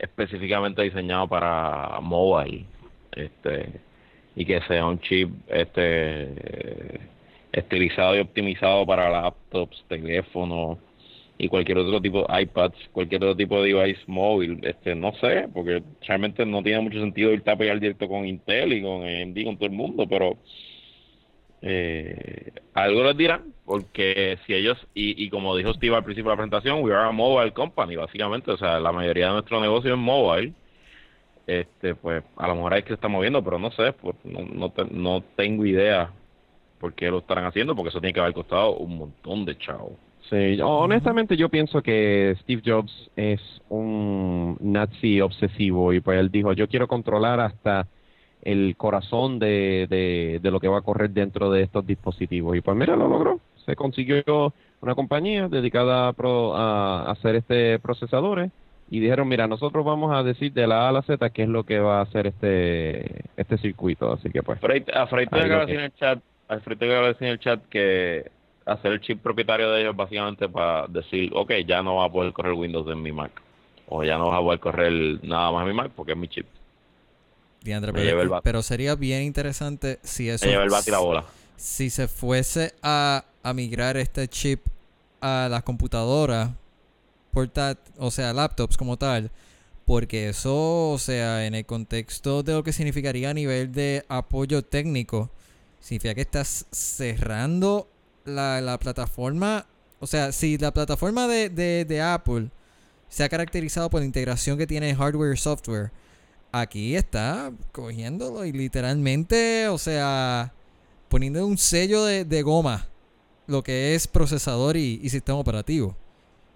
específicamente 0.00 0.82
diseñado 0.82 1.28
para 1.28 2.00
mobile, 2.00 2.64
este, 3.12 3.80
y 4.34 4.44
que 4.44 4.60
sea 4.62 4.86
un 4.86 4.98
chip 5.00 5.30
este 5.48 7.00
estilizado 7.52 8.16
y 8.16 8.20
optimizado 8.20 8.86
para 8.86 9.10
laptops, 9.10 9.84
teléfonos 9.88 10.78
y 11.36 11.48
cualquier 11.48 11.78
otro 11.78 12.00
tipo, 12.00 12.26
iPads, 12.28 12.76
cualquier 12.92 13.22
otro 13.24 13.36
tipo 13.36 13.62
de 13.62 13.72
device 13.72 14.02
móvil, 14.06 14.60
este, 14.62 14.94
no 14.94 15.12
sé, 15.14 15.48
porque 15.52 15.82
realmente 16.06 16.44
no 16.44 16.62
tiene 16.62 16.80
mucho 16.80 17.00
sentido 17.00 17.32
irte 17.32 17.50
a 17.50 17.56
pelear 17.56 17.80
directo 17.80 18.08
con 18.08 18.26
Intel 18.26 18.74
y 18.74 18.82
con 18.82 19.02
AMD, 19.02 19.44
con 19.44 19.56
todo 19.56 19.66
el 19.66 19.72
mundo, 19.74 20.06
pero 20.06 20.36
eh, 21.62 22.52
algo 22.74 23.04
les 23.04 23.16
dirán, 23.16 23.52
porque 23.64 24.38
si 24.46 24.54
ellos, 24.54 24.78
y, 24.94 25.22
y 25.22 25.30
como 25.30 25.56
dijo 25.56 25.72
Steve 25.74 25.94
al 25.94 26.04
principio 26.04 26.30
de 26.30 26.36
la 26.36 26.42
presentación, 26.42 26.82
we 26.82 26.94
are 26.94 27.08
a 27.08 27.12
mobile 27.12 27.52
company, 27.52 27.96
básicamente, 27.96 28.50
o 28.50 28.56
sea, 28.56 28.80
la 28.80 28.92
mayoría 28.92 29.26
de 29.26 29.32
nuestro 29.32 29.60
negocio 29.60 29.92
es 29.92 29.98
mobile, 29.98 30.52
este, 31.46 31.94
pues 31.94 32.22
a 32.36 32.48
lo 32.48 32.54
mejor 32.54 32.74
hay 32.74 32.82
que 32.82 32.88
se 32.88 32.94
está 32.94 33.08
moviendo, 33.08 33.42
pero 33.42 33.58
no 33.58 33.70
sé, 33.72 33.92
pues, 33.92 34.16
no, 34.24 34.40
no, 34.42 34.72
no 34.90 35.22
tengo 35.36 35.66
idea 35.66 36.10
por 36.78 36.94
qué 36.94 37.10
lo 37.10 37.18
estarán 37.18 37.44
haciendo, 37.44 37.76
porque 37.76 37.90
eso 37.90 38.00
tiene 38.00 38.14
que 38.14 38.20
haber 38.20 38.32
costado 38.32 38.76
un 38.76 38.96
montón 38.96 39.44
de 39.44 39.58
chavo. 39.58 39.96
Sí, 40.30 40.58
honestamente 40.62 41.36
yo 41.36 41.48
pienso 41.48 41.82
que 41.82 42.36
Steve 42.42 42.62
Jobs 42.64 43.10
es 43.16 43.40
un 43.68 44.56
nazi 44.60 45.20
obsesivo 45.20 45.92
y 45.92 46.00
pues 46.00 46.20
él 46.20 46.30
dijo, 46.30 46.52
yo 46.52 46.68
quiero 46.68 46.86
controlar 46.86 47.40
hasta 47.40 47.88
el 48.42 48.74
corazón 48.76 49.38
de, 49.38 49.86
de, 49.88 50.40
de 50.42 50.50
lo 50.50 50.60
que 50.60 50.68
va 50.68 50.78
a 50.78 50.82
correr 50.82 51.10
dentro 51.10 51.50
de 51.50 51.62
estos 51.62 51.86
dispositivos. 51.86 52.56
Y 52.56 52.60
pues 52.60 52.76
mira, 52.76 52.96
lo 52.96 53.08
logró. 53.08 53.40
Se 53.66 53.76
consiguió 53.76 54.54
una 54.80 54.94
compañía 54.94 55.48
dedicada 55.48 56.08
a, 56.08 56.12
pro- 56.12 56.56
a 56.56 57.10
hacer 57.10 57.36
este 57.36 57.78
procesadores 57.78 58.50
y 58.90 58.98
dijeron, 58.98 59.28
mira, 59.28 59.46
nosotros 59.46 59.84
vamos 59.84 60.10
a 60.12 60.22
decir 60.22 60.52
de 60.52 60.66
la 60.66 60.86
A 60.86 60.88
a 60.88 60.92
la 60.92 61.02
Z 61.02 61.30
qué 61.30 61.42
es 61.42 61.48
lo 61.48 61.64
que 61.64 61.78
va 61.78 61.98
a 61.98 62.02
hacer 62.02 62.26
este 62.26 63.24
este 63.36 63.58
circuito. 63.58 64.12
Así 64.12 64.30
que 64.30 64.42
pues... 64.42 64.58
A 64.58 65.06
Freight 65.06 65.30
te 65.30 65.38
acaba 65.38 65.66
de 65.66 65.74
en 65.74 65.80
el 65.80 65.92
chat, 65.94 66.18
acaba 66.48 66.68
de 66.68 67.08
decir 67.08 67.26
en 67.26 67.32
el 67.32 67.38
chat 67.38 67.60
que 67.68 68.30
hacer 68.66 68.92
el 68.92 69.00
chip 69.00 69.22
propietario 69.22 69.70
de 69.70 69.82
ellos 69.82 69.94
básicamente 69.94 70.48
para 70.48 70.86
decir, 70.86 71.30
ok, 71.34 71.52
ya 71.66 71.82
no 71.82 71.96
va 71.96 72.06
a 72.06 72.10
poder 72.10 72.32
correr 72.32 72.54
Windows 72.54 72.88
en 72.88 73.02
mi 73.02 73.12
Mac. 73.12 73.30
O 73.88 74.02
ya 74.02 74.16
no 74.16 74.28
vas 74.28 74.38
a 74.38 74.42
poder 74.42 74.60
correr 74.60 74.92
nada 75.24 75.52
más 75.52 75.62
en 75.62 75.68
mi 75.68 75.74
Mac 75.74 75.92
porque 75.94 76.12
es 76.12 76.18
mi 76.18 76.28
chip. 76.28 76.46
Diandre, 77.62 77.92
pero, 78.42 78.62
sería 78.62 78.94
bien 78.94 79.22
interesante 79.22 79.98
si 80.02 80.28
eso. 80.28 80.44
Se 80.44 80.50
lleva 80.50 80.64
el 80.64 80.70
bate 80.70 80.90
y 80.90 80.92
la 80.92 80.98
bola. 80.98 81.24
Si 81.56 81.90
se 81.90 82.08
fuese 82.08 82.74
a, 82.82 83.24
a 83.42 83.52
migrar 83.52 83.96
este 83.96 84.28
chip 84.28 84.66
a 85.20 85.48
las 85.50 85.62
computadoras, 85.62 86.50
o 87.98 88.10
sea, 88.10 88.32
laptops 88.32 88.76
como 88.76 88.96
tal, 88.96 89.30
porque 89.84 90.28
eso, 90.28 90.90
o 90.90 90.98
sea, 90.98 91.46
en 91.46 91.54
el 91.54 91.66
contexto 91.66 92.42
de 92.42 92.54
lo 92.54 92.62
que 92.62 92.72
significaría 92.72 93.30
a 93.30 93.34
nivel 93.34 93.72
de 93.72 94.04
apoyo 94.08 94.62
técnico, 94.62 95.30
significa 95.80 96.14
que 96.14 96.20
estás 96.22 96.66
cerrando 96.70 97.88
la, 98.24 98.60
la 98.60 98.78
plataforma. 98.78 99.66
O 99.98 100.06
sea, 100.06 100.32
si 100.32 100.56
la 100.58 100.72
plataforma 100.72 101.26
de, 101.26 101.50
de, 101.50 101.84
de 101.84 102.00
Apple 102.00 102.48
se 103.08 103.24
ha 103.24 103.28
caracterizado 103.28 103.90
por 103.90 104.00
la 104.00 104.06
integración 104.06 104.56
que 104.56 104.66
tiene 104.66 104.94
hardware 104.94 105.34
y 105.34 105.36
software, 105.36 105.90
aquí 106.52 106.96
está 106.96 107.52
cogiéndolo 107.72 108.44
y 108.44 108.52
literalmente, 108.52 109.68
o 109.68 109.78
sea, 109.78 110.52
poniendo 111.08 111.46
un 111.46 111.58
sello 111.58 112.04
de, 112.04 112.24
de 112.24 112.42
goma 112.42 112.88
lo 113.46 113.62
que 113.62 113.94
es 113.94 114.06
procesador 114.06 114.76
y, 114.76 115.00
y 115.02 115.10
sistema 115.10 115.38
operativo. 115.38 115.96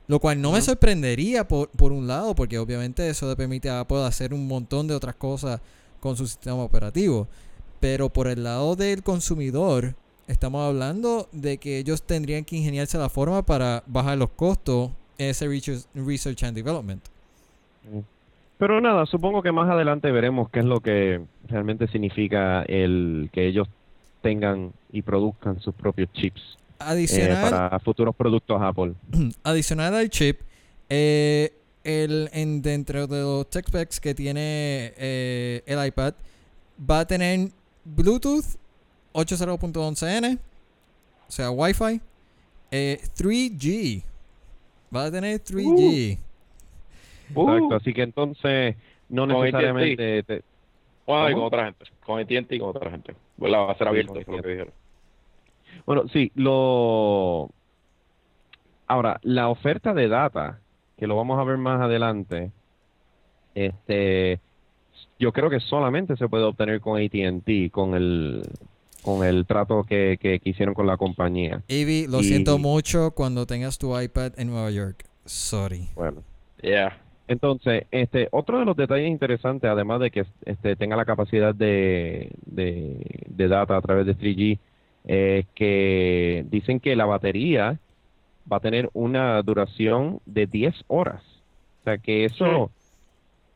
Lo 0.06 0.20
cual 0.20 0.40
no 0.40 0.52
me 0.52 0.60
sorprendería 0.60 1.48
por, 1.48 1.68
por 1.70 1.90
un 1.92 2.06
lado, 2.06 2.34
porque 2.34 2.58
obviamente 2.58 3.08
eso 3.08 3.28
le 3.28 3.36
permite 3.36 3.70
a 3.70 3.80
Apple 3.80 4.04
hacer 4.04 4.34
un 4.34 4.46
montón 4.46 4.86
de 4.86 4.94
otras 4.94 5.14
cosas 5.14 5.60
con 6.00 6.16
su 6.16 6.26
sistema 6.26 6.62
operativo. 6.62 7.26
Pero 7.80 8.12
por 8.12 8.28
el 8.28 8.44
lado 8.44 8.76
del 8.76 9.02
consumidor, 9.02 9.96
estamos 10.28 10.66
hablando 10.66 11.28
de 11.32 11.58
que 11.58 11.78
ellos 11.78 12.02
tendrían 12.02 12.44
que 12.44 12.56
ingeniarse 12.56 12.98
la 12.98 13.08
forma 13.08 13.44
para 13.44 13.82
bajar 13.86 14.18
los 14.18 14.30
costos 14.30 14.90
en 15.18 15.30
ese 15.30 15.48
research, 15.48 15.86
research 15.94 16.44
and 16.44 16.54
development. 16.54 17.02
Pero 18.58 18.80
nada, 18.80 19.06
supongo 19.06 19.42
que 19.42 19.52
más 19.52 19.68
adelante 19.68 20.10
veremos 20.12 20.48
qué 20.50 20.60
es 20.60 20.64
lo 20.64 20.80
que 20.80 21.20
realmente 21.48 21.88
significa 21.88 22.62
el 22.62 23.30
que 23.32 23.46
ellos 23.46 23.68
tengan 24.22 24.72
y 24.92 25.02
produzcan 25.02 25.60
sus 25.60 25.74
propios 25.74 26.10
chips 26.12 26.40
eh, 26.40 26.56
Adicional, 26.78 27.50
para 27.50 27.80
futuros 27.80 28.14
productos 28.14 28.60
Apple. 28.62 28.94
adicional 29.42 29.94
al 29.94 30.08
chip, 30.08 30.40
eh, 30.88 31.52
el, 31.82 32.30
en, 32.32 32.62
dentro 32.62 33.06
de 33.06 33.20
los 33.20 33.50
tech 33.50 33.66
specs 33.68 34.00
que 34.00 34.14
tiene 34.14 34.92
eh, 34.96 35.62
el 35.66 35.86
iPad, 35.86 36.14
va 36.78 37.00
a 37.00 37.06
tener 37.06 37.50
Bluetooth 37.84 38.44
8.0.11n, 39.12 40.38
o 41.28 41.30
sea, 41.30 41.50
Wi-Fi, 41.50 42.00
eh, 42.70 43.00
3G. 43.16 44.02
Va 44.94 45.04
a 45.04 45.10
tener 45.10 45.42
3G. 45.42 46.18
Exacto, 47.30 47.74
así 47.74 47.92
que 47.94 48.02
entonces 48.02 48.76
no 49.08 49.26
Con 49.26 49.40
necesariamente... 49.40 50.22
te- 50.22 50.42
Bueno, 51.06 51.30
y 51.30 51.34
con 51.34 51.42
otra 51.44 51.64
gente. 51.66 51.84
Con 52.04 52.20
AT&T 52.20 52.56
y 52.56 52.58
con 52.58 52.68
otra 52.70 52.90
gente. 52.90 53.14
¿Verdad? 53.36 53.58
Va 53.60 53.72
a 53.72 53.78
ser 53.78 53.88
eso 53.96 54.16
es 54.18 54.26
lo 54.28 54.42
que 54.42 54.48
dijeron. 54.48 54.72
Bueno, 55.86 56.04
sí, 56.12 56.30
lo... 56.34 57.50
Ahora, 58.86 59.18
la 59.22 59.48
oferta 59.48 59.94
de 59.94 60.08
data, 60.08 60.60
que 60.98 61.06
lo 61.06 61.16
vamos 61.16 61.38
a 61.38 61.44
ver 61.44 61.56
más 61.56 61.80
adelante, 61.80 62.52
este, 63.54 64.40
yo 65.18 65.32
creo 65.32 65.48
que 65.50 65.60
solamente 65.60 66.16
se 66.16 66.28
puede 66.28 66.44
obtener 66.44 66.80
con 66.80 67.00
AT&T, 67.00 67.70
con 67.70 67.94
el, 67.94 68.42
con 69.02 69.24
el 69.24 69.46
trato 69.46 69.84
que, 69.84 70.18
que, 70.20 70.38
que 70.40 70.50
hicieron 70.50 70.74
con 70.74 70.86
la 70.86 70.96
compañía. 70.96 71.62
Ivy, 71.68 72.06
lo 72.08 72.20
Y- 72.20 72.24
siento 72.24 72.58
mucho 72.58 73.12
cuando 73.12 73.46
tengas 73.46 73.78
tu 73.78 73.98
iPad 73.98 74.32
en 74.38 74.48
Nueva 74.48 74.70
York. 74.70 75.04
Sorry. 75.24 75.88
Bueno, 75.94 76.22
Yeah. 76.62 76.98
Entonces, 77.26 77.86
este, 77.90 78.28
otro 78.32 78.58
de 78.58 78.64
los 78.64 78.76
detalles 78.76 79.08
interesantes, 79.08 79.70
además 79.70 80.00
de 80.00 80.10
que 80.10 80.26
este, 80.44 80.76
tenga 80.76 80.96
la 80.96 81.04
capacidad 81.04 81.54
de, 81.54 82.30
de, 82.44 83.24
de 83.26 83.48
data 83.48 83.76
a 83.76 83.80
través 83.80 84.06
de 84.06 84.16
3G, 84.16 84.58
es 85.04 85.46
que 85.54 86.44
dicen 86.50 86.80
que 86.80 86.96
la 86.96 87.06
batería 87.06 87.78
va 88.50 88.58
a 88.58 88.60
tener 88.60 88.90
una 88.92 89.40
duración 89.42 90.20
de 90.26 90.46
10 90.46 90.84
horas. 90.86 91.22
O 91.80 91.84
sea 91.84 91.98
que 91.98 92.24
eso, 92.24 92.70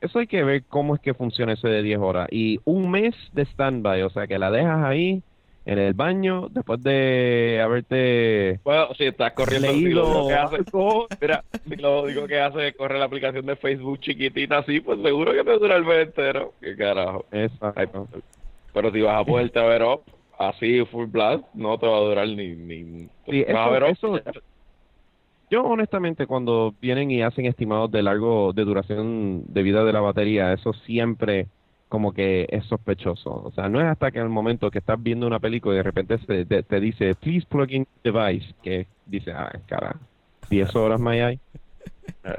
eso 0.01 0.19
hay 0.19 0.27
que 0.27 0.45
ver 0.45 0.65
cómo 0.65 0.95
es 0.95 1.01
que 1.01 1.15
funciona 1.15 1.53
eso 1.53 1.69
de 1.69 1.83
10 1.83 1.99
horas. 1.99 2.29
Y 2.31 2.61
un 2.65 2.91
mes 2.91 3.15
de 3.33 3.45
standby, 3.47 4.03
o 4.03 4.11
sea 4.11 4.27
que 4.27 4.39
la 4.39 4.51
dejas 4.51 4.85
ahí 4.85 5.23
en 5.69 5.79
el 5.79 5.93
baño 5.95 6.49
después 6.51 6.83
de 6.83 7.61
haberte 7.63 8.61
Bueno, 8.65 8.89
si 8.95 9.05
estás 9.05 9.33
corriendo 9.35 9.73
si 9.75 9.91
lo 9.91 10.09
único 10.09 10.29
que 10.29 10.35
hace, 10.35 10.57
algo. 10.57 11.09
mira, 11.21 11.45
si 11.69 11.77
lo 11.77 12.03
único 12.03 12.27
que 12.27 12.41
hace 12.41 12.69
es 12.69 12.77
correr 12.77 12.99
la 12.99 13.05
aplicación 13.05 13.45
de 13.47 13.57
Facebook 13.57 14.01
chiquitita 14.01 14.59
así, 14.59 14.81
pues 14.81 14.99
seguro 15.03 15.33
que 15.33 15.45
te 15.45 15.59
dura 15.59 15.77
el 15.77 15.85
mes 15.85 16.07
entero. 16.07 16.55
¿Qué 16.61 16.75
carajo? 16.77 17.27
Exacto. 17.31 18.09
Pero 18.73 18.93
si 18.93 19.01
vas 19.03 19.21
a 19.21 19.25
poderte 19.25 19.61
ver 19.61 19.83
up, 19.83 20.03
así 20.39 20.85
full 20.87 21.07
blast, 21.07 21.45
no 21.55 21.79
te 21.79 21.87
va 21.87 21.97
a 21.99 22.01
durar 22.01 22.29
ni... 22.29 22.55
ni 22.57 23.09
Sí, 23.27 23.45
a 23.55 23.69
ver 23.69 23.83
eso- 23.85 24.19
yo 25.51 25.63
honestamente 25.65 26.27
cuando 26.27 26.75
vienen 26.81 27.11
y 27.11 27.23
hacen 27.23 27.47
estimados 27.47 27.91
de 27.91 28.03
largo 28.03 28.53
de 28.53 28.65
duración 28.65 29.45
de 29.47 29.63
vida 29.63 29.83
de 29.85 29.93
la 29.93 30.01
batería, 30.01 30.53
eso 30.53 30.73
siempre 30.73 31.49
como 31.89 32.13
que 32.13 32.47
es 32.51 32.65
sospechoso. 32.67 33.31
O 33.45 33.53
sea, 33.55 33.69
no 33.69 33.81
es 33.81 33.87
hasta 33.87 34.11
que 34.11 34.19
en 34.19 34.25
el 34.25 34.31
momento 34.31 34.71
que 34.71 34.79
estás 34.79 35.03
viendo 35.03 35.27
una 35.27 35.39
película 35.41 35.75
y 35.75 35.79
de 35.79 35.83
repente 35.83 36.19
se- 36.27 36.45
te, 36.45 36.63
te 36.63 36.81
dice, 36.81 37.15
please 37.15 37.47
plug 37.49 37.71
in 37.71 37.87
device, 38.05 38.55
que 38.63 38.87
dice, 39.07 39.33
ah, 39.33 39.51
cara, 39.67 39.97
10 40.51 40.75
horas 40.77 41.01
más 41.01 41.15
hay. 41.15 41.41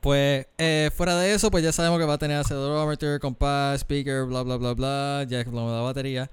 Pues 0.00 0.46
eh, 0.56 0.90
fuera 0.94 1.16
de 1.16 1.34
eso, 1.34 1.50
pues 1.50 1.64
ya 1.64 1.72
sabemos 1.72 1.98
que 1.98 2.04
va 2.06 2.14
a 2.14 2.18
tener 2.18 2.36
acelerómetro, 2.36 3.18
compás, 3.18 3.80
speaker, 3.80 4.24
bla, 4.24 4.42
bla, 4.42 4.56
bla, 4.56 4.72
bla. 4.72 5.26
Ya 5.28 5.38
de 5.42 5.50
la 5.50 5.80
batería. 5.80 6.30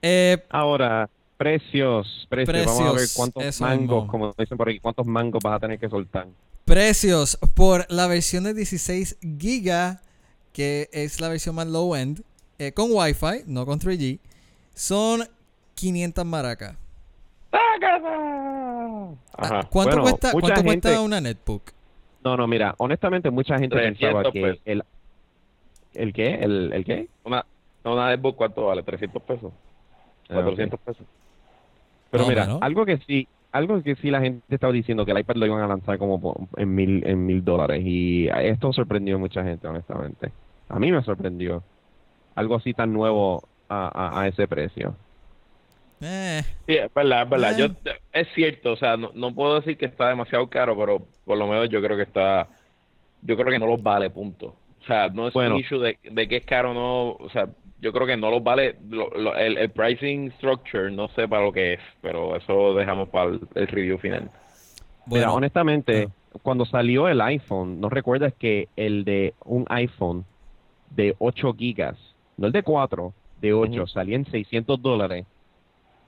Eh, 0.00 0.38
Ahora, 0.48 1.08
Precios, 1.38 2.26
precios, 2.28 2.66
Vamos 2.66 2.82
a 2.82 2.92
ver 2.92 3.08
cuántos 3.14 3.60
mangos, 3.60 4.10
como 4.10 4.34
dicen 4.36 4.58
por 4.58 4.68
aquí, 4.68 4.80
cuántos 4.80 5.06
mangos 5.06 5.40
vas 5.40 5.54
a 5.54 5.60
tener 5.60 5.78
que 5.78 5.88
soltar. 5.88 6.26
Precios 6.64 7.38
por 7.54 7.86
la 7.88 8.08
versión 8.08 8.42
de 8.42 8.54
16 8.54 9.18
GB, 9.22 10.00
que 10.58 10.88
es 10.92 11.20
la 11.20 11.28
versión 11.28 11.54
más 11.54 11.68
low 11.68 11.94
end, 11.94 12.20
eh, 12.58 12.72
con 12.72 12.90
Wi-Fi, 12.90 13.44
no 13.46 13.64
con 13.64 13.78
3G, 13.78 14.18
son 14.74 15.20
500 15.76 16.24
maracas. 16.24 16.76
¡Sácala! 17.52 19.14
Ajá. 19.36 19.60
Ah, 19.60 19.68
¿Cuánto 19.70 19.90
Bueno, 19.92 20.02
cuesta, 20.02 20.32
mucha 20.32 20.40
cuánto 20.54 20.68
gente- 20.68 20.88
cuesta 20.88 21.00
una 21.00 21.20
netbook? 21.20 21.62
No, 22.24 22.36
no, 22.36 22.48
mira, 22.48 22.74
honestamente 22.78 23.30
mucha 23.30 23.56
gente 23.56 23.76
300 23.76 24.00
pensaba 24.00 24.32
que 24.32 24.42
pesos. 24.42 24.60
el... 24.64 24.82
¿El 25.94 26.12
qué? 26.12 26.34
¿El, 26.34 26.72
el 26.72 26.84
qué? 26.84 27.08
Una, 27.22 27.46
una 27.84 28.08
netbook, 28.08 28.34
¿cuánto 28.34 28.66
vale? 28.66 28.82
¿300 28.84 29.22
pesos? 29.22 29.52
Ah, 30.28 30.34
400 30.34 30.80
pesos. 30.80 31.06
Pero 32.10 32.24
Más 32.24 32.26
o 32.26 32.30
mira, 32.30 32.58
algo 32.66 32.84
que 32.84 32.98
sí, 33.06 33.28
algo 33.52 33.80
que 33.80 33.94
sí 33.94 34.10
la 34.10 34.20
gente 34.20 34.42
estaba 34.52 34.72
diciendo 34.72 35.04
que 35.06 35.12
el 35.12 35.20
iPad 35.20 35.36
lo 35.36 35.46
iban 35.46 35.62
a 35.62 35.68
lanzar 35.68 35.98
como 35.98 36.48
en 36.56 36.74
mil, 36.74 37.06
en 37.06 37.24
mil 37.26 37.44
dólares 37.44 37.80
y 37.84 38.26
esto 38.28 38.72
sorprendió 38.72 39.14
a 39.14 39.18
mucha 39.20 39.44
gente, 39.44 39.68
honestamente. 39.68 40.32
A 40.68 40.78
mí 40.78 40.92
me 40.92 41.02
sorprendió 41.02 41.62
algo 42.34 42.56
así 42.56 42.74
tan 42.74 42.92
nuevo 42.92 43.48
a, 43.68 43.88
a, 44.16 44.20
a 44.22 44.28
ese 44.28 44.46
precio. 44.46 44.94
Eh, 46.00 46.42
Sí, 46.66 46.76
es 46.76 46.92
verdad, 46.94 47.22
es 47.24 47.30
verdad. 47.30 47.52
Eh. 47.60 47.68
Yo, 47.84 47.90
es 48.12 48.28
cierto, 48.34 48.72
o 48.72 48.76
sea, 48.76 48.96
no, 48.96 49.10
no 49.14 49.34
puedo 49.34 49.56
decir 49.56 49.76
que 49.76 49.86
está 49.86 50.08
demasiado 50.08 50.46
caro, 50.48 50.76
pero 50.76 51.02
por 51.24 51.36
lo 51.38 51.46
menos 51.46 51.68
yo 51.70 51.82
creo 51.82 51.96
que 51.96 52.02
está, 52.04 52.46
yo 53.22 53.36
creo 53.36 53.48
que 53.50 53.58
no 53.58 53.66
los 53.66 53.82
vale, 53.82 54.10
punto. 54.10 54.54
O 54.80 54.84
sea, 54.86 55.08
no 55.08 55.28
es 55.28 55.34
Bueno. 55.34 55.54
un 55.56 55.60
issue 55.60 55.78
de, 55.80 55.98
de 56.02 56.28
que 56.28 56.36
es 56.36 56.44
caro 56.44 56.70
o 56.70 56.74
no, 56.74 57.10
o 57.24 57.30
sea, 57.30 57.48
yo 57.80 57.92
creo 57.92 58.06
que 58.06 58.16
no 58.16 58.30
los 58.30 58.42
vale, 58.42 58.76
lo- 58.88 59.10
lo- 59.10 59.34
el, 59.36 59.56
el 59.58 59.70
pricing 59.70 60.30
structure, 60.32 60.90
no 60.90 61.08
sé 61.08 61.26
para 61.28 61.44
lo 61.44 61.52
que 61.52 61.74
es, 61.74 61.80
pero 62.00 62.36
eso 62.36 62.52
lo 62.52 62.74
dejamos 62.74 63.08
para 63.08 63.30
el, 63.30 63.40
el 63.54 63.66
review 63.66 63.98
final. 63.98 64.22
Mira, 65.06 65.26
bueno, 65.26 65.34
honestamente, 65.34 66.08
ah. 66.08 66.38
cuando 66.42 66.64
salió 66.64 67.08
el 67.08 67.20
iPhone, 67.20 67.80
¿no 67.80 67.88
recuerdas 67.88 68.32
que 68.38 68.68
el 68.76 69.04
de 69.04 69.34
un 69.44 69.64
iPhone 69.68 70.24
de 70.90 71.14
8 71.18 71.54
gigas, 71.54 71.96
no 72.36 72.46
el 72.46 72.52
de 72.52 72.62
4, 72.62 73.12
de 73.40 73.52
8, 73.52 73.82
Ujú. 73.82 73.86
salía 73.86 74.16
en 74.16 74.30
600 74.30 74.80
dólares? 74.80 75.26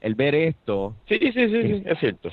El 0.00 0.14
ver 0.14 0.34
esto, 0.34 0.94
Sí, 1.08 1.18
sí, 1.20 1.32
sí, 1.32 1.48
sí, 1.50 1.62
sí, 1.62 1.82
es 1.84 1.98
cierto. 1.98 2.30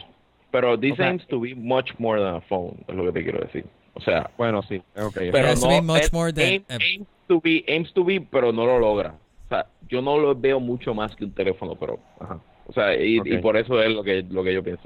Pero 0.52 0.80
this 0.80 0.94
O 0.94 0.96
sea, 0.96 1.08
aims 1.10 1.28
to 1.28 1.40
be 1.42 1.54
much 1.54 1.92
more 2.00 2.22
than 2.22 2.36
a 2.36 2.42
phone, 2.42 2.78
es 2.88 2.96
lo 2.96 3.06
que 3.06 3.12
te 3.12 3.24
quiero 3.24 3.40
decir. 3.40 3.66
O 3.94 4.02
sea, 4.02 4.30
bueno, 4.38 4.62
sí, 4.64 4.82
ok. 4.96 5.18
pero 5.32 5.56
no 5.56 5.68
be 5.70 5.82
much 5.82 6.04
es- 6.04 6.14
more 6.14 6.32
than- 6.32 6.44
aim- 6.46 6.66
eh. 6.70 6.78
aims 6.80 7.08
to 7.28 7.42
be 7.42 7.66
aims 7.68 7.94
to 7.94 8.04
be 8.06 8.22
pero 8.22 8.54
no 8.54 8.66
lo 8.66 8.80
logra 8.80 9.16
o 9.46 9.50
sea 9.50 9.66
yo 9.90 10.02
no 10.02 10.18
lo 10.18 10.34
veo 10.34 10.62
mucho 10.62 10.94
más 10.94 11.14
que 11.14 11.26
un 11.26 11.34
teléfono 11.34 11.76
pero 11.76 12.00
ajá. 12.22 12.40
o 12.68 12.72
sea 12.72 12.96
y, 12.96 13.16
y 13.16 13.36
Ok. 13.36 13.42
por 13.42 13.58
eso 13.58 13.82
es 13.82 13.90
lo 13.94 14.02
que 14.02 14.24
lo 14.30 14.44
que 14.46 14.54
yo 14.54 14.64
pienso 14.64 14.84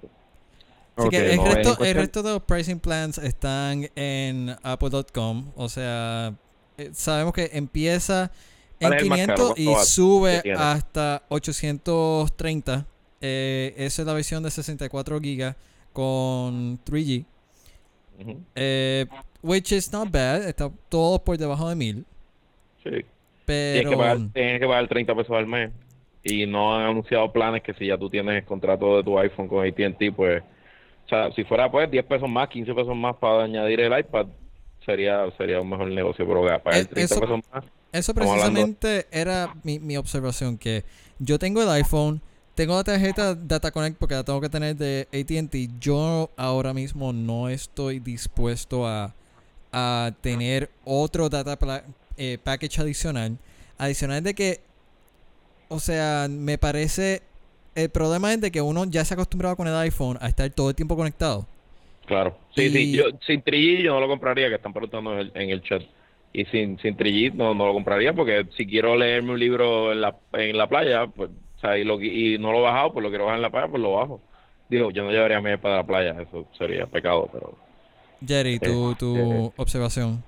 Así 0.96 1.08
Ok, 1.08 1.12
que 1.12 1.32
el, 1.34 1.38
no, 1.38 1.44
resto, 1.46 1.84
el 1.86 1.94
resto 1.96 2.24
de 2.24 2.32
los 2.32 2.44
pricing 2.44 2.80
plans 2.80 3.18
están 3.20 3.88
en 3.96 4.56
apple.com. 4.64 5.52
O 5.56 5.70
sea, 5.70 6.34
sabemos 6.94 7.34
que 7.34 7.50
empieza 7.54 8.32
en 8.80 8.90
¿Cuál 8.90 8.94
es 8.94 9.04
el 9.04 9.10
más 9.10 9.20
caro? 9.28 9.54
500 9.54 9.60
y 9.60 9.86
sube 9.86 10.42
hasta 10.58 11.24
830. 11.30 12.86
Eh, 13.22 13.74
esa 13.78 14.02
es 14.02 14.06
la 14.08 14.14
versión 14.14 14.42
de 14.44 14.50
64 14.52 15.20
GB 15.20 15.56
con 15.94 16.80
3G. 16.84 17.26
Ujú. 18.20 18.38
Eh, 18.56 19.06
which 19.44 19.72
is 19.72 19.92
not 19.92 20.12
bad. 20.12 20.48
Está 20.48 20.72
todo 20.90 21.24
por 21.24 21.38
debajo 21.38 21.70
de 21.70 21.76
1000. 21.76 22.06
sí 22.84 22.90
tienes 22.90 23.06
Pero. 23.46 23.90
que 23.92 23.98
pagar 23.98 24.18
tienes 24.34 24.60
que 24.60 24.68
pagar 24.68 24.88
30 24.88 25.16
pesos 25.16 25.36
al 25.36 25.48
mes 25.48 25.72
y 26.24 26.46
no 26.46 26.76
han 26.76 26.86
anunciado 26.86 27.32
planes 27.32 27.64
que 27.64 27.74
si 27.74 27.88
ya 27.88 27.98
tú 27.98 28.10
tienes 28.10 28.36
el 28.36 28.46
contrato 28.46 28.98
de 28.98 29.04
tu 29.04 29.18
iPhone 29.20 29.48
con 29.48 29.66
AT&T 29.68 30.12
pues 30.14 30.44
o 31.06 31.10
sea 31.10 31.32
si 31.34 31.44
fuera 31.44 31.70
pues 31.70 31.90
10 31.90 32.06
pesos 32.06 32.30
más 32.30 32.48
15 32.50 32.74
pesos 32.74 32.96
más 32.96 33.16
para 33.18 33.44
añadir 33.44 33.82
el 33.82 34.00
iPad 34.00 34.28
sería 34.86 35.26
sería 35.38 35.62
un 35.62 35.70
mejor 35.70 35.88
negocio 35.88 36.26
pero 36.28 36.42
pagar 36.64 36.82
Eh, 36.82 36.86
30 36.86 37.02
eso- 37.02 37.22
pesos 37.22 37.40
más 37.52 37.64
Eso 37.92 38.14
precisamente 38.14 39.06
era 39.12 39.54
mi, 39.64 39.80
mi 39.80 39.98
observación, 39.98 40.58
que 40.58 40.86
yo 41.20 41.38
tengo 41.38 41.62
el 41.62 41.70
iPhone, 41.70 42.22
tengo 42.56 42.76
la 42.76 42.84
tarjeta 42.86 43.36
Data 43.36 43.70
Connect 43.72 43.98
porque 43.98 44.16
la 44.16 44.24
tengo 44.24 44.40
que 44.40 44.50
tener 44.50 44.76
de 44.78 45.08
AT&T. 45.12 45.70
Yo 45.80 46.30
ahora 46.38 46.74
mismo 46.74 47.12
no 47.12 47.50
estoy 47.50 48.00
dispuesto 48.00 48.88
a, 48.88 49.14
a 49.74 50.12
tener 50.22 50.70
otro 50.86 51.28
data 51.30 51.58
eh, 52.18 52.38
package 52.42 52.80
adicional. 52.82 53.38
Adicional 53.78 54.24
de 54.24 54.34
que, 54.34 54.62
o 55.70 55.80
sea, 55.80 56.28
me 56.30 56.58
parece... 56.58 57.24
El 57.74 57.90
problema 57.90 58.34
es 58.34 58.42
de 58.42 58.52
que 58.52 58.62
uno 58.62 58.84
ya 58.86 59.04
se 59.06 59.14
ha 59.14 59.16
acostumbrado 59.16 59.56
con 59.56 59.68
el 59.68 59.76
iPhone 59.76 60.18
a 60.22 60.28
estar 60.28 60.50
todo 60.50 60.70
el 60.70 60.76
tiempo 60.76 60.96
conectado. 60.98 61.46
Claro. 62.12 62.38
Sí, 62.54 62.64
Y- 62.64 62.70
sí. 62.72 62.92
Yo, 62.92 63.04
sin 63.26 63.42
3G 63.42 63.84
yo 63.84 63.94
no 63.94 64.02
lo 64.02 64.08
compraría, 64.10 64.50
que 64.50 64.56
están 64.56 64.74
preguntando 64.74 65.14
en 65.14 65.20
el, 65.20 65.32
en 65.34 65.50
el 65.50 65.62
chat. 65.64 65.82
Y 66.34 66.44
sin, 66.46 66.78
sin 66.80 66.98
3G 66.98 67.34
no, 67.34 67.54
no 67.54 67.66
lo 67.68 67.74
compraría 67.74 68.12
porque 68.14 68.46
si 68.58 68.66
quiero 68.68 68.98
leerme 68.98 69.32
un 69.32 69.40
libro 69.40 69.94
en 69.94 70.02
la, 70.02 70.18
en 70.34 70.58
la 70.58 70.68
playa, 70.68 71.08
pues, 71.08 71.30
o 71.30 71.60
sea, 71.62 71.78
y, 71.78 71.86
lo, 71.86 72.02
y 72.02 72.38
no 72.38 72.52
lo 72.52 72.60
he 72.60 72.62
bajado, 72.64 72.92
pues 72.92 73.04
lo 73.04 73.10
quiero 73.10 73.26
bajar 73.26 73.38
en 73.38 73.44
la 73.44 73.50
playa, 73.50 73.68
pues 73.70 73.82
lo 73.82 73.94
bajo. 73.94 74.22
Digo, 74.70 74.92
yo 74.92 75.04
no 75.04 75.12
llevaría 75.12 75.38
a 75.38 75.42
mi 75.42 75.56
para 75.58 75.78
la 75.78 75.86
playa, 75.88 76.22
eso 76.22 76.46
sería 76.58 76.86
pecado, 76.88 77.30
pero... 77.32 77.58
Jerry, 78.26 78.60
tu, 78.60 78.92
Eh, 78.92 78.96
tu 79.00 79.16
eh. 79.18 79.52
observación. 79.56 80.24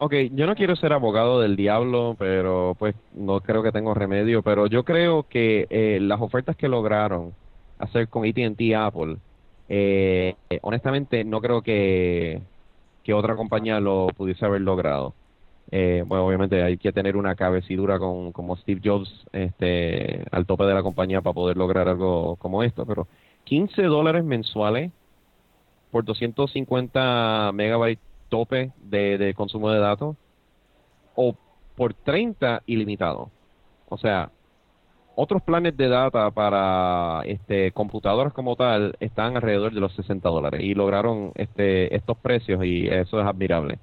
Ok, 0.00 0.14
yo 0.32 0.46
no 0.46 0.54
quiero 0.54 0.76
ser 0.76 0.92
abogado 0.92 1.40
del 1.40 1.56
diablo, 1.56 2.14
pero 2.18 2.76
pues 2.78 2.94
no 3.12 3.40
creo 3.40 3.62
que 3.64 3.72
tengo 3.72 3.94
remedio, 3.94 4.42
pero 4.42 4.68
yo 4.68 4.84
creo 4.84 5.24
que 5.24 5.66
eh, 5.70 5.98
las 6.00 6.20
ofertas 6.20 6.56
que 6.56 6.68
lograron 6.68 7.34
hacer 7.78 8.08
con 8.08 8.24
AT&T 8.24 8.62
y 8.64 8.74
Apple, 8.74 9.16
eh, 9.68 10.34
honestamente 10.62 11.24
no 11.24 11.40
creo 11.40 11.62
que, 11.62 12.40
que 13.02 13.14
otra 13.14 13.36
compañía 13.36 13.80
lo 13.80 14.08
pudiese 14.16 14.44
haber 14.44 14.62
logrado. 14.62 15.14
Eh, 15.70 16.02
bueno, 16.06 16.26
obviamente 16.26 16.62
hay 16.62 16.78
que 16.78 16.92
tener 16.92 17.16
una 17.16 17.34
cabecidura 17.34 17.98
con, 17.98 18.32
como 18.32 18.56
Steve 18.56 18.80
Jobs 18.82 19.26
este, 19.32 20.24
al 20.30 20.46
tope 20.46 20.64
de 20.64 20.74
la 20.74 20.82
compañía 20.82 21.20
para 21.20 21.34
poder 21.34 21.56
lograr 21.58 21.88
algo 21.88 22.36
como 22.36 22.62
esto, 22.62 22.86
pero 22.86 23.06
15 23.44 23.82
dólares 23.82 24.24
mensuales 24.24 24.92
por 25.90 26.04
250 26.04 27.50
megabytes 27.52 28.02
tope 28.28 28.72
de, 28.82 29.18
de 29.18 29.34
consumo 29.34 29.70
de 29.70 29.78
datos 29.78 30.16
o 31.14 31.34
por 31.76 31.94
30 31.94 32.62
ilimitado. 32.66 33.30
O 33.88 33.98
sea, 33.98 34.30
otros 35.18 35.42
planes 35.42 35.76
de 35.76 35.88
data 35.88 36.30
para 36.32 37.22
este 37.26 37.72
computadoras 37.72 38.32
como 38.34 38.56
tal 38.56 38.96
están 39.00 39.36
alrededor 39.36 39.74
de 39.74 39.80
los 39.80 39.94
60 39.94 40.28
dólares 40.30 40.62
y 40.62 40.74
lograron 40.74 41.32
este 41.36 41.94
estos 41.96 42.18
precios 42.20 42.64
y 42.64 42.86
eso 42.88 43.20
es 43.20 43.26
admirable. 43.26 43.80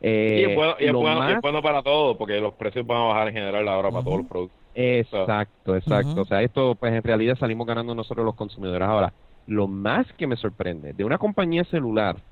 Eh, 0.00 0.08
y 0.32 0.42
es 0.44 0.52
bueno, 0.52 0.74
y 0.80 0.86
es 0.88 0.96
bueno, 0.98 1.22
y 1.26 1.32
es 1.32 1.40
bueno 1.40 1.62
para 1.62 1.82
todo, 1.82 2.18
porque 2.18 2.40
los 2.40 2.54
precios 2.54 2.86
van 2.86 2.98
a 3.02 3.04
bajar 3.06 3.28
en 3.28 3.34
general 3.34 3.68
ahora 3.68 3.92
para 3.92 4.02
Ujú. 4.02 4.04
todos 4.04 4.18
los 4.18 4.26
productos. 4.26 4.60
Exacto, 4.74 5.76
exacto. 5.76 6.22
O 6.22 6.24
sea, 6.24 6.42
esto 6.42 6.76
pues 6.76 6.92
en 6.94 7.02
realidad 7.02 7.36
salimos 7.38 7.66
ganando 7.66 7.94
nosotros 7.94 8.24
los 8.26 8.34
consumidores. 8.36 8.88
Ahora, 8.88 9.14
lo 9.46 9.68
más 9.68 10.06
que 10.14 10.26
me 10.26 10.36
sorprende 10.36 10.92
de 10.94 11.04
una 11.04 11.18
compañía 11.18 11.64
celular 11.64 12.24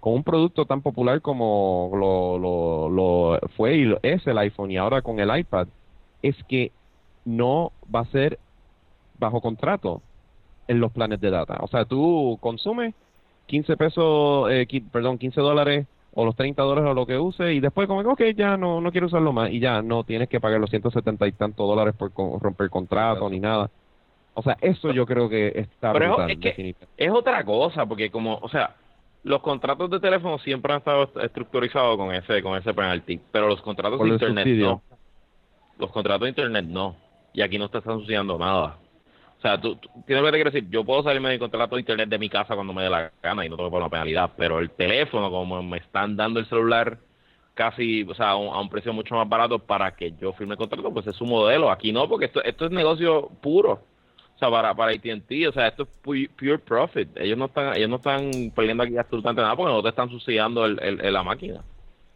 con 0.00 0.14
un 0.14 0.24
producto 0.24 0.66
tan 0.66 0.82
popular 0.82 1.22
como 1.22 1.90
lo, 1.94 2.38
lo, 2.38 2.90
lo 2.90 3.40
fue 3.56 3.76
y 3.76 3.84
lo- 3.84 4.00
es 4.02 4.26
el 4.26 4.38
iPhone 4.38 4.70
y 4.72 4.78
ahora 4.78 5.02
con 5.02 5.20
el 5.20 5.36
iPad 5.38 5.68
es 6.22 6.36
que 6.48 6.74
no 7.24 7.72
va 7.94 8.00
a 8.00 8.04
ser 8.06 8.38
bajo 9.18 9.40
contrato 9.40 10.02
en 10.68 10.80
los 10.80 10.92
planes 10.92 11.20
de 11.20 11.30
data. 11.30 11.58
O 11.60 11.66
sea, 11.68 11.84
tú 11.84 12.38
consumes 12.40 12.94
15 13.46 13.76
pesos, 13.76 14.50
eh, 14.50 14.66
perdón, 14.92 15.18
15 15.18 15.40
dólares 15.40 15.86
o 16.14 16.24
los 16.24 16.34
30 16.36 16.62
dólares 16.62 16.90
o 16.90 16.94
lo 16.94 17.06
que 17.06 17.18
use 17.18 17.52
y 17.54 17.60
después 17.60 17.86
como 17.88 18.02
que, 18.02 18.08
ok, 18.08 18.36
ya 18.36 18.56
no, 18.56 18.80
no 18.80 18.90
quiero 18.92 19.06
usarlo 19.08 19.32
más 19.32 19.50
y 19.50 19.60
ya 19.60 19.82
no 19.82 20.04
tienes 20.04 20.28
que 20.28 20.40
pagar 20.40 20.60
los 20.60 20.70
170 20.70 21.26
y 21.26 21.32
tantos 21.32 21.66
dólares 21.68 21.94
por 21.96 22.12
con- 22.12 22.40
romper 22.40 22.70
contrato 22.70 23.28
ni 23.28 23.40
nada. 23.40 23.70
O 24.34 24.42
sea, 24.42 24.56
eso 24.60 24.92
yo 24.92 25.04
creo 25.06 25.28
que 25.28 25.48
está 25.48 25.92
Pero 25.92 26.04
es- 26.04 26.10
brutal, 26.10 26.30
es 26.30 26.38
que-. 26.38 26.74
Es 26.96 27.10
otra 27.10 27.44
cosa, 27.44 27.84
porque 27.86 28.10
como, 28.10 28.38
o 28.40 28.48
sea, 28.48 28.76
los 29.24 29.42
contratos 29.42 29.90
de 29.90 30.00
teléfono 30.00 30.38
siempre 30.38 30.72
han 30.72 30.78
estado 30.78 31.02
est- 31.04 31.16
estructurizados 31.18 31.96
con 31.96 32.14
ese 32.14 32.42
con 32.42 32.56
ese 32.56 32.72
penalty, 32.72 33.20
pero 33.30 33.48
los 33.48 33.60
contratos 33.60 33.98
Por 33.98 34.06
de 34.06 34.14
internet 34.14 34.44
subsidio. 34.44 34.66
no. 34.66 34.82
Los 35.78 35.90
contratos 35.92 36.22
de 36.22 36.28
internet 36.30 36.64
no. 36.66 36.96
Y 37.32 37.42
aquí 37.42 37.58
no 37.58 37.68
te 37.68 37.78
están 37.78 37.98
sucediendo 38.00 38.38
nada. 38.38 38.76
O 39.38 39.40
sea, 39.42 39.58
tú, 39.60 39.76
tienes 40.06 40.24
que 40.24 40.30
quiero 40.32 40.50
decir, 40.50 40.68
yo 40.70 40.84
puedo 40.84 41.02
salirme 41.02 41.30
de 41.30 41.36
mi 41.36 41.38
contrato 41.38 41.76
de 41.76 41.80
internet 41.80 42.08
de 42.10 42.18
mi 42.18 42.28
casa 42.28 42.54
cuando 42.54 42.74
me 42.74 42.82
dé 42.82 42.90
la 42.90 43.10
gana 43.22 43.44
y 43.46 43.48
no 43.48 43.56
tengo 43.56 43.70
que 43.70 43.76
una 43.76 43.88
penalidad, 43.88 44.30
pero 44.36 44.58
el 44.58 44.70
teléfono, 44.70 45.30
como 45.30 45.62
me 45.62 45.78
están 45.78 46.14
dando 46.16 46.40
el 46.40 46.46
celular 46.46 46.98
casi, 47.54 48.02
o 48.04 48.14
sea, 48.14 48.30
a 48.30 48.36
un, 48.36 48.48
a 48.54 48.60
un 48.60 48.68
precio 48.68 48.92
mucho 48.92 49.14
más 49.14 49.28
barato 49.28 49.58
para 49.58 49.94
que 49.94 50.12
yo 50.20 50.32
firme 50.34 50.54
el 50.54 50.58
contrato, 50.58 50.92
pues 50.92 51.06
es 51.06 51.16
su 51.16 51.24
modelo. 51.24 51.70
Aquí 51.70 51.92
no, 51.92 52.08
porque 52.08 52.26
esto, 52.26 52.42
esto 52.44 52.66
es 52.66 52.70
negocio 52.70 53.28
puro. 53.40 53.72
O 54.36 54.38
sea, 54.38 54.50
para, 54.50 54.74
para 54.74 54.92
AT&T, 54.92 55.48
o 55.48 55.52
sea, 55.52 55.68
esto 55.68 55.82
es 55.84 55.88
pu- 56.02 56.30
pure 56.36 56.58
profit. 56.58 57.08
Ellos 57.16 57.36
no 57.36 57.46
están 57.46 57.76
ellos 57.76 57.90
no 57.90 57.96
están 57.96 58.50
perdiendo 58.54 58.82
aquí 58.82 58.96
absolutamente 58.96 59.42
nada 59.42 59.54
porque 59.56 59.72
no 59.72 59.82
te 59.82 59.90
están 59.90 60.08
subsidiando 60.10 60.64
el, 60.64 60.78
el- 60.82 61.00
el- 61.04 61.12
la 61.12 61.22
máquina. 61.22 61.60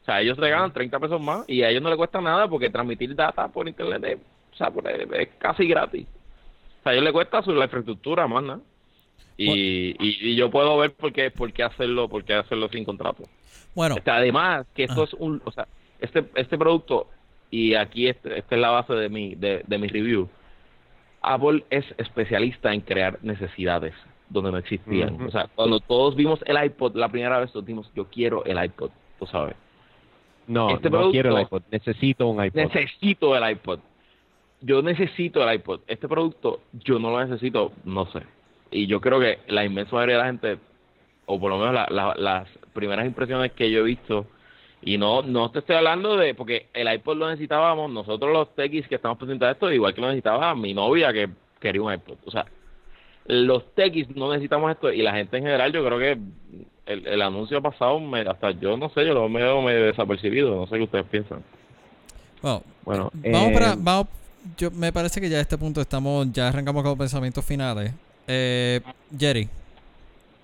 O 0.02 0.04
sea, 0.04 0.20
ellos 0.20 0.38
te 0.38 0.48
ganan 0.50 0.72
30 0.72 0.98
pesos 1.00 1.20
más 1.20 1.44
y 1.48 1.62
a 1.62 1.70
ellos 1.70 1.82
no 1.82 1.88
les 1.90 1.98
cuesta 1.98 2.20
nada 2.20 2.48
porque 2.48 2.70
transmitir 2.70 3.14
data 3.14 3.48
por 3.48 3.68
internet 3.68 4.04
es, 4.04 4.18
o 4.54 4.56
sea, 4.56 4.70
por- 4.70 4.88
es, 4.88 5.28
casi 5.38 5.66
gratis. 5.66 6.06
sea, 6.82 6.90
a 6.90 6.94
ellos 6.94 7.04
les 7.04 7.12
cuesta 7.12 7.42
su, 7.42 7.52
la 7.52 7.64
infraestructura, 7.64 8.26
más 8.26 8.42
nada. 8.42 8.60
Y, 9.36 9.90
y, 9.98 10.30
y 10.30 10.36
yo 10.36 10.48
puedo 10.50 10.76
ver 10.78 10.92
por 10.94 11.12
qué, 11.12 11.30
por 11.30 11.52
qué 11.52 11.64
hacerlo, 11.64 12.08
por 12.08 12.24
qué 12.24 12.34
hacerlo 12.34 12.68
sin 12.68 12.84
contrato. 12.84 13.24
Bueno, 13.74 13.96
Este, 13.96 14.10
además, 14.10 14.66
que 14.74 14.84
esto 14.84 15.02
Ajá. 15.02 15.04
es 15.04 15.14
un, 15.14 15.42
o 15.44 15.50
sea, 15.50 15.66
este, 15.98 16.24
este 16.36 16.56
producto, 16.56 17.08
y 17.50 17.74
aquí 17.74 18.06
este, 18.06 18.38
esta 18.38 18.54
es 18.54 18.60
la 18.60 18.70
base 18.70 18.94
de 18.94 19.08
mi, 19.08 19.34
de, 19.34 19.64
de 19.66 19.78
mi 19.78 19.88
review, 19.88 20.28
Apple 21.22 21.64
es 21.70 21.84
especialista 21.98 22.72
en 22.72 22.80
crear 22.82 23.18
necesidades 23.22 23.94
donde 24.28 24.52
no 24.52 24.58
existían. 24.58 25.20
O 25.22 25.30
sea, 25.30 25.48
cuando 25.54 25.80
todos 25.80 26.14
vimos 26.14 26.38
el 26.46 26.62
iPod 26.64 26.94
la 26.96 27.08
primera 27.08 27.38
vez, 27.40 27.50
todos 27.50 27.64
dijimos, 27.66 27.90
yo 27.94 28.06
quiero 28.08 28.44
el 28.44 28.62
iPod, 28.62 28.90
tú 29.18 29.26
sabes. 29.26 29.56
No, 30.46 30.68
Este 30.70 30.90
no 30.90 30.98
producto- 30.98 31.12
quiero 31.12 31.36
el 31.36 31.42
iPod, 31.42 31.62
necesito 31.70 32.26
un 32.28 32.44
iPod. 32.44 32.56
Necesito 32.60 33.36
el 33.36 33.50
iPod. 33.52 33.80
Yo 34.64 34.82
necesito 34.82 35.46
el 35.46 35.54
iPod. 35.56 35.80
Este 35.86 36.08
producto 36.08 36.60
yo 36.72 36.98
no 36.98 37.10
lo 37.10 37.24
necesito, 37.24 37.72
no 37.84 38.06
sé. 38.12 38.20
Y 38.70 38.86
yo 38.86 39.00
creo 39.00 39.20
que 39.20 39.38
la 39.48 39.64
inmensa 39.64 39.94
mayoría 39.94 40.16
de 40.16 40.20
la 40.22 40.26
gente, 40.26 40.58
o 41.26 41.38
por 41.38 41.50
lo 41.50 41.58
menos 41.58 41.74
la- 41.74 41.86
la- 41.90 42.14
las 42.16 42.48
primeras 42.72 43.06
impresiones 43.06 43.52
que 43.52 43.70
yo 43.70 43.80
he 43.80 43.82
visto, 43.84 44.26
y 44.82 44.98
no 44.98 45.22
no 45.22 45.50
te 45.50 45.60
estoy 45.60 45.76
hablando 45.76 46.16
de, 46.16 46.34
porque 46.34 46.66
el 46.74 46.92
iPod 46.92 47.16
lo 47.16 47.28
necesitábamos 47.28 47.90
nosotros 47.90 48.32
los 48.32 48.54
techis 48.54 48.86
que 48.88 48.96
estamos 48.96 49.18
presentando 49.18 49.52
esto, 49.52 49.72
igual 49.72 49.94
que 49.94 50.00
lo 50.00 50.08
necesitaba 50.08 50.54
mi 50.54 50.72
novia 50.74 51.12
que 51.12 51.28
quería 51.60 51.82
un 51.82 51.92
iPod. 51.92 52.16
O 52.26 52.30
sea, 52.30 52.46
los 53.26 53.74
techis 53.74 54.14
no 54.16 54.30
necesitamos 54.30 54.70
esto 54.70 54.92
y 54.92 55.02
la 55.02 55.12
gente 55.14 55.36
en 55.38 55.44
general, 55.44 55.72
yo 55.72 55.84
creo 55.84 55.98
que 55.98 56.18
el, 56.86 57.06
el 57.06 57.22
anuncio 57.22 57.62
pasado, 57.62 57.98
me, 58.00 58.20
hasta 58.20 58.50
yo 58.52 58.76
no 58.76 58.88
sé, 58.90 59.06
yo 59.06 59.14
lo 59.14 59.28
veo 59.30 59.62
medio 59.62 59.86
desapercibido, 59.86 60.54
no 60.54 60.66
sé 60.66 60.76
qué 60.76 60.82
ustedes 60.84 61.06
piensan. 61.06 61.42
bueno, 62.42 62.64
Bueno, 62.84 63.10
vamos 63.24 63.48
eh, 63.50 63.54
para, 63.54 63.74
vamos, 63.76 64.06
yo 64.56 64.70
me 64.70 64.92
parece 64.92 65.20
que 65.20 65.28
ya 65.28 65.38
a 65.38 65.40
este 65.40 65.58
punto 65.58 65.80
estamos, 65.80 66.30
ya 66.32 66.48
arrancamos 66.48 66.82
con 66.82 66.98
pensamientos 66.98 67.44
finales. 67.44 67.92
Eh, 68.26 68.80
Jerry, 69.18 69.48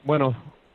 Bueno, 0.02 0.35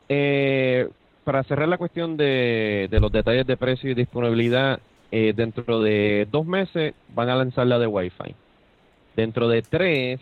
eh, 0.10 0.90
para 1.24 1.44
cerrar 1.44 1.68
la 1.68 1.78
cuestión 1.78 2.18
de, 2.18 2.88
de 2.90 3.00
los 3.00 3.12
detalles 3.12 3.46
de 3.48 3.58
precio 3.58 3.92
y 3.92 3.96
disponibilidad, 3.96 4.80
eh, 5.12 5.34
dentro 5.36 5.82
de 5.82 6.28
dos 6.32 6.46
meses 6.46 6.94
van 7.10 7.30
a 7.30 7.36
lanzar 7.36 7.68
la 7.68 7.80
de 7.80 7.88
Wi-Fi. 7.88 8.36
Dentro 9.16 9.48
de 9.48 9.62
tres 9.64 10.22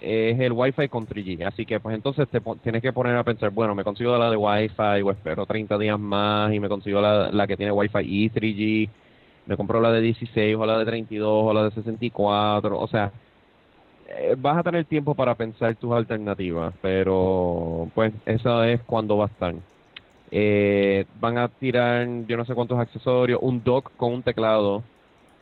es 0.00 0.40
el 0.40 0.52
Wi-Fi 0.52 0.88
con 0.88 1.06
3G. 1.06 1.46
Así 1.46 1.66
que, 1.66 1.78
pues 1.80 1.94
entonces 1.94 2.28
te 2.28 2.40
tienes 2.62 2.82
que 2.82 2.92
poner 2.92 3.16
a 3.16 3.24
pensar, 3.24 3.50
bueno, 3.50 3.74
me 3.74 3.84
consigo 3.84 4.16
la 4.18 4.30
de 4.30 4.36
Wi-Fi 4.36 5.02
o 5.04 5.10
espero 5.10 5.46
30 5.46 5.78
días 5.78 5.98
más 5.98 6.52
y 6.54 6.60
me 6.60 6.68
consigo 6.68 7.00
la, 7.00 7.30
la 7.30 7.46
que 7.46 7.56
tiene 7.56 7.72
Wi-Fi 7.72 8.00
y 8.02 8.30
3G. 8.30 8.90
Me 9.46 9.56
compro 9.56 9.80
la 9.80 9.92
de 9.92 10.00
16 10.00 10.56
o 10.56 10.66
la 10.66 10.78
de 10.78 10.84
32 10.86 11.28
o 11.32 11.52
la 11.52 11.64
de 11.64 11.70
64. 11.72 12.78
O 12.78 12.88
sea, 12.88 13.12
eh, 14.08 14.34
vas 14.38 14.58
a 14.58 14.62
tener 14.62 14.86
tiempo 14.86 15.14
para 15.14 15.34
pensar 15.36 15.76
tus 15.76 15.92
alternativas, 15.92 16.74
pero 16.82 17.90
pues 17.94 18.12
eso 18.26 18.64
es 18.64 18.82
cuando 18.84 19.16
va 19.16 19.26
a 19.26 19.28
estar. 19.28 19.54
Eh, 20.30 21.06
van 21.20 21.38
a 21.38 21.48
tirar 21.48 22.06
yo 22.26 22.36
no 22.36 22.44
sé 22.44 22.54
cuántos 22.54 22.78
accesorios, 22.78 23.40
un 23.42 23.62
dock 23.64 23.92
con 23.96 24.12
un 24.14 24.22
teclado 24.22 24.84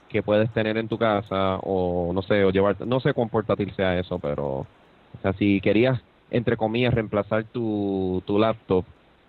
que 0.08 0.22
puedes 0.22 0.52
tener 0.52 0.78
en 0.78 0.88
tu 0.88 0.98
casa 0.98 1.58
o 1.62 2.12
no 2.14 2.22
sé, 2.22 2.44
o 2.44 2.50
llevar, 2.50 2.80
no 2.86 3.00
sé 3.00 3.12
cuán 3.14 3.28
portátil 3.30 3.74
sea 3.74 3.98
eso, 3.98 4.18
pero 4.20 4.68
o 5.12 5.20
sea, 5.22 5.32
si 5.34 5.60
querías 5.60 6.00
entre 6.30 6.56
comillas 6.56 6.94
reemplazar 6.94 7.44
tu, 7.46 8.22
tu 8.26 8.38
laptop, 8.38 8.86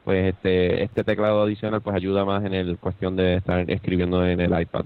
pues 0.10 0.34
este 0.36 0.84
este 0.84 1.04
teclado 1.04 1.44
adicional 1.44 1.82
pues 1.84 1.96
ayuda 1.96 2.26
más 2.26 2.44
en 2.46 2.54
el 2.56 2.80
cuestión 2.80 3.16
de 3.16 3.36
estar 3.36 3.70
escribiendo 3.70 4.26
en 4.26 4.40
el 4.42 4.60
iPad. 4.60 4.86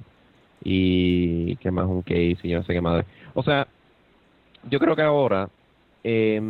Y 0.62 1.58
qué 1.58 1.72
más 1.72 1.88
un 1.88 2.04
case 2.04 2.38
y 2.44 2.50
yo 2.50 2.60
no 2.60 2.66
sé 2.66 2.74
qué 2.74 2.82
madre. 2.82 3.06
O 3.34 3.44
sea, 3.44 3.68
yo 4.64 4.80
creo 4.80 4.95
que 4.95 5.02
ahora 5.04 5.50
eh, 6.04 6.41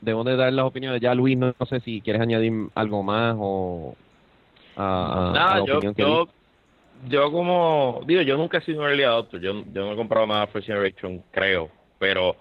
debemos 0.00 0.26
de 0.26 0.36
dar 0.36 0.52
las 0.52 0.66
opiniones. 0.66 1.00
Ya 1.02 1.14
Luis, 1.14 1.38
no, 1.38 1.54
no 1.58 1.66
sé 1.66 1.80
si 1.80 2.02
quieres 2.02 2.22
añadir 2.22 2.52
algo 2.74 3.02
más 3.02 3.36
o 3.38 3.94
a, 4.76 5.36
a- 5.40 5.54
a 5.54 5.54
Nada, 5.54 5.56
la 5.56 5.64
yo, 5.64 5.64
opinión 5.64 5.94
que 5.94 6.02
yo, 6.02 6.28
yo 7.08 7.32
como, 7.32 8.02
digo, 8.06 8.22
yo 8.22 8.36
nunca 8.36 8.58
he 8.58 8.62
sido 8.62 8.80
un 8.82 8.86
early 8.88 9.02
adopter, 9.04 9.40
yo, 9.40 9.52
yo 9.72 9.86
no 9.86 9.92
he 9.92 9.96
comprado 9.96 10.26
nada 10.26 10.46
First 10.48 10.66
Generation, 10.68 11.22
creo, 11.32 11.70
pero 11.98 12.36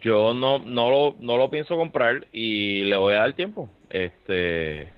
yo 0.00 0.34
no, 0.34 0.58
no 0.60 0.90
lo, 0.90 1.16
no 1.20 1.36
lo 1.38 1.50
pienso 1.50 1.76
comprar 1.76 2.26
y 2.32 2.84
le 2.84 2.96
voy 2.96 3.14
a 3.14 3.18
dar 3.20 3.34
tiempo. 3.34 3.70
Este, 3.90 4.92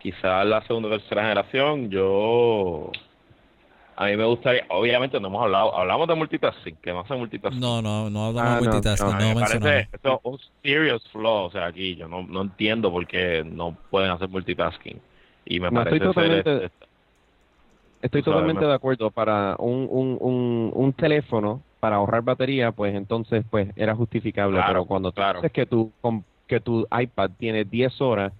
quizás 0.00 0.46
la 0.46 0.62
segunda 0.66 0.88
o 0.88 0.92
tercera 0.92 1.22
generación, 1.22 1.88
yo, 1.90 2.90
a 3.96 4.06
mí 4.06 4.16
me 4.16 4.24
gustaría, 4.24 4.64
obviamente 4.70 5.20
no 5.20 5.28
hemos 5.28 5.42
hablado, 5.44 5.76
hablamos 5.76 6.08
de 6.08 6.14
multitasking, 6.16 6.76
que 6.82 6.92
no 6.92 7.00
hace 7.00 7.14
multitasking. 7.14 7.60
no, 7.60 7.80
no, 7.80 8.10
no 8.10 8.26
hablamos 8.26 8.50
Ah, 8.50 8.60
de 8.60 8.66
no, 8.66 8.72
multitasking, 8.72 9.06
no, 9.12 9.18
me 9.18 9.34
mencionamos. 9.34 9.50
parece 9.62 9.88
esto 9.92 10.20
un 10.24 10.38
serious 10.62 11.08
flaw, 11.10 11.44
o 11.44 11.50
sea, 11.50 11.66
aquí 11.66 11.94
yo 11.96 12.08
no, 12.08 12.22
no 12.22 12.42
entiendo 12.42 12.90
por 12.90 13.06
qué 13.06 13.44
no 13.44 13.76
pueden 13.90 14.10
hacer 14.10 14.28
multitasking. 14.28 15.00
Y 15.46 15.60
me 15.60 15.70
No, 15.70 15.82
estoy 15.82 15.98
parece 16.00 16.04
ser, 16.06 16.14
totalmente- 16.14 16.64
este, 16.64 16.86
Estoy 18.02 18.20
sabes, 18.20 18.24
totalmente 18.34 18.64
me- 18.64 18.68
de 18.68 18.74
acuerdo. 18.74 19.10
Para 19.10 19.56
un, 19.58 19.88
un, 19.90 20.18
un, 20.20 20.70
un 20.74 20.92
teléfono, 20.92 21.62
para 21.80 21.96
ahorrar 21.96 22.22
batería, 22.22 22.70
pues 22.72 22.94
entonces 22.94 23.44
pues 23.50 23.68
era 23.76 23.94
justificable. 23.94 24.56
Claro, 24.56 24.72
pero 24.72 24.84
cuando 24.84 25.10
tú 25.10 25.16
claro. 25.16 25.38
dices 25.38 25.52
que 25.52 25.64
tu, 25.66 25.92
que 26.46 26.60
tu 26.60 26.86
iPad 26.98 27.30
tiene 27.38 27.64
10 27.64 28.00
horas, 28.00 28.32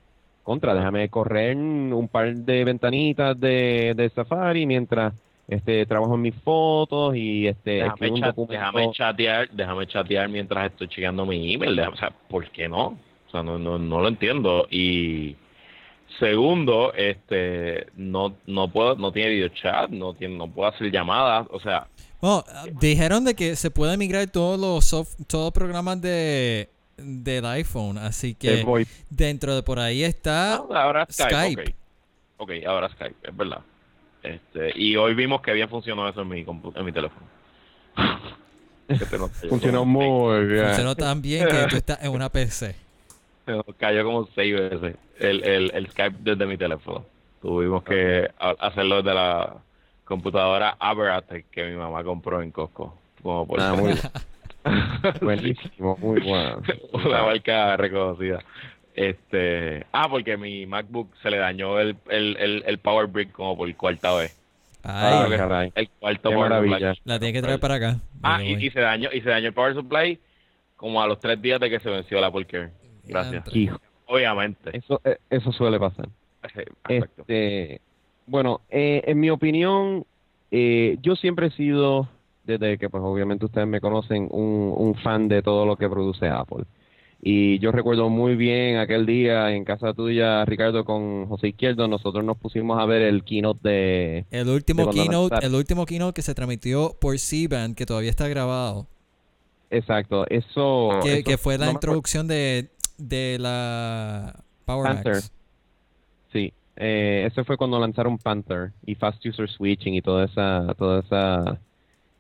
contra, 0.43 0.75
déjame 0.75 1.09
correr 1.09 1.57
un 1.57 2.07
par 2.09 2.35
de 2.35 2.65
ventanitas 2.65 3.39
de, 3.41 3.95
de 3.97 4.11
Safari 4.11 4.67
mientras 4.67 5.15
este 5.49 5.85
trabajo 5.87 6.15
en 6.15 6.23
mis 6.23 6.35
fotos 6.37 7.17
y 7.17 7.47
este 7.47 7.71
déjame, 7.73 7.93
escribo 7.95 8.15
un 8.15 8.21
chat- 8.21 8.27
documento. 8.29 8.53
déjame 8.53 8.91
chatear, 8.93 9.51
déjame 9.51 9.87
chatear 9.87 10.29
mientras 10.29 10.71
estoy 10.71 10.89
chequeando 10.89 11.25
mi 11.27 11.55
email, 11.55 11.77
déjame- 11.77 11.95
o 11.95 11.97
sea, 11.97 12.11
¿por 12.29 12.49
qué 12.51 12.69
no? 12.69 12.99
O 13.27 13.31
sea, 13.31 13.43
no, 13.43 13.59
no, 13.59 13.79
no 13.79 14.01
lo 14.01 14.09
entiendo. 14.09 14.67
Y 14.71 15.37
segundo, 16.19 16.93
este, 16.95 17.87
no, 17.97 18.37
no 18.47 18.69
puedo, 18.69 18.97
no 18.97 19.13
tiene 19.13 19.31
videochat, 19.31 19.91
no 19.91 20.15
tiene, 20.15 20.37
no 20.37 20.49
puedo 20.49 20.69
hacer 20.69 20.91
llamadas, 20.91 21.47
o 21.51 21.61
sea, 21.61 21.89
Bueno, 22.21 22.45
dijeron 22.81 23.25
de 23.25 23.35
que 23.35 23.57
se 23.57 23.71
puede 23.71 23.97
migrar 23.97 24.27
todos 24.29 24.59
los 24.59 24.85
soft- 24.85 25.27
todos 25.27 25.47
los 25.47 25.53
programas 25.53 26.01
de 26.01 26.69
del 26.97 27.45
iPhone, 27.47 27.99
así 27.99 28.35
que 28.35 28.65
dentro 29.11 29.55
de 29.55 29.63
por 29.63 29.79
ahí 29.79 30.05
está 30.05 30.55
Ah, 30.57 30.83
ahora 30.83 31.07
Skype. 31.11 31.31
Skype. 31.53 31.63
ok. 31.63 31.71
Ok, 32.37 32.51
ahora 32.67 32.89
Skype, 32.91 33.17
es 33.29 33.37
verdad. 33.37 33.61
Este, 34.23 34.73
y 34.79 34.97
hoy 34.97 35.15
vimos 35.15 35.41
que 35.43 35.53
bien 35.53 35.69
funcionó 35.69 36.09
eso 36.09 36.23
en 36.23 36.29
mi, 36.29 36.45
compu- 36.45 36.73
en 36.77 36.85
mi 36.85 36.93
teléfono. 36.93 37.27
Funcionó 39.49 39.85
muy 39.85 40.45
bien. 40.45 40.67
funcionó 40.67 40.95
tan 40.95 41.23
bien 41.23 41.49
que 41.49 41.67
tú 41.71 41.77
estás 41.77 42.03
en 42.05 42.13
una 42.13 42.29
PC. 42.29 42.75
Se 43.47 43.53
nos 43.53 43.65
cayó 43.79 44.05
como 44.05 44.29
seis 44.35 44.55
veces 44.55 44.97
el, 45.19 45.43
el, 45.45 45.71
el 45.75 45.91
Skype 45.91 46.17
desde 46.21 46.45
mi 46.47 46.57
teléfono. 46.59 47.05
Tuvimos 47.41 47.83
que 47.83 48.29
ha- 48.39 48.55
hacerlo 48.59 48.97
desde 49.03 49.15
la 49.15 49.57
computadora 50.05 50.77
Aberratech 50.79 51.47
que 51.51 51.65
mi 51.65 51.77
mamá 51.77 52.05
compró 52.05 52.43
en 52.43 52.51
Costco. 52.51 52.95
Como 53.23 53.47
por 53.47 53.61
Ah, 53.61 53.75
muy 53.75 53.93
buenísimo, 55.21 55.97
muy 56.01 56.21
bueno. 56.21 56.63
una 56.93 57.23
marca 57.25 57.77
reconocida. 57.77 58.43
Este, 58.95 59.85
ah, 59.93 60.09
porque 60.09 60.37
mi 60.37 60.67
MacBook 60.67 61.09
se 61.23 61.31
le 61.31 61.39
dañó 61.39 61.81
el, 61.81 61.97
el, 62.09 62.37
el, 62.39 62.63
el 62.67 62.79
Power 62.79 63.07
Brick 63.09 63.33
como 63.33 63.57
por 63.57 63.75
cuarta 63.77 64.15
vez. 64.15 64.41
Ay, 64.85 65.15
Ah, 65.17 65.37
caray. 65.37 65.73
El 65.75 65.89
cuarto 65.89 66.29
Qué 66.29 66.35
Power 66.35 66.51
maravilla. 66.51 66.95
Supply. 66.95 67.13
la 67.13 67.19
tienes 67.19 67.35
que 67.35 67.43
traer 67.43 67.61
para 67.61 67.75
acá. 67.75 67.97
Ah, 68.23 68.43
y, 68.43 68.71
se 68.71 68.81
dañó 68.81 69.09
y 69.13 69.21
se 69.21 69.31
dañó 69.31 69.49
el 69.49 69.55
Power 69.55 69.75
Supply 69.75 70.19
como 70.77 71.03
a 71.03 71.07
los 71.09 71.19
tres 71.21 71.41
días 71.43 71.59
de 71.61 71.71
que 71.71 71.81
se 71.81 71.91
venció 71.91 72.21
la 72.21 72.29
Apple 72.29 72.45
Care. 72.47 72.71
Gracias. 73.05 73.45
Hijo, 73.55 73.81
Obviamente. 74.07 74.77
eso, 74.77 75.01
eh, 75.05 75.17
eso 75.31 75.51
suele 75.53 75.79
pasar. 75.81 76.07
Sí, 76.55 76.61
Perfecto. 76.87 77.23
Este, 77.23 77.81
bueno, 78.27 78.61
eh, 78.71 79.03
en 79.07 79.19
mi 79.19 79.31
opinión, 79.31 80.05
eh, 80.51 80.99
yo 81.03 81.17
siempre 81.17 81.47
he 81.47 81.51
sido, 81.51 82.09
desde 82.45 82.79
que 82.79 82.89
pues 82.91 83.03
obviamente 83.05 83.47
ustedes 83.47 83.67
me 83.67 83.81
conocen, 83.81 84.29
un, 84.31 84.73
un 84.77 84.95
fan 84.97 85.29
de 85.29 85.43
todo 85.43 85.67
lo 85.67 85.77
que 85.77 85.89
produce 85.89 86.29
Apple. 86.29 86.65
Y 87.27 87.59
yo 87.59 87.73
recuerdo 87.73 88.11
muy 88.11 88.37
bien 88.37 88.77
aquel 88.77 89.07
día 89.07 89.51
en 89.53 89.65
casa 89.65 89.95
tuya, 89.95 90.45
Ricardo, 90.45 90.85
con 90.85 91.27
José 91.27 91.49
Izquierdo, 91.49 91.89
nosotros 91.89 92.23
nos 92.23 92.37
pusimos 92.37 92.79
a 92.79 92.85
ver 92.85 93.01
el 93.01 93.25
keynote 93.25 93.67
de... 93.67 94.25
El 94.31 94.49
último 94.51 94.85
de 94.87 94.93
keynote, 94.93 95.37
el 95.47 95.55
último 95.55 95.87
keynote 95.87 96.13
que 96.13 96.21
se 96.23 96.35
transmitió 96.35 96.95
por 97.01 97.19
C-Band, 97.19 97.77
que 97.77 97.87
todavía 97.87 98.11
está 98.11 98.29
grabado, 98.29 98.87
Exacto, 99.71 100.27
eso... 100.29 101.01
que, 101.03 101.15
eso- 101.21 101.25
que 101.31 101.39
fue 101.39 101.57
la 101.57 101.67
no 101.67 101.73
introducción 101.73 102.29
de, 102.29 102.69
de 102.99 103.39
la 103.41 104.45
Power 104.67 104.93
Panther. 104.93 105.15
Max. 105.15 105.33
Sí, 106.31 106.53
eh, 106.77 107.27
ese 107.27 107.43
fue 107.45 107.57
cuando 107.57 107.81
lanzaron 107.81 108.19
Panther 108.19 108.73
y 108.85 108.97
Fast 108.97 109.25
User 109.25 109.49
Switching 109.49 109.95
y 109.95 110.03
toda 110.03 110.27
esa, 110.27 110.75
toda 110.77 111.01
esa 111.01 111.59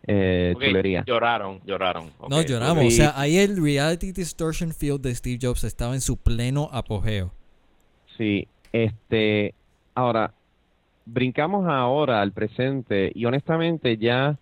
eh, 0.07 0.55
chulería. 0.55 1.05
Lloraron, 1.07 1.61
lloraron. 1.65 2.11
No, 2.29 2.39
Ok, 2.39 2.47
lloramos. 2.47 2.85
O 2.85 2.91
sea, 2.91 3.13
ahí 3.17 3.39
el 3.39 3.63
Reality 3.63 4.13
Distortion 4.13 4.73
Field 4.73 5.01
de 5.01 5.15
Steve 5.15 5.39
Jobs 5.41 5.65
estaba 5.65 5.95
en 5.95 6.01
su 6.01 6.17
pleno 6.17 6.69
apogeo. 6.73 7.33
Sí, 8.17 8.47
este, 8.73 9.55
ahora, 9.95 10.33
brincamos 11.07 11.67
ahora 11.69 12.21
al 12.23 12.33
presente 12.33 13.11
y 13.15 13.25
honestamente 13.25 13.97
ya 13.97 14.39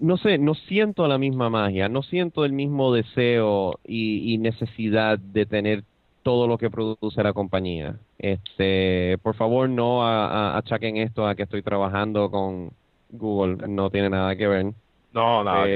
no 0.00 0.16
sé, 0.16 0.38
no 0.38 0.54
siento 0.54 1.06
la 1.06 1.18
misma 1.18 1.50
magia, 1.50 1.88
no 1.88 2.02
siento 2.02 2.44
el 2.44 2.52
mismo 2.52 2.92
deseo 2.92 3.78
y, 3.84 4.36
necesidad 4.38 5.18
de 5.18 5.46
tener 5.46 5.84
todo 6.22 6.46
lo 6.48 6.58
que 6.58 6.70
produce 6.70 7.22
la 7.22 7.32
compañía. 7.32 7.96
Este, 8.18 9.18
por 9.22 9.34
favor, 9.36 9.68
no 9.68 10.06
achaquen 10.06 10.96
esto 10.96 11.26
a 11.26 11.34
que 11.34 11.44
estoy 11.44 11.62
trabajando 11.62 12.30
con 12.30 12.70
Google, 13.18 13.68
no 13.68 13.90
tiene 13.90 14.10
nada 14.10 14.36
que 14.36 14.46
ver. 14.46 14.74
No, 15.12 15.44
nada. 15.44 15.66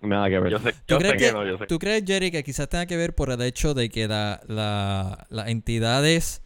nada 0.00 0.28
que 0.28 0.38
ver. 0.38 0.60
¿Tú, 0.86 0.98
crees 0.98 1.34
¿Tú 1.68 1.78
crees, 1.78 2.04
Jerry, 2.06 2.30
que 2.30 2.44
quizás 2.44 2.68
tenga 2.68 2.86
que 2.86 2.96
ver 2.96 3.14
por 3.14 3.30
el 3.30 3.40
hecho 3.42 3.74
de 3.74 3.88
que 3.88 4.08
la, 4.08 5.26
las 5.28 5.48
entidades 5.48 6.42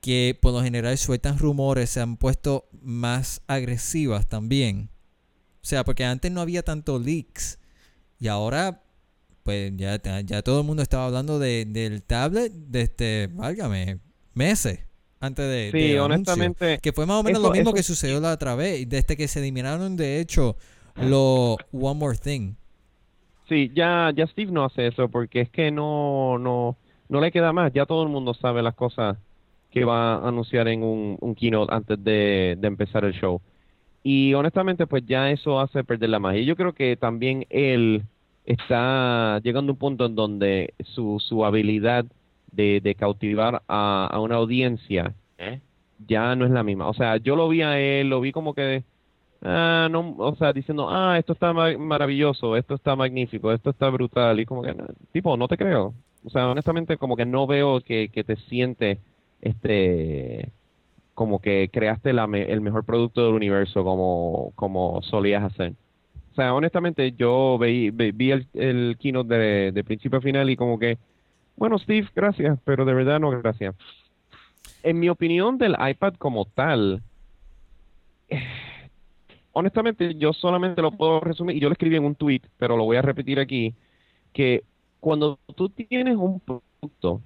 que 0.00 0.38
por 0.40 0.52
lo 0.52 0.62
general 0.62 0.96
sueltan 0.98 1.38
rumores 1.38 1.90
se 1.90 2.00
han 2.00 2.16
puesto 2.16 2.68
más 2.82 3.42
agresivas 3.46 4.26
también? 4.26 4.90
O 5.62 5.66
sea, 5.66 5.84
porque 5.84 6.04
antes 6.04 6.30
no 6.30 6.40
había 6.40 6.62
tanto 6.62 6.98
leaks. 6.98 7.58
Y 8.18 8.28
ahora, 8.28 8.82
pues 9.42 9.72
ya, 9.76 10.00
ya 10.22 10.42
todo 10.42 10.60
el 10.60 10.66
mundo 10.66 10.82
estaba 10.82 11.06
hablando 11.06 11.38
de, 11.38 11.64
del 11.66 12.02
tablet 12.02 12.52
de 12.52 12.82
este, 12.82 13.28
válgame, 13.32 13.98
meses 14.32 14.80
antes 15.24 15.46
de. 15.46 15.70
Sí, 15.72 15.96
honestamente. 15.98 16.78
que 16.82 16.92
fue 16.92 17.06
más 17.06 17.20
o 17.20 17.22
menos 17.22 17.42
lo 17.42 17.50
mismo 17.50 17.72
que 17.72 17.82
sucedió 17.82 18.20
la 18.20 18.32
otra 18.32 18.54
vez. 18.54 18.88
Desde 18.88 19.16
que 19.16 19.28
se 19.28 19.40
eliminaron, 19.40 19.96
de 19.96 20.20
hecho, 20.20 20.56
lo 20.96 21.56
One 21.72 21.98
More 21.98 22.18
Thing. 22.18 22.54
Sí, 23.48 23.70
ya, 23.74 24.10
ya 24.14 24.26
Steve 24.26 24.52
no 24.52 24.64
hace 24.64 24.86
eso 24.86 25.08
porque 25.08 25.42
es 25.42 25.50
que 25.50 25.70
no, 25.70 26.38
no, 26.38 26.76
no 27.08 27.20
le 27.20 27.30
queda 27.30 27.52
más. 27.52 27.72
Ya 27.72 27.86
todo 27.86 28.02
el 28.02 28.08
mundo 28.08 28.34
sabe 28.34 28.62
las 28.62 28.74
cosas 28.74 29.16
que 29.70 29.84
va 29.84 30.14
a 30.14 30.28
anunciar 30.28 30.68
en 30.68 30.82
un, 30.82 31.16
un 31.20 31.34
keynote 31.34 31.74
antes 31.74 32.02
de, 32.02 32.56
de 32.58 32.68
empezar 32.68 33.04
el 33.04 33.12
show. 33.12 33.40
Y 34.02 34.34
honestamente, 34.34 34.86
pues 34.86 35.04
ya 35.06 35.30
eso 35.30 35.60
hace 35.60 35.82
perder 35.82 36.10
la 36.10 36.18
magia. 36.18 36.42
Yo 36.42 36.56
creo 36.56 36.74
que 36.74 36.96
también 36.96 37.46
él 37.50 38.04
está 38.44 39.40
llegando 39.42 39.70
a 39.70 39.74
un 39.74 39.78
punto 39.78 40.06
en 40.06 40.14
donde 40.14 40.74
su, 40.84 41.18
su 41.20 41.44
habilidad 41.44 42.04
de, 42.54 42.80
de 42.80 42.94
cautivar 42.94 43.62
a, 43.68 44.08
a, 44.10 44.20
una 44.20 44.36
audiencia 44.36 45.14
¿Eh? 45.38 45.60
ya 46.06 46.34
no 46.36 46.44
es 46.44 46.50
la 46.50 46.62
misma. 46.62 46.88
O 46.88 46.94
sea, 46.94 47.16
yo 47.18 47.36
lo 47.36 47.48
vi 47.48 47.62
a 47.62 47.78
él, 47.78 48.08
lo 48.08 48.20
vi 48.20 48.32
como 48.32 48.54
que, 48.54 48.84
ah, 49.42 49.88
no, 49.90 50.14
o 50.18 50.34
sea, 50.36 50.52
diciendo, 50.52 50.88
ah, 50.90 51.18
esto 51.18 51.32
está 51.32 51.52
maravilloso, 51.52 52.56
esto 52.56 52.74
está 52.74 52.96
magnífico, 52.96 53.52
esto 53.52 53.70
está 53.70 53.88
brutal. 53.90 54.40
Y 54.40 54.46
como 54.46 54.62
que, 54.62 54.74
tipo, 55.12 55.36
no 55.36 55.48
te 55.48 55.56
creo. 55.56 55.94
O 56.24 56.30
sea, 56.30 56.48
honestamente, 56.48 56.96
como 56.96 57.16
que 57.16 57.26
no 57.26 57.46
veo 57.46 57.80
que, 57.80 58.08
que 58.08 58.24
te 58.24 58.36
siente 58.36 58.98
este 59.42 60.50
como 61.14 61.40
que 61.40 61.70
creaste 61.72 62.10
el 62.10 62.60
mejor 62.60 62.84
producto 62.84 63.24
del 63.24 63.34
universo 63.34 63.84
como, 63.84 64.52
como 64.56 65.00
solías 65.02 65.44
hacer. 65.44 65.74
O 66.32 66.34
sea, 66.34 66.52
honestamente, 66.54 67.12
yo 67.12 67.56
vi, 67.58 67.90
vi 67.90 68.32
el, 68.32 68.48
el 68.54 68.96
keynote 68.98 69.34
de, 69.34 69.72
de, 69.72 69.84
principio 69.84 70.18
a 70.18 70.22
final 70.22 70.50
y 70.50 70.56
como 70.56 70.78
que, 70.80 70.98
bueno, 71.56 71.78
Steve, 71.78 72.08
gracias, 72.14 72.58
pero 72.64 72.84
de 72.84 72.94
verdad 72.94 73.20
no 73.20 73.30
gracias. 73.30 73.74
En 74.82 74.98
mi 74.98 75.08
opinión 75.08 75.58
del 75.58 75.76
iPad 75.78 76.14
como 76.14 76.44
tal, 76.46 77.02
honestamente, 79.52 80.14
yo 80.16 80.32
solamente 80.32 80.82
lo 80.82 80.92
puedo 80.92 81.20
resumir, 81.20 81.56
y 81.56 81.60
yo 81.60 81.68
lo 81.68 81.72
escribí 81.72 81.96
en 81.96 82.04
un 82.04 82.14
tweet, 82.14 82.42
pero 82.58 82.76
lo 82.76 82.84
voy 82.84 82.96
a 82.96 83.02
repetir 83.02 83.38
aquí, 83.38 83.74
que 84.32 84.64
cuando 85.00 85.38
tú 85.54 85.68
tienes 85.68 86.16
un 86.16 86.40
producto 86.40 87.20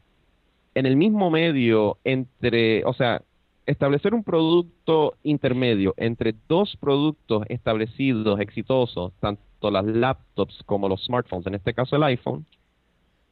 en 0.75 0.87
el 0.87 0.97
mismo 0.97 1.31
medio 1.31 1.99
entre, 2.05 2.85
o 2.85 2.93
sea, 2.93 3.23
establecer 3.67 4.15
un 4.15 4.25
producto 4.25 5.15
intermedio 5.23 5.95
entre 5.97 6.35
dos 6.49 6.77
productos 6.81 7.45
establecidos, 7.49 8.41
exitosos, 8.41 9.13
tanto 9.21 9.71
las 9.71 9.85
laptops 9.85 10.63
como 10.65 10.89
los 10.89 11.05
smartphones, 11.05 11.47
en 11.47 11.55
este 11.55 11.75
caso 11.75 11.97
el 11.97 12.03
iPhone, 12.05 12.47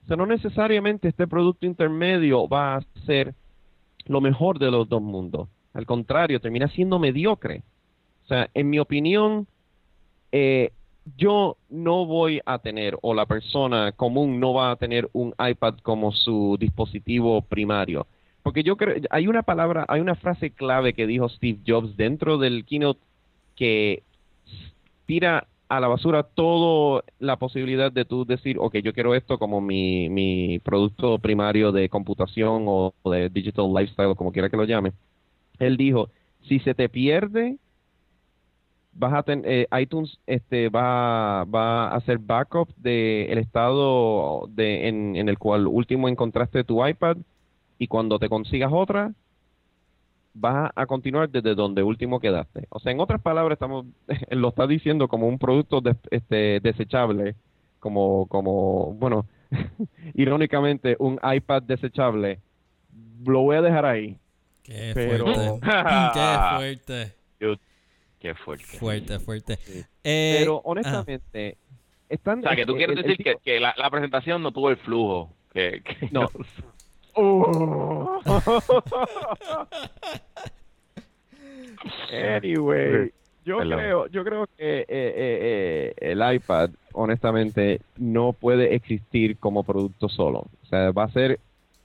o 0.06 0.08
sea, 0.08 0.16
no 0.16 0.24
necesariamente 0.26 1.08
este 1.08 1.26
producto 1.26 1.66
intermedio 1.66 2.48
va 2.48 2.76
a 2.76 2.84
ser 3.04 3.34
lo 4.06 4.20
mejor 4.20 4.58
de 4.58 4.70
los 4.70 4.88
dos 4.88 5.02
mundos. 5.02 5.48
Al 5.74 5.84
contrario, 5.84 6.40
termina 6.40 6.68
siendo 6.68 6.98
mediocre. 6.98 7.62
O 8.24 8.28
sea, 8.28 8.48
en 8.54 8.70
mi 8.70 8.78
opinión, 8.78 9.46
eh, 10.32 10.70
yo 11.16 11.56
no 11.68 12.06
voy 12.06 12.40
a 12.46 12.58
tener, 12.60 12.96
o 13.02 13.14
la 13.14 13.26
persona 13.26 13.92
común 13.92 14.40
no 14.40 14.54
va 14.54 14.70
a 14.70 14.76
tener 14.76 15.10
un 15.12 15.34
iPad 15.38 15.78
como 15.82 16.12
su 16.12 16.56
dispositivo 16.58 17.42
primario 17.42 18.06
porque 18.46 18.62
yo 18.62 18.76
creo, 18.76 18.94
hay 19.10 19.26
una 19.26 19.42
palabra, 19.42 19.84
hay 19.88 20.00
una 20.00 20.14
frase 20.14 20.52
clave 20.52 20.94
que 20.94 21.08
dijo 21.08 21.28
Steve 21.28 21.58
Jobs 21.66 21.96
dentro 21.96 22.38
del 22.38 22.64
keynote 22.64 23.00
que 23.56 24.04
tira 25.04 25.48
a 25.68 25.80
la 25.80 25.88
basura 25.88 26.22
toda 26.22 27.02
la 27.18 27.36
posibilidad 27.36 27.90
de 27.90 28.04
tú 28.04 28.24
decir, 28.24 28.56
ok, 28.58 28.76
yo 28.76 28.92
quiero 28.92 29.14
esto 29.14 29.38
como 29.38 29.60
mi, 29.60 30.08
mi 30.08 30.60
producto 30.60 31.18
primario 31.18 31.72
de 31.72 31.88
computación 31.88 32.64
o, 32.68 32.94
de 33.04 33.28
digital 33.28 33.72
lifestyle, 33.74 34.10
o 34.10 34.14
como 34.14 34.32
quiera 34.32 34.48
que 34.48 34.56
lo 34.56 34.64
llame. 34.64 34.92
Él 35.58 35.76
dijo, 35.76 36.10
si 36.42 36.60
se 36.60 36.74
te 36.74 36.88
pierde, 36.88 37.56
vas 38.92 39.14
a 39.14 39.22
tener, 39.24 39.44
eh, 39.46 39.66
iTunes 39.80 40.18
este, 40.26 40.68
va, 40.68 41.44
va 41.44 41.88
a 41.88 41.96
hacer 41.96 42.18
backup 42.18 42.68
del 42.76 43.30
el 43.30 43.38
estado 43.38 44.46
de, 44.48 44.88
en, 44.88 45.16
en 45.16 45.28
el 45.28 45.38
cual 45.38 45.66
último 45.66 46.08
encontraste 46.08 46.64
tu 46.64 46.86
iPad 46.86 47.16
y 47.78 47.88
cuando 47.88 48.18
te 48.18 48.28
consigas 48.28 48.70
otra, 48.72 49.12
vas 50.38 50.70
a 50.74 50.86
continuar 50.86 51.30
desde 51.30 51.54
donde 51.54 51.82
último 51.82 52.20
quedaste. 52.20 52.66
O 52.68 52.78
sea, 52.78 52.92
en 52.92 53.00
otras 53.00 53.20
palabras, 53.20 53.56
estamos 53.56 53.86
lo 54.30 54.48
está 54.48 54.66
diciendo 54.66 55.08
como 55.08 55.28
un 55.28 55.38
producto 55.38 55.82
este, 56.10 56.60
desechable, 56.60 57.34
como, 57.80 58.26
como 58.26 58.94
bueno, 58.94 59.26
irónicamente, 60.14 60.96
un 60.98 61.18
iPad 61.22 61.62
desechable. 61.62 62.40
Lo 63.24 63.42
voy 63.42 63.56
a 63.56 63.62
dejar 63.62 63.86
ahí. 63.86 64.18
Qué 64.62 64.92
fuerte. 64.92 65.60
Qué 66.14 66.56
fuerte. 66.56 67.14
Qué 68.18 68.34
fuerte. 68.34 68.78
Fuerte, 68.78 69.18
fuerte. 69.20 69.58
Eh, 70.02 70.36
pero 70.38 70.60
honestamente, 70.64 71.58
están... 72.08 72.40
O 72.40 72.42
sea, 72.42 72.56
que 72.56 72.66
tú 72.66 72.74
quieres 72.74 72.96
decir 72.96 73.18
que, 73.18 73.36
que 73.44 73.60
la, 73.60 73.74
la, 73.76 73.90
presentación 73.90 74.42
no 74.42 74.50
tuvo 74.52 74.70
el 74.70 74.78
flujo. 74.78 75.32
Que, 75.52 75.82
que 75.82 76.08
no. 76.10 76.28
Oh. 77.16 78.20
anyway, 82.12 83.12
yo 83.44 83.58
creo, 83.58 84.06
yo 84.08 84.24
creo 84.24 84.46
que 84.56 84.80
eh, 84.80 84.86
eh, 84.88 84.88
eh, 84.88 85.94
el 85.98 86.34
iPad, 86.34 86.70
honestamente, 86.92 87.80
no 87.96 88.32
puede 88.32 88.74
existir 88.74 89.36
como 89.38 89.62
producto 89.62 90.08
solo. 90.08 90.46
O 90.62 90.66
sea, 90.68 90.90
va 90.90 91.04
a 91.04 91.10
ser 91.10 91.38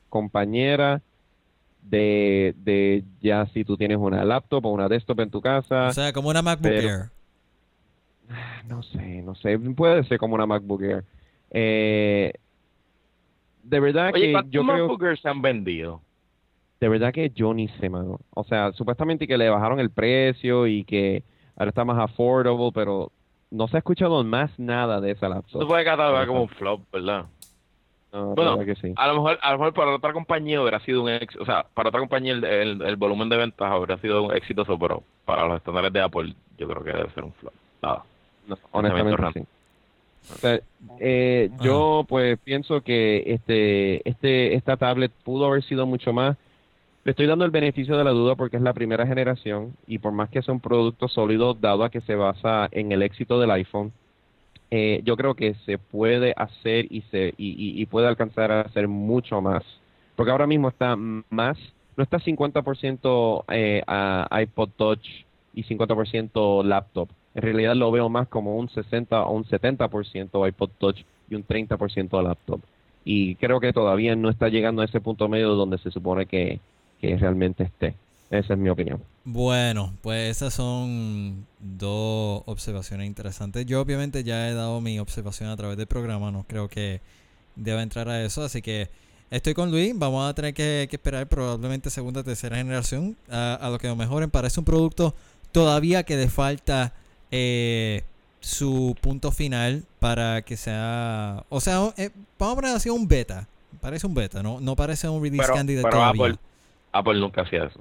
compañera 0.10 1.02
de, 1.84 2.56
de 2.64 3.04
ya 3.22 3.46
si 3.48 3.64
tú 3.64 3.78
tienes 3.78 3.98
una 3.98 4.26
laptop 4.26 4.66
o 4.66 4.70
una 4.70 4.90
desktop 4.90 5.20
en 5.22 5.30
tu 5.30 5.42
casa. 5.42 5.88
O 5.88 5.94
sea, 5.94 6.14
como 6.14 6.30
una 6.30 6.42
MacBook 6.42 6.72
Air. 6.72 7.10
No 8.68 8.84
sé, 8.84 9.22
no 9.22 9.36
sé. 9.36 9.58
Puede 9.60 10.04
ser 10.06 10.18
como 10.18 10.36
una 10.36 10.46
MacBook 10.46 10.84
Air. 10.84 11.04
Eh, 11.52 12.34
de 13.64 13.80
verdad 13.80 14.14
que 14.14 14.34
yo 14.50 14.64
creo... 14.98 15.16
se 15.16 15.30
han 15.30 15.42
vendido? 15.42 16.02
De 16.80 16.90
verdad 16.90 17.14
que 17.14 17.30
yo 17.30 17.54
ni 17.54 17.68
sé, 17.68 17.90
mano. 17.90 18.20
O 18.32 18.44
sea, 18.44 18.72
supuestamente 18.74 19.28
que 19.28 19.38
le 19.38 19.50
bajaron 19.50 19.80
el 19.80 19.92
precio 19.92 20.66
y 20.66 20.84
que 20.84 21.24
ahora 21.56 21.70
está 21.70 21.86
más 21.86 22.00
affordable, 22.00 22.72
pero 22.74 23.12
no 23.52 23.68
se 23.68 23.78
ha 23.78 23.80
escuchado 23.80 24.24
más 24.24 24.58
nada 24.58 25.00
de 25.00 25.12
esa 25.12 25.30
laptop. 25.30 25.62
Se 25.62 25.68
puede 25.68 25.86
catalogar 25.86 26.26
como 26.26 26.44
un 26.44 26.50
flop, 26.50 26.82
¿verdad? 26.92 27.26
bueno, 28.12 28.58
que 28.66 28.76
sí. 28.76 28.94
a 28.98 29.08
lo 29.08 29.14
mejor 29.16 29.40
a 29.42 29.52
lo 29.54 29.58
mejor 29.58 29.74
para 29.74 29.96
otra 29.96 30.12
compañía 30.12 30.62
hubiera 30.62 30.82
sido 30.82 31.02
un 31.02 31.10
éxito, 31.10 31.44
o 31.44 31.46
sea, 31.46 31.66
para 31.74 31.90
otra 31.90 32.02
compañía 32.02 32.34
el, 32.34 32.82
el, 32.82 32.96
volumen 32.98 33.30
de 33.30 33.38
ventas 33.38 33.72
habría 33.72 33.98
sido 34.00 34.24
un 34.24 34.36
exitoso, 34.36 34.78
pero 34.78 35.02
para 35.24 35.48
los 35.48 35.58
estándares 35.58 35.94
de 35.94 36.02
Apple 36.02 36.36
yo 36.58 36.68
creo 36.68 36.84
que 36.84 36.92
debe 36.92 37.10
ser 37.12 37.24
un 37.24 37.32
flop. 37.34 37.54
Nada. 37.82 38.04
honestamente 38.72 39.40
sí. 39.40 39.46
Eh, 41.00 41.50
yo 41.62 42.06
pues 42.08 42.38
pienso 42.44 42.82
que 42.82 43.24
este, 43.28 44.08
este, 44.08 44.56
esta 44.56 44.78
tablet 44.78 45.12
pudo 45.24 45.46
haber 45.46 45.64
sido 45.64 45.86
mucho 45.86 46.14
más. 46.14 46.38
Le 47.04 47.12
estoy 47.12 47.26
dando 47.26 47.46
el 47.46 47.52
beneficio 47.52 47.98
de 47.98 48.04
la 48.04 48.12
duda 48.12 48.36
porque 48.36 48.58
es 48.58 48.64
la 48.64 48.74
primera 48.74 49.08
generación 49.08 49.76
y 49.88 49.98
por 49.98 50.12
más 50.12 50.30
que 50.30 50.42
sea 50.42 50.54
un 50.54 50.60
producto 50.60 51.08
sólido, 51.08 51.56
dado 51.56 51.84
a 51.84 51.90
que 51.90 52.02
se 52.02 52.16
basa 52.16 52.70
en 52.72 52.92
el 52.92 53.02
éxito 53.02 53.40
del 53.40 53.52
iPhone, 53.52 53.92
eh, 54.70 55.02
yo 55.04 55.18
creo 55.18 55.34
que 55.34 55.56
se 55.66 55.80
puede 55.80 56.34
hacer 56.38 56.86
y 56.92 57.02
se 57.12 57.34
y, 57.38 57.82
y, 57.82 57.86
puede 57.88 58.08
alcanzar 58.08 58.52
a 58.52 58.62
hacer 58.62 58.88
mucho 58.88 59.42
más. 59.42 59.64
Porque 60.16 60.32
ahora 60.32 60.46
mismo 60.46 60.70
está 60.70 60.96
más, 60.96 61.58
no 61.98 62.04
está 62.04 62.20
50% 62.20 63.46
eh, 63.52 63.82
a 63.88 64.42
iPod 64.42 64.70
Touch 64.78 65.08
y 65.56 65.64
50% 65.64 66.64
laptop 66.64 67.10
en 67.34 67.42
realidad 67.42 67.76
lo 67.76 67.92
veo 67.92 68.10
más 68.10 68.28
como 68.28 68.58
un 68.58 68.70
60 68.70 69.24
o 69.24 69.32
un 69.34 69.46
70% 69.46 70.48
iPod 70.48 70.70
Touch 70.78 71.00
y 71.30 71.36
un 71.36 71.46
30% 71.46 72.22
laptop. 72.22 72.62
Y 73.04 73.36
creo 73.36 73.60
que 73.60 73.74
todavía 73.74 74.16
no 74.16 74.30
está 74.30 74.50
llegando 74.50 74.82
a 74.82 74.86
ese 74.86 75.00
punto 75.00 75.28
medio 75.28 75.50
donde 75.50 75.78
se 75.78 75.92
supone 75.92 76.26
que, 76.26 76.60
realmente 77.02 77.64
esté. 77.64 77.96
Esa 78.30 78.54
es 78.54 78.60
mi 78.60 78.70
opinión. 78.70 79.02
Bueno, 79.26 79.94
pues 80.02 80.38
esas 80.38 80.54
son 80.54 81.46
dos 81.60 82.44
observaciones 82.46 83.08
interesantes. 83.08 83.66
Yo 83.66 83.82
obviamente 83.82 84.24
ya 84.24 84.48
he 84.48 84.54
dado 84.54 84.80
mi 84.82 85.00
observación 85.00 85.50
a 85.50 85.58
través 85.58 85.78
del 85.78 85.88
programa, 85.88 86.32
no 86.32 86.44
creo 86.48 86.70
que 86.70 87.02
deba 87.56 87.82
entrar 87.82 88.08
a 88.08 88.24
eso, 88.24 88.44
así 88.44 88.62
que 88.62 88.90
estoy 89.32 89.54
con 89.54 89.72
Luis, 89.72 89.94
vamos 89.98 90.30
a 90.30 90.34
tener 90.34 90.54
que, 90.54 90.88
esperar 90.92 91.28
probablemente 91.28 91.90
segunda 91.90 92.22
o 92.22 92.24
tercera 92.24 92.58
generación 92.58 93.18
a, 93.30 93.68
lo 93.72 93.80
que 93.80 93.88
lo 93.88 93.96
mejoren. 93.96 94.30
Parece 94.30 94.60
un 94.60 94.66
producto 94.66 95.16
todavía 95.52 96.04
que 96.04 96.16
le 96.16 96.30
falta 96.30 96.94
eh, 97.32 98.04
su 98.40 98.96
punto 99.02 99.32
final 99.32 99.84
para 100.00 100.42
que 100.42 100.58
sea, 100.58 101.44
o 101.50 101.62
sea, 101.62 101.94
eh, 101.98 102.10
vamos 102.38 102.54
a 102.54 102.56
poner 102.56 102.76
así 102.76 102.90
un 102.90 103.08
beta, 103.08 103.48
parece 103.80 104.08
un 104.08 104.14
beta, 104.14 104.44
no, 104.44 104.60
no 104.60 104.76
parece 104.76 105.08
un 105.08 105.22
release 105.24 105.44
pero, 105.44 105.56
candidate 105.56 105.88
pero 105.90 106.04
Apple, 106.04 106.36
Apple 106.92 107.20
nunca 107.20 107.42
hacía 107.42 107.66
eso. 107.66 107.80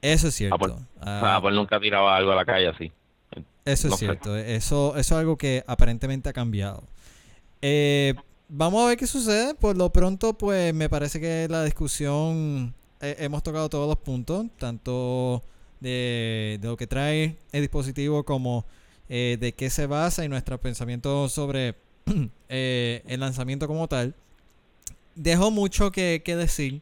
Eso 0.00 0.28
es 0.28 0.34
cierto. 0.34 0.56
Apple, 0.56 0.74
ah. 1.00 1.40
nunca 1.52 1.80
tiraba 1.80 2.16
algo 2.16 2.32
a 2.32 2.34
la 2.36 2.44
calle 2.44 2.68
así. 2.68 2.92
Eso 3.64 3.88
es 3.88 3.96
cierto. 3.96 4.36
Eso, 4.36 4.90
eso 4.90 4.98
es 4.98 5.12
algo 5.12 5.38
que 5.38 5.64
aparentemente 5.66 6.28
ha 6.28 6.34
cambiado. 6.34 6.82
Eh, 7.62 8.14
vamos 8.48 8.84
a 8.84 8.88
ver 8.88 8.98
qué 8.98 9.06
sucede. 9.06 9.54
Por 9.54 9.78
lo 9.78 9.90
pronto, 9.90 10.34
pues 10.34 10.74
me 10.74 10.90
parece 10.90 11.20
que 11.20 11.46
la 11.48 11.64
discusión 11.64 12.74
eh, 13.00 13.16
hemos 13.20 13.42
tocado 13.42 13.70
todos 13.70 13.88
los 13.88 13.96
puntos, 13.96 14.46
tanto 14.58 15.42
de, 15.80 16.58
lo 16.62 16.76
que 16.76 16.86
trae 16.86 17.36
el 17.52 17.60
dispositivo 17.60 18.24
como 18.24 18.64
eh, 19.08 19.36
de 19.40 19.52
qué 19.52 19.70
se 19.70 19.86
basa 19.86 20.24
y 20.24 20.28
nuestro 20.28 20.58
pensamiento 20.60 21.28
sobre 21.28 21.74
el 22.48 23.20
lanzamiento 23.20 23.66
como 23.66 23.88
tal. 23.88 24.14
Dejo 25.14 25.50
mucho 25.50 25.92
que, 25.92 26.22
que 26.24 26.36
decir. 26.36 26.80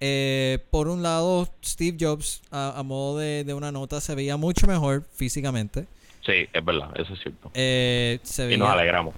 Eh, 0.00 0.58
por 0.70 0.88
un 0.88 1.02
lado, 1.02 1.48
Steve 1.64 1.96
Jobs, 1.98 2.42
a, 2.50 2.82
modo 2.84 3.18
de, 3.18 3.52
una 3.54 3.72
nota, 3.72 4.00
se 4.00 4.14
veía 4.14 4.36
mucho 4.36 4.66
mejor 4.66 5.04
físicamente. 5.14 5.86
Sí, 6.24 6.46
es 6.52 6.64
verdad, 6.64 6.90
eso 6.94 7.14
es 7.14 7.20
cierto. 7.20 7.50
Eh, 7.54 8.20
y 8.50 8.56
nos 8.56 8.68
alegramos. 8.68 9.14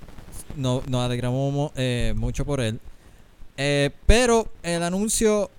No, 0.56 0.82
nos 0.88 1.04
alegramos 1.04 1.72
eh, 1.76 2.14
mucho 2.16 2.44
por 2.44 2.60
él. 2.60 2.80
pero 4.06 4.48
el 4.62 4.82
anuncio 4.82 5.50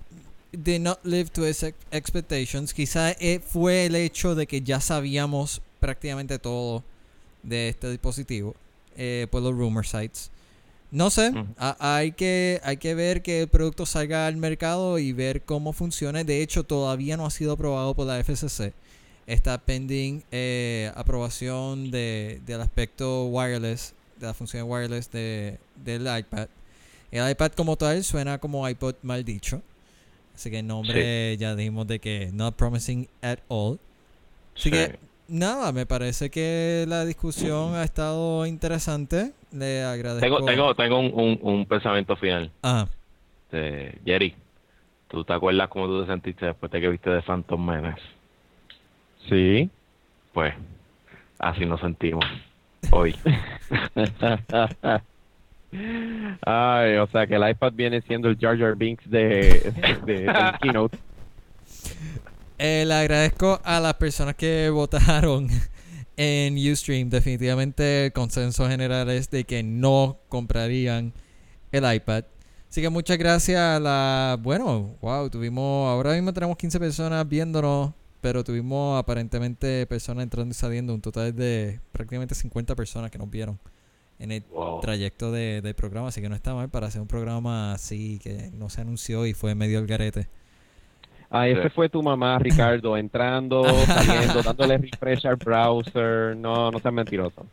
did 0.51 0.81
not 0.81 0.99
live 1.03 1.31
to 1.31 1.45
his 1.45 1.63
expectations. 1.91 2.73
Quizá 2.73 3.15
fue 3.47 3.85
el 3.85 3.95
hecho 3.95 4.35
de 4.35 4.47
que 4.47 4.61
ya 4.61 4.79
sabíamos 4.79 5.61
prácticamente 5.79 6.39
todo 6.39 6.83
de 7.43 7.69
este 7.69 7.89
dispositivo 7.89 8.55
por 9.29 9.41
los 9.41 9.55
rumor 9.55 9.85
sites. 9.85 10.31
No 10.91 11.09
sé, 11.09 11.31
hay, 11.57 12.11
que, 12.11 12.59
hay 12.65 12.75
que 12.75 12.93
ver 12.95 13.21
que 13.21 13.43
el 13.43 13.47
producto 13.47 13.85
salga 13.85 14.27
al 14.27 14.35
mercado 14.35 14.99
y 14.99 15.13
ver 15.13 15.41
cómo 15.41 15.71
funciona. 15.71 16.25
De 16.25 16.41
hecho, 16.41 16.65
todavía 16.65 17.15
no 17.15 17.25
ha 17.25 17.29
sido 17.29 17.53
aprobado 17.53 17.95
por 17.95 18.07
la 18.07 18.21
FCC. 18.21 18.73
Está 19.25 19.57
pending 19.57 20.21
eh, 20.31 20.91
aprobación 20.95 21.91
de, 21.91 22.41
del 22.45 22.59
aspecto 22.59 23.27
wireless, 23.27 23.93
de 24.19 24.27
la 24.27 24.33
función 24.33 24.69
wireless 24.69 25.09
de, 25.11 25.59
del 25.81 26.01
iPad. 26.01 26.47
El 27.09 27.29
iPad 27.31 27.53
como 27.53 27.77
tal 27.77 28.03
suena 28.03 28.39
como 28.39 28.67
iPod 28.67 28.95
mal 29.01 29.23
dicho. 29.23 29.61
Así 30.35 30.49
que 30.49 30.59
el 30.59 30.67
nombre 30.67 31.37
ya 31.37 31.55
dijimos 31.55 31.87
de 31.87 31.99
que 31.99 32.29
not 32.33 32.55
promising 32.55 33.07
at 33.21 33.39
all. 33.47 33.79
Así 34.55 34.71
que 34.71 34.99
nada, 35.27 35.71
me 35.71 35.85
parece 35.85 36.29
que 36.29 36.85
la 36.87 37.05
discusión 37.05 37.75
ha 37.75 37.83
estado 37.83 38.45
interesante. 38.45 39.33
Le 39.51 39.83
agradezco. 39.83 40.21
Tengo, 40.21 40.45
tengo, 40.45 40.75
tengo 40.75 40.99
un, 40.99 41.39
un, 41.41 41.65
pensamiento 41.65 42.15
final. 42.15 42.51
Ajá. 42.61 42.87
Jerry, 44.05 44.33
¿tú 45.09 45.23
te 45.23 45.33
acuerdas 45.33 45.67
cómo 45.67 45.87
tú 45.87 46.01
te 46.01 46.07
sentiste 46.07 46.45
después 46.45 46.71
de 46.71 46.79
que 46.79 46.87
viste 46.87 47.09
de 47.09 47.21
Phantom 47.21 47.65
Menace? 47.65 48.01
Sí. 49.29 49.69
Pues, 50.33 50.53
así 51.39 51.65
nos 51.65 51.81
sentimos 51.81 52.25
hoy. 52.91 53.15
Ay, 55.73 56.97
o 56.97 57.07
sea 57.07 57.25
que 57.27 57.35
el 57.35 57.49
iPad 57.49 57.73
viene 57.73 58.01
siendo 58.01 58.27
el 58.27 58.37
Jar 58.37 58.57
Jar 58.57 58.75
Binks 58.75 59.09
de, 59.09 59.73
de, 60.05 60.23
del 60.23 60.33
keynote. 60.61 60.97
Eh, 62.57 62.83
le 62.85 62.93
agradezco 62.93 63.59
a 63.63 63.79
las 63.79 63.95
personas 63.95 64.35
que 64.35 64.69
votaron 64.69 65.47
en 66.17 66.71
Ustream. 66.71 67.09
Definitivamente 67.09 68.05
el 68.05 68.13
consenso 68.13 68.67
general 68.67 69.09
es 69.09 69.29
de 69.31 69.45
que 69.45 69.63
no 69.63 70.19
comprarían 70.29 71.13
el 71.71 71.93
iPad. 71.93 72.25
Así 72.69 72.81
que 72.81 72.89
muchas 72.89 73.17
gracias 73.17 73.59
a 73.59 73.79
la... 73.79 74.37
Bueno, 74.39 74.95
wow, 75.01 75.29
tuvimos... 75.29 75.89
Ahora 75.89 76.13
mismo 76.13 76.31
tenemos 76.33 76.55
15 76.55 76.79
personas 76.79 77.27
viéndonos, 77.27 77.91
pero 78.21 78.43
tuvimos 78.43 78.99
aparentemente 78.99 79.85
personas 79.87 80.23
entrando 80.23 80.51
y 80.51 80.53
saliendo. 80.53 80.93
Un 80.93 81.01
total 81.01 81.35
de 81.35 81.79
prácticamente 81.91 82.35
50 82.35 82.75
personas 82.75 83.11
que 83.11 83.17
nos 83.17 83.29
vieron 83.29 83.59
en 84.21 84.31
el 84.31 84.43
trayecto 84.81 85.31
de, 85.31 85.61
del 85.61 85.73
programa. 85.73 86.09
Así 86.09 86.21
que 86.21 86.29
no 86.29 86.35
está 86.35 86.53
mal 86.53 86.69
para 86.69 86.87
hacer 86.87 87.01
un 87.01 87.07
programa 87.07 87.73
así 87.73 88.19
que 88.19 88.51
no 88.53 88.69
se 88.69 88.81
anunció 88.81 89.25
y 89.25 89.33
fue 89.33 89.55
medio 89.55 89.79
el 89.79 89.87
garete. 89.87 90.27
Ah, 91.29 91.47
ese 91.47 91.69
fue 91.69 91.89
tu 91.89 92.03
mamá, 92.03 92.37
Ricardo, 92.39 92.97
entrando, 92.97 93.63
saliendo, 93.85 94.41
dándole 94.43 94.77
refresh 94.77 95.25
al 95.25 95.37
browser. 95.37 96.35
No, 96.37 96.69
no 96.69 96.79
seas 96.79 96.93
mentiroso. 96.93 97.45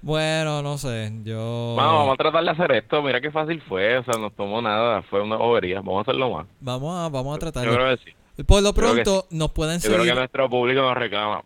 Bueno, 0.00 0.62
no 0.62 0.78
sé, 0.78 1.12
yo... 1.22 1.74
vamos 1.76 2.14
a 2.14 2.16
tratar 2.16 2.44
de 2.44 2.50
hacer 2.50 2.72
esto. 2.72 3.02
Mira 3.02 3.20
qué 3.20 3.30
fácil 3.30 3.60
fue, 3.62 3.98
o 3.98 4.04
sea, 4.04 4.14
no 4.18 4.30
tomó 4.30 4.62
nada, 4.62 5.02
fue 5.02 5.22
una 5.22 5.36
bobería. 5.36 5.76
Vamos 5.80 5.98
a 5.98 6.00
hacerlo 6.02 6.30
más. 6.30 6.46
Vamos 6.60 6.98
a, 6.98 7.08
vamos 7.08 7.36
a 7.36 7.38
tratar. 7.38 7.66
Yo 7.66 7.74
creo 7.74 7.96
que 7.96 8.04
sí. 8.04 8.16
Por 8.46 8.62
lo 8.62 8.72
pronto, 8.72 9.26
nos 9.30 9.50
pueden 9.52 9.80
seguir. 9.80 9.96
Yo 9.96 10.02
creo 10.02 10.14
que 10.14 10.18
nuestro 10.20 10.50
público 10.50 10.82
nos 10.82 10.96
reclama. 10.96 11.42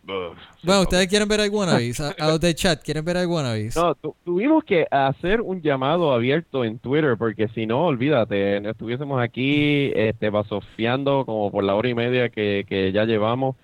bueno, 0.63 0.81
¿ustedes 0.81 1.07
quieren 1.07 1.27
ver 1.27 1.41
algún 1.41 1.67
aviso? 1.69 2.11
A, 2.17 2.27
los 2.27 2.39
de 2.39 2.55
chat, 2.55 2.81
¿quieren 2.83 3.03
ver 3.05 3.17
algún 3.17 3.45
aviso? 3.45 3.95
No, 4.03 4.13
tuvimos 4.23 4.63
que 4.63 4.85
hacer 4.89 5.41
un 5.41 5.61
llamado 5.61 6.13
abierto 6.13 6.63
en 6.63 6.79
Twitter 6.79 7.15
porque 7.17 7.47
si 7.49 7.65
no, 7.65 7.85
olvídate, 7.85 8.57
estuviésemos 8.69 9.21
aquí 9.21 9.91
este, 9.95 10.29
basofiando 10.29 11.25
como 11.25 11.51
por 11.51 11.63
la 11.63 11.75
hora 11.75 11.89
y 11.89 11.93
media 11.93 12.29
que, 12.29 12.65
que 12.67 12.91
ya 12.91 13.05
llevamos 13.05 13.55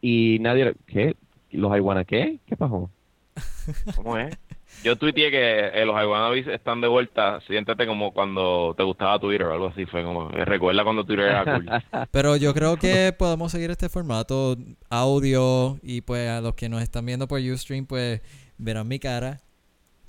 y 0.00 0.38
nadie... 0.40 0.74
¿Qué? 0.86 1.16
¿Los 1.50 1.72
Aiguana 1.72 2.04
qué? 2.04 2.38
¿Qué 2.46 2.56
pasó? 2.56 2.90
¿Cómo 3.96 4.18
es? 4.18 4.36
Yo 4.84 4.96
tuiteé 4.96 5.30
que 5.30 5.68
eh, 5.68 5.84
los 5.84 6.00
Iwanavis 6.00 6.46
están 6.46 6.80
de 6.80 6.88
vuelta. 6.88 7.40
Siéntete 7.46 7.86
como 7.86 8.12
cuando 8.12 8.74
te 8.76 8.82
gustaba 8.82 9.18
Twitter 9.18 9.46
o 9.46 9.52
algo 9.52 9.66
así. 9.68 9.84
Fue 9.86 10.04
como, 10.04 10.30
eh, 10.30 10.44
recuerda 10.44 10.84
cuando 10.84 11.04
Twitter 11.04 11.26
era 11.26 11.44
cool. 11.44 11.66
Pero 12.10 12.36
yo 12.36 12.54
creo 12.54 12.76
que 12.76 13.12
podemos 13.12 13.50
seguir 13.50 13.70
este 13.70 13.88
formato 13.88 14.56
audio. 14.88 15.78
Y 15.82 16.02
pues 16.02 16.28
a 16.28 16.40
los 16.40 16.54
que 16.54 16.68
nos 16.68 16.82
están 16.82 17.04
viendo 17.06 17.26
por 17.26 17.40
Ustream, 17.40 17.86
pues 17.86 18.20
verán 18.58 18.86
mi 18.86 18.98
cara. 18.98 19.40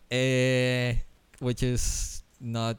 Eh, 0.09 1.03
which 1.39 1.63
is 1.63 2.23
not 2.39 2.77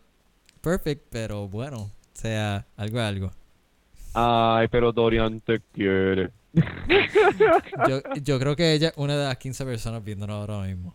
perfect, 0.60 1.06
pero 1.10 1.48
bueno, 1.48 1.78
o 1.78 1.90
sea, 2.12 2.66
algo 2.76 3.00
algo. 3.00 3.30
Ay, 4.14 4.68
pero 4.68 4.92
Dorian 4.92 5.40
te 5.40 5.60
quiere. 5.72 6.30
yo, 7.88 8.00
yo 8.22 8.38
creo 8.38 8.56
que 8.56 8.72
ella 8.72 8.88
es 8.88 8.94
una 8.96 9.16
de 9.16 9.24
las 9.26 9.36
15 9.36 9.64
personas 9.64 10.02
viéndonos 10.02 10.36
ahora 10.36 10.66
mismo. 10.66 10.94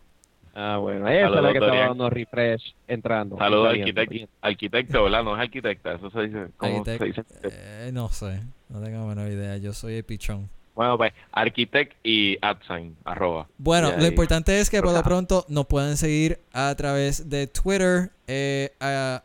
Ah, 0.55 0.77
bueno, 0.77 1.07
esa 1.07 1.25
es 1.25 1.31
la 1.31 1.51
que 1.51 1.57
estaba 1.57 1.80
dando 1.80 2.09
refresh 2.09 2.75
entrando. 2.88 3.38
Saludos, 3.38 3.69
arquitecto, 3.69 4.30
arquitecto, 4.41 5.03
¿verdad? 5.03 5.23
No 5.23 5.35
es 5.35 5.41
arquitecta, 5.41 5.93
eso 5.93 6.11
se 6.11 6.21
dice. 6.21 6.47
¿Cómo 6.57 6.85
se 6.85 6.99
dice? 6.99 7.23
Eh, 7.43 7.89
no 7.91 8.09
sé, 8.09 8.39
no 8.69 8.80
tengo 8.80 8.99
la 8.99 9.15
menor 9.15 9.31
idea. 9.31 9.57
Yo 9.57 9.73
soy 9.73 9.95
el 9.95 10.03
pichón. 10.03 10.49
Bueno, 10.75 10.97
pues, 10.97 11.13
arquitect 11.31 11.93
y 12.03 12.38
adsign, 12.41 12.95
arroba. 13.03 13.47
Bueno, 13.57 13.91
lo 13.97 14.05
importante 14.05 14.59
es 14.59 14.69
que 14.69 14.81
por 14.81 14.93
lo 14.93 15.03
pronto 15.03 15.45
nos 15.47 15.65
pueden 15.65 15.97
seguir 15.97 16.39
a 16.51 16.73
través 16.75 17.30
de 17.30 17.47
Twitter, 17.47 18.11
eh, 18.27 18.71
a 18.80 19.23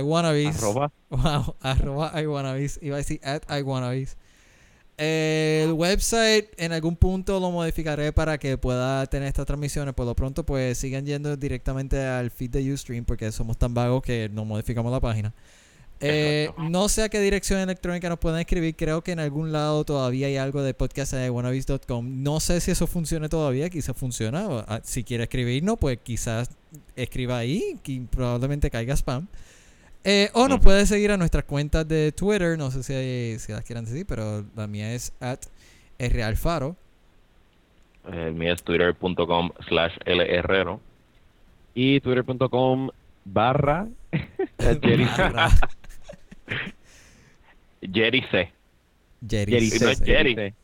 iwannabes. 0.00 0.58
Arroba. 0.58 0.90
Wow, 1.10 1.54
arroba 1.60 2.20
iwannabes. 2.20 2.80
Iba 2.82 2.96
a 2.96 2.98
decir 2.98 3.20
at 3.22 3.42
iwannabes 3.50 4.16
el 4.96 5.72
website 5.72 6.48
en 6.56 6.72
algún 6.72 6.96
punto 6.96 7.40
lo 7.40 7.50
modificaré 7.50 8.12
para 8.12 8.38
que 8.38 8.58
pueda 8.58 9.06
tener 9.06 9.28
estas 9.28 9.46
transmisiones. 9.46 9.94
Por 9.94 10.06
lo 10.06 10.14
pronto, 10.14 10.44
pues 10.44 10.78
sigan 10.78 11.06
yendo 11.06 11.36
directamente 11.36 12.00
al 12.00 12.30
feed 12.30 12.50
de 12.50 12.72
Ustream 12.72 13.04
porque 13.04 13.32
somos 13.32 13.56
tan 13.56 13.74
vagos 13.74 14.02
que 14.02 14.28
no 14.32 14.44
modificamos 14.44 14.92
la 14.92 15.00
página. 15.00 15.32
Eh, 16.04 16.50
no 16.58 16.88
sé 16.88 17.04
a 17.04 17.08
qué 17.08 17.20
dirección 17.20 17.60
electrónica 17.60 18.08
nos 18.08 18.18
pueden 18.18 18.40
escribir. 18.40 18.74
Creo 18.74 19.02
que 19.02 19.12
en 19.12 19.20
algún 19.20 19.52
lado 19.52 19.84
todavía 19.84 20.26
hay 20.26 20.36
algo 20.36 20.62
de 20.62 20.74
podcast 20.74 21.12
de 21.12 21.30
wannabis.com. 21.30 22.22
No 22.22 22.40
sé 22.40 22.60
si 22.60 22.72
eso 22.72 22.86
funciona 22.86 23.28
todavía. 23.28 23.70
Quizás 23.70 23.96
funciona. 23.96 24.64
Ah, 24.66 24.80
si 24.82 25.04
quiere 25.04 25.24
escribirnos, 25.24 25.78
pues 25.78 25.98
quizás 26.02 26.50
escriba 26.96 27.38
ahí. 27.38 27.78
Que 27.84 28.02
probablemente 28.10 28.70
caiga 28.70 28.94
spam. 28.94 29.28
Eh, 30.04 30.30
o 30.34 30.48
nos 30.48 30.60
puedes 30.60 30.88
seguir 30.88 31.12
a 31.12 31.16
nuestras 31.16 31.44
cuentas 31.44 31.86
de 31.86 32.12
Twitter, 32.12 32.58
no 32.58 32.70
sé 32.70 32.82
si, 32.82 33.38
si 33.38 33.52
las 33.52 33.64
quieran 33.64 33.84
decir, 33.84 34.04
pero 34.06 34.44
la 34.56 34.66
mía 34.66 34.92
es 34.94 35.12
at 35.20 35.44
realfaro. 35.98 36.76
El 38.10 38.34
mío 38.34 38.52
es 38.52 38.62
twitter.com 38.62 39.50
slash 39.68 39.92
lherrero. 40.04 40.80
Y 41.74 42.00
twitter.com 42.00 42.90
barra 43.24 43.88
Jerry 44.58 45.06
C. 48.30 48.52
Jerry. 49.28 49.52
No 49.52 49.60
C. 49.60 49.92
es 49.92 50.00
Jerry. 50.00 50.34
C. 50.34 50.54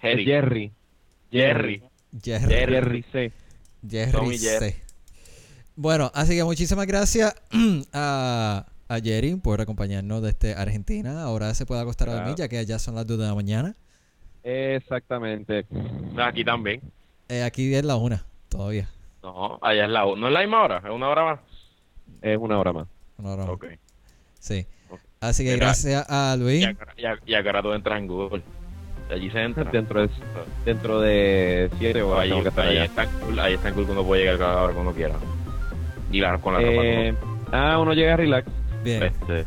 Jerry. 0.00 0.24
Jerry. 0.24 0.72
Jerry. 1.30 1.82
Jerry. 2.22 3.04
C. 3.12 3.32
Jerry 3.88 4.38
C. 4.38 4.85
Bueno, 5.76 6.10
así 6.14 6.34
que 6.34 6.42
muchísimas 6.42 6.86
gracias 6.86 7.34
a, 7.92 8.64
a 8.88 9.00
Jerry 9.00 9.36
por 9.36 9.60
acompañarnos 9.60 10.22
desde 10.22 10.54
Argentina. 10.54 11.22
Ahora 11.22 11.52
se 11.54 11.66
puede 11.66 11.82
acostar 11.82 12.08
a 12.08 12.14
dormir 12.14 12.34
ya 12.36 12.48
que 12.48 12.64
ya 12.64 12.78
son 12.78 12.94
las 12.94 13.06
2 13.06 13.18
de 13.18 13.26
la 13.26 13.34
mañana. 13.34 13.74
Exactamente. 14.42 15.66
Aquí 16.16 16.44
también. 16.44 16.80
Eh, 17.28 17.42
aquí 17.42 17.74
es 17.74 17.84
la 17.84 17.96
una 17.96 18.24
todavía. 18.48 18.88
No, 19.22 19.58
allá 19.60 19.84
es 19.84 19.90
la 19.90 20.04
no 20.04 20.28
es 20.28 20.32
la 20.32 20.40
misma 20.40 20.62
hora, 20.62 20.78
es 20.78 20.90
una 20.90 21.08
hora 21.08 21.24
más. 21.24 21.40
Es 22.22 22.38
una 22.38 22.58
hora 22.58 22.72
más. 22.72 22.86
Una 23.18 23.30
hora 23.32 23.42
más. 23.44 23.52
Ok. 23.52 23.66
Sí. 24.38 24.66
Así 25.20 25.44
que 25.44 25.54
Mira. 25.54 25.66
gracias 25.66 26.06
a 26.08 26.36
Luis. 26.38 26.66
Y 27.26 27.34
ahora 27.34 27.62
tú 27.62 27.72
entras 27.72 27.98
en 27.98 28.06
Google. 28.06 28.42
Allí 29.10 29.30
se 29.30 29.42
entra. 29.42 29.64
Dentro 29.64 30.02
de, 30.02 30.10
dentro 30.64 31.00
de 31.00 31.70
siete 31.78 32.02
horas 32.02 32.22
ahí, 32.24 32.42
que 32.42 32.48
estar 32.48 32.66
ahí 32.66 32.76
allá. 32.76 32.84
está 32.84 33.06
cool, 33.06 33.38
ahí 33.38 33.54
está 33.54 33.72
cool 33.72 33.86
que 33.86 33.92
uno 33.92 34.04
puede 34.04 34.22
llegar 34.22 34.38
cada 34.38 34.62
hora 34.62 34.72
cuando 34.74 34.92
quiera. 34.92 35.14
Y 36.12 36.20
la, 36.20 36.38
con 36.38 36.54
la 36.54 36.60
Eh, 36.62 37.14
ah, 37.52 37.78
uno 37.78 37.92
llega 37.92 38.14
a 38.14 38.16
relax. 38.16 38.48
Bien. 38.84 39.02
Este, 39.02 39.44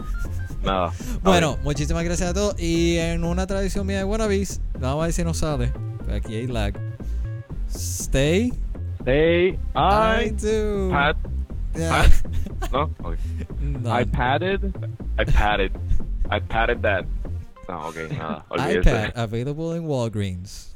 nada. 0.64 0.91
Bueno, 1.23 1.57
muchísimas 1.64 2.03
gracias 2.03 2.30
a 2.30 2.34
todos. 2.34 2.56
Y 2.60 2.98
en 2.98 3.23
una 3.23 3.48
tradición 3.48 3.88
mía 3.88 3.99
de 3.99 4.03
Wannabes, 4.03 4.61
vamos 4.80 5.03
a 5.03 5.06
ver 5.06 5.14
si 5.14 5.23
nos 5.23 5.38
sale. 5.38 5.72
Aquí 6.14 6.36
hay 6.36 6.48
lag. 6.48 6.73
Stay. 7.69 8.52
Hey, 9.06 9.57
I 9.76 10.26
I, 10.26 10.30
do. 10.31 10.90
Pat, 10.91 11.15
Yeah. 11.77 11.90
pat, 11.90 12.72
¿no? 12.72 12.90
I 13.86 14.03
padded. 14.06 14.73
I 15.18 15.23
patted. 15.26 15.72
I 16.31 16.40
patted 16.40 16.81
that. 16.81 17.06
No, 17.69 17.88
ok, 17.90 17.95
nada. 18.11 18.44
Olvídese. 18.49 18.90
iPad 18.90 19.11
available 19.15 19.73
in 19.77 19.84
Walgreens. 19.86 20.68